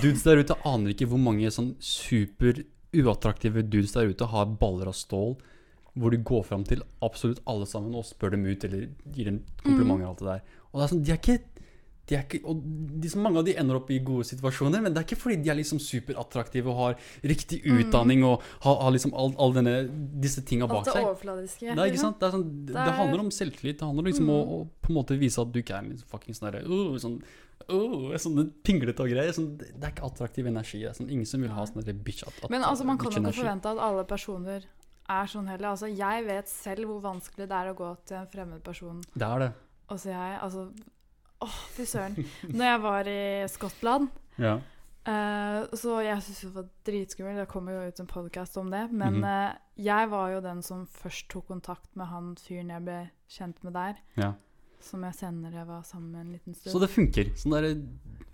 dudes 0.03 0.25
der 0.25 0.41
ute 0.41 0.57
aner 0.69 0.95
ikke 0.95 1.09
hvor 1.11 1.21
mange 1.23 1.53
sånn 1.53 1.75
super 1.85 2.63
uattraktive 2.97 3.63
dudes 3.69 3.93
der 3.95 4.11
ute 4.11 4.31
har 4.33 4.49
baller 4.61 4.91
av 4.91 4.97
stål. 4.97 5.37
Hvor 6.01 6.15
du 6.15 6.23
går 6.23 6.45
fram 6.47 6.65
til 6.65 6.83
absolutt 7.05 7.43
alle 7.51 7.67
sammen 7.69 7.95
og 7.99 8.07
spør 8.09 8.35
dem 8.37 8.47
ut 8.47 8.65
eller 8.65 8.89
gir 9.13 9.31
dem 9.31 9.43
komplimenter 9.63 10.07
og 10.07 10.11
alt 10.13 10.23
det 10.23 10.29
der. 10.33 10.59
Og 10.71 10.79
det 10.79 10.85
er 10.85 10.93
sånn, 10.95 11.05
de 11.05 11.15
er 11.15 11.21
ikke 11.21 11.60
de 12.11 12.17
er 12.19 12.25
ikke, 12.27 12.41
og 12.51 12.59
de, 13.05 13.11
mange 13.23 13.39
av 13.39 13.45
de 13.47 13.53
ender 13.61 13.77
opp 13.79 13.91
i 13.95 14.01
gode 14.03 14.25
situasjoner, 14.27 14.83
men 14.83 14.93
det 14.93 14.99
er 14.99 15.07
ikke 15.07 15.19
fordi 15.21 15.37
de 15.45 15.51
er 15.53 15.59
liksom 15.61 15.79
superattraktive 15.79 16.67
og 16.73 16.79
har 16.81 16.97
riktig 17.23 17.61
utdanning 17.71 18.25
og 18.27 18.43
har, 18.65 18.81
har 18.83 18.91
liksom 18.97 19.13
all, 19.15 19.31
all 19.39 19.55
denne, 19.55 19.77
disse 20.21 20.43
tinga 20.43 20.67
bak 20.67 20.81
Alt 20.83 20.91
det 20.91 20.95
seg. 20.97 21.07
overfladiske. 21.07 21.77
Nei, 21.79 21.87
ikke 21.93 22.03
sant? 22.03 22.19
Det, 22.19 22.33
sånn, 22.35 22.49
det, 22.51 22.73
Det 22.73 22.75
det 22.81 22.89
er- 22.91 22.99
handler 22.99 23.21
om 23.23 23.31
selvtillit. 23.31 23.79
Det 23.79 23.87
handler 23.87 24.09
liksom 24.11 24.27
Mm. 24.27 24.33
om 24.35 24.41
å, 24.43 24.59
å 24.59 24.69
på 24.83 24.91
en 24.91 24.97
måte 24.99 25.17
vise 25.21 25.39
at 25.41 25.53
du 25.55 25.61
ikke 25.63 25.77
er 25.79 25.85
en 25.85 25.91
liksom 25.95 26.09
fucking 26.11 26.35
sånn 26.35 26.51
derre 26.51 26.65
uh, 26.67 26.99
sånn, 26.99 27.17
uh, 27.71 28.19
sånn 28.19 28.53
pinglete 28.67 29.01
og 29.07 29.09
greier. 29.15 29.31
Sånn, 29.33 29.57
det, 29.57 29.71
det 29.79 29.87
er 29.89 29.95
ikke 29.95 30.11
attraktiv 30.11 30.47
energi. 30.51 30.83
Det 30.83 30.91
er 30.91 30.99
sånn, 30.99 31.11
ingen 31.15 31.27
som 31.31 31.41
vil 31.41 31.55
ha 31.55 31.65
sånn 31.71 31.87
bitch 32.03 32.25
at, 32.27 32.35
at, 32.43 32.51
Men 32.51 32.63
altså, 32.67 32.85
man 32.85 32.99
kan 32.99 33.13
jo 33.15 33.23
ikke 33.23 33.39
forvente 33.39 33.71
at 33.71 33.79
alle 33.79 34.05
personer 34.05 34.67
er 35.11 35.27
sånn 35.31 35.47
heller. 35.51 35.71
Altså, 35.73 35.87
jeg 35.95 36.27
vet 36.27 36.49
selv 36.51 36.87
hvor 36.91 37.01
vanskelig 37.07 37.47
det 37.49 37.57
er 37.63 37.71
å 37.73 37.77
gå 37.79 37.97
til 38.07 38.17
en 38.19 38.27
fremmed 38.35 38.63
person 38.67 39.01
Det 39.15 39.27
er 39.27 39.39
det. 39.47 39.53
og 39.89 39.99
si 39.99 40.11
hei. 40.11 40.37
Altså, 40.43 40.69
åh, 41.45 41.57
fy 41.77 41.87
søren. 41.89 42.17
Når 42.49 42.65
jeg 42.67 42.83
var 42.85 43.11
i 43.11 43.23
Skottland 43.51 44.11
Ja. 44.41 44.57
uh, 45.09 45.67
Så 45.77 46.01
jeg 46.05 46.23
syntes 46.25 46.43
det 46.47 46.53
var 46.55 46.69
dritskummelt. 46.87 47.41
Det 47.43 47.49
kommer 47.49 47.77
jo 47.77 47.89
ut 47.89 48.01
en 48.01 48.11
podkast 48.11 48.57
om 48.61 48.71
det. 48.71 48.87
Men 48.93 49.21
mm 49.21 49.25
-hmm. 49.25 49.51
uh, 49.51 49.85
jeg 49.85 50.11
var 50.11 50.29
jo 50.31 50.41
den 50.41 50.63
som 50.63 50.87
først 50.87 51.29
tok 51.29 51.47
kontakt 51.47 51.97
med 51.97 52.07
han 52.07 52.37
fyren 52.37 52.71
jeg 52.71 52.83
ble 52.83 53.11
kjent 53.29 53.65
med 53.65 53.73
der. 53.73 53.95
ja. 54.17 54.33
Som 54.83 55.05
jeg 55.05 55.15
senere 55.15 55.67
var 55.67 55.83
sammen 55.83 56.13
med 56.13 56.21
en 56.21 56.33
liten 56.33 56.55
stund. 56.55 56.73
Så 56.73 56.79
det 56.79 56.89
funker. 56.89 57.25
Sånn 57.37 57.53
der, 57.53 57.83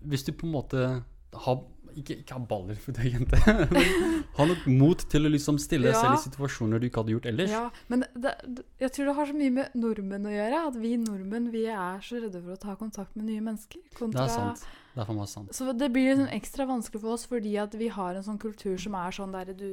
Hvis 0.00 0.22
du 0.22 0.32
på 0.32 0.46
en 0.46 0.52
måte 0.52 1.02
har 1.34 1.64
ikke, 1.97 2.16
ikke 2.22 2.34
ha 2.36 2.40
baller, 2.51 2.74
for 2.80 2.92
du 2.92 3.01
er 3.01 3.11
jente, 3.16 3.38
ha 4.38 4.47
nok 4.51 4.66
mot 4.68 5.05
til 5.11 5.26
å 5.28 5.32
liksom 5.32 5.59
stille 5.62 5.88
deg 5.88 5.94
Ja. 5.97 6.03
selv 6.03 6.14
i 6.18 6.22
situasjoner 6.28 6.80
du 6.82 6.86
ikke 6.88 7.03
hadde 7.03 7.14
gjort 7.16 7.26
ellers. 7.32 7.51
Ja, 7.51 7.64
men 7.88 8.05
det, 8.14 8.34
jeg 8.82 8.92
tror 8.97 9.11
det 9.11 9.14
har 9.18 9.26
så 9.32 9.36
mye 9.38 9.55
med 9.59 9.74
nordmenn 9.74 10.28
å 10.28 10.34
gjøre. 10.34 10.62
At 10.70 10.76
vi 10.82 10.94
nordmenn 11.01 11.51
vi 11.55 11.64
er 11.72 12.01
så 12.05 12.20
redde 12.22 12.42
for 12.44 12.55
å 12.57 12.61
ta 12.61 12.76
kontakt 12.76 13.16
med 13.16 13.26
nye 13.30 13.40
mennesker. 13.40 13.80
Det 13.99 14.22
er 14.26 14.32
sant. 14.32 14.64
Det 14.94 15.03
er 15.03 15.09
for 15.11 15.18
meg 15.18 15.28
sant. 15.28 15.53
Så 15.57 15.72
det 15.76 15.90
blir 15.92 16.12
liksom 16.14 16.30
ekstra 16.32 16.64
vanskelig 16.68 17.03
for 17.03 17.16
oss 17.16 17.26
fordi 17.28 17.57
at 17.61 17.74
vi 17.76 17.88
har 17.92 18.16
en 18.16 18.24
sånn 18.24 18.38
kultur 18.40 18.78
som 18.80 18.94
er 18.97 19.12
sånn 19.12 19.32
der 19.36 19.53
du, 19.53 19.68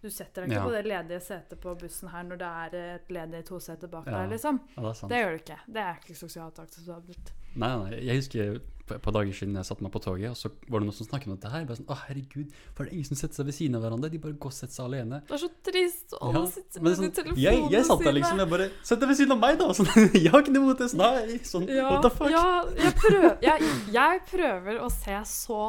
du 0.00 0.08
setter 0.10 0.44
deg 0.46 0.52
ikke 0.52 0.60
Ja. 0.60 0.66
på 0.68 0.74
det 0.76 0.84
ledige 0.86 1.20
setet 1.24 1.60
på 1.60 1.74
bussen 1.80 2.08
her 2.12 2.22
når 2.24 2.38
det 2.40 2.50
er 2.64 2.76
et 2.96 3.10
ledig 3.10 3.42
tosete 3.50 3.88
bak 3.90 4.06
Ja. 4.06 4.20
deg, 4.22 4.30
liksom. 4.36 4.60
Ja, 4.76 4.82
det 4.82 4.88
er 4.90 4.94
sant. 5.00 5.10
Det 5.10 5.18
gjør 5.22 5.30
du 5.34 5.40
ikke. 5.42 5.58
Det 5.66 5.82
er 5.86 5.98
ikke 6.04 6.16
sosialt 6.22 6.58
akseptabelt. 6.62 7.32
Nei, 7.56 7.72
nei. 7.82 7.98
Jeg 8.06 8.16
husker 8.22 8.60
et 8.96 9.02
par 9.04 9.14
dager 9.16 9.32
siden 9.36 9.54
jeg 9.58 9.66
satte 9.68 9.84
meg 9.86 9.92
på 9.94 10.00
toget, 10.04 10.30
og 10.32 10.36
så 10.40 10.50
var 10.68 10.80
det 10.82 10.88
noen 10.88 10.96
som 10.96 11.06
snakket 11.08 11.30
om 11.30 11.36
dette 11.36 11.52
her. 11.52 11.64
Bare 11.68 11.78
sånn, 11.80 11.88
å 11.90 11.96
herregud, 12.06 12.54
for 12.74 12.84
det 12.84 12.90
er 12.92 12.96
ingen 12.98 13.08
som 13.10 13.20
setter 13.20 13.40
seg 13.40 13.48
ved 13.50 13.56
siden 13.58 13.78
av 13.78 13.84
hverandre. 13.86 14.10
De 14.12 14.20
bare 14.22 14.36
går 14.40 14.52
og 14.52 14.56
setter 14.56 14.74
seg 14.78 14.88
alene. 14.88 15.20
Det 15.28 15.36
er 15.36 15.42
så 15.44 15.50
trist. 15.70 16.16
Alle 16.20 16.40
Ja, 16.40 16.46
sitter 16.56 16.86
med 16.86 16.96
sånn, 17.00 17.12
telefonene 17.20 17.44
jeg, 17.44 17.66
jeg 17.76 17.88
satt 17.90 18.04
der 18.06 18.16
liksom, 18.18 18.42
jeg 18.44 18.52
bare 18.54 18.70
Sett 18.90 19.00
deg 19.04 19.12
ved 19.12 19.20
siden 19.20 19.36
av 19.36 19.42
meg, 19.44 19.58
da! 19.60 19.68
Sånn, 19.80 19.92
jeg 20.16 20.32
har 20.34 20.42
ikke 20.44 20.54
noe 20.56 20.66
mot 20.70 20.80
det. 20.80 20.88
Sånn, 20.92 21.04
nei, 21.04 21.38
sånn, 21.46 21.68
Ja, 21.70 21.86
what 21.92 22.02
the 22.06 22.10
fuck? 22.14 22.30
ja 22.32 22.44
jeg, 22.80 22.94
prøver, 23.00 23.36
jeg, 23.44 23.70
jeg 23.94 24.22
prøver 24.30 24.80
å 24.84 24.90
se 24.92 25.16
så 25.30 25.60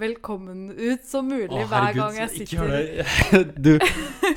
velkommen 0.00 0.70
ut 0.76 1.04
som 1.06 1.26
mulig 1.30 1.48
Å, 1.50 1.64
hver 1.70 1.94
gang 1.96 2.16
jeg 2.20 2.30
sitter 2.34 2.56
ikke 2.56 2.68
det. 2.70 3.52
Du, 3.66 3.70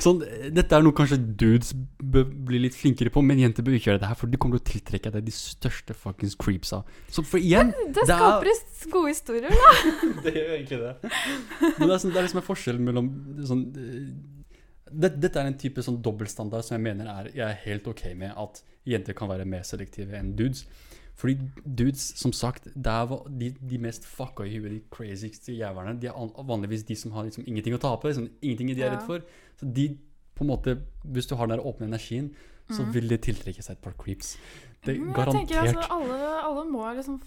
sånn, 0.02 0.20
dette 0.56 0.76
er 0.78 0.84
noe 0.86 0.96
kanskje 0.96 1.18
dudes 1.40 1.72
bør 2.00 2.24
bli 2.48 2.60
litt 2.64 2.76
flinkere 2.78 3.12
på, 3.14 3.22
men 3.26 3.38
jenter 3.42 3.66
bør 3.66 3.76
ikke 3.78 3.90
gjøre 3.92 4.02
det 4.02 4.10
her, 4.10 4.18
for 4.20 4.32
du 4.32 4.38
kommer 4.40 4.58
til 4.60 4.64
å 4.64 4.70
tiltrekke 4.74 5.12
deg 5.16 5.28
de 5.28 5.34
største 5.36 5.96
fuckings 5.96 6.34
creepsa. 6.40 6.82
Så 7.12 7.24
for 7.26 7.38
igjen 7.42 7.70
Det 7.76 7.94
Det 8.00 8.06
er- 8.08 8.16
skaper 8.16 8.50
is- 8.54 8.86
gode 8.90 9.12
historier, 9.12 9.50
da. 9.50 9.72
Det 10.24 10.34
gjør 10.34 10.52
egentlig 10.56 10.80
det. 10.82 10.92
Men 11.78 11.86
det 11.86 11.94
er, 11.94 11.98
sånn, 12.02 12.12
det 12.14 12.18
er 12.22 12.26
liksom 12.28 12.42
en 12.42 12.48
forskjell 12.50 12.78
mellom 12.90 13.10
sånn 13.48 13.64
eh, 13.76 14.04
det, 14.90 15.12
Dette 15.22 15.38
er 15.44 15.46
en 15.52 15.58
type 15.60 15.82
sånn 15.86 16.00
dobbeltstandard 16.02 16.64
som 16.66 16.74
jeg 16.78 16.82
mener 16.88 17.06
er, 17.12 17.28
jeg 17.36 17.46
er 17.46 17.58
helt 17.66 17.86
ok 17.92 18.06
med 18.18 18.32
at 18.34 18.62
jenter 18.88 19.14
kan 19.14 19.28
være 19.30 19.44
mer 19.46 19.62
selektive 19.68 20.16
enn 20.18 20.32
dudes. 20.38 20.64
Fordi 21.20 21.34
dudes, 21.76 22.00
som 22.16 22.32
sagt, 22.32 22.64
det 22.74 22.86
er 22.92 23.10
de, 23.28 23.50
de 23.70 23.78
mest 23.82 24.06
fucka 24.08 24.46
i 24.48 24.54
huet, 24.56 24.70
de 24.72 24.80
crazygste 24.94 25.52
jævlene. 25.52 25.98
De 26.00 26.08
er 26.08 26.44
vanligvis 26.48 26.86
de 26.88 26.96
som 26.96 27.12
har 27.12 27.26
liksom 27.28 27.44
ingenting 27.46 27.76
å 27.76 27.80
tape, 27.82 28.08
liksom, 28.08 28.30
ingenting 28.40 28.70
de 28.72 28.82
er 28.86 28.94
redd 28.94 29.04
for. 29.06 29.20
Så 29.60 29.68
de, 29.76 29.90
på 30.38 30.46
en 30.46 30.48
måte, 30.54 30.78
hvis 31.04 31.28
du 31.28 31.34
har 31.36 31.46
den 31.50 31.58
der 31.58 31.66
åpne 31.68 31.90
energien, 31.90 32.30
så 32.70 32.84
Mhm. 32.86 32.92
vil 32.94 33.08
det 33.10 33.20
tiltrekke 33.26 33.62
seg 33.62 33.76
et 33.76 33.82
par 33.82 33.92
creeps. 33.98 34.36
Det 34.86 34.94
er 34.96 35.12
garantert. 35.12 35.50
jeg 35.50 35.74
tenker 35.74 35.76
altså, 35.76 35.92
alle, 35.92 36.42
alle 36.46 36.64
må 36.70 36.84
liksom 36.96 37.20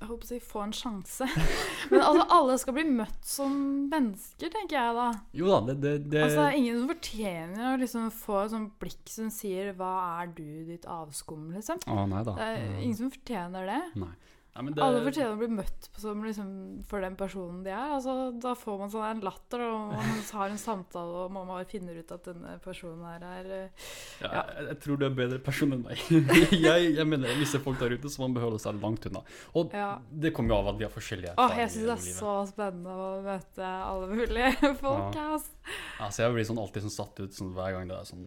jeg 0.00 0.08
håper 0.08 0.24
å 0.24 0.28
si, 0.30 0.38
få 0.40 0.62
en 0.64 0.72
sjanse. 0.72 1.26
Men 1.90 2.00
altså, 2.00 2.24
alle 2.32 2.54
skal 2.62 2.76
bli 2.78 2.84
møtt 2.88 3.26
som 3.26 3.52
mennesker, 3.92 4.48
tenker 4.54 4.78
jeg 4.78 4.96
da. 4.96 5.08
Jo 5.36 5.50
da, 5.52 5.58
det, 5.68 5.76
det, 5.82 5.92
det 6.14 6.22
Altså, 6.24 6.46
ingen 6.56 6.78
som 6.80 6.88
fortjener 6.94 7.66
å 7.68 7.76
liksom 7.82 8.06
få 8.16 8.38
et 8.46 8.54
sånt 8.54 8.72
blikk 8.80 9.12
som 9.12 9.28
sier 9.34 9.74
'hva 9.76 9.92
er 10.22 10.32
du, 10.38 10.48
ditt 10.70 10.88
avskum', 10.88 11.50
liksom. 11.52 11.84
Å, 11.84 12.06
nei 12.08 12.24
da. 12.24 12.36
Er 12.40 12.64
ingen 12.80 12.96
som 12.96 13.12
fortjener 13.12 13.68
det. 13.68 13.82
Nei. 14.00 14.14
Men 14.60 14.74
det 14.74 14.82
Alle 14.82 15.00
fortjener 15.04 15.36
å 15.36 15.38
bli 15.38 15.46
møtt 15.54 15.86
på 15.94 16.00
som 16.02 16.24
liksom, 16.26 16.48
for 16.90 17.00
den 17.04 17.14
personen 17.16 17.60
de 17.64 17.70
er. 17.70 17.92
Altså, 17.94 18.14
da 18.42 18.50
får 18.58 18.80
man 18.82 18.90
sånn 18.92 19.04
en 19.06 19.20
latter, 19.24 19.62
og 19.62 19.92
man 19.94 20.08
har 20.40 20.50
en 20.50 20.58
samtale, 20.60 21.20
og 21.24 21.30
man 21.32 21.52
finner 21.70 22.00
ut 22.02 22.10
at 22.16 22.26
denne 22.26 22.56
personen 22.64 23.04
her 23.06 23.24
er 23.28 23.50
eh, 23.56 23.86
Ja, 24.24 24.42
jeg, 24.58 24.66
jeg 24.72 24.80
tror 24.82 24.98
du 25.00 25.06
er 25.06 25.12
en 25.12 25.18
bedre 25.20 25.38
person 25.46 25.72
enn 25.76 25.84
meg. 25.86 26.02
jeg, 26.66 26.90
jeg 26.98 27.06
mener 27.08 27.38
visse 27.40 27.62
folk 27.62 27.78
der 27.80 27.94
ute 27.94 28.10
som 28.10 28.26
man 28.26 28.34
behøver 28.40 28.58
seg 28.60 28.82
langt 28.82 29.06
unna. 29.08 29.22
Og 29.54 29.70
Ja. 29.76 29.92
det 30.10 30.34
kommer 30.36 30.56
jo 30.56 30.60
av 30.64 30.72
at 30.74 30.82
vi 30.82 30.88
har 30.88 30.92
forskjellige 30.98 31.32
erfaringer 31.36 31.62
jeg 31.64 31.74
syns 31.76 31.86
det 31.86 31.94
er 31.94 32.18
så 32.18 32.34
spennende 32.50 32.96
å 33.06 33.08
møte 33.24 33.70
alle 33.70 34.10
mulige 34.12 34.74
folk. 34.82 35.14
Ja. 35.14 35.28
Ja. 35.30 35.78
Altså, 36.08 36.24
jeg 36.26 36.34
blir 36.36 36.50
sånn 36.50 36.60
alltid 36.66 36.88
sånn 36.88 36.96
satt 36.98 37.22
ut 37.22 37.38
sånn, 37.38 37.54
hver 37.54 37.78
gang 37.78 37.88
det 37.90 37.96
er 38.02 38.10
sånn, 38.10 38.26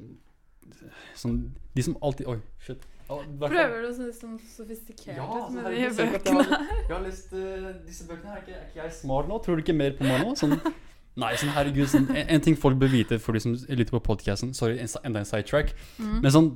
sånn 1.19 1.37
De 1.75 1.83
som 1.83 1.95
alltid 2.05 2.29
Oi, 2.31 2.39
shit. 2.63 2.83
Prøver 3.07 3.81
du 3.83 3.87
å 3.89 3.93
se 3.97 4.07
sånn 4.15 4.37
sofistikert 4.47 5.17
Ja, 5.17 5.25
ut 5.25 5.43
altså, 5.43 5.61
med 5.61 5.73
de 5.73 5.89
bøkene 5.97 6.43
her? 6.43 6.47
jeg 6.47 6.53
har- 6.53 6.79
Jeg 6.87 6.93
har 6.95 7.03
lest 7.03 7.33
uh, 7.33 7.67
disse 7.87 8.07
bøkene 8.07 8.31
her. 8.31 8.37
Er 8.37 8.41
ikke, 8.45 8.55
er 8.61 8.65
ikke 8.71 8.83
jeg 8.83 8.93
smart 9.01 9.27
nå? 9.31 9.39
Tror 9.43 9.55
du 9.59 9.63
ikke 9.65 9.75
mer 9.75 9.91
på 9.99 10.03
meg 10.07 10.23
nå? 10.23 10.33
Sånn, 10.39 10.55
nei, 11.23 11.33
sånn 11.41 11.53
herregud. 11.57 11.87
Sånn, 11.91 12.07
en, 12.15 12.27
en 12.37 12.41
ting 12.41 12.55
folk 12.59 12.79
bør 12.81 12.91
vite 12.93 13.19
for 13.19 13.33
de 13.37 13.43
som 13.43 13.53
lytter 13.69 13.91
på 13.97 14.03
podcasten 14.07 14.53
Sorry, 14.57 14.79
enda 14.79 15.19
en 15.23 15.29
sidetrack. 15.29 15.73
Mm. 15.99 16.21
Men 16.23 16.31
sånn 16.31 16.49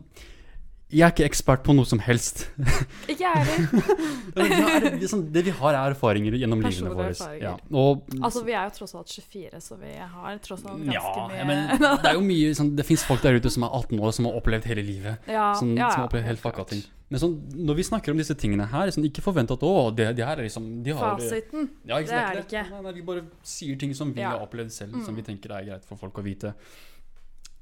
Jeg 0.88 1.03
er 1.03 1.11
ikke 1.11 1.25
ekspert 1.27 1.63
på 1.67 1.73
noe 1.75 1.83
som 1.83 1.99
helst. 1.99 2.45
Ikke 3.11 3.25
jeg 3.25 3.43
heller. 3.43 3.88
Det, 4.38 4.91
det, 5.01 5.07
sånn, 5.11 5.23
det 5.35 5.41
vi 5.47 5.51
har, 5.57 5.75
er 5.75 5.91
erfaringer 5.91 6.35
gjennom 6.39 6.61
livene 6.63 6.91
våre. 6.95 7.11
Ja. 7.41 7.55
Og, 7.75 8.05
Altså, 8.21 8.43
vi 8.47 8.53
er 8.55 8.69
jo 8.69 8.73
tross 8.77 8.93
alt 8.95 9.09
24, 9.11 9.59
så 9.65 9.75
vi 9.81 9.91
har 9.99 10.38
tross 10.45 10.61
alt 10.69 10.85
ja, 10.88 11.01
ganske 11.01 11.25
mye 11.33 11.47
men 11.49 11.63
det 11.81 12.11
er 12.11 12.15
jo 12.15 12.21
mye 12.23 12.51
sånn, 12.55 12.69
Det 12.77 12.85
fins 12.88 13.03
folk 13.07 13.19
der 13.25 13.35
ute 13.39 13.49
som 13.51 13.65
er 13.67 13.73
18 13.81 13.99
år, 13.99 14.13
som 14.15 14.29
har 14.29 14.38
opplevd 14.39 14.67
hele 14.69 14.85
livet. 14.88 15.27
ja, 15.27 15.49
Som, 15.59 15.73
ja, 15.75 15.89
som 15.91 16.03
har 16.05 16.07
opplevd 16.11 16.27
helt 16.29 16.43
fucka 16.43 16.63
ting. 16.71 16.83
Men 17.11 17.21
sånn, 17.23 17.33
når 17.67 17.79
vi 17.81 17.85
snakker 17.88 18.13
om 18.15 18.21
disse 18.21 18.35
tingene 18.39 18.67
her, 18.71 18.91
sånn, 18.95 19.07
ikke 19.09 19.23
forvent 19.25 19.51
at 19.57 19.65
å, 19.67 19.73
det, 19.95 20.07
det 20.19 20.23
her 20.27 20.39
er 20.39 20.47
liksom 20.47 20.69
de 20.88 20.95
har, 20.95 21.17
Fasiten. 21.19 21.67
Ja, 21.88 21.99
ikke, 22.03 22.11
Det 22.13 22.21
er 22.21 22.39
det 22.39 22.45
ikke. 22.45 22.63
Nei, 22.71 22.81
nei, 22.88 22.93
vi 22.99 23.03
bare 23.11 23.25
sier 23.47 23.75
ting 23.83 23.91
som 23.97 24.13
vi 24.15 24.23
Ja. 24.23 24.38
har 24.38 24.47
opplevd 24.47 24.71
selv, 24.75 24.95
som 25.03 25.11
Mm. 25.15 25.19
vi 25.19 25.27
tenker 25.33 25.51
er 25.59 25.67
greit 25.67 25.83
for 25.88 25.99
folk 25.99 26.19
å 26.19 26.23
vite. 26.23 26.53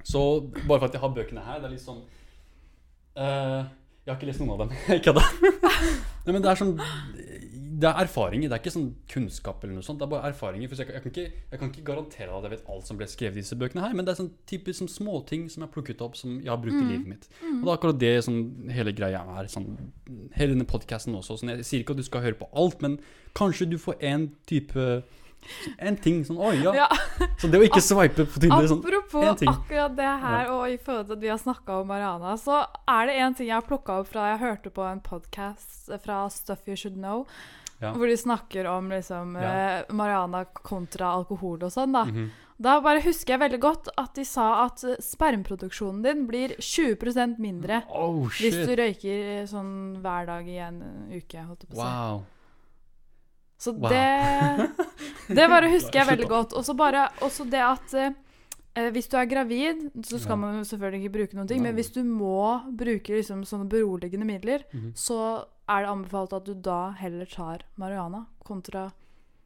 Så 0.06 0.22
bare 0.68 0.78
for 0.80 0.86
at 0.92 0.94
jeg 0.94 1.02
har 1.02 1.10
bøkene 1.18 1.42
her, 1.46 1.60
det 1.64 1.72
er 1.72 1.76
liksom 1.78 2.04
eh, 3.16 3.64
Jeg 4.06 4.12
har 4.14 4.18
ikke 4.20 4.28
lest 4.32 4.42
noen 4.44 4.56
av 4.56 4.66
dem. 4.66 4.76
Ikke 5.00 5.14
da. 5.16 5.24
Nei, 6.26 6.34
men 6.34 6.42
det 6.44 6.52
er 6.52 6.60
sånn 6.62 6.76
det 7.76 7.90
er 7.90 7.98
erfaringer, 8.06 8.48
det 8.48 8.56
er 8.56 8.62
ikke 8.64 8.72
sånn 8.72 8.86
kunnskap 9.12 9.60
eller 9.66 9.76
noe 9.76 9.84
sånt. 9.84 9.98
Det 10.00 10.06
er 10.06 10.12
bare 10.14 10.30
erfaringer. 10.32 10.70
Jeg, 10.72 10.86
kan- 10.88 10.94
jeg, 10.96 11.02
kan 11.04 11.12
ikke, 11.12 11.26
jeg 11.52 11.60
kan 11.60 11.72
ikke 11.74 11.82
garantere 11.90 12.32
at 12.38 12.46
jeg 12.48 12.54
vet 12.54 12.70
alt 12.72 12.88
som 12.88 12.96
ble 13.02 13.08
skrevet 13.12 13.36
i 13.36 13.42
disse 13.44 13.58
bøkene 13.60 13.84
her, 13.84 13.92
men 13.98 14.08
det 14.08 14.14
er 14.14 14.20
sånn 14.22 14.30
typisk 14.48 14.80
sånn 14.80 14.92
småting 14.94 15.44
som 15.52 15.60
jeg 15.60 15.68
har 15.68 15.74
plukket 15.74 16.04
opp, 16.06 16.16
som 16.16 16.38
jeg 16.40 16.48
har 16.54 16.62
brukt 16.64 16.78
i 16.80 16.86
livet 16.88 17.10
mitt. 17.12 17.28
Og 17.44 17.66
det 17.66 17.68
er 17.68 17.74
akkurat 17.76 18.00
det 18.00 18.14
sånn, 18.30 18.40
hele 18.72 18.94
greia 18.96 19.20
er. 19.42 19.50
Sånn, 19.52 19.68
hele 20.40 20.54
denne 20.56 20.70
podkasten 20.72 21.20
også. 21.20 21.36
Sånn, 21.42 21.52
jeg 21.52 21.68
sier 21.68 21.84
ikke 21.84 21.98
at 21.98 22.00
du 22.00 22.08
skal 22.08 22.24
høre 22.30 22.40
på 22.40 22.48
alt, 22.64 22.80
men 22.86 22.96
kanskje 23.36 23.68
du 23.74 23.76
får 23.84 24.00
en 24.08 24.30
type 24.48 24.88
En 25.80 25.96
ting 25.98 26.24
sånn 26.26 26.38
Oi, 26.40 26.56
ja. 26.64 26.74
Ja. 26.74 26.88
Så 27.42 27.50
det 27.52 27.60
å 27.60 27.64
ikke 27.68 27.82
swipe 27.84 28.26
på 28.26 28.40
Tinder 28.42 28.68
sånn 28.68 28.80
Apropos 28.84 29.24
en 29.28 29.36
ting. 29.36 29.50
akkurat 29.50 29.96
det 29.96 30.14
her, 30.26 30.50
og 30.52 30.70
i 30.70 30.78
forhold 30.78 31.08
til 31.08 31.18
at 31.18 31.22
vi 31.22 31.28
har 31.34 31.38
snakka 31.42 31.82
om 31.82 31.88
Mariana, 31.88 32.36
så 32.38 32.62
er 32.88 33.06
det 33.08 33.16
en 33.20 33.34
ting 33.36 33.48
jeg 33.48 33.56
har 33.60 33.68
plukka 33.68 34.00
opp 34.02 34.08
fra 34.12 34.32
jeg 34.34 34.40
hørte 34.46 34.70
på 34.74 34.86
en 34.92 35.00
podkast 35.06 35.92
fra 36.04 36.24
Stuff 36.30 36.68
You 36.68 36.76
Should 36.76 36.98
Know, 36.98 37.26
Ja. 37.82 37.92
hvor 37.92 38.08
de 38.08 38.16
snakker 38.16 38.66
om 38.72 38.88
liksom 38.90 39.36
Ja. 39.36 39.52
eh, 39.82 39.84
Mariana 39.94 40.46
kontra 40.46 41.12
alkohol 41.18 41.62
og 41.64 41.72
sånn, 41.72 41.92
da. 41.92 42.06
Mhm. 42.06 42.30
Da 42.58 42.80
bare 42.80 43.02
husker 43.04 43.34
jeg 43.36 43.40
veldig 43.52 43.60
godt 43.60 43.90
at 43.98 44.14
de 44.16 44.24
sa 44.24 44.64
at 44.64 44.80
spermproduksjonen 45.04 46.02
din 46.06 46.22
blir 46.28 46.54
20% 46.58 47.38
mindre 47.38 47.82
Oh, 47.92 48.28
hvis 48.30 48.56
du 48.66 48.72
røyker 48.80 49.42
eh, 49.42 49.46
sånn 49.50 49.98
hver 50.02 50.26
dag 50.30 50.48
i 50.48 50.56
en 50.64 50.80
uke, 51.12 51.36
holdt 51.44 51.66
jeg 51.66 51.70
på 51.70 51.76
å 51.76 51.82
si. 51.82 51.82
Wow. 51.84 52.24
Så 53.58 53.72
Wow. 53.74 53.90
det 53.90 54.70
Det 55.36 55.48
bare 55.54 55.70
husker 55.72 56.00
jeg 56.02 56.08
veldig 56.08 56.28
godt. 56.30 56.54
Og 56.54 56.66
så 56.66 56.74
bare 56.76 57.10
også 57.22 57.46
det 57.50 57.62
at 57.64 57.94
eh, 58.76 58.90
hvis 58.92 59.08
du 59.08 59.16
er 59.18 59.26
gravid, 59.26 59.86
så 60.04 60.20
skal 60.20 60.32
Ja. 60.36 60.36
man 60.36 60.58
jo 60.58 60.64
selvfølgelig 60.64 61.04
ikke 61.06 61.14
bruke 61.18 61.36
noen 61.36 61.48
ting, 61.48 61.62
Nei. 61.62 61.70
men 61.72 61.76
hvis 61.80 61.94
du 61.94 62.04
må 62.04 62.62
bruke 62.76 63.16
liksom 63.16 63.44
sånne 63.48 63.70
beroligende 63.70 64.26
midler, 64.28 64.64
Mhm. 64.74 64.92
så 64.96 65.46
er 65.70 65.82
det 65.82 65.90
anbefalt 65.90 66.34
at 66.34 66.44
du 66.46 66.54
da 66.54 66.92
heller 66.92 67.26
tar 67.26 67.60
marihuana 67.78 68.26
kontra 68.44 68.92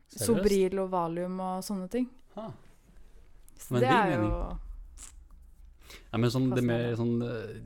Seriøst? 0.10 0.26
Sobril 0.26 0.80
og 0.80 0.89
Valium 0.91 1.39
og 1.39 1.62
sånne 1.64 1.89
ting. 1.89 2.10
Ha. 2.36 2.51
Så 3.60 3.72
Men 3.72 3.82
det 3.82 3.89
er 3.89 4.18
jo. 4.18 4.57
Ja, 6.12 6.18
men 6.18 6.30
sånn, 6.32 6.49
det 6.55 6.64
med 6.64 6.97
sånn 6.97 7.22
eh, 7.22 7.62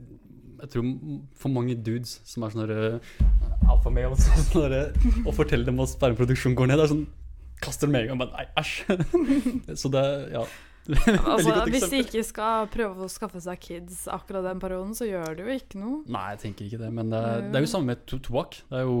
Jeg 0.64 0.72
tror 0.72 0.92
for 1.36 1.52
mange 1.52 1.74
dudes 1.76 2.18
som 2.24 2.44
er 2.46 2.54
sånne 2.54 2.68
der, 2.70 2.94
eh, 2.96 3.68
alpha 3.68 3.92
males 3.92 4.24
sånn 4.48 4.70
der, 4.72 4.94
Å 5.28 5.34
dem 5.52 5.82
at 5.84 5.92
spermproduksjon 5.92 6.56
går 6.56 6.70
ned, 6.70 6.80
det 6.80 6.86
er 6.86 6.94
sånn 6.94 7.06
Kaster 7.64 7.88
med 7.88 8.02
en 8.04 8.08
gang. 8.12 8.18
Men 8.24 8.32
nei, 8.34 8.44
æsj. 8.60 8.72
Så 9.80 9.90
det 9.92 10.06
Ja. 10.34 10.44
Altså, 11.24 11.52
hvis 11.72 11.86
de 11.88 12.00
ikke 12.02 12.22
skal 12.28 12.66
prøve 12.68 13.06
å 13.06 13.08
skaffe 13.08 13.40
seg 13.40 13.60
kids 13.62 14.02
akkurat 14.12 14.44
den 14.44 14.58
perioden, 14.60 14.90
så 14.92 15.06
gjør 15.08 15.38
det 15.38 15.46
jo 15.46 15.54
ikke 15.54 15.80
noe. 15.80 16.00
Nei, 16.12 16.24
jeg 16.34 16.42
tenker 16.42 16.66
ikke 16.66 16.80
det. 16.82 16.90
Men 16.92 17.12
det 17.12 17.22
det 17.48 17.60
er 17.60 17.64
jo 17.64 17.70
samme 17.72 17.94
med 17.94 18.02
to 18.10 18.18
tobakk. 18.20 18.58
Det 18.68 18.82
er 18.82 18.84
jo 18.84 18.98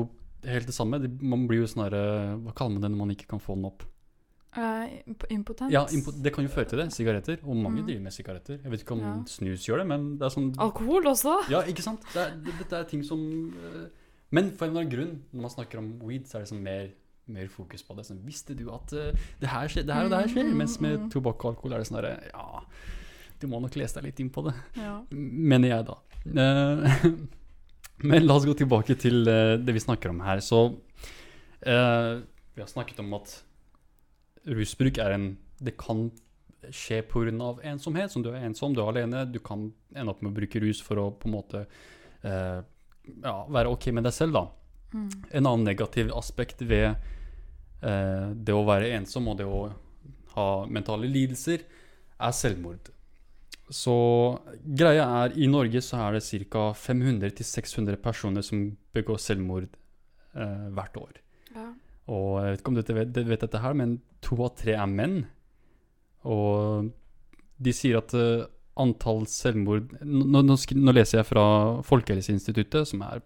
helt 0.48 0.70
det 0.70 0.76
samme. 0.76 1.00
Man 1.20 1.44
blir 1.50 1.60
jo 1.60 1.68
sånn 1.68 1.84
herre 1.84 2.04
Hva 2.40 2.54
kaller 2.56 2.78
man 2.78 2.86
det 2.86 2.92
når 2.94 3.02
man 3.02 3.12
ikke 3.16 3.28
kan 3.34 3.42
få 3.42 3.58
den 3.58 3.68
opp? 3.68 3.84
Eh, 4.56 5.02
imp- 5.08 5.70
Ja, 5.70 5.84
impo- 5.86 6.14
Det 6.22 6.32
kan 6.32 6.44
jo 6.44 6.50
føre 6.50 6.68
til 6.68 6.78
det. 6.78 6.86
Sigaretter. 6.92 7.38
Og 7.44 7.56
mange 7.56 7.80
Mm. 7.82 7.86
driver 7.86 8.00
med 8.02 8.12
sigaretter. 8.12 8.60
Jeg 8.62 8.70
vet 8.70 8.80
ikke 8.84 8.92
om 8.92 9.00
Ja. 9.00 9.14
snus 9.26 9.66
gjør 9.66 9.78
det, 9.78 9.86
men 9.88 10.18
det 10.18 10.24
er 10.26 10.30
sånn 10.40 10.54
Alkohol 10.58 11.02
også. 11.04 11.50
Ja, 11.50 11.62
ikke 11.62 11.82
sant? 11.82 12.00
Det 12.12 12.16
er, 12.22 12.30
det, 12.36 12.52
dette 12.58 12.72
er 12.76 12.84
ting 12.84 13.02
som 13.02 13.18
uh, 13.52 13.86
Men 14.30 14.50
for 14.52 14.64
en 14.66 14.70
eller 14.76 14.84
annen 14.86 14.90
grunn, 14.98 15.20
når 15.34 15.40
man 15.42 15.50
snakker 15.50 15.78
om 15.78 15.98
weed, 16.00 16.24
så 16.26 16.36
er 16.36 16.40
det 16.40 16.48
sånn 16.50 16.62
mer, 16.62 16.88
mer 17.28 17.46
fokus 17.48 17.82
på 17.82 17.96
det. 17.96 18.04
Sånn, 18.06 18.22
Visste 18.24 18.54
du 18.56 18.70
at 18.70 18.92
uh, 18.92 19.10
det 19.40 19.48
her 19.48 19.66
skjer, 19.68 19.86
det 19.86 19.94
her 19.94 20.04
og 20.04 20.10
det 20.10 20.18
her 20.20 20.28
skjer? 20.28 20.50
Mm, 20.52 20.56
Mens 20.56 20.80
med 20.80 20.98
mm. 21.00 21.10
tobakk 21.10 21.44
og 21.44 21.56
alkohol 21.56 21.72
er 21.74 21.78
det 21.78 21.86
sånn 21.88 22.00
derre 22.02 22.30
Ja, 22.32 22.60
du 23.40 23.46
må 23.48 23.60
nok 23.60 23.74
lese 23.76 23.94
deg 23.94 24.04
litt 24.04 24.20
inn 24.20 24.30
på 24.30 24.44
det. 24.44 24.54
Ja. 24.76 25.02
Mener 25.10 25.68
jeg, 25.68 25.86
da. 25.86 25.98
Men 28.02 28.26
la 28.26 28.34
oss 28.34 28.44
gå 28.44 28.54
tilbake 28.56 28.96
til 28.98 29.24
det 29.24 29.72
vi 29.74 29.80
snakker 29.80 30.10
om 30.10 30.20
her. 30.20 30.38
Så 30.38 30.76
Vi 31.62 32.60
har 32.60 32.66
snakket 32.70 32.98
om 33.00 33.14
at 33.14 33.42
rusbruk 34.46 34.98
er 34.98 35.16
en 35.16 35.36
Det 35.64 35.76
kan 35.78 36.10
skje 36.70 37.02
pga. 37.02 37.58
ensomhet. 37.62 38.10
Som 38.10 38.22
du 38.22 38.30
er 38.30 38.44
ensom, 38.44 38.74
du 38.74 38.80
er 38.82 38.88
alene. 38.88 39.24
Du 39.30 39.38
kan 39.38 39.72
ende 39.94 40.10
opp 40.10 40.22
med 40.22 40.32
å 40.32 40.38
bruke 40.40 40.60
rus 40.60 40.80
for 40.80 40.96
å 40.96 41.10
på 41.10 41.28
en 41.28 41.34
måte 41.34 41.66
eh, 42.22 42.60
ja, 43.22 43.36
være 43.48 43.68
ok 43.68 43.92
med 43.92 44.04
deg 44.04 44.12
selv, 44.12 44.32
da. 44.32 44.48
Mm. 44.94 45.08
En 45.30 45.46
annen 45.46 45.64
negativ 45.64 46.12
aspekt 46.14 46.62
ved 46.62 46.94
eh, 47.82 48.28
det 48.34 48.54
å 48.54 48.64
være 48.66 48.92
ensom 48.98 49.28
og 49.28 49.38
det 49.38 49.46
å 49.46 49.68
ha 50.34 50.48
mentale 50.66 51.08
lidelser, 51.10 51.64
er 52.18 52.34
selvmord. 52.34 52.90
Så 53.72 53.94
greia 54.60 55.06
er, 55.22 55.36
i 55.40 55.48
Norge 55.48 55.80
så 55.82 56.02
er 56.04 56.18
det 56.18 56.48
ca. 56.52 56.72
500-600 56.76 57.96
personer 58.02 58.44
som 58.44 58.66
begår 58.94 59.20
selvmord 59.22 59.68
eh, 60.36 60.66
hvert 60.74 60.98
år. 61.00 61.20
Ja. 61.54 61.70
Og 62.12 62.40
jeg 62.42 62.50
vet 62.50 62.60
ikke 62.60 62.72
om 62.72 62.76
du 62.76 62.94
vet, 62.98 63.22
vet 63.30 63.46
dette 63.46 63.62
her, 63.62 63.76
men 63.78 63.96
to 64.24 64.36
av 64.44 64.52
tre 64.58 64.76
er 64.76 64.90
menn. 64.90 65.22
Og 66.28 66.90
de 67.64 67.72
sier 67.72 68.00
at 68.00 68.12
eh, 68.18 68.46
antall 68.80 69.22
selvmord 69.30 69.92
nå, 70.02 70.42
nå, 70.42 70.56
nå 70.56 70.94
leser 70.94 71.20
jeg 71.20 71.28
fra 71.28 71.44
Folkehelseinstituttet, 71.86 72.90
som 72.90 73.04
er 73.06 73.22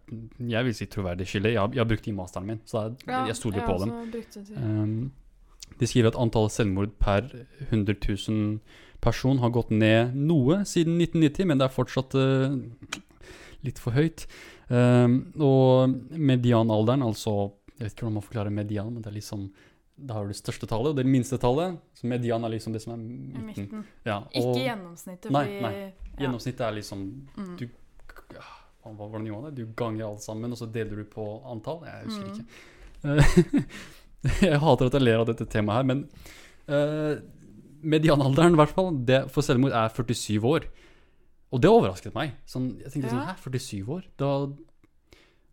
jeg 0.51 0.67
vil 0.67 0.77
si 0.77 0.89
troverdig 0.91 1.29
kilde. 1.31 1.55
Jeg, 1.55 1.73
jeg 1.75 1.83
har 1.83 1.89
brukt 1.89 2.05
det 2.05 2.13
i 2.13 2.19
masteren 2.19 2.51
min, 2.51 2.61
så 2.69 2.89
jeg, 2.89 3.09
jeg 3.31 3.39
stoler 3.39 3.65
på 3.67 3.79
dem. 3.83 3.95
Um, 4.59 4.93
de 5.79 5.89
skriver 5.89 6.13
at 6.13 6.21
antall 6.21 6.51
selvmord 6.53 6.95
per 7.01 7.31
100 7.71 7.97
000 8.05 8.61
person 9.05 9.41
har 9.43 9.55
gått 9.55 9.71
ned 9.71 10.15
noe 10.17 10.63
siden 10.69 10.99
1990, 11.01 11.49
men 11.49 11.61
det 11.61 11.69
er 11.69 11.75
fortsatt 11.75 12.17
uh, 12.19 12.59
litt 13.67 13.81
for 13.83 13.97
høyt. 13.97 14.27
Um, 14.69 15.31
og 15.41 15.95
medianalderen, 16.13 17.07
altså 17.07 17.55
Jeg 17.79 17.85
vet 17.87 17.93
ikke 17.95 18.07
hvordan 18.07 18.15
man 18.19 18.23
forklarer 18.27 18.51
median, 18.55 18.93
men 18.95 19.03
det 19.03 19.11
er 19.13 19.17
liksom 19.21 19.51
Da 19.99 20.15
har 20.15 20.23
du 20.27 20.29
det 20.33 20.39
største 20.39 20.67
tallet 20.71 20.93
og 20.93 20.97
det 20.97 21.07
minste 21.07 21.39
tallet. 21.43 21.79
Så 21.95 22.07
median 22.07 22.45
er 22.45 22.53
liksom 22.55 22.73
det 22.73 22.83
som 22.83 22.93
er 22.95 23.01
midten. 23.03 23.47
midten. 23.47 23.85
Ja, 24.07 24.21
Ikke 24.31 24.61
gjennomsnittet, 24.63 25.31
Nei, 25.35 25.61
nei. 25.61 25.73
ja. 25.75 25.91
gjennomsnittet 26.21 26.61
er 26.69 26.73
liksom 26.77 27.27
Mm. 27.37 27.57
du 27.59 27.69
Hva 28.85 28.93
var 28.97 29.19
det 29.19 29.25
nivået? 29.29 29.55
Du 29.55 29.67
ganger 29.77 30.07
alt 30.07 30.23
sammen, 30.23 30.53
og 30.53 30.57
så 30.59 30.67
deler 30.73 30.97
du 30.97 31.05
på 31.05 31.25
antall? 31.51 31.83
Jeg 31.85 32.05
husker 32.07 32.25
Mm. 32.25 32.33
ikke. 32.33 32.47
Eh, 33.05 34.43
jeg 34.51 34.59
hater 34.61 34.87
at 34.87 34.93
jeg 34.93 35.03
ler 35.03 35.19
av 35.21 35.27
dette 35.27 35.47
temaet 35.47 35.77
her, 35.77 35.83
men 35.85 36.09
uh, 36.69 37.21
medianalderen 37.83 38.53
i 38.57 38.57
hvert 38.57 38.75
fall, 38.75 38.93
det 39.05 39.31
for 39.31 39.43
selvmord 39.43 39.73
er 39.73 39.89
47 39.89 40.41
år. 40.45 40.65
Og 41.53 41.61
det 41.63 41.71
overrasket 41.71 42.15
meg. 42.15 42.33
Sånn, 42.47 42.79
jeg 42.83 42.93
tenkte 42.93 43.11
sånn, 43.11 43.27
hæ, 43.27 43.37
47 43.41 43.89
år? 43.89 44.03
Da, 44.21 44.47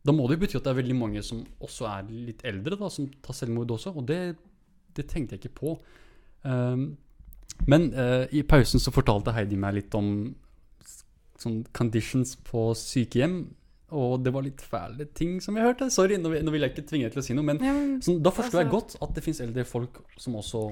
da 0.06 0.14
må 0.14 0.28
det 0.28 0.38
jo 0.38 0.44
bety 0.44 0.60
at 0.60 0.68
det 0.68 0.72
er 0.74 0.82
veldig 0.82 0.98
mange 1.00 1.24
som 1.26 1.42
også 1.66 1.88
er 1.90 2.10
litt 2.10 2.44
eldre, 2.46 2.78
da, 2.78 2.90
som 2.94 3.08
tar 3.26 3.38
selvmord 3.38 3.74
også. 3.74 3.96
Og 3.98 4.06
det, 4.10 4.20
det 4.98 5.08
tenkte 5.10 5.36
jeg 5.36 5.46
ikke 5.46 5.58
på. 5.58 5.76
Um, 6.46 6.92
men 7.66 7.88
uh, 7.96 8.26
i 8.30 8.44
pausen 8.46 8.82
så 8.84 8.94
fortalte 8.94 9.34
Heidi 9.34 9.58
meg 9.58 9.80
litt 9.80 9.98
om 9.98 10.10
sånn 11.42 11.64
conditions 11.76 12.36
på 12.46 12.70
sykehjem. 12.78 13.40
Og 13.96 14.18
det 14.26 14.34
var 14.34 14.46
litt 14.46 14.62
fæle 14.66 15.08
ting 15.18 15.38
som 15.44 15.58
jeg 15.58 15.68
hørte. 15.68 15.90
Sorry, 15.94 16.18
nå 16.22 16.32
nå 16.34 16.54
vil 16.54 16.66
jeg 16.66 16.74
ikke 16.74 16.88
tvinge 16.90 17.08
deg 17.08 17.16
til 17.16 17.22
å 17.22 17.26
si 17.26 17.36
noe, 17.38 17.46
men 17.48 17.62
Ja, 17.64 17.74
men 17.74 18.00
sånn, 18.06 18.22
da 18.26 18.34
forstår 18.34 18.62
jeg 18.64 18.70
Altså- 18.70 18.78
godt 18.78 19.10
at 19.10 19.16
det 19.16 19.24
fins 19.24 19.42
eldre 19.42 19.66
folk 19.66 20.02
som 20.18 20.36
også 20.36 20.68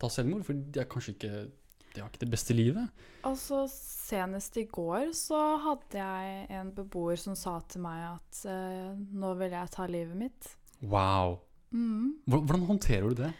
tar 0.00 0.12
selvmord. 0.12 0.44
For 0.44 0.52
de 0.54 0.80
er 0.80 0.88
kanskje 0.88 1.16
ikke 1.16 1.48
De 1.94 2.02
har 2.02 2.10
ikke 2.10 2.24
det 2.24 2.30
beste 2.32 2.56
livet. 2.56 3.04
Altså, 3.26 3.64
senest 3.72 4.56
i 4.60 4.66
går 4.70 5.10
så 5.16 5.40
hadde 5.64 6.00
jeg 6.00 6.46
en 6.60 6.70
beboer 6.76 7.18
som 7.20 7.36
sa 7.38 7.58
til 7.68 7.82
meg 7.84 8.04
at 8.12 8.44
eh, 8.48 8.92
nå 8.94 9.34
vil 9.40 9.56
jeg 9.56 9.74
ta 9.74 9.88
livet 9.90 10.16
mitt. 10.16 10.52
Wow. 10.80 11.40
Mm. 11.74 12.20
Hvordan, 12.28 12.68
håndterer 12.68 13.10
du 13.10 13.24
det? 13.24 13.32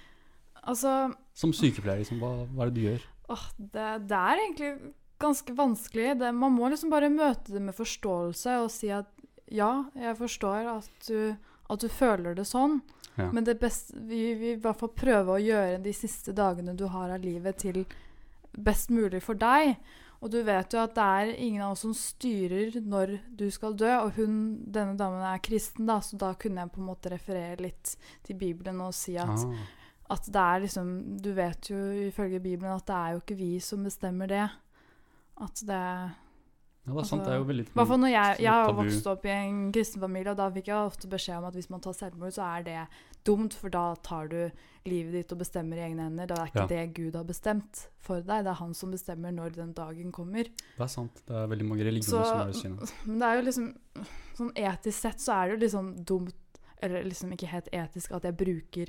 Altså, 0.68 1.12
Som 1.38 1.54
sykepleier, 1.56 2.02
liksom, 2.02 2.18
hva, 2.20 2.48
hva 2.50 2.66
er 2.66 2.72
det 2.72 2.76
du 2.76 2.86
gjør? 2.88 3.06
åh, 3.28 3.44
det, 3.58 3.88
det 4.08 4.18
er 4.18 4.42
egentlig 4.42 4.72
ganske 5.20 5.52
vanskelig. 5.52 6.18
Det, 6.20 6.32
man 6.34 6.54
må 6.54 6.68
liksom 6.68 6.90
bare 6.92 7.10
møte 7.12 7.52
det 7.52 7.62
med 7.62 7.76
forståelse 7.76 8.58
og 8.62 8.70
si 8.72 8.92
at 8.94 9.10
ja, 9.52 9.88
jeg 9.96 10.16
forstår 10.18 10.68
at 10.74 11.08
du, 11.08 11.34
at 11.68 11.80
du 11.80 11.88
føler 11.92 12.36
det 12.36 12.46
sånn. 12.48 12.80
Ja. 13.18 13.30
Men 13.34 13.46
det 13.46 13.58
beste, 13.60 13.96
vi 14.08 14.34
vil 14.38 14.56
i 14.56 14.60
hvert 14.62 14.78
fall 14.78 14.92
prøve 14.94 15.34
å 15.34 15.42
gjøre 15.42 15.80
de 15.82 15.94
siste 15.96 16.34
dagene 16.36 16.76
du 16.78 16.86
har 16.92 17.10
av 17.14 17.24
livet, 17.24 17.58
til 17.58 17.82
best 18.56 18.90
mulig 18.90 19.22
for 19.22 19.34
deg. 19.34 19.76
Og 20.20 20.32
du 20.32 20.40
vet 20.42 20.72
jo 20.74 20.80
at 20.82 20.94
det 20.96 21.02
er 21.04 21.28
ingen 21.38 21.62
av 21.62 21.72
oss 21.76 21.84
som 21.84 21.92
styrer 21.94 22.80
når 22.82 23.18
du 23.38 23.44
skal 23.54 23.76
dø. 23.78 23.90
Og 24.02 24.16
hun, 24.16 24.38
denne 24.66 24.96
damen 24.98 25.22
er 25.22 25.38
kristen, 25.38 25.86
da, 25.86 26.00
så 26.02 26.18
da 26.18 26.32
kunne 26.34 26.64
jeg 26.64 26.72
på 26.74 26.80
en 26.82 26.88
måte 26.88 27.12
referere 27.12 27.60
litt 27.62 27.92
til 28.26 28.34
Bibelen 28.40 28.80
og 28.82 28.94
si 28.98 29.14
at, 29.16 29.28
Ah. 29.30 29.54
at 30.16 30.24
det 30.26 30.42
er 30.42 30.60
liksom 30.64 31.20
Du 31.22 31.32
vet 31.34 31.70
jo 31.70 31.76
ifølge 32.08 32.40
Bibelen 32.40 32.72
at 32.74 32.86
det 32.86 32.96
er 32.96 33.12
jo 33.14 33.20
ikke 33.22 33.36
vi 33.38 33.60
som 33.60 33.84
bestemmer 33.84 34.26
det. 34.26 34.48
At 35.40 35.54
det 35.62 35.70
Ja, 36.88 36.94
det 36.94 37.02
er 37.02 37.04
sant. 37.04 37.22
Det 37.24 37.32
er 37.34 37.38
jo 37.38 37.44
veldig 37.44 37.66
tabu. 37.66 37.74
hvert 37.78 37.88
fall 37.88 38.00
når 38.00 38.10
jeg, 38.14 38.36
jeg 38.40 38.50
har 38.50 38.72
vokst 38.72 39.06
opp 39.06 39.24
i 39.24 39.28
en 39.28 39.72
kristen 39.72 40.00
familie, 40.00 40.30
og 40.32 40.36
da 40.38 40.50
fikk 40.50 40.66
jeg 40.66 40.76
ofte 40.90 41.06
beskjed 41.12 41.36
om 41.38 41.44
at 41.44 41.54
hvis 41.54 41.68
man 41.70 41.80
tar 41.80 41.92
selvmord, 41.92 42.32
så 42.32 42.42
er 42.58 42.62
det 42.64 42.86
dumt, 43.26 43.52
for 43.54 43.68
da 43.68 43.94
tar 44.02 44.26
du 44.28 44.50
livet 44.88 45.12
ditt 45.12 45.32
og 45.34 45.38
bestemmer 45.42 45.76
i 45.78 45.84
egne 45.88 46.06
hender. 46.08 46.26
Da 46.30 46.34
er 46.42 46.50
ikke 46.50 46.64
Ja. 46.64 46.66
det 46.72 46.94
Gud 46.96 47.14
har 47.18 47.24
bestemt 47.28 47.84
for 48.00 48.20
deg, 48.20 48.44
det 48.44 48.50
er 48.52 48.58
han 48.60 48.74
som 48.74 48.90
bestemmer 48.90 49.32
når 49.34 49.54
den 49.56 49.72
dagen 49.76 50.12
kommer. 50.12 50.44
Det 50.44 50.80
er 50.80 50.86
sant. 50.92 51.22
Det 51.26 51.36
er 51.36 51.46
veldig 51.52 51.68
mange 51.68 51.84
religioner 51.84 52.24
Så- 52.24 52.30
som 52.30 52.40
er 52.40 52.46
det 52.52 52.56
synet. 52.62 52.92
Men 53.06 53.18
det 53.18 53.26
er 53.28 53.36
jo 53.36 53.46
liksom 53.50 53.74
Sånn 54.38 54.52
etisk 54.54 54.94
sett 55.00 55.18
så 55.18 55.32
er 55.34 55.56
det 55.56 55.70
jo 55.72 55.78
sånn 55.78 56.04
dumt 56.04 56.34
Eller 56.80 57.02
liksom 57.02 57.32
ikke 57.32 57.48
helt 57.48 57.68
etisk 57.72 58.12
at 58.14 58.22
jeg 58.22 58.36
bruker 58.36 58.86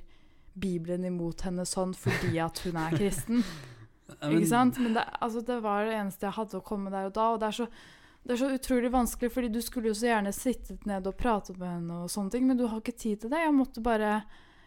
Bibelen 0.60 1.06
imot 1.06 1.42
henne 1.42 1.64
sånn 1.66 1.96
fordi 1.96 2.38
at 2.44 2.60
hun 2.60 2.76
er 2.78 2.92
kristen. 2.98 3.44
Ikke 4.24 4.48
sant? 4.48 4.78
Men 4.80 4.94
det, 4.94 5.04
altså, 5.22 5.42
det 5.46 5.62
var 5.64 5.86
det 5.86 5.94
eneste 5.96 6.26
jeg 6.28 6.34
hadde 6.34 6.58
å 6.60 6.64
komme 6.66 6.90
der 6.92 7.06
og 7.06 7.14
da. 7.14 7.28
Og 7.34 7.40
det 7.40 7.48
er, 7.48 7.52
så, 7.52 7.68
det 8.26 8.32
er 8.36 8.42
så 8.42 8.50
utrolig 8.58 8.92
vanskelig, 8.92 9.32
fordi 9.32 9.52
du 9.54 9.62
skulle 9.62 9.90
jo 9.92 9.94
så 9.98 10.10
gjerne 10.10 10.34
sittet 10.34 10.86
ned 10.90 11.08
og 11.08 11.16
pratet 11.18 11.58
med 11.58 11.68
henne, 11.70 12.04
og 12.04 12.10
sånne 12.10 12.32
ting, 12.32 12.48
men 12.48 12.58
du 12.58 12.68
har 12.68 12.82
ikke 12.82 12.98
tid 12.98 13.22
til 13.22 13.30
det. 13.30 13.40
Jeg 13.46 13.54
måtte 13.56 13.82
bare, 13.86 14.24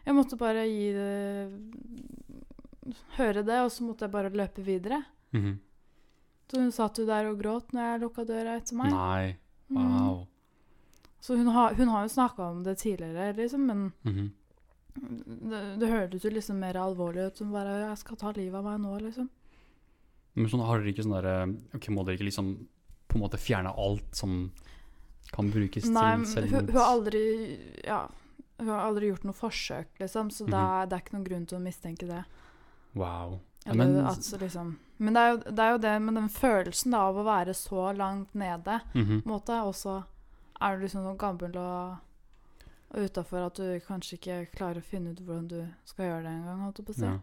jeg 0.06 0.14
måtte 0.14 0.38
bare 0.40 0.64
gi 0.68 0.92
det 0.96 1.12
Høre 3.16 3.44
det, 3.46 3.60
og 3.62 3.70
så 3.70 3.84
måtte 3.86 4.06
jeg 4.08 4.12
bare 4.12 4.30
løpe 4.34 4.62
videre. 4.66 5.04
Mhm. 5.32 5.58
Så 6.50 6.58
hun 6.60 6.72
satt 6.74 6.98
jo 6.98 7.06
der 7.08 7.28
og 7.30 7.38
gråt 7.40 7.70
når 7.72 7.86
jeg 7.86 8.00
lukka 8.02 8.24
døra 8.28 8.56
etter 8.58 8.76
meg. 8.76 8.90
Nei. 8.92 9.36
Mm. 9.70 9.78
Wow. 9.78 10.16
Så 11.22 11.36
hun 11.38 11.46
har, 11.54 11.72
hun 11.78 11.88
har 11.88 12.02
jo 12.04 12.10
snakka 12.12 12.48
om 12.50 12.62
det 12.66 12.74
tidligere, 12.82 13.32
liksom, 13.38 13.66
men 13.66 13.92
Mhm. 14.04 14.26
det, 15.48 15.60
det 15.80 15.88
hørtes 15.88 16.24
jo 16.24 16.30
liksom 16.34 16.58
mer 16.60 16.74
alvorlig 16.76 17.26
ut. 17.28 17.36
Som 17.38 17.52
bare 17.52 17.88
'Jeg 17.88 17.98
skal 17.98 18.16
ta 18.16 18.32
livet 18.32 18.54
av 18.54 18.64
meg 18.64 18.80
nå', 18.80 19.00
liksom. 19.00 19.30
Men 20.34 20.48
sånn, 20.48 20.66
har 20.66 20.78
dere 20.80 20.92
ikke 20.92 21.04
sånn 21.04 21.22
derre 21.22 21.56
Ok, 21.74 21.88
må 21.88 22.04
dere 22.04 22.16
ikke 22.18 22.28
liksom 22.28 22.66
på 23.08 23.14
en 23.16 23.20
måte 23.22 23.38
fjerne 23.38 23.72
alt 23.76 24.14
som 24.16 24.50
kan 25.32 25.50
brukes 25.50 25.84
Nei, 25.88 26.16
til 26.24 26.48
hun, 26.48 26.64
Nei, 26.66 26.72
hun 26.72 26.80
har 26.80 26.96
aldri 26.98 27.58
Ja, 27.84 28.08
hun 28.58 28.68
har 28.68 28.84
aldri 28.86 29.08
gjort 29.10 29.24
noe 29.24 29.36
forsøk, 29.36 29.88
liksom, 30.00 30.30
så 30.30 30.44
det, 30.44 30.52
-hmm. 30.54 30.82
er, 30.82 30.86
det 30.86 30.96
er 30.96 31.02
ikke 31.02 31.16
noen 31.16 31.24
grunn 31.24 31.46
til 31.46 31.58
å 31.58 31.62
mistenke 31.62 32.06
det. 32.06 32.24
Wow. 32.94 33.40
Eller 33.64 33.86
men- 33.86 34.06
altså, 34.06 34.38
liksom 34.38 34.78
Men 34.98 35.14
det 35.14 35.20
er, 35.20 35.30
jo, 35.30 35.36
det 35.36 35.58
er 35.58 35.70
jo 35.70 35.78
det 35.78 36.02
med 36.02 36.14
den 36.14 36.28
følelsen 36.28 36.90
da, 36.90 36.98
av 36.98 37.16
å 37.16 37.24
være 37.24 37.54
så 37.54 37.92
langt 37.92 38.34
nede, 38.34 38.80
mm 38.94 39.04
-hmm. 39.04 39.22
måte, 39.26 39.62
og 39.62 39.74
så 39.74 40.02
er 40.60 40.76
du 40.76 40.82
liksom 40.82 41.02
noe 41.02 41.16
gammel 41.16 41.56
og, 41.56 41.96
og 42.90 43.04
utafor 43.04 43.46
at 43.46 43.56
du 43.56 43.80
kanskje 43.86 44.18
ikke 44.18 44.46
klarer 44.54 44.78
å 44.78 44.86
finne 44.86 45.10
ut 45.10 45.20
hvordan 45.20 45.48
du 45.48 45.66
skal 45.84 46.04
gjøre 46.04 46.22
det 46.22 46.30
engang, 46.30 46.62
holdt 46.62 46.78
jeg 46.78 46.86
på 46.86 46.92
å 46.92 46.94
si. 46.94 47.04
Ja. 47.04 47.18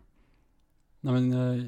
Nei, 1.02 1.14
men 1.14 1.34
eh, 1.34 1.66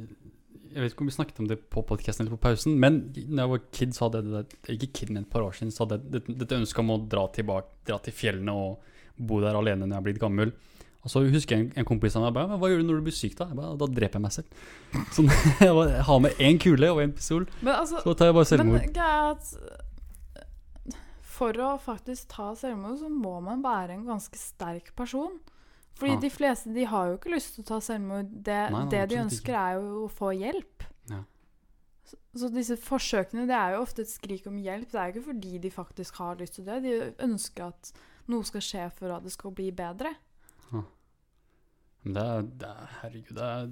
Jeg 0.72 0.82
vet 0.82 0.92
ikke 0.94 1.02
om 1.02 1.08
vi 1.08 1.12
snakket 1.12 1.40
om 1.40 1.48
det 1.48 1.58
på 1.70 1.82
podcasten 1.84 2.26
eller 2.26 2.38
på 2.38 2.48
pausen, 2.48 2.80
men 2.80 3.12
da 3.12 3.42
jeg 3.42 3.50
var 3.50 3.62
kid, 3.72 3.94
så 3.94 4.06
hadde 4.06 4.22
jeg 4.22 4.32
det 4.32 4.76
ikke 4.76 4.94
kid, 4.94 5.10
men 5.10 5.24
et 5.24 5.30
par 5.30 5.42
år 5.42 5.52
siden, 5.52 5.72
så 5.72 5.84
hadde 5.84 6.00
jeg 6.00 6.38
dette 6.40 6.56
ønsket 6.56 6.80
om 6.80 6.92
å 6.92 7.08
dra 7.12 7.28
tilbake, 7.28 7.68
dra 7.86 7.98
til 8.00 8.14
fjellene 8.14 8.52
og 8.52 8.80
bo 9.28 9.40
der 9.44 9.56
alene 9.58 9.86
når 9.88 9.96
jeg 9.96 10.02
er 10.02 10.08
blitt 10.10 10.22
gammel. 10.24 10.52
Og 11.02 11.10
så 11.10 11.24
husker 11.26 11.56
jeg 11.58 11.64
en, 11.66 11.72
en 11.82 11.86
kompis 11.90 12.14
av 12.16 12.22
meg 12.28 12.34
bare, 12.36 12.48
«Men 12.52 12.60
hva 12.62 12.68
gjør 12.70 12.84
du 12.84 12.88
når 12.92 13.00
du 13.00 13.06
blir 13.08 13.16
syk 13.18 13.34
da? 13.40 13.48
Jeg 13.50 13.58
bare, 13.58 13.78
da 13.82 13.88
dreper 13.90 14.20
jeg 14.20 14.26
meg 14.28 14.34
selv. 14.36 14.66
Sånn, 15.16 15.32
jeg 15.66 15.74
bare, 15.74 15.96
jeg 15.96 16.06
har 16.12 16.20
med 16.28 16.44
én 16.50 16.60
kule 16.62 16.92
og 16.94 17.00
en 17.02 17.16
pistol, 17.18 17.48
Men 17.66 17.74
altså, 17.80 18.04
så 18.06 18.14
tar 18.20 18.30
jeg 18.30 18.38
bare 18.38 18.50
selvmord. 18.52 18.84
Men 18.86 19.02
eh, 19.02 20.50
for 21.32 21.58
å 21.58 21.72
faktisk 21.82 22.30
ta 22.36 22.52
selvmord, 22.60 23.00
så 23.02 23.10
må 23.10 23.40
man 23.42 23.64
være 23.66 23.96
en 23.98 24.06
ganske 24.12 24.38
sterk 24.38 24.92
person. 25.00 25.40
Fordi 25.98 26.14
Ja. 26.16 26.20
de 26.22 26.30
fleste 26.34 26.74
de 26.74 26.86
har 26.86 27.10
jo 27.10 27.18
ikke 27.18 27.34
lyst 27.34 27.56
til 27.56 27.64
å 27.64 27.68
ta 27.68 27.80
selvmord. 27.82 28.30
Det, 28.46 28.60
Nei, 28.72 28.84
nei, 28.86 28.90
det 28.94 29.02
de 29.10 29.18
ønsker, 29.24 29.52
ikke. 29.54 29.66
er 29.66 29.74
jo 29.82 30.06
å 30.06 30.12
få 30.14 30.32
hjelp. 30.38 30.86
Ja. 31.10 31.24
Så, 32.06 32.16
så 32.38 32.50
disse 32.54 32.78
forsøkene 32.78 33.48
det 33.50 33.58
er 33.58 33.74
jo 33.76 33.82
ofte 33.84 34.02
et 34.06 34.10
skrik 34.14 34.46
om 34.50 34.58
hjelp. 34.62 34.90
Det 34.94 35.00
er 35.02 35.10
jo 35.12 35.18
ikke 35.20 35.28
fordi 35.34 35.58
de 35.66 35.70
faktisk 35.74 36.16
har 36.22 36.38
lyst 36.40 36.56
til 36.58 36.66
det. 36.70 36.80
De 36.86 36.96
ønsker 37.26 37.68
at 37.74 37.92
noe 38.28 38.44
skal 38.46 38.62
skje 38.62 38.90
for 38.94 39.12
at 39.16 39.24
det 39.24 39.32
skal 39.34 39.52
bli 39.52 39.72
bedre. 39.72 40.14
Men 42.04 42.14
det 42.16 42.22
er, 42.26 42.42
det 42.42 42.68
er 42.70 42.94
herregud, 43.02 43.36
det 43.38 43.48
er 43.48 43.68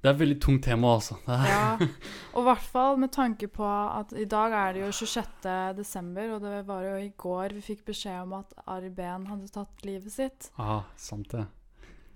Det 0.00 0.08
er 0.08 0.14
et 0.14 0.20
veldig 0.22 0.36
tungt 0.40 0.62
tema, 0.64 0.94
altså. 0.96 1.18
Ja, 1.28 1.76
og 2.34 2.38
i 2.40 2.44
hvert 2.46 2.62
fall 2.72 2.96
med 3.02 3.10
tanke 3.12 3.48
på 3.52 3.66
at 3.68 4.14
i 4.16 4.24
dag 4.24 4.52
er 4.56 4.72
det 4.72 4.80
jo 4.86 4.92
26. 4.96 5.74
desember, 5.76 6.30
og 6.38 6.40
det 6.40 6.62
var 6.66 6.86
jo 6.86 6.94
i 7.04 7.10
går 7.20 7.52
vi 7.58 7.60
fikk 7.66 7.82
beskjed 7.90 8.22
om 8.22 8.32
at 8.38 8.54
Ari 8.66 8.88
Behn 8.96 9.26
hadde 9.28 9.50
tatt 9.52 9.84
livet 9.84 10.08
sitt. 10.14 10.48
ah, 10.56 10.86
sant 10.96 11.28
det. 11.34 11.44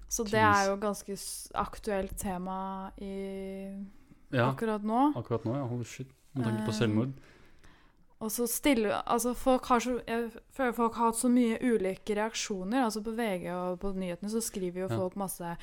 Så 0.08 0.24
det 0.24 0.40
er 0.40 0.70
jo 0.70 0.78
ganske 0.80 1.12
aktuelt 1.60 2.16
tema 2.16 2.90
i 3.02 3.12
Ja, 4.32 4.48
akkurat 4.48 4.82
nå. 4.82 5.10
akkurat 5.20 5.44
nå, 5.44 5.52
ja. 5.58 5.66
Hold 5.68 5.84
shit. 5.84 6.08
Med 6.34 6.44
tanke 6.48 6.64
på 6.64 6.72
Eh, 6.72 6.78
selvmord. 6.78 7.12
Og 8.24 8.30
så 8.32 8.46
stille 8.48 8.90
Altså, 9.04 9.34
folk 9.36 9.66
har 9.68 9.82
så 9.84 9.98
Jeg 10.08 10.30
føler 10.56 10.72
folk 10.76 10.94
har 10.96 11.10
hatt 11.10 11.18
så 11.20 11.28
mye 11.28 11.58
ulike 11.60 12.16
reaksjoner. 12.16 12.84
Altså 12.86 13.02
på 13.04 13.12
VG 13.18 13.50
og 13.52 13.78
på 13.82 13.92
nyhetene 13.94 14.30
så 14.32 14.40
skriver 14.40 14.80
jo 14.84 14.88
Ja. 14.88 14.96
folk 14.96 15.16
masse 15.20 15.56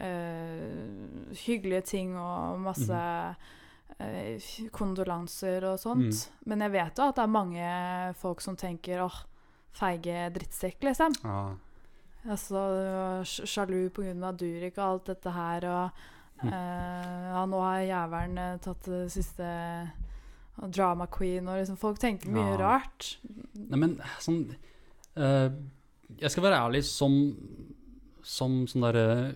øh, 0.00 1.34
hyggelige 1.46 1.80
ting 1.82 2.16
og 2.18 2.60
masse 2.60 2.92
Mhm. 2.92 3.36
eh, 4.00 4.68
kondolanser 4.72 5.64
og 5.64 5.78
sånt. 5.78 6.10
Mm. 6.12 6.50
Men 6.50 6.60
jeg 6.60 6.72
vet 6.72 6.98
jo 6.98 7.02
at 7.08 7.14
det 7.16 7.22
er 7.22 7.26
mange 7.26 8.14
folk 8.14 8.40
som 8.40 8.56
tenker 8.56 9.04
åh, 9.04 9.22
feige 9.72 10.30
drittsekk, 10.34 10.80
liksom. 10.82 11.14
Ja. 11.24 11.54
Altså 12.28 13.22
sj- 13.22 13.46
sjalu 13.46 13.88
pga. 13.90 14.32
Durek 14.36 14.78
og 14.78 14.84
alt 14.92 15.04
dette 15.06 15.30
her, 15.32 15.64
og 15.70 15.90
Mm. 16.42 16.48
eh, 16.52 17.30
ja, 17.32 17.46
nå 17.46 17.60
har 17.62 17.78
jævelen 17.80 18.60
tatt 18.60 18.82
det 18.84 19.10
siste 19.12 19.90
og 20.62 20.72
drama 20.72 21.06
queen, 21.06 21.48
og 21.48 21.58
liksom 21.60 21.76
folk 21.80 21.98
tenker 22.00 22.30
mye 22.32 22.54
Ja. 22.54 22.60
rart. 22.60 23.18
Nei, 23.54 23.76
men 23.78 23.98
sånn 24.20 24.54
uh, 25.16 25.50
Jeg 26.20 26.30
skal 26.30 26.42
være 26.44 26.60
ærlig, 26.64 26.84
som 26.84 27.36
Som 28.22 28.66
sånn 28.66 28.82
derre 28.86 29.34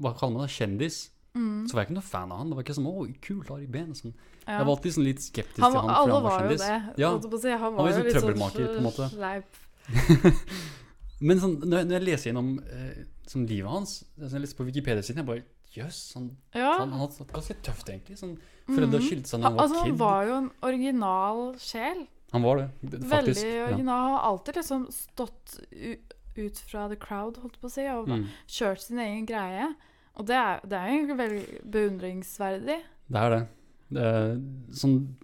Hva 0.00 0.12
kaller 0.18 0.36
man 0.38 0.46
det? 0.46 0.52
Kjendis. 0.54 1.10
Mm. 1.34 1.66
Så 1.66 1.74
var 1.74 1.82
jeg 1.82 1.90
ikke 1.90 1.96
noe 1.98 2.04
fan 2.10 2.32
av 2.32 2.38
han. 2.42 2.50
Det 2.50 2.56
var 2.56 2.62
ikke 2.64 2.74
sånn 2.76 2.86
'Å, 2.90 3.20
kult, 3.22 3.50
Ari 3.50 3.66
Behn'. 3.66 3.94
Sånn. 3.96 4.12
Ja. 4.46 4.58
Jeg 4.58 4.66
var 4.66 4.76
alltid 4.76 4.92
sånn 4.92 5.04
litt 5.04 5.22
skeptisk 5.22 5.62
han, 5.62 5.72
til 5.72 5.80
han 5.80 5.90
alle 5.90 6.12
han 6.12 6.22
var 6.22 6.30
var 6.30 6.50
jo 6.50 6.56
det. 6.58 6.98
Ja. 6.98 7.10
å 7.16 7.40
si. 7.40 7.50
Han 7.50 7.60
var 7.60 7.82
var 7.82 7.88
jo 7.88 7.94
sånn 7.94 8.02
sånn 8.02 8.12
trøbbelmaker, 8.12 8.66
på 8.66 8.76
en 8.76 8.82
måte. 8.82 9.08
sleip. 9.12 9.50
Men 11.26 11.38
sånn, 11.38 11.54
når, 11.62 11.76
jeg, 11.78 11.86
når 11.86 11.96
jeg 11.96 12.04
leser 12.08 12.30
gjennom 12.30 12.50
eh, 12.66 13.02
sånn 13.30 13.46
livet 13.46 13.70
hans 13.70 13.92
altså 14.18 14.32
Jeg 14.36 14.42
leser 14.44 14.58
på 14.58 14.66
Wikipedia-siden, 14.66 15.22
jeg 15.22 15.26
bare 15.26 15.44
Jøss, 15.74 16.14
han, 16.14 16.36
Ja. 16.54 16.78
han, 16.78 16.90
han 16.90 17.00
hadde 17.00 17.18
hatt 17.18 17.32
ganske 17.32 17.54
tøft, 17.62 17.88
egentlig. 17.88 18.18
Sånn, 18.18 18.38
Foreldre 18.66 18.98
Mhm. 19.00 19.06
skilte 19.08 19.28
seg 19.28 19.40
da 19.40 19.48
Han, 19.48 19.52
han 19.52 19.56
var 19.56 19.64
altså, 19.68 19.84
han 19.86 19.96
var 19.98 20.26
jo 20.26 20.34
en 20.36 20.50
original 20.62 21.54
sjel. 21.58 22.06
Han 22.32 22.42
var 22.42 22.56
det, 22.56 22.68
faktisk. 22.90 23.10
Veldig 23.44 23.62
original. 23.68 24.02
Han 24.02 24.12
har 24.12 24.30
alltid 24.32 24.54
liksom 24.56 24.86
stått 24.92 25.58
ut 26.36 26.58
fra 26.70 26.88
the 26.88 26.96
crowd, 26.96 27.36
holdt 27.42 27.58
på 27.60 27.66
å 27.68 27.70
si, 27.70 27.86
og 27.88 28.06
Mm, 28.08 28.26
kjørt 28.48 28.80
sin 28.80 28.98
egen 28.98 29.26
greie. 29.26 29.74
Og 30.16 30.26
det 30.26 30.34
er, 30.36 30.60
det 30.66 30.72
er 30.78 30.88
egentlig 30.88 31.16
veldig 31.18 31.70
beundringsverdig. 31.70 32.80
det 33.10 33.16
er 33.20 33.30
det. 33.30 33.48
det 33.92 34.02
er, 34.02 34.36
sånn, 34.72 35.14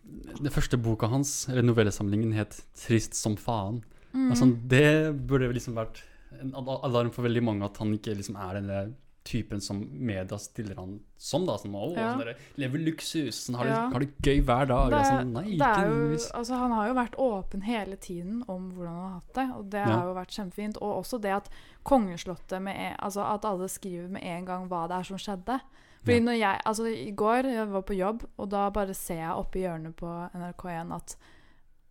det 0.42 0.52
første 0.52 0.76
boka 0.76 1.08
hans, 1.08 1.48
eller 1.48 1.62
novellesamlingen, 1.62 2.32
het 2.34 2.62
'Trist 2.74 3.14
som 3.14 3.34
faen'. 3.36 3.82
Mm. 4.12 4.30
Altså, 4.30 4.68
det 4.68 5.26
burde 5.26 5.52
liksom 5.54 5.74
vært 5.74 6.02
en 6.40 6.52
alarm 6.54 7.10
for 7.10 7.22
veldig 7.22 7.42
mange 7.42 7.64
at 7.64 7.76
han 7.78 7.92
ikke 7.96 8.14
liksom 8.16 8.36
er 8.36 8.60
denne 8.60 8.94
typen 9.28 9.60
som 9.60 9.82
media 9.92 10.38
stiller 10.40 10.78
han 10.80 10.94
som. 11.20 11.44
da, 11.46 11.56
Som, 11.60 11.74
å, 11.76 11.90
Ja. 11.96 12.14
sånn 12.16 12.34
Lever 12.56 12.78
luksus, 12.86 13.34
sånn, 13.46 13.56
har, 13.60 13.66
Ja. 13.66 13.74
det, 13.86 13.92
har 13.92 14.00
det 14.00 14.10
gøy 14.22 14.40
hver 14.48 14.66
dag. 14.70 14.90
Det, 14.90 15.02
sånn, 15.06 15.32
nei, 15.36 15.56
det 15.58 15.68
er 15.68 15.88
jo, 15.88 16.16
altså, 16.40 16.54
han 16.62 16.70
har 16.72 16.88
jo 16.88 16.94
vært 16.94 17.16
åpen 17.18 17.62
hele 17.62 17.96
tiden 17.96 18.42
om 18.48 18.70
hvordan 18.72 18.94
han 18.94 19.04
har 19.10 19.20
hatt 19.20 19.34
det, 19.34 19.46
og 19.58 19.70
det 19.70 19.80
Ja. 19.84 19.96
har 19.98 20.06
jo 20.08 20.14
vært 20.14 20.34
kjempefint. 20.38 20.76
Og 20.80 21.04
også 21.04 21.20
det 21.20 21.30
at 21.36 21.48
Kongeslottet 21.84 22.60
med 22.62 22.76
en, 22.76 22.96
Altså 23.00 23.22
at 23.24 23.44
alle 23.44 23.68
skriver 23.68 24.08
med 24.10 24.22
en 24.22 24.44
gang 24.44 24.68
hva 24.68 24.86
det 24.88 24.96
er 24.98 25.02
som 25.04 25.16
skjedde. 25.16 25.60
Fordi 26.04 26.20
når 26.20 26.38
jeg 26.38 26.60
Altså, 26.66 26.84
i 26.86 27.10
går 27.12 27.42
jeg 27.44 27.68
var 27.70 27.82
på 27.82 27.96
jobb, 27.96 28.24
og 28.38 28.48
da 28.50 28.70
bare 28.70 28.94
ser 28.94 29.16
jeg 29.16 29.30
oppe 29.36 29.56
i 29.58 29.62
hjørnet 29.62 29.94
på 29.96 30.30
NRK1 30.34 30.92
at 30.94 31.16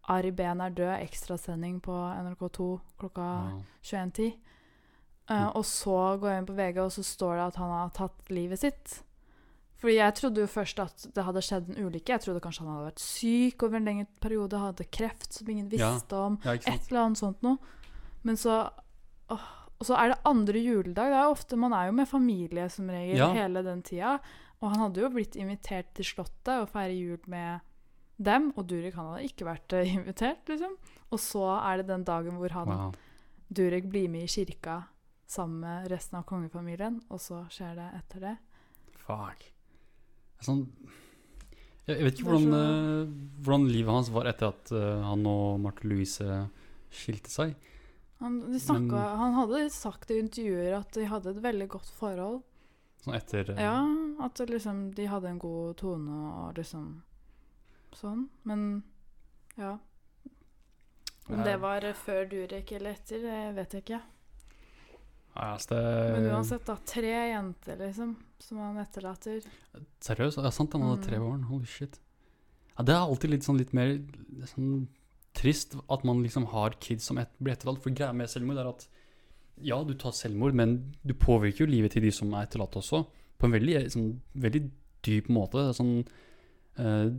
Ari 0.10 0.32
Behn 0.32 0.62
er 0.62 0.70
død, 0.70 1.02
ekstrasending 1.04 1.82
på 1.82 1.92
NRK2 1.92 2.80
klokka 3.00 3.26
Ja. 3.26 3.62
21.10. 3.84 4.34
Eh, 5.30 5.48
og 5.60 5.66
så 5.68 5.98
går 6.22 6.30
jeg 6.32 6.42
inn 6.42 6.48
på 6.48 6.56
VG, 6.56 6.78
og 6.86 6.92
så 6.96 7.04
står 7.04 7.36
det 7.36 7.46
at 7.50 7.56
han 7.60 7.70
har 7.76 7.90
tatt 7.98 8.30
livet 8.32 8.60
sitt. 8.62 9.02
Fordi 9.78 9.94
jeg 10.00 10.14
trodde 10.18 10.42
jo 10.42 10.48
først 10.50 10.80
at 10.82 11.04
det 11.14 11.24
hadde 11.28 11.42
skjedd 11.46 11.68
en 11.70 11.84
ulykke. 11.86 12.10
Jeg 12.16 12.24
trodde 12.24 12.42
kanskje 12.42 12.64
han 12.66 12.72
hadde 12.74 12.88
vært 12.88 13.04
syk 13.04 13.64
over 13.68 13.78
en 13.78 13.86
lengre 13.86 14.08
periode, 14.24 14.58
hadde 14.58 14.88
kreft 14.90 15.34
som 15.38 15.52
ingen 15.54 15.68
visste 15.70 16.18
om. 16.18 16.40
Ja? 16.48 16.56
Et 16.58 16.88
eller 16.90 17.04
annet 17.04 17.20
sånt 17.22 17.44
noe. 17.46 17.60
Men 18.26 18.40
så 18.42 18.56
åh, 19.30 19.46
Og 19.78 19.86
så 19.86 19.94
er 19.94 20.10
det 20.10 20.18
andre 20.26 20.58
juledag. 20.58 21.12
Det 21.12 21.18
er 21.20 21.28
jo 21.28 21.36
ofte, 21.36 21.56
Man 21.56 21.74
er 21.78 21.86
jo 21.86 21.92
med 21.94 22.08
familie 22.10 22.70
som 22.74 22.88
regel 22.90 23.18
Ja. 23.20 23.28
hele 23.34 23.62
den 23.62 23.84
tida. 23.84 24.16
Og 24.60 24.72
han 24.72 24.80
hadde 24.80 25.02
jo 25.04 25.10
blitt 25.14 25.36
invitert 25.36 25.94
til 25.94 26.04
Slottet 26.06 26.64
og 26.64 26.70
feire 26.70 26.96
jul 26.98 27.20
med 27.28 27.60
dem. 28.18 28.54
Og 28.58 28.66
Durek 28.66 28.96
han 28.96 29.12
hadde 29.14 29.28
ikke 29.30 29.46
vært 29.46 29.74
eh, 29.78 29.94
invitert, 30.00 30.48
liksom. 30.50 30.74
Og 31.12 31.20
så 31.20 31.44
er 31.62 31.78
det 31.78 31.88
den 31.92 32.04
dagen 32.04 32.40
hvor 32.42 32.50
han 32.58 32.68
Wow. 32.68 32.94
Durek 33.54 33.86
blir 33.92 34.10
med 34.10 34.24
i 34.24 34.28
kirka 34.28 34.88
sammen 35.28 35.60
med 35.60 35.90
resten 35.92 36.18
av 36.20 36.26
kongefamilien, 36.30 37.02
og 37.12 37.20
så 37.20 37.42
skjer 37.52 37.76
det 37.76 37.88
etter 38.00 38.20
det. 38.28 38.36
Fuck. 39.06 39.44
Sånn 40.44 40.68
Jeg 41.88 42.04
vet 42.04 42.18
ikke 42.20 42.28
hvordan, 42.28 42.52
så- 42.52 43.06
eh, 43.08 43.12
hvordan 43.46 43.68
livet 43.72 43.94
hans 43.94 44.10
var 44.12 44.26
etter 44.28 44.48
at 44.52 44.72
eh, 44.76 45.02
han 45.08 45.26
og 45.26 45.60
Marte 45.64 45.88
Louise 45.88 46.50
skilte 46.92 47.30
seg. 47.32 47.56
Han, 48.20 48.40
de 48.52 48.60
snakka, 48.60 48.92
Men- 48.92 49.18
han 49.22 49.34
hadde 49.34 49.70
sagt 49.72 50.12
i 50.12 50.20
intervjuer 50.20 50.74
at 50.80 50.92
de 50.92 51.06
hadde 51.06 51.30
et 51.30 51.42
veldig 51.42 51.68
godt 51.70 51.90
forhold. 52.00 52.42
Sånn 53.06 53.16
etter 53.16 53.50
eh, 53.52 53.62
Ja, 53.62 53.80
at 54.26 54.36
liksom, 54.50 54.94
de 54.96 55.06
hadde 55.08 55.30
en 55.30 55.40
god 55.40 55.78
tone 55.78 56.10
og 56.10 56.56
liksom 56.56 57.04
sånn. 57.94 58.28
Men 58.44 58.84
ja. 59.58 59.78
Om 61.30 61.44
det 61.44 61.60
var 61.60 61.82
før 61.94 62.28
Durek 62.30 62.72
eller 62.72 62.92
etter, 62.96 63.22
det 63.22 63.56
vet 63.56 63.72
jeg 63.72 63.84
ikke. 63.86 64.02
Altså 65.38 65.70
det, 65.76 65.82
Men 66.18 66.30
uansett, 66.34 66.64
da. 66.66 66.76
Tre 66.90 67.12
jenter, 67.30 67.78
liksom, 67.78 68.16
som 68.42 68.58
han 68.64 68.78
etterlater. 68.82 69.44
Seriøst? 70.02 70.40
Ja, 70.42 70.50
sant, 70.56 70.74
han 70.74 70.82
hadde 70.88 71.04
tre 71.06 71.18
Mm. 71.20 71.26
barn. 71.30 71.44
Holy 71.52 71.66
shit. 71.66 72.00
Ja, 72.78 72.84
det 72.84 72.94
er 72.96 73.04
alltid 73.06 73.30
litt 73.32 73.44
sånn 73.46 73.58
litt 73.58 73.74
mer 73.74 74.00
sånn 74.46 74.88
trist 75.38 75.76
at 75.90 76.04
man 76.04 76.24
liksom 76.24 76.48
har 76.50 76.72
kids 76.80 77.06
som 77.06 77.18
et, 77.20 77.30
blir 77.42 77.54
etterlatt. 77.54 77.82
For 77.84 77.92
greia 77.92 78.14
med 78.14 78.28
selvmord 78.30 78.58
er 78.58 78.68
at 78.70 78.88
ja, 79.62 79.84
du 79.84 79.94
tar 79.94 80.12
selvmord, 80.12 80.54
men 80.54 80.94
du 81.06 81.14
påvirker 81.14 81.66
jo 81.66 81.72
livet 81.72 81.92
til 81.94 82.02
de 82.04 82.12
som 82.12 82.34
er 82.34 82.46
etterlatt 82.46 82.76
også, 82.78 83.06
på 83.38 83.46
en 83.46 83.52
veldig, 83.52 83.92
sånn, 83.94 84.20
veldig 84.36 84.64
dyp 85.04 85.28
måte. 85.30 85.74
Sånn, 85.74 86.06
eh, 86.78 87.12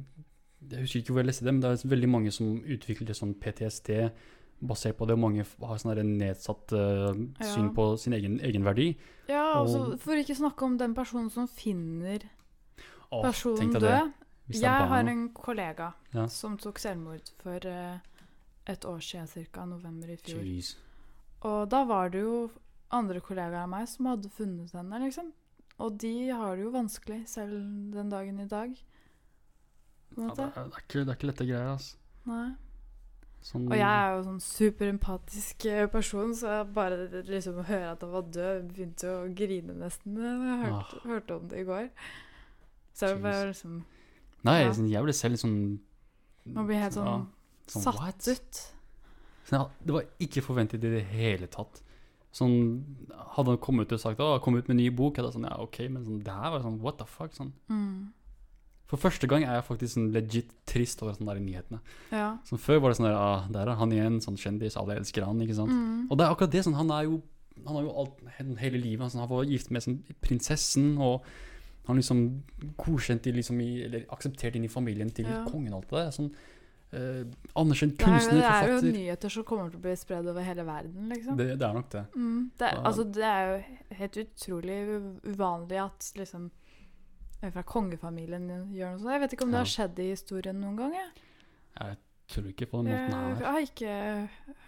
jeg 0.70 0.80
husker 0.82 1.00
ikke 1.02 1.12
hvor 1.14 1.22
jeg 1.22 1.26
leste 1.30 1.44
det, 1.46 1.54
men 1.54 1.60
det 1.62 1.70
er 1.84 1.88
veldig 1.94 2.08
mange 2.10 2.32
som 2.34 2.60
utvikler 2.62 3.14
sånn 3.14 3.34
PTSD 3.38 4.10
basert 4.60 4.96
på 4.98 5.06
det, 5.06 5.14
og 5.14 5.22
mange 5.22 5.44
har 5.44 5.78
sånn 5.78 5.98
nedsatt 6.18 6.72
eh, 6.72 7.12
Ja. 7.40 7.46
syn 7.54 7.70
på 7.74 7.96
sin 7.98 8.12
egen 8.12 8.38
egenverdi. 8.40 8.96
Ja, 9.28 9.60
og 9.62 9.98
for 10.00 10.14
ikke 10.18 10.34
snakke 10.36 10.64
om 10.64 10.76
den 10.78 10.94
personen 10.94 11.30
som 11.30 11.46
finner 11.46 12.24
Åh, 13.12 13.22
personen 13.22 13.72
død. 13.72 14.12
Jeg 14.48 14.88
har 14.88 15.04
en 15.08 15.28
kollega 15.34 15.92
Ja. 16.14 16.26
som 16.26 16.56
tok 16.56 16.78
selvmord 16.78 17.28
for 17.42 17.60
uh, 17.66 17.98
et 18.66 18.84
år 18.84 19.00
siden, 19.00 19.28
ca. 19.52 19.64
november 19.64 20.08
i 20.08 20.16
fjor. 20.16 20.40
Jeez. 20.42 20.76
Og 21.42 21.68
da 21.68 21.84
var 21.84 22.08
det 22.10 22.22
jo 22.22 22.50
andre 22.90 23.20
kollegaer 23.20 23.62
av 23.62 23.68
meg 23.68 23.86
som 23.88 24.06
hadde 24.06 24.30
funnet 24.30 24.72
henne, 24.72 24.98
liksom. 25.04 25.32
Og 25.78 25.98
de 25.98 26.28
har 26.30 26.56
det 26.56 26.64
jo 26.64 26.70
vanskelig 26.74 27.28
selv 27.28 27.52
den 27.94 28.08
dagen 28.10 28.40
i 28.40 28.48
dag. 28.48 28.72
Ja, 30.16 30.32
det, 30.34 30.38
er, 30.38 30.64
det, 30.64 30.74
er 30.74 30.82
ikke, 30.82 31.04
det 31.04 31.08
er 31.12 31.16
ikke 31.18 31.28
lette 31.30 31.46
greier, 31.46 31.68
altså. 31.76 31.96
Nei. 32.26 32.48
Sånn, 33.44 33.68
Og 33.70 33.76
jeg 33.78 33.86
er 33.86 34.14
jo 34.16 34.22
sånn 34.26 34.40
superempatisk 34.42 35.66
eh, 35.70 35.84
person, 35.90 36.32
så 36.36 36.62
bare 36.74 37.22
liksom 37.28 37.60
å 37.62 37.66
høre 37.68 37.92
at 37.94 38.02
han 38.04 38.10
var 38.12 38.26
død, 38.34 38.72
begynte 38.74 39.12
å 39.12 39.20
grine 39.38 39.76
nesten 39.78 40.18
da 40.18 40.32
jeg 40.32 40.58
hørte, 40.64 41.02
hørte 41.06 41.36
om 41.38 41.46
det 41.52 41.62
i 41.62 41.68
går. 41.68 41.86
Så 42.98 43.12
jeg 43.12 43.22
bare 43.22 43.52
liksom 43.52 43.78
Nei, 44.46 44.60
ja. 44.62 44.72
sånn, 44.74 44.90
jeg 44.90 45.02
ble 45.02 45.14
selv 45.14 45.38
sånn 45.40 45.56
Man 46.54 46.66
blir 46.68 46.78
helt 46.82 46.94
sånn 46.94 47.08
ja, 47.08 47.16
sånn, 47.70 47.84
satt 47.84 47.98
what? 48.02 48.28
ut. 48.28 48.60
Sånn, 49.48 49.58
ja, 49.58 49.64
det 49.86 49.96
var 49.96 50.08
ikke 50.28 50.44
forventet 50.44 50.84
i 50.84 50.92
det 50.98 51.04
hele 51.10 51.48
tatt. 51.52 51.82
Sånn, 52.34 52.54
hadde 53.34 53.54
han 53.54 53.62
kommet 53.64 53.88
ut 53.88 53.96
og 53.96 54.02
sagt 54.02 54.20
å, 54.22 54.34
kom 54.44 54.58
ut 54.58 54.68
med 54.68 54.76
en 54.76 54.82
ny 54.82 54.90
bok, 54.94 55.16
hadde 55.16 55.30
jeg 55.30 55.38
sånn, 55.38 55.48
ja, 55.48 55.56
ok, 55.64 55.80
men 55.88 56.04
sånn, 56.06 56.20
det 56.26 56.34
her 56.34 56.52
var 56.54 56.64
sånn, 56.64 56.78
what 56.84 56.98
the 57.00 57.06
fuck, 57.08 57.32
sånn. 57.36 57.54
Mm. 57.72 58.10
For 58.88 58.96
første 58.96 59.28
gang 59.28 59.42
er 59.44 59.58
jeg 59.58 59.64
faktisk 59.68 59.94
sånn 59.98 60.06
legit 60.14 60.52
trist 60.68 61.02
over 61.04 61.12
sånne 61.16 61.34
der 61.34 61.42
nyhetene. 61.44 61.80
Ja. 62.10 62.28
Som 62.48 62.56
før 62.58 62.78
var 62.80 62.90
det 62.94 62.96
sånn 62.98 63.08
der, 63.10 63.18
ah, 63.20 63.44
der 63.52 63.68
er 63.68 63.76
han 63.76 63.92
igjen, 63.92 64.16
sånn 64.24 64.38
kjendis, 64.40 64.78
alle 64.80 64.96
elsker 64.96 65.26
han, 65.28 65.40
ikke 65.44 65.58
sant? 65.58 65.74
Mm. 65.74 66.06
Og 66.10 66.16
det 66.16 66.24
er 66.24 66.32
akkurat 66.32 66.54
det, 66.54 66.62
sånn, 66.64 66.78
han 66.78 66.90
er 66.96 67.04
jo, 67.04 67.18
han 67.66 67.76
har 67.76 67.84
jo 67.84 67.92
alt, 68.00 68.22
hele 68.62 68.80
livet, 68.80 69.04
altså, 69.04 69.20
han 69.20 69.28
var 69.28 69.44
gift 69.44 69.70
med 69.74 69.84
sånn, 69.84 69.98
prinsessen, 70.24 70.94
og 71.04 71.26
han 71.88 71.96
liksom 72.00 72.22
godkjent 72.80 73.26
i, 73.28 73.32
liksom, 73.36 73.60
i, 73.64 73.70
eller 73.84 74.06
akseptert 74.12 74.56
inn 74.56 74.64
i 74.64 74.72
familien 74.72 75.10
til 75.12 75.28
Ja. 75.28 75.42
kongen 75.48 75.72
og 75.74 75.82
alt 75.82 75.90
det 75.90 75.98
der. 75.98 76.10
Sånn, 76.16 76.30
eh, 76.92 77.24
anerkjent 77.60 77.98
Det 77.98 78.06
er, 78.08 78.20
jo, 78.24 78.30
det 78.40 78.44
er 78.48 78.72
jo 78.72 78.80
nyheter 78.92 79.28
som 79.36 79.44
kommer 79.44 79.70
til 79.70 79.80
å 79.80 79.82
bli 79.84 79.96
spredd 79.96 80.28
over 80.32 80.44
hele 80.48 80.64
verden, 80.64 81.08
liksom. 81.12 81.36
Det, 81.36 81.58
det 81.58 81.66
er 81.68 81.74
nok 81.76 81.90
det. 81.92 82.04
Mm. 82.16 82.50
Det, 82.56 82.68
er- 82.72 82.80
altså, 82.88 83.04
det 83.12 83.24
er 83.24 83.52
jo 83.52 83.96
helt 84.00 84.16
utrolig 84.24 84.78
uvanlig 85.28 85.80
at 85.84 86.12
liksom 86.16 86.50
fra 87.40 87.62
kongefamilien 87.62 88.48
gjør 88.74 88.90
noe 88.94 88.98
sånt. 88.98 89.12
Jeg 89.14 89.20
vet 89.24 89.32
ikke 89.36 89.46
om 89.46 89.52
det 89.54 89.60
har 89.62 89.70
skjedd 89.70 89.98
i 90.02 90.08
historien 90.10 90.58
noen 90.60 90.76
gang. 90.80 90.94
Jeg, 90.98 91.10
Jeg 91.78 91.96
tror 92.34 92.48
ikke 92.50 92.66
på 92.72 92.80
den 92.82 92.90
måten 92.92 93.14
her. 93.14 93.38
jeg 93.40 93.52
har 93.54 93.66
ikke 93.68 93.94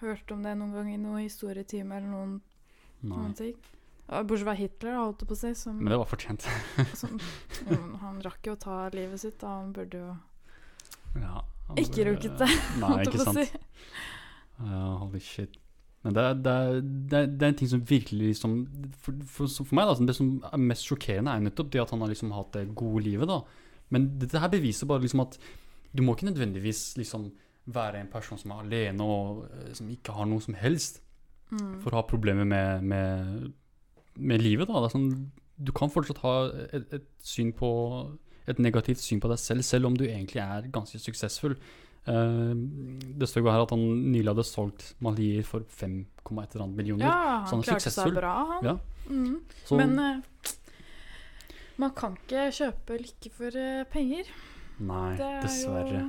hørt 0.00 0.30
om 0.32 0.42
det 0.46 0.52
noen 0.60 0.72
gang 0.78 0.92
i 0.94 0.96
noen 1.02 1.24
historietime 1.24 1.96
eller 1.98 2.08
noen, 2.14 2.36
noen 3.02 3.34
ting. 3.36 3.54
Bortsett 4.10 4.42
fra 4.46 4.54
Hitler, 4.58 4.94
holdt 4.98 5.20
jeg 5.22 5.28
på 5.30 5.34
å 5.36 5.38
si. 5.38 5.50
Som, 5.54 5.76
Men 5.82 5.92
det 5.92 5.98
var 6.00 6.08
fortjent. 6.10 6.46
som, 7.00 7.18
han 8.02 8.22
rakk 8.24 8.46
jo 8.48 8.54
å 8.56 8.58
ta 8.58 8.78
livet 8.94 9.20
sitt, 9.22 9.36
da. 9.42 9.52
Han 9.60 9.72
burde 9.76 10.00
jo 10.00 10.14
Ja, 11.20 11.42
han 11.68 11.76
ikke 11.78 11.92
burde- 12.04 12.10
rukket 12.14 12.38
det, 12.40 12.48
holdt 12.82 13.04
jeg 13.04 13.14
på 13.14 13.20
å 13.20 13.26
sant. 13.28 13.38
si. 13.38 13.60
Ja, 14.60 14.80
holy 15.04 15.20
shit. 15.22 15.54
Men 16.04 16.16
det 16.16 16.22
er, 16.24 16.38
det, 16.40 16.52
er, 16.52 16.78
det, 16.80 17.18
er, 17.18 17.26
det 17.28 17.44
er 17.44 17.52
en 17.52 17.58
ting 17.60 17.68
som 17.68 17.82
virkelig 17.84 18.30
liksom 18.30 18.54
For, 19.02 19.18
for, 19.28 19.50
for 19.58 19.76
meg, 19.76 19.90
da, 19.90 20.06
det 20.08 20.16
som 20.16 20.30
er 20.48 20.62
mest 20.70 20.88
sjokkerende, 20.88 21.34
er 21.34 21.44
nettopp 21.44 21.74
det 21.74 21.82
at 21.82 21.92
han 21.92 22.00
har 22.00 22.12
liksom 22.12 22.32
hatt 22.32 22.54
det 22.56 22.70
gode 22.78 23.04
livet, 23.04 23.28
da. 23.28 23.42
Men 23.92 24.08
dette 24.22 24.40
her 24.40 24.52
beviser 24.52 24.88
bare 24.88 25.04
liksom 25.04 25.26
at 25.26 25.36
du 25.92 26.00
må 26.06 26.14
ikke 26.14 26.30
nødvendigvis 26.30 26.96
liksom 26.96 27.28
være 27.70 28.00
en 28.00 28.10
person 28.10 28.38
som 28.40 28.54
er 28.54 28.64
alene 28.64 29.04
og 29.04 29.44
eh, 29.50 29.72
som 29.76 29.90
ikke 29.92 30.14
har 30.16 30.28
noe 30.30 30.40
som 30.40 30.56
helst 30.56 31.02
Mm. 31.50 31.80
for 31.82 31.90
å 31.90 31.98
ha 31.98 32.06
problemer 32.06 32.46
med, 32.46 32.84
med, 32.86 33.52
med 34.14 34.42
livet. 34.42 34.70
Da. 34.70 34.90
Sånn, 34.92 35.08
du 35.58 35.72
kan 35.74 35.90
fortsatt 35.90 36.22
ha 36.22 36.34
et, 36.70 36.92
et, 36.94 37.08
syn 37.26 37.50
på, 37.56 37.70
et 38.46 38.60
negativt 38.62 39.02
syn 39.02 39.22
på 39.22 39.30
deg 39.32 39.40
selv, 39.42 39.66
selv 39.66 39.90
om 39.90 39.96
du 39.98 40.06
egentlig 40.06 40.42
er 40.44 40.70
ganske 40.72 41.00
suksessfull. 41.02 41.56
Eh, 42.06 42.52
det 43.20 43.28
står 43.28 43.44
jo 43.44 43.50
her 43.52 43.64
at 43.66 43.74
han 43.74 43.82
nylig 44.12 44.30
hadde 44.32 44.46
solgt 44.48 44.94
malier 45.04 45.44
for 45.46 45.60
5,1 45.60 46.70
millioner. 46.74 47.04
Ja, 47.06 47.44
Så 47.46 47.56
han 47.56 47.60
han 47.60 47.60
er 47.60 47.68
klarte 47.68 47.84
suksessfull. 47.84 48.14
seg 48.14 48.20
bra, 48.20 48.34
han. 48.54 48.64
Ja. 48.64 48.76
Mm. 49.10 49.40
Så, 49.66 49.76
Men 49.76 49.98
uh, 49.98 50.54
man 51.80 51.92
kan 51.96 52.16
ikke 52.16 52.48
kjøpe 52.54 52.98
lykke 53.00 53.30
for 53.34 53.56
uh, 53.58 53.84
penger. 53.92 54.28
nei, 54.78 55.16
Det 55.18 55.26
er 55.28 55.42
dessverre. 55.44 56.00
jo 56.00 56.08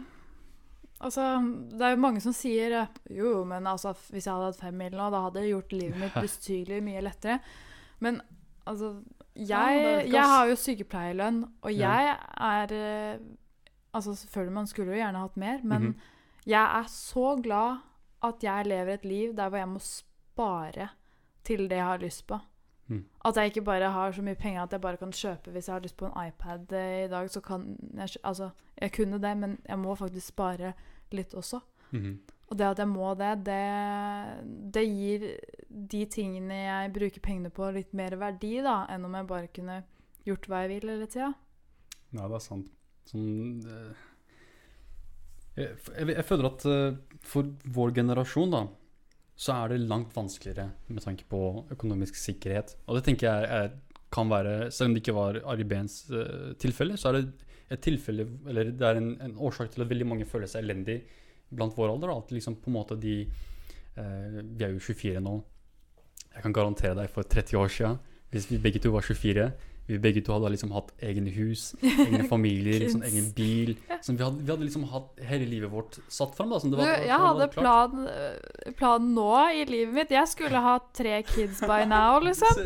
Altså, 1.01 1.23
det 1.73 1.81
er 1.81 1.95
jo 1.95 1.97
mange 2.03 2.19
som 2.21 2.33
sier 2.37 2.75
Jo, 3.09 3.43
men 3.49 3.65
altså, 3.65 3.95
hvis 4.13 4.27
jeg 4.27 4.35
hadde 4.35 4.51
hatt 4.51 4.59
fem 4.61 4.75
mil 4.77 4.93
nå, 4.93 5.07
da 5.09 5.23
hadde 5.23 5.41
jeg 5.41 5.55
gjort 5.55 5.71
livet 5.73 5.97
mitt 5.97 6.13
betydelig 6.27 6.83
mye 6.85 7.01
lettere. 7.01 7.39
Men 7.99 8.21
altså 8.69 8.91
Jeg, 9.33 10.05
jeg 10.11 10.27
har 10.29 10.45
jo 10.51 10.55
sykepleierlønn, 10.61 11.41
og 11.63 11.71
jeg 11.73 12.11
er 12.37 12.73
Altså, 13.93 14.15
selvfølgelig, 14.15 14.53
man 14.53 14.67
skulle 14.67 14.91
jo 14.93 14.97
gjerne 15.01 15.19
hatt 15.19 15.37
mer, 15.37 15.59
men 15.63 15.81
Mhm. 15.81 15.95
jeg 16.45 16.79
er 16.79 16.87
så 16.87 17.35
glad 17.43 17.77
at 18.23 18.43
jeg 18.43 18.65
lever 18.65 18.93
et 18.93 19.05
liv 19.05 19.33
der 19.35 19.49
hvor 19.49 19.57
jeg 19.57 19.67
må 19.69 19.79
spare 19.79 20.89
til 21.43 21.67
det 21.69 21.75
jeg 21.77 21.85
har 21.85 21.97
lyst 21.97 22.27
på. 22.27 22.37
Mm. 22.87 23.05
At 23.25 23.35
jeg 23.35 23.45
ikke 23.45 23.61
bare 23.63 23.89
har 23.91 24.11
så 24.11 24.21
mye 24.21 24.35
penger 24.35 24.63
at 24.63 24.71
jeg 24.71 24.81
bare 24.81 24.97
kan 24.97 25.11
kjøpe 25.11 25.51
hvis 25.51 25.67
jeg 25.67 25.73
har 25.73 25.79
lyst 25.81 25.97
på 25.97 26.05
en 26.05 26.27
iPad 26.27 26.71
eh, 26.73 27.05
i 27.05 27.07
dag, 27.07 27.29
så 27.29 27.39
kan 27.41 27.77
jeg 27.95 28.09
Altså, 28.23 28.49
jeg 28.81 28.91
kunne 28.91 29.17
det, 29.21 29.37
men 29.37 29.57
jeg 29.69 29.79
må 29.79 29.95
faktisk 29.95 30.27
spare 30.27 30.73
litt 31.11 31.33
også. 31.33 31.59
Mhm. 31.91 32.19
Og 32.51 32.57
det 32.57 32.65
at 32.65 32.77
jeg 32.79 32.87
må 32.87 33.13
det, 33.17 33.45
det, 33.45 34.73
det 34.73 34.83
gir 34.87 35.37
de 35.91 36.05
tingene 36.05 36.53
jeg 36.53 36.93
bruker 36.93 37.19
pengene 37.23 37.49
på, 37.49 37.71
litt 37.71 37.93
mer 37.93 38.15
verdi, 38.19 38.57
da, 38.61 38.85
enn 38.89 39.05
om 39.05 39.13
jeg 39.15 39.27
bare 39.27 39.47
kunne 39.47 39.83
gjort 40.25 40.47
hva 40.47 40.61
jeg 40.65 40.69
vil 40.81 40.89
hele 40.89 41.07
tida. 41.07 41.33
Ja, 42.13 42.27
det 42.27 42.35
er 42.35 42.39
sant. 42.43 42.67
Sånn 43.09 43.61
eh, 43.65 44.07
jeg, 45.57 45.73
jeg, 45.97 46.11
jeg 46.13 46.27
føler 46.27 46.47
at 46.51 46.65
eh, 46.69 46.99
for 47.27 47.49
vår 47.75 47.95
generasjon, 47.97 48.53
da, 48.53 48.65
så 49.41 49.55
er 49.57 49.73
det 49.73 49.85
langt 49.89 50.13
vanskeligere 50.15 50.69
med 50.93 51.03
tanke 51.03 51.25
på 51.29 51.39
økonomisk 51.73 52.17
sikkerhet. 52.19 52.75
Og 52.87 52.97
det 52.97 53.05
tenker 53.07 53.27
jeg 53.27 53.49
er, 53.57 53.71
kan 54.11 54.29
være 54.29 54.69
Selv 54.75 54.89
om 54.89 54.95
det 54.95 55.01
ikke 55.01 55.15
var 55.15 55.39
Ari 55.53 55.63
Behns 55.65 56.03
uh, 56.11 56.51
tilfelle, 56.59 56.97
så 56.99 57.09
er 57.09 57.17
det 57.17 57.21
et 57.71 57.79
tilfelle 57.81 58.25
Eller 58.51 58.73
det 58.75 58.83
er 58.83 58.99
en, 58.99 59.13
en 59.23 59.37
årsak 59.39 59.71
til 59.71 59.85
at 59.85 59.89
veldig 59.89 60.07
mange 60.09 60.27
føler 60.27 60.51
seg 60.51 60.65
elendig 60.65 60.97
blant 61.49 61.77
vår 61.77 61.93
alder. 61.93 62.11
At 62.13 62.33
liksom 62.35 62.59
på 62.59 62.69
en 62.69 62.75
måte 62.75 62.99
de 62.99 63.15
uh, 63.23 64.41
Vi 64.43 64.67
er 64.67 64.75
jo 64.75 64.83
24 64.83 65.23
nå. 65.23 65.37
Jeg 66.35 66.45
kan 66.45 66.55
garantere 66.55 66.99
deg 66.99 67.09
for 67.11 67.27
30 67.27 67.57
år 67.59 67.71
siden, 67.71 67.97
hvis 68.31 68.49
vi 68.51 68.61
begge 68.61 68.83
to 68.83 68.91
var 68.93 69.03
24 69.07 69.49
vi 69.89 69.97
begge 69.99 70.21
to 70.23 70.35
hadde 70.35 70.51
liksom 70.53 70.71
hatt 70.75 70.91
egne 71.03 71.31
hus, 71.35 71.71
egne 72.05 72.23
familier, 72.29 72.85
sånn, 72.91 73.03
egen 73.07 73.31
bil. 73.35 73.73
Sånn, 73.99 74.19
vi, 74.19 74.23
hadde, 74.23 74.43
vi 74.45 74.53
hadde 74.53 74.67
liksom 74.67 74.85
hatt 74.91 75.25
hele 75.27 75.49
livet 75.49 75.73
vårt 75.73 75.99
satt 76.07 76.37
fram. 76.37 76.53
Sånn, 76.61 76.71
det 76.73 76.79
Du, 76.79 76.83
var, 76.85 77.03
jeg 77.09 77.25
hadde 77.25 77.49
planen 77.55 78.05
plan, 78.05 78.07
øh, 78.13 78.77
planen 78.79 79.11
nå 79.17 79.33
i 79.57 79.65
livet 79.69 79.97
mitt. 79.97 80.15
Jeg 80.15 80.31
skulle 80.31 80.63
ha 80.63 80.77
tre 80.95 81.19
kids 81.27 81.59
by 81.65 81.83
now, 81.91 82.21
liksom. 82.23 82.63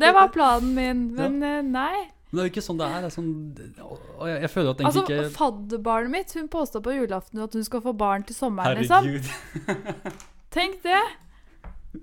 Det 0.00 0.12
var 0.16 0.32
planen 0.34 0.74
min, 0.78 1.06
men 1.18 1.38
ja. 1.42 1.60
nei. 1.66 2.08
Men 2.32 2.38
det 2.38 2.44
er 2.44 2.46
jo 2.48 2.52
ikke 2.54 2.64
sånn 2.64 2.78
det 2.80 2.86
er. 2.88 3.02
det 3.04 3.08
er 3.10 3.12
sånn, 3.12 3.32
jeg, 3.60 4.36
jeg 4.40 4.50
føler 4.54 4.70
at 4.72 4.78
Altså, 4.88 5.02
ikke 5.04 5.24
Fadderbarnet 5.34 6.12
mitt 6.14 6.30
hun 6.38 6.46
påstod 6.48 6.86
på 6.86 6.94
julaften 6.96 7.42
at 7.44 7.52
hun 7.58 7.66
skal 7.66 7.82
få 7.84 7.92
barn 7.92 8.24
til 8.24 8.38
sommeren, 8.38 8.80
liksom. 8.80 9.04
Herregud. 9.04 10.14
Tenk 10.56 10.80
det! 10.86 11.02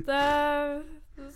Det, 0.05 0.21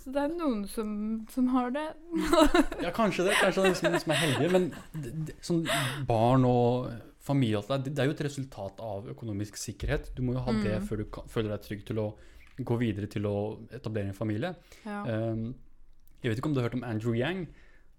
det 0.04 0.20
er 0.24 0.32
noen 0.36 0.62
som, 0.68 0.90
som 1.32 1.46
har 1.54 1.70
det. 1.74 1.86
Ja, 2.84 2.90
kanskje 2.94 3.24
det. 3.28 3.34
Kanskje 3.40 3.64
det 3.64 3.72
er 3.72 3.90
noen 3.94 4.02
som 4.04 4.12
er 4.14 4.20
heldige. 4.22 4.50
Men 4.54 4.68
det, 4.94 5.12
det, 5.28 5.36
sånn 5.44 5.62
barn 6.08 6.44
og 6.48 6.90
familie 7.24 7.62
det, 7.70 7.94
det 7.94 8.02
er 8.04 8.10
jo 8.10 8.14
et 8.16 8.24
resultat 8.26 8.80
av 8.84 9.06
økonomisk 9.14 9.56
sikkerhet. 9.56 10.10
Du 10.16 10.22
må 10.26 10.34
jo 10.36 10.42
ha 10.44 10.52
det 10.52 10.78
Mm. 10.80 10.86
før 10.88 10.96
du 11.00 11.04
kan, 11.14 11.28
føler 11.32 11.54
deg 11.54 11.62
trygg 11.64 11.84
til 11.88 11.98
å 12.02 12.08
gå 12.60 12.76
videre 12.78 13.06
til 13.10 13.24
å 13.26 13.36
etablere 13.74 14.12
en 14.12 14.18
familie. 14.18 14.52
Ja. 14.84 15.00
Um, 15.08 15.54
jeg 16.22 16.30
vet 16.30 16.38
ikke 16.38 16.48
om 16.50 16.54
du 16.54 16.60
har 16.60 16.68
hørt 16.68 16.76
om 16.78 16.84
Andrew 16.86 17.16
Yang? 17.16 17.46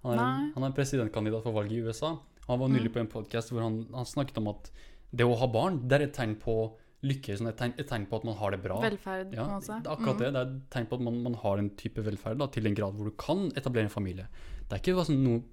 Han 0.06 0.20
er, 0.22 0.52
han 0.54 0.64
er 0.68 0.74
presidentkandidat 0.78 1.44
for 1.44 1.56
valget 1.58 1.80
i 1.80 1.84
USA. 1.90 2.14
Han 2.48 2.60
var 2.62 2.70
nylig 2.70 2.92
Mm. 2.92 2.94
på 2.94 3.00
en 3.02 3.08
podkast 3.10 3.50
hvor 3.52 3.62
han, 3.66 3.86
han 3.94 4.06
snakket 4.06 4.38
om 4.38 4.48
at 4.54 4.70
det 5.12 5.26
å 5.26 5.36
ha 5.40 5.48
barn 5.50 5.82
det 5.88 5.98
er 6.00 6.04
et 6.06 6.14
tegn 6.14 6.36
på 6.38 6.56
lykke 7.04 7.36
sånn 7.38 7.48
et, 7.50 7.58
tegn, 7.58 7.74
et 7.78 7.88
tegn 7.88 8.06
på 8.10 8.16
at 8.18 8.24
man 8.26 8.36
har 8.40 8.52
det 8.52 8.62
bra. 8.64 8.80
Velferd, 8.82 9.34
Ja, 9.36 9.44
på 9.46 9.52
en 9.52 9.60
måte. 9.60 9.90
er 9.90 9.92
akkurat 9.96 10.16
Mm. 10.16 10.20
det. 10.20 10.32
Det 10.34 10.42
er 10.42 10.48
et 10.56 10.70
tegn 10.72 10.88
på 10.88 10.94
at 10.96 11.02
man, 11.02 11.24
man 11.24 11.34
har 11.36 11.58
en 11.58 11.70
type 11.70 12.02
velferd 12.04 12.38
da, 12.40 12.48
til 12.48 12.66
en 12.68 12.74
grad 12.76 12.94
hvor 12.96 13.06
du 13.06 13.12
kan 13.12 13.52
etablere 13.56 13.84
en 13.84 13.90
familie. 13.90 14.28
Det 14.70 14.74
er 14.74 14.80
ikke 14.82 15.06
sånn 15.06 15.24
noe, 15.24 15.44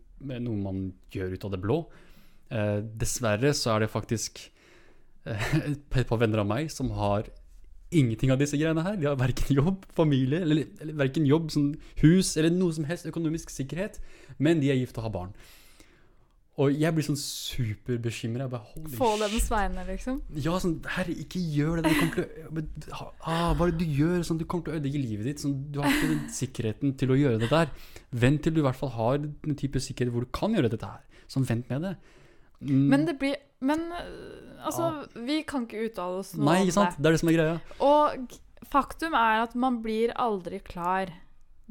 noe 0.40 0.56
man 0.56 0.92
gjør 1.10 1.32
ut 1.34 1.44
av 1.44 1.50
det 1.50 1.60
blå. 1.60 1.86
Eh, 2.50 2.80
dessverre 2.80 3.52
så 3.52 3.76
er 3.76 3.80
det 3.80 3.90
faktisk 3.90 4.50
eh, 5.26 5.54
et 5.96 6.06
par 6.08 6.18
venner 6.18 6.38
av 6.40 6.46
meg 6.46 6.70
som 6.70 6.90
har 6.90 7.24
ingenting 7.92 8.30
av 8.32 8.38
disse 8.38 8.56
greiene 8.56 8.82
her. 8.82 8.96
De 8.96 9.04
har 9.06 9.16
verken 9.16 9.54
jobb, 9.54 9.84
familie, 9.92 10.40
eller, 10.40 10.64
eller 10.80 10.94
verken 10.94 11.26
jobb, 11.26 11.50
sånn 11.52 11.74
hus, 12.00 12.36
eller 12.36 12.50
noe 12.50 12.72
som 12.72 12.84
helst 12.88 13.04
økonomisk 13.06 13.50
sikkerhet, 13.52 13.98
men 14.38 14.60
de 14.60 14.70
er 14.72 14.76
gift 14.80 14.96
og 14.96 15.04
har 15.04 15.10
barn. 15.12 15.34
Og 16.60 16.74
jeg 16.76 16.92
blir 16.92 17.04
sånn 17.06 17.16
superbekymra. 17.16 18.46
Få 18.98 19.06
deres 19.22 19.46
vegne, 19.48 19.86
liksom. 19.88 20.18
Ja, 20.36 20.58
sånn 20.60 20.74
Herre, 20.98 21.14
ikke 21.24 21.40
gjør 21.40 21.80
det. 21.80 21.92
Kommer 21.96 22.66
til 22.66 22.92
ah, 22.92 23.54
Hva 23.56 23.68
er 23.68 23.72
det 23.72 23.86
du 23.86 23.94
gjør? 24.02 24.18
Sånn, 24.28 24.40
du 24.40 24.44
kommer 24.44 24.66
til 24.66 24.74
å 24.74 24.80
ødelegge 24.80 25.00
livet 25.00 25.30
ditt. 25.30 25.40
Sånn, 25.40 25.54
du 25.72 25.80
har 25.80 25.88
ikke 25.88 26.10
den 26.10 26.26
sikkerheten 26.36 26.92
til 27.00 27.14
å 27.14 27.16
gjøre 27.16 27.40
det 27.40 27.48
der. 27.52 27.72
Vent 28.12 28.44
til 28.44 28.52
du 28.52 28.60
i 28.60 28.66
hvert 28.66 28.76
fall 28.76 28.92
har 28.98 29.22
den 29.24 29.56
type 29.56 29.80
sikkerhet 29.80 30.12
hvor 30.12 30.26
du 30.26 30.32
kan 30.36 30.52
gjøre 30.52 30.74
dette 30.74 30.90
her. 30.92 31.24
Sånn, 31.32 31.48
vent 31.48 31.72
med 31.72 31.86
det. 31.88 31.94
Mm, 32.60 32.84
Men 32.92 33.08
det 33.08 33.16
blir 33.18 33.40
Men 33.64 33.80
altså, 34.62 34.90
ja. 34.92 35.22
vi 35.26 35.40
kan 35.48 35.64
ikke 35.66 35.88
uttale 35.88 36.20
oss 36.20 36.34
noe 36.36 36.46
Nei, 36.46 36.70
sant? 36.74 36.94
Det 36.98 37.08
er 37.08 37.16
det 37.16 37.22
som 37.22 37.32
er 37.32 37.38
greia. 37.38 37.56
Og 37.82 38.36
faktum 38.70 39.16
er 39.18 39.46
at 39.46 39.56
man 39.56 39.80
blir 39.82 40.12
aldri 40.20 40.60
klar. 40.60 41.14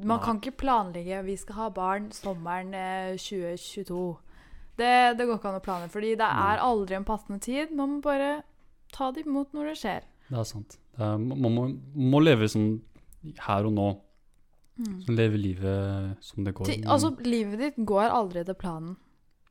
Man 0.02 0.18
Nei. 0.18 0.26
kan 0.26 0.42
ikke 0.42 0.58
planlegge 0.64 1.22
vi 1.28 1.38
skal 1.38 1.60
ha 1.60 1.70
barn 1.76 2.10
sommeren 2.16 2.74
eh, 2.74 3.14
2022. 3.22 4.02
Det, 4.82 4.94
det 5.20 5.28
går 5.28 5.40
ikke 5.40 5.52
an 5.52 5.60
å 5.60 5.66
planlegge, 5.66 5.94
fordi 5.94 6.14
det 6.20 6.30
er 6.46 6.64
aldri 6.66 6.98
en 6.98 7.08
passende 7.08 7.42
tid. 7.44 7.74
Man 7.78 7.98
må 7.98 8.00
bare 8.06 8.32
ta 8.96 9.12
det 9.16 9.26
imot 9.28 9.54
når 9.56 9.72
det 9.72 9.76
skjer. 9.82 10.08
Det 10.30 10.40
er 10.42 10.48
sant. 10.48 10.80
Det 10.96 11.06
er, 11.06 11.22
man 11.22 11.54
må, 11.54 11.68
må 12.12 12.22
leve 12.24 12.50
sånn 12.52 12.74
her 13.46 13.70
og 13.70 13.76
nå. 13.78 13.92
Sånn, 14.82 15.14
leve 15.14 15.38
livet 15.38 16.26
som 16.26 16.46
det 16.46 16.56
går. 16.58 16.70
Til, 16.72 16.86
altså, 16.90 17.12
livet 17.28 17.62
ditt 17.62 17.82
går 17.86 18.10
aldri 18.10 18.42
etter 18.42 18.58
planen. 18.58 18.96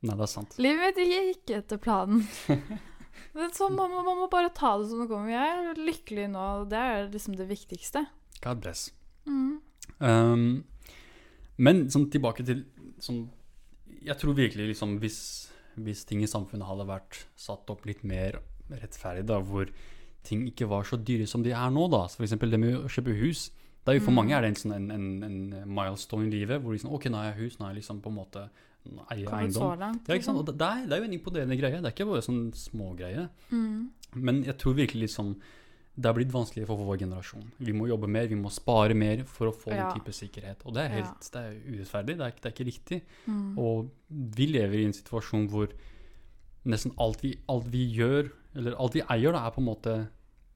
Nei, 0.00 0.16
det 0.16 0.24
er 0.24 0.32
sant. 0.32 0.56
Livet 0.62 0.96
mitt 0.96 1.12
gikk 1.12 1.52
etter 1.58 1.80
planen. 1.82 2.24
Men 3.36 3.52
så 3.54 3.68
man, 3.70 3.92
man 3.92 4.16
må 4.18 4.26
bare 4.32 4.50
ta 4.54 4.72
det 4.80 4.88
som 4.90 5.02
det 5.02 5.10
kommer. 5.10 5.30
Jeg 5.30 5.58
er 5.60 5.82
lykkelig 5.86 6.26
nå, 6.32 6.46
det 6.70 6.80
er 6.80 7.10
liksom 7.12 7.36
det 7.38 7.46
viktigste. 7.50 8.06
God 8.42 8.62
bless. 8.64 8.88
Mm. 9.28 9.60
Um, 10.00 10.46
men 11.60 11.84
sånn 11.92 12.08
tilbake 12.10 12.44
til 12.48 12.64
sånn 13.04 13.26
Jeg 14.04 14.16
tror 14.20 14.34
virkelig 14.38 14.68
liksom 14.72 14.98
hvis, 15.02 15.18
hvis 15.76 16.04
ting 16.08 16.22
i 16.24 16.28
samfunnet 16.30 16.66
hadde 16.68 16.86
vært 16.88 17.18
satt 17.36 17.68
opp 17.72 17.84
litt 17.88 18.02
mer 18.04 18.40
rettferdig, 18.70 19.26
da, 19.28 19.40
hvor 19.44 19.68
ting 20.24 20.46
ikke 20.48 20.68
var 20.68 20.84
så 20.88 20.96
dyre 21.00 21.26
som 21.28 21.42
de 21.44 21.50
er 21.56 21.70
nå, 21.72 21.86
da. 21.92 22.04
Så 22.08 22.20
for 22.20 22.26
eksempel 22.28 22.50
det 22.52 22.60
med 22.60 22.76
å 22.78 22.88
kjøpe 22.92 23.14
hus. 23.20 23.50
Det 23.84 23.94
er 23.94 23.98
jo 23.98 24.04
For 24.04 24.12
Mm. 24.12 24.18
mange 24.20 24.34
er 24.36 24.40
det 24.44 24.48
en, 24.50 24.58
sånn, 24.60 24.74
en, 24.76 24.90
en, 24.90 25.22
en 25.24 25.68
milestone 25.74 26.26
i 26.28 26.30
livet 26.34 26.60
hvor 26.62 26.76
sånn, 26.76 26.92
ok, 26.92 27.06
nå 27.10 27.16
har 27.16 27.30
jeg 27.32 27.38
hus, 27.44 27.58
nå 27.58 27.64
har 27.66 27.72
jeg 27.74 27.80
liksom 27.82 28.00
på 28.04 28.10
en 28.12 28.18
måte 28.18 28.42
eier 29.10 29.28
eiendom. 29.36 29.78
langt. 29.80 30.08
Ikke 30.08 30.24
sant? 30.24 30.36
liksom. 30.36 30.44
Det, 30.46 30.54
det, 30.60 30.68
er, 30.68 30.84
det 30.86 30.92
er 30.96 31.00
jo 31.00 31.08
en 31.08 31.16
imponerende 31.16 31.56
greie. 31.60 31.80
Det 31.80 31.88
er 31.88 31.94
ikke 31.96 32.08
bare 32.10 32.22
sånn 32.24 32.42
smågreie. 32.56 33.28
Mm. 33.50 33.90
Men 34.16 34.42
jeg 34.44 34.56
tror 34.60 34.74
virkelig 34.76 35.08
liksom 35.08 35.34
det 35.96 36.06
har 36.08 36.14
blitt 36.16 36.30
vanskeligere 36.32 36.68
for 36.70 36.80
vår 36.86 36.98
generasjon. 37.02 37.48
Vi 37.60 37.72
må 37.76 37.88
jobbe 37.90 38.08
mer, 38.08 38.28
vi 38.30 38.38
må 38.38 38.48
spare 38.54 38.94
mer 38.96 39.24
for 39.28 39.50
å 39.50 39.54
få 39.54 39.72
Ja. 39.74 39.90
den 39.90 40.00
type 40.00 40.12
sikkerhet. 40.16 40.62
Og 40.64 40.74
det 40.74 40.84
er 40.86 40.94
helt 41.00 41.30
det 41.32 41.40
er 41.40 41.56
urettferdig, 41.66 42.16
det 42.16 42.26
er, 42.26 42.36
det 42.40 42.46
er 42.46 42.54
ikke 42.54 42.68
riktig. 42.70 43.00
Mm. 43.26 43.58
Og 43.58 43.90
vi 44.08 44.46
lever 44.46 44.78
i 44.80 44.84
en 44.86 44.92
situasjon 44.96 45.48
hvor 45.50 45.68
nesten 46.70 46.92
alt 47.00 47.22
vi, 47.24 47.34
alt 47.48 47.66
vi 47.72 47.84
gjør, 47.96 48.30
eller 48.56 48.74
alt 48.80 48.94
vi 48.96 49.02
eier, 49.10 49.32
da, 49.32 49.44
er 49.46 49.54
på 49.54 49.60
en 49.62 49.68
måte 49.68 49.94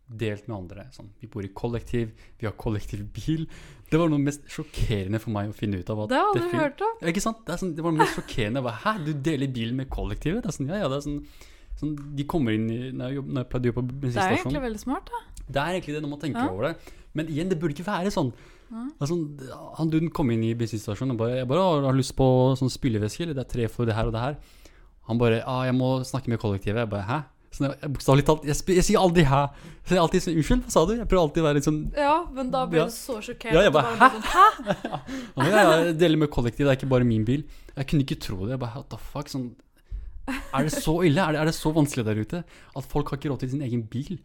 delt 0.08 0.46
med 0.48 0.56
andre. 0.58 0.82
Sånn, 0.92 1.10
vi 1.20 1.26
bor 1.32 1.44
i 1.46 1.48
kollektiv, 1.56 2.10
vi 2.38 2.46
har 2.46 2.52
kollektiv 2.60 3.06
bil. 3.16 3.46
Det 3.90 3.98
var 4.00 4.10
noe 4.12 4.20
mest 4.20 4.44
sjokkerende 4.52 5.20
for 5.22 5.32
meg 5.32 5.48
å 5.48 5.56
finne 5.56 5.80
ut 5.80 5.90
av. 5.90 6.02
Det 6.10 6.18
har 6.18 6.32
du 6.34 6.40
aldri 6.42 6.58
hørt 6.60 6.80
om. 6.84 6.94
ja, 7.00 7.08
ikke 7.12 7.22
sant? 7.24 7.40
Det, 7.46 7.56
sånn, 7.60 7.74
det 7.76 7.84
var 7.84 7.92
noe 7.94 8.04
mest 8.04 8.18
sjokkerende. 8.18 8.62
Hæ, 8.84 8.98
du 9.04 9.12
deler 9.14 9.48
bil 9.48 9.72
med 9.74 9.88
kollektivet? 9.92 10.42
Det 10.44 10.52
er 10.52 10.56
sånn, 10.58 10.68
ja, 10.72 10.82
ja, 10.84 10.88
det 10.92 10.98
er 11.00 11.06
sånn, 11.08 11.22
sånn 11.80 11.94
De 12.16 12.24
kommer 12.24 12.54
inn 12.54 12.68
i 12.70 12.90
Når 12.92 13.10
jeg, 13.14 13.24
når 13.26 13.40
jeg 13.42 13.48
pleide 13.50 13.68
å 13.68 13.72
jobbe 13.72 13.84
på 13.88 14.00
Det 14.00 14.16
er 14.16 14.36
egentlig 14.36 14.62
veldig 14.62 14.80
smart, 14.80 15.10
da. 15.10 15.22
Det 15.48 15.60
er 15.62 15.70
egentlig 15.80 15.94
det 15.96 16.02
når 16.02 16.10
man 16.14 16.20
tenker 16.20 16.40
Ja. 16.44 16.50
over 16.50 16.68
det. 16.68 16.76
Men 17.14 17.26
igjen, 17.28 17.48
det 17.48 17.58
burde 17.60 17.74
ikke 17.76 17.86
være 17.86 18.10
sånn. 18.10 18.32
Ja. 18.72 18.84
Altså, 19.00 19.14
han 19.78 19.90
duden 19.90 20.10
kom 20.10 20.30
inn 20.30 20.42
i 20.42 20.54
bensinstasjonen 20.54 21.12
og 21.12 21.18
bare 21.18 21.36
Jeg 21.42 21.48
bare 21.48 21.60
har, 21.62 21.82
har 21.82 21.92
lyst 21.94 22.16
på 22.16 22.26
sånn 22.58 22.70
spylevæske, 22.72 23.22
eller 23.22 23.34
det 23.34 23.44
er 23.44 23.52
tre 23.52 23.68
for 23.68 23.84
det 23.86 23.94
her 23.94 24.06
og 24.06 24.12
det 24.16 24.20
her. 24.20 24.36
Han 25.06 25.18
bare 25.18 25.42
ah, 25.46 25.64
'Jeg 25.66 25.74
må 25.76 26.00
snakke 26.02 26.28
med 26.28 26.38
kollektivet.' 26.40 26.80
Jeg 26.80 26.88
bare 26.90 27.04
'Hæ?' 27.06 27.24
Sånn, 27.54 27.70
bokstavelig 27.92 28.24
talt, 28.26 28.42
jeg, 28.42 28.56
jeg 28.66 28.82
sier 28.82 28.98
aldri 28.98 29.22
'hæ'. 29.22 29.50
Så 29.86 29.90
jeg 29.94 29.98
er 29.98 30.02
alltid 30.02 30.22
sånn 30.24 30.34
'Unnskyld, 30.34 30.62
hva 30.64 30.70
sa 30.72 30.84
du?' 30.86 30.96
Jeg 30.96 31.06
prøver 31.08 31.22
alltid 31.22 31.42
å 31.42 31.46
være 31.46 31.54
litt 31.54 31.64
sånn 31.68 31.92
Ja, 31.94 32.24
men 32.32 32.50
da 32.50 32.66
blir 32.66 32.78
Ja. 32.80 32.84
du 32.86 32.90
så 32.90 33.20
sjokkert. 33.22 33.52
Ja, 33.52 33.60
jeg 33.62 33.72
bare, 33.72 33.94
'hæ?' 33.94 34.10
sånn, 34.10 34.22
Hæ? 34.32 35.00
Ja, 35.36 35.84
jeg 35.84 35.98
deler 35.98 36.16
med 36.18 36.30
kollektivet, 36.30 36.66
det 36.66 36.72
er 36.72 36.78
ikke 36.80 36.88
bare 36.90 37.04
min 37.04 37.24
bil. 37.24 37.44
Jeg 37.76 37.86
kunne 37.86 38.00
ikke 38.02 38.18
tro 38.18 38.36
det. 38.46 38.50
Jeg 38.56 38.58
bare, 38.60 38.74
what 38.74 38.88
the 38.90 38.96
fuck, 38.96 39.28
sånn, 39.28 39.54
Er 40.56 40.66
det 40.66 40.72
så 40.72 40.96
ille? 41.04 41.20
Er 41.20 41.36
det, 41.36 41.40
er 41.42 41.50
det 41.50 41.56
så 41.56 41.72
vanskelig 41.74 42.04
der 42.06 42.20
ute? 42.20 42.42
At 42.76 42.88
folk 42.88 43.10
har 43.10 43.20
ikke 43.20 43.32
råd 43.32 43.44
til 43.44 43.54
sin 43.54 43.64
egen 43.66 43.84
bil? 43.90 44.18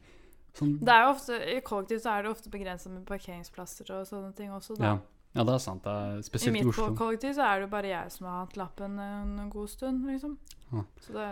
Sånn, 0.57 0.77
Det 0.81 0.93
er 0.93 1.05
jo 1.05 1.13
ofte, 1.13 1.37
I 1.37 1.59
kollektiv 1.65 2.01
så 2.03 2.15
er 2.15 2.25
det 2.25 2.33
ofte 2.33 2.51
begrensa 2.51 2.91
med 2.91 3.05
parkeringsplasser 3.07 3.91
og 3.95 4.07
sånne 4.09 4.31
ting 4.37 4.53
også. 4.55 4.77
Da. 4.79 4.93
ja. 4.93 4.95
ja, 5.37 5.45
det 5.47 5.55
er 5.55 5.61
sant. 5.63 5.83
Det 5.85 5.91
er 5.93 6.21
I 6.21 6.25
spesielt 6.27 6.55
i, 6.55 6.55
mitt 6.57 6.71
Oslo. 6.71 6.87
kollektiv 6.99 7.35
så 7.37 7.45
er 7.47 7.59
det 7.59 7.67
jo 7.67 7.73
bare 7.75 7.91
jeg 7.91 8.15
som 8.15 8.29
har 8.29 8.39
hatt 8.45 8.57
lappen 8.59 8.97
en, 9.03 9.35
god 9.53 9.69
stund, 9.71 10.07
liksom. 10.09 10.39
Ja. 10.71 10.85
Så 11.03 11.15
det, 11.15 11.27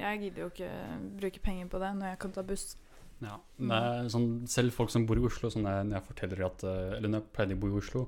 jeg 0.00 0.20
gidder 0.24 0.44
jo 0.44 0.52
ikke 0.52 0.74
bruke 1.22 1.42
penger 1.44 1.72
på 1.72 1.82
det 1.82 1.94
når 1.98 2.14
jeg 2.14 2.22
kan 2.26 2.36
ta 2.36 2.44
buss. 2.46 2.68
Ja, 3.18 3.34
sånn, 4.12 4.28
selv 4.46 4.76
folk 4.76 4.92
som 4.94 5.08
bor 5.08 5.18
i 5.18 5.24
Oslo, 5.26 5.50
sånn 5.50 5.66
jeg, 5.66 5.86
når 5.88 5.98
jeg 5.98 6.06
forteller 6.06 6.42
at 6.46 6.62
eh, 6.62 6.92
Eller 7.00 7.10
når 7.10 7.18
jeg 7.18 7.32
pleide 7.34 7.56
å 7.56 7.62
bo 7.64 7.70
i 7.72 7.78
Oslo, 7.80 8.04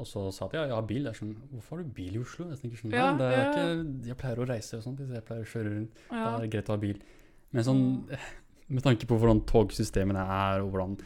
og 0.00 0.06
så 0.08 0.22
sa 0.32 0.46
at 0.48 0.54
ja, 0.56 0.62
jeg 0.66 0.74
har 0.74 0.86
bil, 0.88 1.06
er 1.06 1.12
sånn 1.14 1.34
Hvorfor 1.52 1.76
har 1.78 1.82
du 1.84 1.90
bil 1.94 2.14
i 2.16 2.20
Oslo? 2.22 2.46
Jeg 2.50 2.58
tenker 2.62 2.80
sånn, 2.80 2.94
ja, 2.96 3.10
det 3.18 3.26
er 3.28 3.34
ja. 3.36 3.48
ikke, 3.50 4.06
Jeg 4.08 4.16
pleier 4.22 4.40
å 4.42 4.46
reise 4.48 4.78
og 4.78 4.82
sånt, 4.86 5.02
jeg 5.04 5.24
pleier 5.28 5.42
å 5.44 5.50
kjøre 5.52 5.74
rundt. 5.76 6.00
Ja. 6.10 6.22
Det 6.38 6.46
er 6.48 6.52
greit 6.56 6.70
å 6.70 6.76
ha 6.76 6.80
bil. 6.82 7.02
Men 7.52 7.66
sånn 7.68 7.82
med 8.74 8.82
tanke 8.86 9.06
på 9.10 9.18
hvordan 9.20 9.42
togsystemene 9.50 10.22
er, 10.24 10.62
og 10.64 10.72
hvordan 10.72 10.96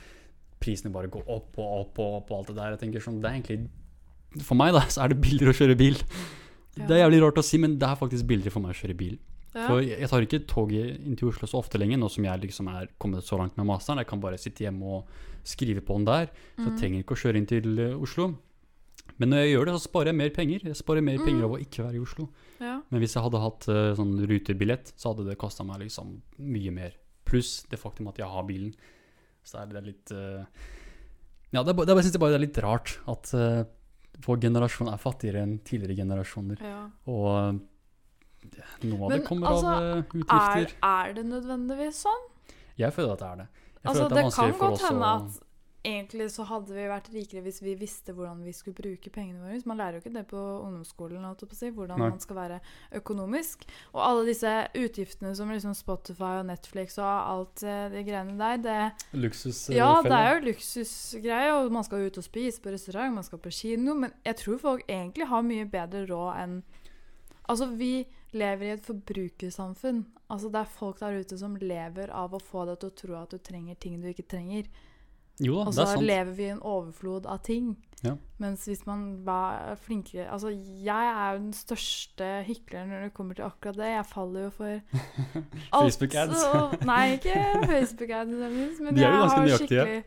prisene 0.62 0.92
bare 0.94 1.10
går 1.12 1.26
opp 1.28 1.58
og 1.60 1.72
opp 1.82 1.98
og 2.00 2.14
opp 2.20 2.30
og 2.30 2.38
alt 2.38 2.48
det 2.52 2.56
der, 2.60 2.74
jeg 2.76 2.82
tenker 2.86 3.02
sånn 3.04 3.18
Det 3.20 3.28
er 3.28 3.38
egentlig 3.40 4.44
For 4.46 4.56
meg, 4.58 4.72
da, 4.76 4.84
så 4.92 5.02
er 5.04 5.12
det 5.12 5.20
billigere 5.24 5.52
å 5.52 5.58
kjøre 5.58 5.76
bil. 5.78 5.98
Det 6.76 6.92
er 6.92 7.02
jævlig 7.04 7.20
rart 7.24 7.38
å 7.40 7.44
si, 7.44 7.58
men 7.62 7.78
det 7.80 7.88
er 7.88 7.96
faktisk 8.00 8.26
billigere 8.28 8.52
for 8.54 8.64
meg 8.64 8.74
å 8.76 8.78
kjøre 8.80 8.96
bil. 8.98 9.16
For 9.56 9.80
jeg 9.80 10.08
tar 10.12 10.24
ikke 10.26 10.42
toget 10.50 10.98
inn 11.08 11.14
til 11.16 11.30
Oslo 11.30 11.48
så 11.48 11.56
ofte 11.62 11.78
lenger, 11.80 11.96
nå 12.02 12.10
som 12.12 12.26
jeg 12.28 12.42
liksom 12.42 12.66
er 12.68 12.90
kommet 13.00 13.24
så 13.24 13.38
langt 13.40 13.56
med 13.56 13.64
masteren. 13.64 14.02
Jeg 14.02 14.08
kan 14.10 14.20
bare 14.20 14.36
sitte 14.40 14.66
hjemme 14.66 14.84
og 14.98 15.14
skrive 15.48 15.80
på 15.80 15.96
den 15.96 16.04
der, 16.04 16.26
så 16.58 16.66
jeg 16.66 16.72
Mm. 16.74 16.80
trenger 16.82 17.00
ikke 17.00 17.16
å 17.16 17.20
kjøre 17.22 17.40
inn 17.40 17.46
til 17.48 17.78
eh, 17.80 17.94
Oslo. 17.96 18.26
Men 19.18 19.30
når 19.32 19.38
jeg 19.44 19.52
gjør 19.54 19.64
det, 19.68 19.74
så 19.76 19.82
sparer 19.88 20.10
jeg 20.12 20.16
mer 20.18 20.30
penger. 20.36 20.64
Jeg 20.68 20.76
sparer 20.76 21.02
mer 21.04 21.18
penger 21.24 21.40
Mm. 21.40 21.44
av 21.48 21.54
å 21.56 21.60
ikke 21.62 21.84
være 21.86 21.96
i 21.96 22.02
Oslo. 22.04 22.28
ja. 22.60 22.80
Men 22.90 23.00
hvis 23.00 23.14
jeg 23.16 23.22
hadde 23.24 23.40
hatt 23.40 23.68
uh, 23.68 23.94
sånn 23.96 24.14
rutebillett, 24.28 24.92
så 24.96 25.12
hadde 25.14 25.24
det 25.30 25.38
kosta 25.38 25.64
meg 25.64 25.80
liksom 25.86 26.20
mye 26.38 26.70
mer. 26.72 26.92
Pluss 27.24 27.62
det 27.70 27.78
faktum 27.80 28.08
at 28.08 28.18
jeg 28.18 28.28
har 28.28 28.44
bilen. 28.44 28.74
Så 29.42 29.62
er 29.62 29.66
det 29.72 29.84
litt 29.86 30.12
uh, 30.12 30.44
Ja, 31.52 31.62
det 31.62 31.76
det 31.76 31.88
jeg 31.96 32.04
synes 32.10 32.18
bare 32.18 32.34
det 32.36 32.40
er 32.42 32.46
litt 32.46 32.58
rart 32.64 32.98
at 33.08 33.32
uh, 33.34 33.64
vår 34.26 34.40
generasjon 34.40 34.88
er 34.92 34.98
fattigere 35.00 35.42
enn 35.44 35.58
tidligere 35.64 35.96
generasjoner. 35.96 36.60
ja. 36.60 36.90
Og 37.06 37.60
noe 38.86 39.00
av 39.04 39.10
Men 39.10 39.18
det 39.18 39.26
kommer 39.26 39.48
altså, 39.50 39.66
av 39.66 40.14
utgifter. 40.14 40.74
Er, 40.82 41.08
er 41.08 41.12
det 41.16 41.24
nødvendigvis 41.26 42.02
sånn? 42.04 42.26
Jeg 42.78 42.92
føler 42.94 43.12
at 43.16 43.18
det 43.24 43.28
er 43.32 43.36
det. 43.40 43.46
Jeg 43.76 43.90
Altså, 43.90 44.08
det, 44.08 44.22
vanskelig 44.22 44.52
kan 44.58 44.70
godt 44.70 44.84
hende 44.86 45.10
at 45.16 45.40
egentlig 45.86 46.28
så 46.34 46.44
hadde 46.48 46.74
vi 46.74 46.86
vært 46.90 47.10
rikere 47.14 47.42
hvis 47.44 47.60
vi 47.62 47.76
visste 47.78 48.14
hvordan 48.16 48.42
vi 48.44 48.54
skulle 48.56 48.76
bruke 48.78 49.10
pengene 49.14 49.42
våre. 49.44 49.60
Man 49.68 49.78
lærer 49.80 49.98
jo 49.98 50.02
ikke 50.04 50.14
det 50.16 50.24
på 50.30 50.40
ungdomsskolen, 50.40 51.22
hvordan 51.22 52.00
Nei. 52.00 52.08
man 52.10 52.22
skal 52.22 52.38
være 52.40 52.60
økonomisk. 52.98 53.66
Og 53.94 54.02
alle 54.02 54.24
disse 54.28 54.52
utgiftene 54.74 55.34
som 55.38 55.52
liksom 55.52 55.76
Spotify 55.78 56.40
og 56.40 56.48
Netflix 56.50 56.98
og 56.98 57.10
alt 57.10 57.62
eh, 57.66 57.86
de 57.92 58.04
greiene 58.06 58.36
der, 58.40 58.62
det 58.66 59.20
Luksusfelle. 59.22 59.78
Ja, 59.78 60.00
det 60.04 60.16
er 60.16 60.34
jo 60.34 60.46
luksusgreier, 60.50 61.52
og 61.60 61.72
man 61.72 61.86
skal 61.86 62.08
ut 62.08 62.18
og 62.18 62.26
spise 62.26 62.62
på 62.62 62.74
restaurant, 62.74 63.14
man 63.14 63.26
skal 63.26 63.42
på 63.42 63.54
kino, 63.54 63.94
men 63.94 64.14
jeg 64.26 64.40
tror 64.42 64.58
folk 64.62 64.84
egentlig 64.88 65.30
har 65.30 65.46
mye 65.46 65.70
bedre 65.70 66.06
råd 66.10 66.42
enn 66.42 66.58
Altså, 67.46 67.68
vi 67.78 68.06
lever 68.34 68.66
i 68.66 68.72
et 68.74 68.82
forbrukersamfunn. 68.82 70.00
Altså, 70.34 70.48
det 70.50 70.58
er 70.60 70.72
folk 70.78 70.98
der 70.98 71.20
ute 71.20 71.38
som 71.38 71.54
lever 71.60 72.10
av 72.10 72.34
å 72.34 72.42
få 72.42 72.64
deg 72.66 72.80
til 72.82 72.90
å 72.90 72.96
tro 73.00 73.18
at 73.20 73.34
du 73.34 73.38
trenger 73.38 73.78
ting 73.78 74.00
du 74.02 74.08
ikke 74.10 74.26
trenger. 74.26 74.66
Jo 75.44 75.58
Og 75.66 75.74
så 75.76 75.84
er 75.84 76.00
lever 76.00 76.32
vi 76.36 76.46
i 76.46 76.52
en 76.54 76.62
overflod 76.64 77.26
av 77.28 77.42
ting. 77.44 77.74
Ja. 78.04 78.14
Mens 78.40 78.66
hvis 78.68 78.84
man 78.86 79.24
var 79.24 79.74
flinkere 79.80 80.26
Altså, 80.28 80.50
jeg 80.84 81.06
er 81.12 81.32
jo 81.32 81.38
den 81.38 81.54
største 81.56 82.28
hykleren 82.46 82.92
når 82.92 83.06
det 83.06 83.14
kommer 83.16 83.34
til 83.38 83.46
akkurat 83.48 83.78
det. 83.80 83.88
Jeg 83.94 84.06
faller 84.10 84.46
jo 84.46 84.50
for 84.50 84.68
alt. 85.76 85.82
Facebook-ads. 85.82 86.84
Nei, 86.86 87.02
ikke 87.16 87.40
Facebook-ads, 87.66 88.36
men 88.36 88.94
De 88.96 89.04
er 89.04 89.16
jo 89.16 89.24
ganske 89.24 89.42
nøyaktige. 89.46 90.04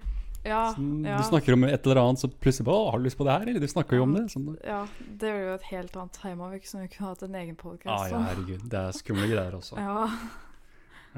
Ja, 0.48 0.70
Sånn, 0.72 1.02
ja. 1.04 1.18
Du 1.20 1.28
snakker 1.28 1.56
om 1.58 1.66
et 1.68 1.84
eller 1.84 2.00
annet, 2.00 2.22
så 2.22 2.30
plutselig 2.32 2.68
bare 2.70 2.92
har 2.94 3.02
du 3.02 3.08
lyst 3.10 3.20
på 3.20 3.26
det 3.28 3.34
her? 3.36 3.50
Eller 3.52 3.64
du 3.64 3.68
snakker 3.68 4.00
jo 4.00 4.06
om 4.06 4.14
det. 4.16 4.26
Sånn, 4.32 4.46
ja, 4.64 4.84
det 5.20 5.32
er 5.34 5.42
jo 5.44 5.56
et 5.58 5.66
helt 5.74 5.98
annet 6.00 6.20
time-over, 6.22 6.62
som 6.70 6.84
vi 6.84 6.92
kunne 6.94 7.10
hatt 7.12 7.26
en 7.28 7.36
egen 7.42 7.58
ah, 7.60 8.06
ja, 8.08 8.22
herregud. 8.30 8.64
Det 8.72 8.86
er 8.86 8.96
skumle 8.96 9.28
greier 9.28 9.60
også. 9.60 9.80
Ja. 9.90 10.08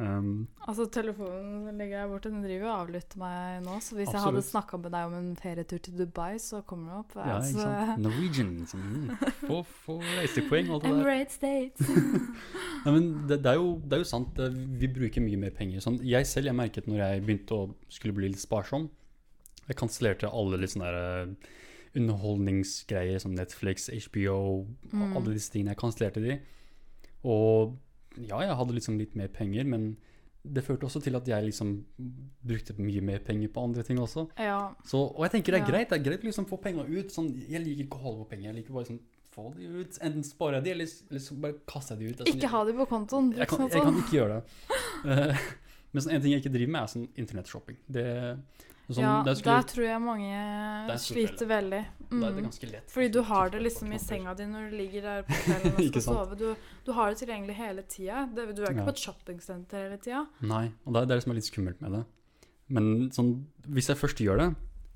Um, 0.02 0.48
Altså, 0.66 0.86
telefonen 0.90 1.78
ligger 1.78 2.00
der 2.02 2.08
borte. 2.10 2.30
Den 2.34 2.42
driver 2.42 2.68
og 2.72 2.80
avlytter 2.88 3.20
meg 3.22 3.60
nå. 3.66 3.76
Så 3.86 3.96
hvis 3.98 4.10
jeg 4.10 4.22
hadde 4.24 4.42
snakka 4.48 4.80
med 4.82 4.92
deg 4.96 5.10
om 5.10 5.14
en 5.20 5.36
ferietur 5.38 5.78
til 5.86 5.98
Dubai, 6.00 6.40
så 6.42 6.62
kommer 6.66 6.90
det 6.90 6.98
opp. 7.04 7.16
ja, 7.20 7.22
ikke 7.22 7.36
altså, 7.38 7.66
sant? 7.68 8.02
Norwegian. 8.06 8.52
Sånn, 8.72 9.12
få, 9.44 9.60
få 9.84 9.98
reisepoeng 10.18 10.72
alt 10.74 10.84
det 10.88 10.90
der. 10.90 10.98
Emirates 11.02 11.38
States. 11.38 11.92
Nei, 12.86 12.94
men 12.96 13.12
det, 13.30 13.42
det, 13.46 13.52
er 13.54 13.60
jo, 13.62 13.76
det 13.86 14.00
er 14.00 14.04
jo 14.06 14.10
sant. 14.10 14.42
Vi 14.82 14.90
bruker 14.96 15.22
mye 15.26 15.42
mer 15.46 15.54
penger. 15.58 15.84
Sånn, 15.86 16.00
jeg 16.08 16.26
selv 16.30 16.50
jeg 16.50 16.58
merket 16.58 16.90
når 16.90 17.04
jeg 17.04 17.26
begynte 17.28 17.58
å 17.60 17.70
skulle 17.92 18.16
bli 18.18 18.32
litt 18.34 18.42
sparsom 18.42 18.90
Jeg 19.68 19.78
kansellerte 19.78 20.30
alle 20.34 20.58
litt 20.60 20.74
sånne 20.74 20.90
der, 20.90 21.28
eh, 21.28 21.52
underholdningsgreier 22.02 23.20
som 23.20 23.34
Netflix, 23.36 23.90
HBO, 24.08 24.66
Mm. 24.92 25.16
alle 25.18 25.34
disse 25.36 25.52
tingene. 25.52 25.76
Jeg 25.76 25.78
kansellerte 25.78 26.22
de. 26.24 26.40
Og 27.24 27.78
ja, 28.18 28.40
jeg 28.42 28.56
hadde 28.56 28.74
liksom 28.76 28.98
litt 29.00 29.16
mer 29.16 29.28
penger, 29.28 29.64
men 29.66 29.98
det 30.44 30.64
førte 30.66 30.88
også 30.88 31.02
til 31.04 31.16
at 31.16 31.28
jeg 31.30 31.44
liksom 31.46 31.86
brukte 32.44 32.74
mye 32.82 33.02
mer 33.06 33.20
penger 33.20 33.48
på 33.54 33.62
andre 33.64 33.84
ting 33.84 34.00
også. 34.02 34.28
ja. 34.40 34.74
Så, 34.84 34.98
og 35.16 35.22
jeg 35.28 35.32
tenker 35.36 35.52
det 35.54 35.62
er 35.62 35.66
Ja. 35.66 35.72
greit. 35.72 35.90
Det 35.90 36.00
er 36.00 36.04
greit 36.10 36.22
å 36.24 36.30
liksom 36.32 36.48
få 36.50 36.58
penger 36.62 36.86
ut. 36.90 37.12
Sånn, 37.12 37.30
jeg 37.48 37.62
liker 37.64 37.84
ikke 37.86 37.98
å 38.00 38.02
holde 38.02 38.24
på 38.26 38.30
penger. 38.32 38.50
Jeg 38.54 38.56
liker 38.56 38.74
bare 38.74 38.86
sånn 38.86 39.00
få 39.32 39.54
de 39.56 39.68
ut. 39.68 40.00
Enten 40.02 40.24
sparer 40.24 40.56
jeg 40.60 40.64
de, 40.64 40.72
eller, 40.72 40.88
eller 41.12 41.20
så 41.22 41.36
bare 41.40 41.54
kaster 41.68 41.96
jeg 41.96 42.00
de 42.00 42.12
ut. 42.12 42.18
Sånn- 42.28 42.36
Ikke 42.42 42.50
ha 42.50 42.64
de 42.66 42.74
på 42.74 42.88
kontoen. 42.90 43.30
jeg 43.38 43.48
kan, 43.48 43.60
liksom 43.60 43.72
jeg 43.72 43.82
kan 43.82 43.94
sånn. 43.94 44.04
ikke 44.04 44.18
gjøre 44.18 44.42
det. 44.42 45.32
Eh, 45.32 45.38
men 45.94 46.04
sånn, 46.04 46.14
en 46.14 46.22
ting 46.22 46.32
jeg 46.32 46.42
ikke 46.44 46.54
driver 46.58 46.72
med, 46.72 46.82
er 46.82 46.88
sånn 46.88 47.08
internettshopping. 47.18 47.78
Det, 47.90 48.06
sånn, 48.90 49.04
ja, 49.04 49.24
der 49.24 49.64
tror 49.64 49.86
jeg 49.86 50.02
mange 50.02 50.34
er 50.34 50.98
sliter 50.98 51.46
veldig. 51.48 51.86
Da 52.12 52.28
er 52.28 52.32
det 52.36 52.44
Mm. 52.44 52.50
ganske 52.50 52.68
lett. 52.72 52.90
Fordi 52.92 53.08
du 53.12 53.22
har 53.24 53.50
det 53.50 53.62
liksom 53.64 53.94
i 53.94 53.98
senga 53.98 54.34
di 54.36 54.44
når 54.44 54.70
du 54.70 54.78
ligger 54.78 55.02
der 55.02 55.22
på 55.24 55.34
kvelden 55.46 55.74
og 55.74 55.86
skal 55.92 56.02
sove. 56.02 56.38
Du, 56.38 56.56
du 56.86 56.92
har 56.92 57.10
det 57.10 57.18
tilgjengelig 57.22 57.56
hele 57.56 57.82
tida. 57.88 58.26
Du 58.36 58.42
er 58.42 58.52
ikke 58.52 58.76
Ja. 58.76 58.84
på 58.86 58.90
et 58.90 59.04
shoppingsenter 59.06 59.78
hele 59.88 59.98
tida. 59.98 60.26
Nei, 60.42 60.72
og 60.86 60.94
det 60.94 61.02
er 61.04 61.06
det 61.16 61.24
som 61.24 61.32
er 61.32 61.36
litt 61.40 61.48
skummelt 61.48 61.80
med 61.82 61.92
det. 61.94 62.04
Men 62.70 63.10
sånn, 63.12 63.46
hvis 63.68 63.88
jeg 63.88 63.98
først 63.98 64.20
gjør 64.24 64.38
det, 64.44 64.56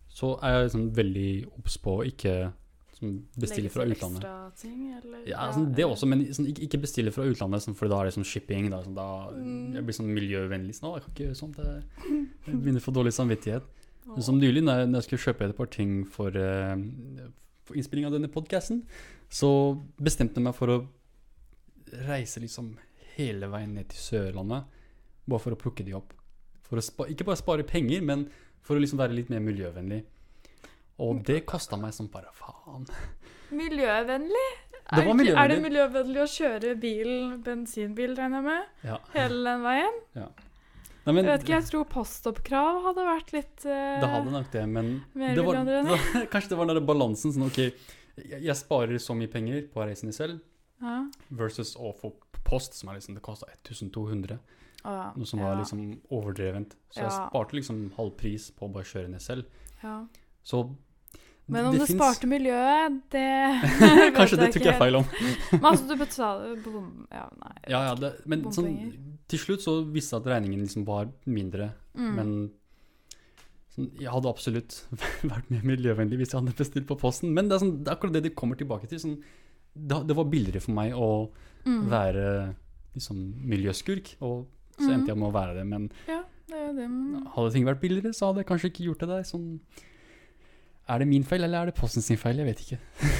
så 0.10 0.38
er 0.44 0.52
jeg 0.60 0.70
liksom 0.70 0.92
veldig 0.96 1.32
obs 1.60 1.78
på 1.78 1.98
å 2.00 2.06
ikke 2.08 2.54
sånn, 2.96 3.24
bestille 3.38 3.70
fra 3.70 3.84
utlandet. 3.84 4.24
Ekstra 4.24 4.52
ting, 4.56 4.94
eller? 4.96 5.26
Ja, 5.28 5.50
sånn, 5.52 5.74
det 5.76 5.84
også, 5.84 6.08
men 6.08 6.22
sånn, 6.32 6.48
ikke, 6.56 6.80
bestille 6.80 7.12
fra 7.12 7.26
utlandet, 7.28 7.62
sånn, 7.66 7.76
for 7.76 7.90
da 7.92 8.00
er 8.00 8.06
det 8.06 8.14
sånn 8.16 8.24
shipping. 8.24 8.70
Da, 8.72 8.82
sånn, 8.84 8.96
da 8.96 9.32
Mm. 9.32 9.74
jeg 9.74 9.84
blir 9.84 9.94
sånn 9.98 10.14
miljøvennlig. 10.16 10.76
Sånn, 10.76 10.92
å, 10.92 10.96
jeg 10.96 11.04
kan 11.04 11.14
ikke 11.14 11.26
gjøre 11.28 11.42
sånt. 11.42 11.58
Jeg 12.48 12.56
begynner 12.64 12.80
å 12.80 12.86
få 12.88 12.94
dårlig 12.96 13.12
samvittighet. 13.14 13.64
Som 14.22 14.38
nylig, 14.40 14.61
når 14.64 14.84
jeg, 14.86 15.03
skulle 15.07 15.23
kjøpe 15.23 15.48
et 15.49 15.56
par 15.57 15.65
ting 15.73 16.03
for, 16.06 16.30
eh, 16.38 16.76
for 17.65 17.76
innspilling 17.80 18.06
av 18.06 18.14
denne 18.14 18.30
podcasten, 18.30 18.84
så 19.34 19.49
bestemte 19.98 20.38
jeg 20.38 20.45
meg 20.45 20.53
for 20.56 20.68
å 20.76 20.88
reise 22.06 22.40
liksom 22.44 22.76
hele 23.15 23.48
veien 23.49 23.73
ned 23.73 23.90
til 23.90 23.98
Sørlandet, 24.03 24.68
bare 25.26 25.41
for 25.41 25.56
å 25.56 25.60
plukke 25.60 25.86
de 25.88 25.95
opp. 25.98 26.14
Spa, 26.82 27.06
ikke 27.10 27.26
bare 27.26 27.40
spare 27.40 27.64
penger, 27.64 28.02
men 28.03 28.27
for 28.65 28.76
å 28.76 28.82
liksom 28.82 28.99
være 28.99 29.15
litt 29.15 29.30
mer 29.30 29.40
miljøvennlig. 29.45 30.03
Og 30.99 31.23
det 31.27 31.45
kosta 31.45 31.77
meg 31.80 31.94
som 31.94 32.07
bare 32.11 32.32
faen. 32.36 32.86
Miljøvennlig? 33.56 34.48
Det 34.86 35.02
var 35.02 35.15
er, 35.15 35.26
ikke- 35.26 35.38
er 35.44 35.48
det 35.49 35.57
miljøvennlig. 35.57 35.61
miljøvennlig 35.65 36.22
å 36.22 36.30
kjøre 36.30 36.80
bil, 36.80 37.38
bensinbil, 37.41 38.15
regner 38.15 38.38
jeg 38.38 38.44
med? 38.44 38.65
Ja. 38.84 38.98
Hele 39.14 39.44
den 39.44 39.64
veien? 39.65 40.02
Nei, 41.06 41.14
men, 41.14 41.27
Jeg 41.27 41.32
vet 41.32 41.44
ikke, 41.45 41.53
jeg 41.53 41.68
tror 41.69 41.86
postoppkrav 41.91 42.80
hadde 42.88 43.03
vært 43.06 43.32
litt 43.36 43.65
uh, 43.68 44.02
Det 44.02 44.10
hadde 44.10 44.32
nok 44.34 44.48
det, 44.56 44.64
men 44.65 44.91
det 45.14 45.44
var, 45.45 45.60
det 45.68 45.84
var, 45.86 46.06
kanskje 46.34 46.56
det 46.56 46.57
var 46.57 46.72
den 46.72 46.88
balansen 46.88 47.36
sånn 47.36 47.45
OK, 47.45 47.60
jeg, 47.61 48.40
jeg 48.41 48.56
sparer 48.57 48.98
så 49.02 49.14
mye 49.18 49.30
penger 49.30 49.68
på 49.69 49.86
reisene 49.86 50.15
selv, 50.15 50.40
ja. 50.82 51.03
versus 51.30 51.76
å 51.77 51.94
få 51.99 52.15
post, 52.45 52.77
som 52.77 52.90
er 52.90 52.99
liksom, 52.99 53.18
det 53.18 53.23
kosta 53.26 53.49
1200. 53.53 54.40
Å, 54.86 54.94
ja. 54.94 55.06
Noe 55.18 55.30
som 55.30 55.41
ja. 55.41 55.49
var 55.49 55.61
liksom 55.61 55.86
overdrevent. 56.14 56.76
Så 56.94 57.02
jeg 57.02 57.14
sparte 57.15 57.57
liksom 57.57 57.88
halv 57.98 58.14
pris 58.19 58.52
på 58.53 58.68
å 58.68 58.73
bare 58.73 58.88
kjøre 58.90 59.11
ned 59.14 59.23
selv. 59.23 59.49
ja. 59.84 60.03
Så 60.45 60.60
Men 61.49 61.65
om 61.65 61.73
det, 61.73 61.88
finnes- 61.88 61.98
sparte 61.98 62.27
miljøet, 62.30 62.99
det 63.14 63.26
Kanskje 64.18 64.38
det 64.44 64.52
tok 64.53 64.68
jeg 64.68 64.77
feil 64.77 64.99
om. 64.99 65.07
Men 65.56 65.65
altså, 65.72 65.88
du 65.90 65.95
betaler 65.98 66.60
bom... 66.61 66.91
Ja, 67.10 67.26
nei. 67.41 67.56
Ja, 67.65 67.80
ja, 67.88 67.95
det, 67.98 68.11
men 68.30 68.45
sånn. 68.53 68.69
Til 69.28 69.40
slutt 69.42 69.64
så 69.66 69.74
visste 69.90 70.16
jeg 70.16 70.22
at 70.26 70.30
regningen 70.36 70.62
liksom 70.66 70.86
var 70.88 71.08
mindre. 71.26 71.72
Mm. 71.98 72.12
Men 72.18 72.34
sånn, 73.76 73.90
jeg 74.00 74.12
hadde 74.14 74.30
absolutt 74.32 74.78
vært 75.32 75.50
mer 75.54 75.66
miljøvennlig 75.68 76.20
hvis 76.22 76.34
jeg 76.36 76.42
hadde 76.42 76.58
bestilt 76.60 76.88
på 76.90 76.98
posten. 77.02 77.34
Men 77.36 77.50
det 77.50 77.58
er, 77.58 77.64
sånn, 77.66 77.74
det 77.84 77.90
er 77.92 77.98
akkurat 77.98 78.14
det 78.18 78.24
det 78.30 78.36
kommer 78.38 78.60
tilbake 78.60 78.88
til. 78.92 79.02
Sånn, 79.02 79.18
det, 79.76 79.98
det 80.08 80.16
var 80.16 80.30
billigere 80.32 80.64
for 80.64 80.78
meg 80.78 80.94
å 80.96 81.10
Mm. 81.66 81.88
være 81.90 82.24
liksom, 82.94 83.18
miljøskurk, 83.50 84.12
og 84.22 84.44
så 84.78 84.92
endte 84.94 85.10
jeg 85.10 85.18
med 85.18 85.32
å 85.32 85.34
være 85.34 85.56
det. 85.58 85.64
Men 85.66 85.88
Ja, 86.06 86.20
det 86.46 86.60
det. 86.78 86.86
Hadde 87.34 87.54
ting 87.56 87.66
vært 87.66 87.80
billigere, 87.82 88.12
så 88.14 88.28
hadde 88.28 88.44
jeg 88.44 88.50
kanskje 88.52 88.70
ikke 88.70 88.84
gjort 88.86 89.02
det 89.02 89.08
der. 89.10 89.24
Sånn, 89.26 89.48
er 90.88 90.99
det 90.99 91.07
min 91.07 91.24
feil, 91.24 91.44
eller 91.44 91.62
er 91.62 91.66
det 91.72 91.76
posten 91.76 92.02
sin 92.06 92.18
feil? 92.18 92.38
Jeg 92.38 92.45
vet 92.45 92.60
ikke. 92.66 92.78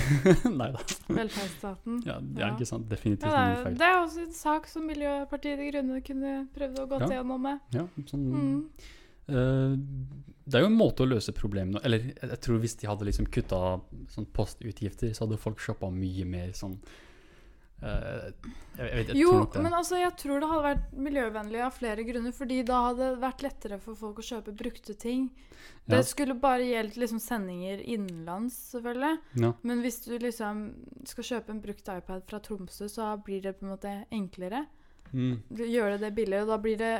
Nei 0.60 0.68
da. 0.76 0.82
Velferdsstaten. 1.10 2.02
Ja, 2.06 2.20
det 2.22 2.40
Ja. 2.40 2.48
er 2.50 2.54
ikke 2.58 2.68
sant. 2.70 2.88
Definitivt 2.90 3.32
Ja, 3.32 3.46
det, 3.50 3.56
min 3.56 3.64
feil. 3.66 3.78
det 3.80 3.88
er 3.90 4.02
også 4.04 4.22
en 4.26 4.34
sak 4.34 4.68
som 4.68 4.86
Miljøpartiet 4.88 5.58
De 5.58 5.72
Grønne 5.72 6.02
kunne 6.06 6.34
prøvd 6.56 6.78
å 6.84 6.88
gå 6.92 7.00
Ja. 7.02 7.08
gjennom 7.18 7.42
med. 7.42 7.60
Ja, 7.74 7.88
sånn, 8.06 8.28
Mm. 8.36 8.70
uh, 9.30 9.76
det 10.48 10.54
er 10.60 10.62
jo 10.62 10.68
en 10.70 10.78
måte 10.78 11.02
å 11.02 11.10
løse 11.10 11.34
problemene 11.34 11.80
Eller 11.84 11.98
jeg, 12.14 12.40
tror 12.40 12.60
hvis 12.62 12.76
de 12.78 12.86
hadde 12.88 13.02
liksom 13.08 13.26
kutta 13.34 13.82
sånn 14.14 14.28
postutgifter, 14.32 15.10
så 15.18 15.26
hadde 15.26 15.40
folk 15.42 15.58
shoppa 15.58 15.90
mye 15.92 16.26
mer 16.26 16.50
sånn 16.54 16.78
jeg, 17.86 18.54
jeg, 18.78 18.92
vet, 18.98 19.10
jeg 19.12 19.20
Jo, 19.20 19.34
men 19.62 19.74
altså, 19.78 19.98
jeg 20.00 20.14
tror 20.20 20.42
det 20.42 20.50
hadde 20.50 20.66
vært 20.66 20.94
miljøvennlig 21.08 21.62
av 21.66 21.76
flere 21.76 22.06
grunner. 22.08 22.34
Fordi 22.36 22.62
da 22.68 22.80
hadde 22.88 23.10
det 23.12 23.22
vært 23.22 23.44
lettere 23.46 23.80
for 23.84 24.00
folk 24.00 24.22
å 24.22 24.26
kjøpe 24.26 24.56
brukte 24.58 24.96
ting. 24.98 25.28
Ja. 25.86 25.96
Det 25.96 26.02
skulle 26.10 26.38
bare 26.42 26.66
gjeldt 26.66 26.98
liksom 27.02 27.22
sendinger 27.22 27.84
innenlands, 27.84 28.58
selvfølgelig. 28.74 29.20
ja. 29.42 29.52
Men 29.62 29.84
hvis 29.86 30.02
du 30.06 30.16
liksom 30.22 30.66
skal 31.06 31.30
kjøpe 31.30 31.54
en 31.54 31.62
brukt 31.62 31.94
iPad 31.94 32.26
fra 32.30 32.42
Tromsø, 32.42 32.90
så 32.90 33.12
blir 33.26 33.46
det 33.46 33.56
på 33.60 33.68
en 33.68 33.76
måte 33.76 33.94
enklere. 34.14 34.66
Mm. 35.14 35.38
Gjør 35.56 35.96
det 35.96 36.02
det 36.02 36.14
billigere, 36.18 36.44
og 36.44 36.50
da 36.50 36.56
blir 36.60 36.80
det 36.80 36.94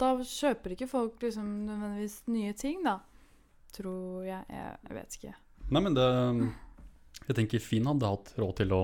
Da 0.00 0.12
kjøper 0.22 0.72
ikke 0.72 0.86
folk 0.88 1.20
liksom 1.20 1.48
nødvendigvis 1.66 2.20
nye 2.30 2.54
ting, 2.56 2.84
da. 2.86 3.00
Tror 3.74 4.24
jeg. 4.24 4.46
Jeg, 4.48 4.78
jeg 4.86 4.96
vet 4.96 5.18
ikke. 5.18 5.34
Nei, 5.70 5.82
men 5.84 5.98
det 5.98 6.08
Jeg 7.26 7.36
tenker 7.36 7.62
Finn 7.62 7.90
hadde 7.90 8.14
hatt 8.14 8.32
råd 8.38 8.62
til 8.62 8.72
å 8.74 8.82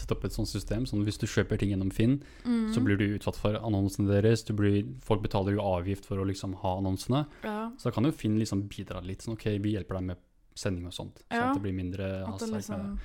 sette 0.00 0.16
opp 0.16 0.24
et 0.24 0.32
sånt 0.34 0.48
system. 0.50 0.86
Sånn 0.88 1.04
hvis 1.06 1.18
du 1.20 1.26
kjøper 1.28 1.58
ting 1.60 1.70
gjennom 1.74 1.92
Finn, 1.92 2.22
Mm. 2.44 2.72
så 2.74 2.82
blir 2.82 2.96
du 2.98 3.06
utsatt 3.18 3.36
for 3.36 3.54
annonsene 3.60 4.08
deres. 4.10 4.42
Du 4.44 4.52
blir, 4.54 4.82
folk 5.04 5.22
betaler 5.22 5.54
jo 5.54 5.60
avgift 5.62 6.04
for 6.08 6.16
å 6.18 6.26
liksom 6.26 6.54
ha 6.62 6.76
annonsene. 6.80 7.26
ja, 7.44 7.70
Så 7.76 7.84
da 7.84 7.90
kan 7.92 8.04
jo 8.04 8.10
Finn 8.12 8.38
liksom 8.38 8.68
bidra 8.68 9.00
litt. 9.04 9.20
Sånn, 9.22 9.34
ok, 9.38 9.58
vi 9.60 9.74
hjelper 9.76 9.94
deg 10.00 10.02
med 10.04 10.16
sending 10.56 10.86
og 10.86 10.92
sånt. 10.92 11.22
Sånn 11.30 11.38
Ja. 11.38 11.50
at 11.50 11.54
det 11.54 11.62
blir 11.62 11.72
mindre 11.76 12.24
hastverk 12.26 12.56
liksom. 12.58 12.98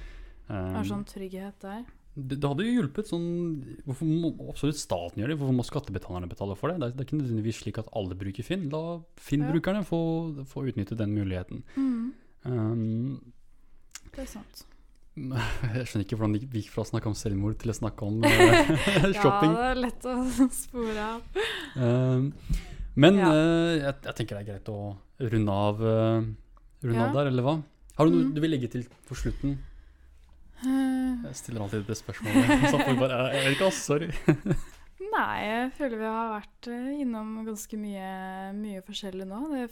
Um, 0.49 0.75
er 0.75 0.83
sånn 0.83 1.05
trygghet 1.05 1.59
der. 1.59 1.85
det, 2.15 2.39
det 2.39 2.47
hadde 2.47 2.63
jo 2.63 2.81
hjulpet 2.83 3.07
sånn 3.09 3.77
Hvorfor 3.85 4.05
må 4.05 4.49
absolutt 4.49 4.75
staten 4.77 5.17
gjøre 5.19 5.29
det? 5.33 5.39
Hvorfor 5.39 5.55
må 5.55 5.65
skattebetalerne 5.65 6.29
betale 6.29 6.55
for 6.55 6.69
det? 6.71 6.79
Det 6.79 6.85
er, 6.87 6.91
det 6.95 7.01
er 7.01 7.05
ikke 7.09 7.21
nødvendigvis 7.21 7.61
slik 7.63 7.77
at 7.79 7.89
alle 7.93 8.15
bruker 8.15 8.43
Finn. 8.43 8.69
La 8.69 9.01
Finn-brukerne 9.17 9.83
få, 9.85 10.45
få 10.45 10.63
utnytte 10.69 10.95
den 10.95 11.13
muligheten. 11.15 11.63
Mm. 11.75 12.13
Um, 12.45 13.33
Det 14.11 14.19
er 14.21 14.25
sant. 14.27 14.65
Jeg 15.15 15.85
skjønner 15.87 16.03
ikke 16.05 16.17
hvordan 16.19 16.33
det 16.35 16.47
gikk 16.51 16.71
fra 16.73 16.83
å 16.83 16.89
snakke 16.89 17.07
om 17.07 17.15
selvmord 17.15 17.55
til 17.61 17.71
å 17.71 17.75
snakke 17.77 18.07
om 18.07 18.17
uh, 18.25 19.11
shopping. 19.15 19.53
Ja, 19.53 19.61
det 19.61 19.69
er 19.69 19.79
lett 19.85 20.07
å 20.11 20.15
spore 20.63 21.05
av. 21.05 21.21
Uh, 21.75 22.27
men 22.99 23.19
Ja. 23.21 23.29
uh, 23.31 23.71
jeg, 23.79 23.93
jeg 24.09 24.15
tenker 24.19 24.35
det 24.35 24.43
er 24.43 24.49
greit 24.53 24.71
å 24.73 24.79
runde 25.31 25.55
av, 25.69 25.79
runde 25.79 26.99
Ja. 26.99 27.07
av 27.07 27.15
der, 27.15 27.29
eller 27.31 27.43
hva? 27.47 27.55
Har 27.95 28.05
du 28.09 28.11
noe 28.11 28.25
Mm. 28.27 28.33
du 28.35 28.41
vil 28.43 28.51
legge 28.51 28.67
til 28.73 28.83
på 29.07 29.15
slutten? 29.15 29.55
Jeg 30.65 31.35
stiller 31.35 31.61
alltid 31.63 31.85
det 31.87 31.95
spørsmålet. 31.99 32.65
Så 32.71 32.79
folk 32.79 32.99
bare, 32.99 33.19
ikke, 33.51 33.67
ass, 33.69 33.79
sorry. 33.85 34.07
Nei, 35.15 35.35
jeg 35.45 35.71
føler 35.77 35.99
vi 36.01 36.07
har 36.09 36.29
vært 36.33 36.69
innom 36.99 37.33
ganske 37.47 37.77
mye, 37.79 38.09
mye 38.57 38.81
forskjellig 38.87 39.27
nå. 39.29 39.39
Det, 39.53 39.65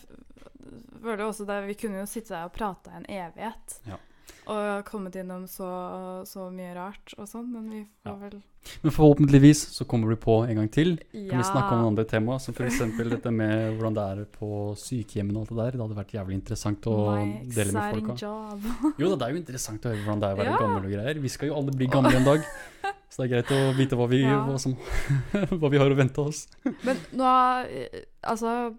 føler 1.04 1.24
også 1.26 1.48
det, 1.50 1.58
Vi 1.68 1.76
kunne 1.84 2.00
jo 2.04 2.08
sitte 2.08 2.32
der 2.36 2.48
og 2.48 2.54
prate 2.56 2.94
en 2.96 3.08
evighet. 3.12 3.78
Ja. 3.90 3.98
Og 4.48 4.84
kommet 4.86 5.16
innom 5.16 5.46
så, 5.48 5.68
så 6.28 6.50
mye 6.52 6.74
rart 6.76 7.14
og 7.18 7.28
sånn, 7.30 7.46
men 7.54 7.70
vi 7.72 7.82
får 8.04 8.12
Ja. 8.12 8.16
vel 8.20 8.42
Men 8.84 8.92
forhåpentligvis 8.96 9.62
så 9.76 9.86
kommer 9.86 10.10
du 10.10 10.16
på 10.16 10.36
en 10.48 10.56
gang 10.56 10.70
til. 10.72 10.94
Ja. 11.12 11.30
Kan 11.32 11.40
vi 11.42 11.48
snakke 11.48 11.74
om 11.76 11.86
andre 11.90 12.06
tema, 12.08 12.38
som 12.40 12.54
f.eks. 12.56 12.80
dette 13.10 13.32
med 13.32 13.78
hvordan 13.78 13.94
det 13.98 14.04
er 14.04 14.26
på 14.38 14.50
sykehjemmene 14.80 15.38
og 15.40 15.44
alt 15.44 15.50
det 15.50 15.58
der. 15.58 15.72
Det 15.78 15.82
hadde 15.84 15.98
vært 16.00 16.14
jævlig 16.16 16.38
interessant 16.40 16.88
å 16.88 16.96
My 17.12 17.26
dele 17.56 17.72
med 17.74 17.98
folka. 17.98 18.16
job. 18.24 18.70
Jo 19.04 19.10
da, 19.10 19.16
det 19.16 19.28
er 19.28 19.32
jo 19.36 19.42
interessant 19.44 19.86
å 19.86 19.92
høre 19.94 20.04
hvordan 20.06 20.24
det 20.24 20.30
er 20.30 20.34
å 20.34 20.42
være 20.44 20.54
Ja. 20.54 20.58
gammel 20.64 20.88
og 20.88 20.96
greier. 20.96 21.20
Vi 21.28 21.30
skal 21.36 21.48
jo 21.52 21.56
alle 21.60 21.72
bli 21.76 21.88
gamle 21.92 22.16
en 22.16 22.24
dag, 22.32 22.48
så 23.12 23.24
det 23.24 23.26
er 23.28 23.34
greit 23.36 23.52
å 23.52 23.62
vite 23.78 23.96
hva 24.00 24.08
vi, 24.10 24.24
hva 24.24 24.58
som, 24.60 24.76
hva 25.60 25.70
vi 25.70 25.78
har 25.84 25.92
å 25.92 26.00
vente 26.00 26.24
oss. 26.24 26.48
Men 26.84 26.98
nå 27.14 27.36
eh, 27.68 28.04
Altså 28.24 28.74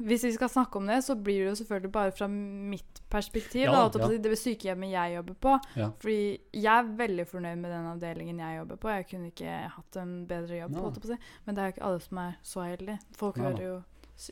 hvis 0.00 0.24
vi 0.24 0.32
skal 0.34 0.48
snakke 0.52 0.76
om 0.76 0.86
det, 0.90 0.98
så 1.04 1.14
blir 1.16 1.38
det 1.44 1.48
jo 1.50 1.54
selvfølgelig 1.62 1.92
bare 1.92 2.12
fra 2.12 2.26
mitt 2.28 3.00
perspektiv. 3.10 3.62
Ja, 3.64 3.88
da, 3.88 4.00
ja. 4.02 4.18
det 4.20 4.38
sykehjemmet 4.38 4.90
jeg 4.92 5.14
jobber 5.16 5.34
på. 5.40 5.54
Ja. 5.76 5.88
Fordi 6.02 6.38
jeg 6.52 6.68
er 6.74 6.90
veldig 6.98 7.26
fornøyd 7.30 7.56
med 7.62 7.72
den 7.72 7.86
avdelingen 7.94 8.42
jeg 8.42 8.58
jobber 8.58 8.76
på. 8.82 8.88
Jeg 8.92 9.06
kunne 9.10 9.30
ikke 9.32 9.54
hatt 9.76 9.96
en 10.02 10.12
bedre 10.28 10.60
jobb, 10.60 10.76
på. 10.76 11.16
Men 11.46 11.54
det 11.56 11.62
er 11.62 11.70
jo 11.70 11.74
ikke 11.76 11.86
alle 11.88 12.00
som 12.04 12.18
er 12.18 12.36
så 12.42 12.66
heldige. 12.68 12.98
Folk 13.16 13.40
hører 13.40 13.64
jo 13.68 13.78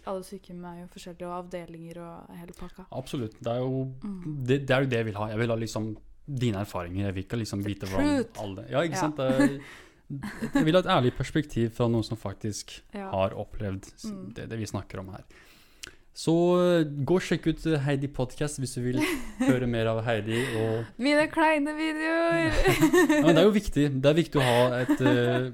Alle 0.05 0.21
sykehjem 0.21 0.65
er 0.69 0.81
jo 0.83 0.87
forskjellige, 0.93 1.25
og 1.25 1.33
avdelinger 1.47 1.99
og 2.05 2.35
hele 2.37 2.53
pakka. 2.53 2.83
Absolutt. 2.93 3.39
Det 3.41 3.49
er 3.55 3.63
jo 3.63 3.87
Mm. 4.05 4.45
det, 4.45 4.59
det 4.69 4.71
er 4.77 4.81
jo 4.85 4.89
det 4.93 4.99
jeg 4.99 5.05
vil 5.07 5.15
ha. 5.17 5.29
Jeg 5.33 5.39
vil 5.39 5.49
ha 5.49 5.57
liksom 5.57 5.87
dine 6.29 6.59
erfaringer. 6.61 7.07
Jeg 7.07 7.15
vil 7.15 7.25
ikke 7.25 7.39
liksom 7.41 7.63
vite 7.65 7.87
hvordan 7.89 8.27
alle 8.37 8.67
Ja, 8.69 8.83
ikke 8.85 8.97
Ja. 8.97 9.01
sant? 9.01 9.17
Det 9.17 9.63
Jeg 10.09 10.65
vil 10.65 10.73
ha 10.79 10.81
et 10.81 10.89
ærlig 10.89 11.13
perspektiv 11.19 11.71
fra 11.77 11.89
noen 11.93 12.05
som 12.07 12.17
faktisk 12.17 12.79
Ja. 12.95 13.11
har 13.13 13.35
opplevd 13.37 13.91
Mm. 14.05 14.33
det, 14.35 14.49
det 14.51 14.59
vi 14.59 14.67
snakker 14.67 15.01
om 15.03 15.09
her. 15.13 15.25
Så 16.19 16.33
eh, 16.59 16.85
gå 17.07 17.15
og 17.15 17.23
sjekk 17.23 17.45
ut 17.47 17.67
eh, 17.71 17.79
Heidi 17.85 18.09
Podcast 18.11 18.59
hvis 18.59 18.73
du 18.75 18.81
vil 18.83 18.99
høre 19.51 19.69
mer 19.71 19.87
av 19.93 20.01
Heidi. 20.07 20.41
Og, 20.59 20.85
Mine 20.99 21.29
kleine 21.31 21.75
videoer! 21.77 22.49
ja, 22.51 23.21
men 23.23 23.35
det 23.37 23.43
er 23.43 23.47
jo 23.47 23.55
viktig. 23.55 23.85
Det 24.03 24.11
er 24.11 24.17
viktig 24.19 24.41
å 24.41 24.47
ha 24.49 24.81
et 24.81 25.05
uh, 25.05 25.53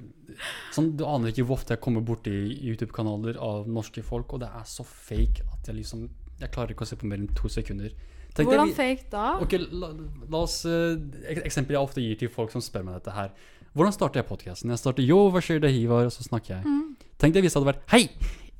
sånn, 0.72 0.94
Du 0.96 1.04
aner 1.04 1.28
ikke 1.34 1.44
hvor 1.44 1.58
ofte 1.58 1.74
jeg 1.76 1.82
kommer 1.84 2.00
borti 2.06 2.32
YouTube-kanaler 2.64 3.36
av 3.44 3.68
norske 3.68 4.02
folk, 4.06 4.32
og 4.32 4.40
det 4.40 4.48
er 4.54 4.64
så 4.64 4.86
fake 4.88 5.44
at 5.52 5.68
jeg 5.68 5.82
liksom 5.82 6.06
Jeg 6.40 6.50
klarer 6.54 6.72
ikke 6.72 6.86
å 6.86 6.88
se 6.94 6.96
på 6.96 7.06
mer 7.10 7.20
enn 7.20 7.28
to 7.36 7.48
sekunder. 7.52 7.90
Tenk 8.34 8.48
deg 8.48 8.54
Hvordan 8.54 8.70
vi- 8.72 8.78
fake 8.78 9.10
da? 9.12 9.26
Ok, 9.44 9.52
la, 9.70 9.92
la 10.32 10.38
oss 10.46 10.62
uh, 10.66 10.96
Eksempel 11.44 11.76
jeg 11.76 11.84
ofte 11.84 12.00
gir 12.02 12.16
til 12.24 12.32
folk 12.32 12.50
som 12.54 12.64
spør 12.64 12.86
meg 12.88 13.02
dette 13.02 13.12
her. 13.14 13.34
Hvordan 13.74 13.92
starter 13.94 14.20
jeg 14.22 14.28
podkasten? 14.28 14.70
Jeg 14.70 14.78
starter 14.78 15.02
'Yo, 15.02 15.30
hva 15.34 15.40
skjer 15.42 15.60
det, 15.60 15.72
Hivar?' 15.74 16.06
Og 16.06 16.12
så 16.14 16.22
snakker 16.22 16.56
jeg. 16.56 16.64
Mm. 16.64 16.96
Tenk 17.18 17.34
deg 17.34 17.42
hvis 17.42 17.54
det 17.54 17.60
hadde 17.62 17.72
vært 17.72 17.82
'Hei, 17.90 18.08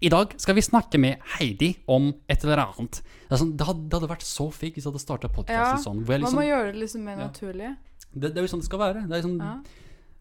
i 0.02 0.08
dag 0.10 0.34
skal 0.36 0.54
vi 0.54 0.60
snakke 0.60 0.98
med 0.98 1.18
Heidi 1.38 1.76
om 1.86 2.12
et 2.28 2.42
eller 2.44 2.56
annet'. 2.66 3.00
Det, 3.30 3.38
sånn, 3.38 3.56
det, 3.56 3.66
hadde, 3.66 3.88
det 3.88 3.94
hadde 4.00 4.10
vært 4.10 4.26
så 4.26 4.50
fint 4.52 4.74
hvis 4.74 4.84
jeg 4.84 4.90
hadde 4.92 5.00
starta 5.04 5.28
podkasten 5.28 5.54
Ja, 5.54 5.76
sånn. 5.78 6.04
Hvor 6.04 6.14
jeg 6.14 6.20
Man 6.20 6.32
liksom, 6.32 6.40
må 6.42 6.48
gjøre 6.50 6.72
det 6.72 6.80
liksom 6.82 7.04
mer 7.04 7.18
Ja. 7.18 7.28
naturlig. 7.28 7.76
det, 8.14 8.34
det 8.34 8.38
er 8.38 8.42
jo 8.42 8.52
sånn 8.56 8.60
det 8.60 8.66
skal 8.66 8.78
være. 8.78 9.08
Det 9.08 9.16
er 9.18 9.22
sånn, 9.22 9.38
Ja. 9.38 9.62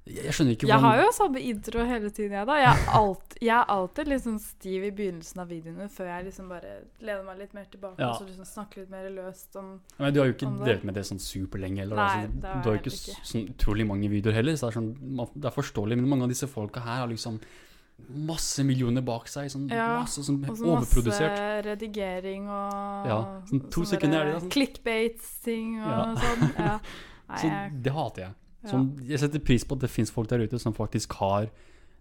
Jeg 0.06 0.34
skjønner 0.36 0.52
ikke 0.58 0.68
Jeg 0.68 0.80
har 0.84 0.98
jo 1.00 1.12
samme 1.16 1.40
intro 1.40 1.84
hele 1.88 2.10
tiden, 2.12 2.34
jeg, 2.36 2.46
da. 2.50 2.56
Jeg 2.60 2.68
er, 2.76 2.90
alt, 3.00 3.36
jeg 3.40 3.54
er 3.56 3.70
alltid 3.72 4.10
litt 4.12 4.24
sånn 4.26 4.40
stiv 4.44 4.84
i 4.84 4.92
begynnelsen 4.92 5.40
av 5.40 5.48
videoene, 5.48 5.88
før 5.90 6.10
jeg 6.12 6.26
liksom 6.26 6.50
bare 6.52 6.74
lener 7.00 7.24
meg 7.24 7.38
litt 7.40 7.54
mer 7.56 7.66
tilbake 7.72 8.00
Ja. 8.04 8.10
og 8.12 8.20
så 8.20 8.28
liksom 8.28 8.46
snakker 8.50 8.82
litt 8.84 8.90
mer 8.92 9.08
løst 9.16 9.56
om 9.56 9.80
Men 10.00 10.14
du 10.14 10.20
har 10.20 10.28
jo 10.28 10.34
ikke 10.36 10.52
drevet 10.60 10.84
med 10.84 10.94
det 11.00 11.06
sånn 11.08 11.22
superlenge 11.24 11.80
heller. 11.86 11.96
Nei, 11.96 12.04
altså, 12.26 12.42
det 12.42 12.50
har 12.52 12.62
du 12.64 12.70
har 12.70 12.76
jo 12.76 12.82
ikke 12.84 12.96
ikke, 12.98 13.16
sånn 13.32 13.48
utrolig 13.56 13.88
mange 13.88 14.10
videoer 14.12 14.34
heller, 14.42 14.60
så 14.60 14.68
det 14.68 14.76
er, 14.76 14.80
sånn, 14.82 15.30
det 15.40 15.46
er 15.46 15.56
forståelig. 15.62 15.96
Men 16.04 16.10
mange 16.10 16.24
av 16.28 16.30
disse 16.36 16.48
folka 16.52 16.84
her 16.84 17.00
har 17.06 17.08
liksom 17.08 17.40
masse 18.28 18.64
millioner 18.68 19.02
bak 19.06 19.28
seg. 19.32 19.48
Sånn, 19.54 19.70
Ja, 19.72 20.02
masse 20.04 20.20
sånn 20.26 20.44
Og 20.50 20.58
så 20.58 20.66
overprodusert. 20.68 21.32
masse 21.32 21.64
redigering 21.64 22.50
og 22.50 23.08
Ja, 23.08 23.20
sånn 23.48 23.70
to 23.72 23.82
sånn 23.86 23.92
sekunder 23.96 24.20
er 24.20 24.26
det, 24.26 24.34
da, 24.34 24.40
sånn. 24.42 24.52
Clickbates-ting 24.52 25.80
og 25.80 25.88
Ja. 25.88 26.16
sånn. 26.16 26.56
Ja. 26.60 26.80
Nei, 27.30 27.38
Så 27.40 27.82
det 27.82 27.94
hater 27.94 28.22
jeg. 28.28 28.34
Sånn, 28.70 28.88
jeg 29.10 29.20
setter 29.20 29.44
pris 29.44 29.66
på 29.68 29.76
at 29.76 29.84
det 29.84 29.92
fins 29.92 30.12
folk 30.14 30.30
der 30.32 30.46
ute 30.46 30.60
som 30.62 30.76
faktisk 30.76 31.18
har 31.20 31.50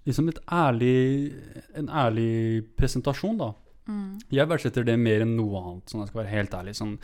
liksom 0.06 0.28
et 0.30 0.38
ærlig, 0.50 1.34
en 1.78 1.90
ærlig 1.90 2.62
presentasjon, 2.78 3.38
da. 3.38 3.52
Mm. 3.90 4.18
Jeg 4.30 4.50
verdsetter 4.50 4.86
det 4.86 4.96
mer 4.98 5.24
enn 5.24 5.36
noe 5.38 5.60
annet, 5.60 5.90
sånn 5.90 6.02
jeg 6.04 6.10
skal 6.10 6.22
være 6.22 6.34
helt 6.34 6.56
ærlig. 6.58 6.74
Sånn, 6.78 6.96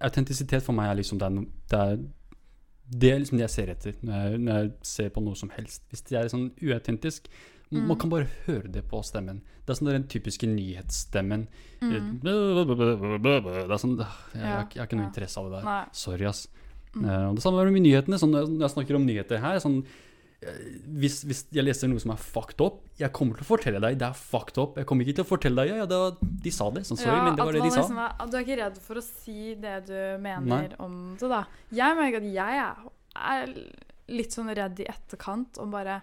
autentisitet 0.00 0.64
for 0.64 0.76
meg 0.76 0.90
er 0.90 1.00
liksom 1.02 1.20
det 1.20 1.30
er, 1.76 1.96
det 2.90 3.12
er 3.12 3.22
liksom 3.22 3.38
det 3.38 3.46
jeg 3.46 3.54
ser 3.54 3.72
etter 3.74 3.98
når 4.02 4.20
jeg, 4.20 4.42
når 4.42 4.60
jeg 4.60 4.70
ser 4.90 5.10
på 5.14 5.22
noe 5.22 5.38
som 5.38 5.50
helst. 5.54 5.86
Hvis 5.90 6.06
det 6.08 6.18
er 6.18 6.30
sånn 6.32 6.50
uautentisk 6.58 7.30
Mm. 7.70 7.86
Man 7.86 7.98
kan 7.98 8.10
bare 8.10 8.26
høre 8.46 8.68
det 8.68 8.82
på 8.90 8.98
stemmen. 9.06 9.44
Det 9.62 9.70
er 9.70 9.78
sånn 9.78 9.92
den 9.92 10.06
typiske 10.10 10.46
nyhetsstemmen. 10.50 11.44
Mm. 11.78 11.92
Det 12.24 12.32
er 12.32 13.76
sånn 13.78 13.94
Jeg, 14.00 14.08
jeg, 14.34 14.64
jeg 14.74 14.80
har 14.80 14.88
ikke 14.88 14.98
noe 14.98 15.06
interesse 15.06 15.38
av 15.38 15.46
det 15.46 15.52
der. 15.54 15.68
Nei. 15.68 15.84
Sorry, 15.94 16.26
ass. 16.26 16.48
Mm. 16.94 17.04
Uh, 17.06 17.32
det 17.36 17.42
samme 17.44 17.60
er 17.62 17.70
med 17.70 17.82
nyhetene. 17.86 18.18
Sånn, 18.18 18.32
når 18.34 18.60
jeg- 18.64 18.72
snakker 18.74 18.96
om 18.96 19.04
nyheter 19.06 19.38
her 19.38 19.58
sånn, 19.62 19.84
eh, 20.42 20.56
hvis, 21.00 21.20
hvis 21.24 21.44
jeg 21.52 21.64
leser 21.64 21.88
noe 21.88 22.00
som 22.00 22.10
er 22.12 22.16
fucked 22.16 22.60
up, 22.64 22.80
jeg 22.98 23.12
kommer 23.12 23.36
til 23.36 23.44
å 23.44 23.50
fortelle 23.50 23.80
deg 23.80 23.98
det 23.98 24.08
er 24.08 24.12
fucked 24.16 24.58
up. 24.58 24.74
Jeg 24.80 24.86
kommer 24.86 25.04
ikke 25.04 25.16
til 25.20 25.24
å 25.24 25.28
fortelle 25.28 25.54
deg 25.62 25.68
ja, 25.70 25.76
ja, 25.84 25.86
var, 25.86 26.16
de 26.20 26.50
sa 26.50 26.70
det. 26.70 26.82
Sånn, 26.88 26.98
sorry, 26.98 27.16
Ja, 27.16 27.24
men 27.28 27.36
det 27.36 27.44
var 27.46 27.52
det 27.52 27.62
de 27.62 27.70
sa. 27.70 27.82
liksom 27.84 27.98
er, 27.98 28.26
du 28.30 28.36
er 28.36 28.42
ikke 28.46 28.58
redd 28.64 28.78
for 28.78 28.94
å 28.96 29.02
si 29.04 29.54
det 29.54 29.76
du 29.86 30.18
mener 30.22 30.40
Nei. 30.68 30.76
om 30.80 31.16
det, 31.20 31.28
da. 31.28 31.44
Jeg 31.70 31.96
merker 32.00 32.16
at 32.24 32.32
jeg 32.34 32.64
er, 32.64 33.54
litt 34.10 34.32
sånn 34.34 34.50
redd 34.56 34.80
i 34.80 34.88
etterkant 34.90 35.58
om 35.62 35.70
bare 35.70 36.00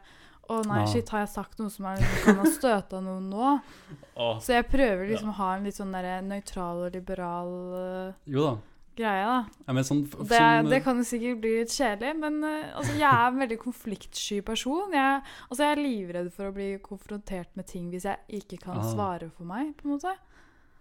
Å 0.48 0.62
nei, 0.66 0.78
Ja. 0.80 0.86
shit, 0.88 1.10
har 1.10 1.26
jeg 1.26 1.30
sagt 1.34 1.60
noe 1.60 1.70
som 1.70 1.86
er, 1.88 1.98
kan 2.24 2.38
ha 2.40 2.46
støta 2.46 3.02
noen 3.04 3.30
nå? 3.30 3.62
Oh. 4.18 4.40
Så 4.40 4.54
jeg 4.56 4.66
prøver 4.72 5.10
liksom 5.12 5.30
å 5.30 5.34
ha 5.38 5.56
en 5.58 5.64
litt 5.68 5.76
sånn 5.76 5.92
nøytral 5.92 6.86
og 6.88 6.94
liberal 6.96 7.50
eh, 7.78 8.14
jo 8.26 8.46
da. 8.46 8.54
Greie, 8.98 9.24
da. 9.30 9.38
Ja, 9.68 9.74
men 9.78 9.86
sånn, 9.88 10.04
f- 10.08 10.18
Det, 10.28 10.38
sånn, 10.42 10.70
det 10.74 10.80
kan 10.86 10.98
jo 11.02 11.06
sikkert 11.08 11.42
bli 11.44 11.52
litt 11.62 11.74
kjedelig, 11.74 12.14
men 12.20 12.40
eh, 12.44 12.72
altså, 12.78 12.96
jeg 12.98 13.08
er 13.10 13.28
en 13.32 13.40
veldig 13.44 13.60
konfliktsky 13.62 14.40
person. 14.46 14.94
Jeg, 14.98 15.22
altså, 15.50 15.62
jeg 15.64 15.76
er 15.78 15.84
livredd 15.84 16.32
for 16.36 16.50
å 16.50 16.56
bli 16.56 16.70
konfrontert 16.84 17.54
med 17.60 17.68
ting 17.70 17.92
hvis 17.94 18.06
jeg 18.10 18.42
ikke 18.42 18.60
kan 18.66 18.78
Ah. 18.82 18.90
svare 18.94 19.30
for 19.38 19.46
meg, 19.50 19.76
på 19.78 19.88
en 19.88 19.96
måte. 19.98 20.16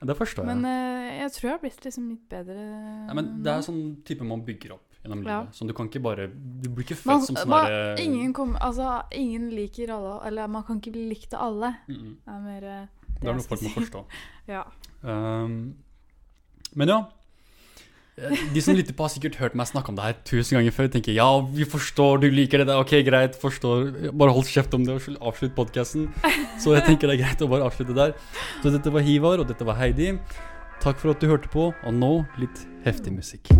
Det 0.06 0.12
forstår 0.18 0.44
jeg. 0.44 0.56
Men 0.56 0.66
uh, 0.68 1.06
jeg 1.22 1.30
tror 1.32 1.46
jeg 1.48 1.54
har 1.54 1.60
blitt 1.62 1.84
liksom 1.86 2.08
litt 2.10 2.26
bedre 2.28 2.56
ja, 3.08 3.14
men 3.16 3.30
det 3.42 3.48
er 3.54 3.62
sånn 3.64 3.78
type 4.04 4.26
man 4.28 4.42
bygger 4.44 4.74
opp 4.74 4.98
gjennom 5.00 5.22
livet. 5.24 5.54
Sånn, 5.56 5.70
du 5.70 5.72
kan 5.78 5.88
ikke 5.88 6.02
bare 6.04 6.26
Du 6.28 6.66
blir 6.68 6.84
ikke 6.84 6.98
født 7.00 7.08
man, 7.08 7.22
som 7.24 7.38
sånn 7.40 7.54
derre 7.54 7.96
ingen, 8.04 8.34
altså, 8.60 8.90
ingen 9.16 9.46
liker 9.56 9.94
alle, 9.96 10.18
eller 10.28 10.52
man 10.52 10.66
kan 10.68 10.76
ikke 10.82 10.92
bli 10.92 11.06
likt 11.14 11.32
av 11.32 11.46
alle. 11.48 11.70
Mm, 11.88 11.96
mm. 11.96 12.12
Det 12.26 12.34
er 12.34 12.44
mer 12.44 12.60
det, 12.66 12.76
Det 13.22 13.30
er 13.32 13.38
noe 13.40 13.48
folk 13.48 13.62
må 13.64 13.72
forstå. 13.78 14.04
Ja. 14.52 14.64
Um, 15.02 15.56
men 16.76 16.88
ja. 16.92 16.98
De 18.16 18.60
som 18.64 18.72
lytter 18.72 18.94
på, 18.96 19.04
har 19.04 19.12
sikkert 19.12 19.34
hørt 19.42 19.56
meg 19.58 19.68
snakke 19.68 19.92
om 19.92 19.96
det 19.98 20.04
her 20.06 20.14
tusen 20.24 20.56
ganger 20.56 20.72
før. 20.72 20.88
Tenker 20.94 21.12
ja, 21.12 21.26
vi 21.52 21.66
forstår, 21.68 22.22
du 22.22 22.30
liker 22.32 22.64
det. 22.64 22.72
Ok, 22.72 22.94
greit, 23.04 23.36
forstår. 23.42 23.90
Bare 24.16 24.32
hold 24.32 24.48
kjeft 24.48 24.72
om 24.78 24.86
det 24.88 24.94
og 24.96 25.04
slutt- 25.04 25.20
avslutt 25.20 25.54
podkasten. 25.58 26.08
Så 26.62 26.72
jeg 26.78 26.86
tenker 26.88 27.12
det 27.12 27.18
er 27.18 27.24
greit 27.26 27.44
å 27.44 27.50
bare 27.52 27.68
avslutte 27.68 27.96
der. 27.98 28.16
Så 28.64 28.72
dette 28.72 28.94
var 28.94 29.04
Hivar, 29.04 29.44
og 29.44 29.52
dette 29.52 29.68
var 29.68 29.76
Heidi. 29.82 30.14
Takk 30.80 30.96
for 31.02 31.12
at 31.12 31.20
du 31.20 31.28
hørte 31.28 31.52
på, 31.52 31.68
og 31.76 31.94
nå 32.00 32.14
litt 32.40 32.64
heftig 32.88 33.12
musikk. 33.20 33.52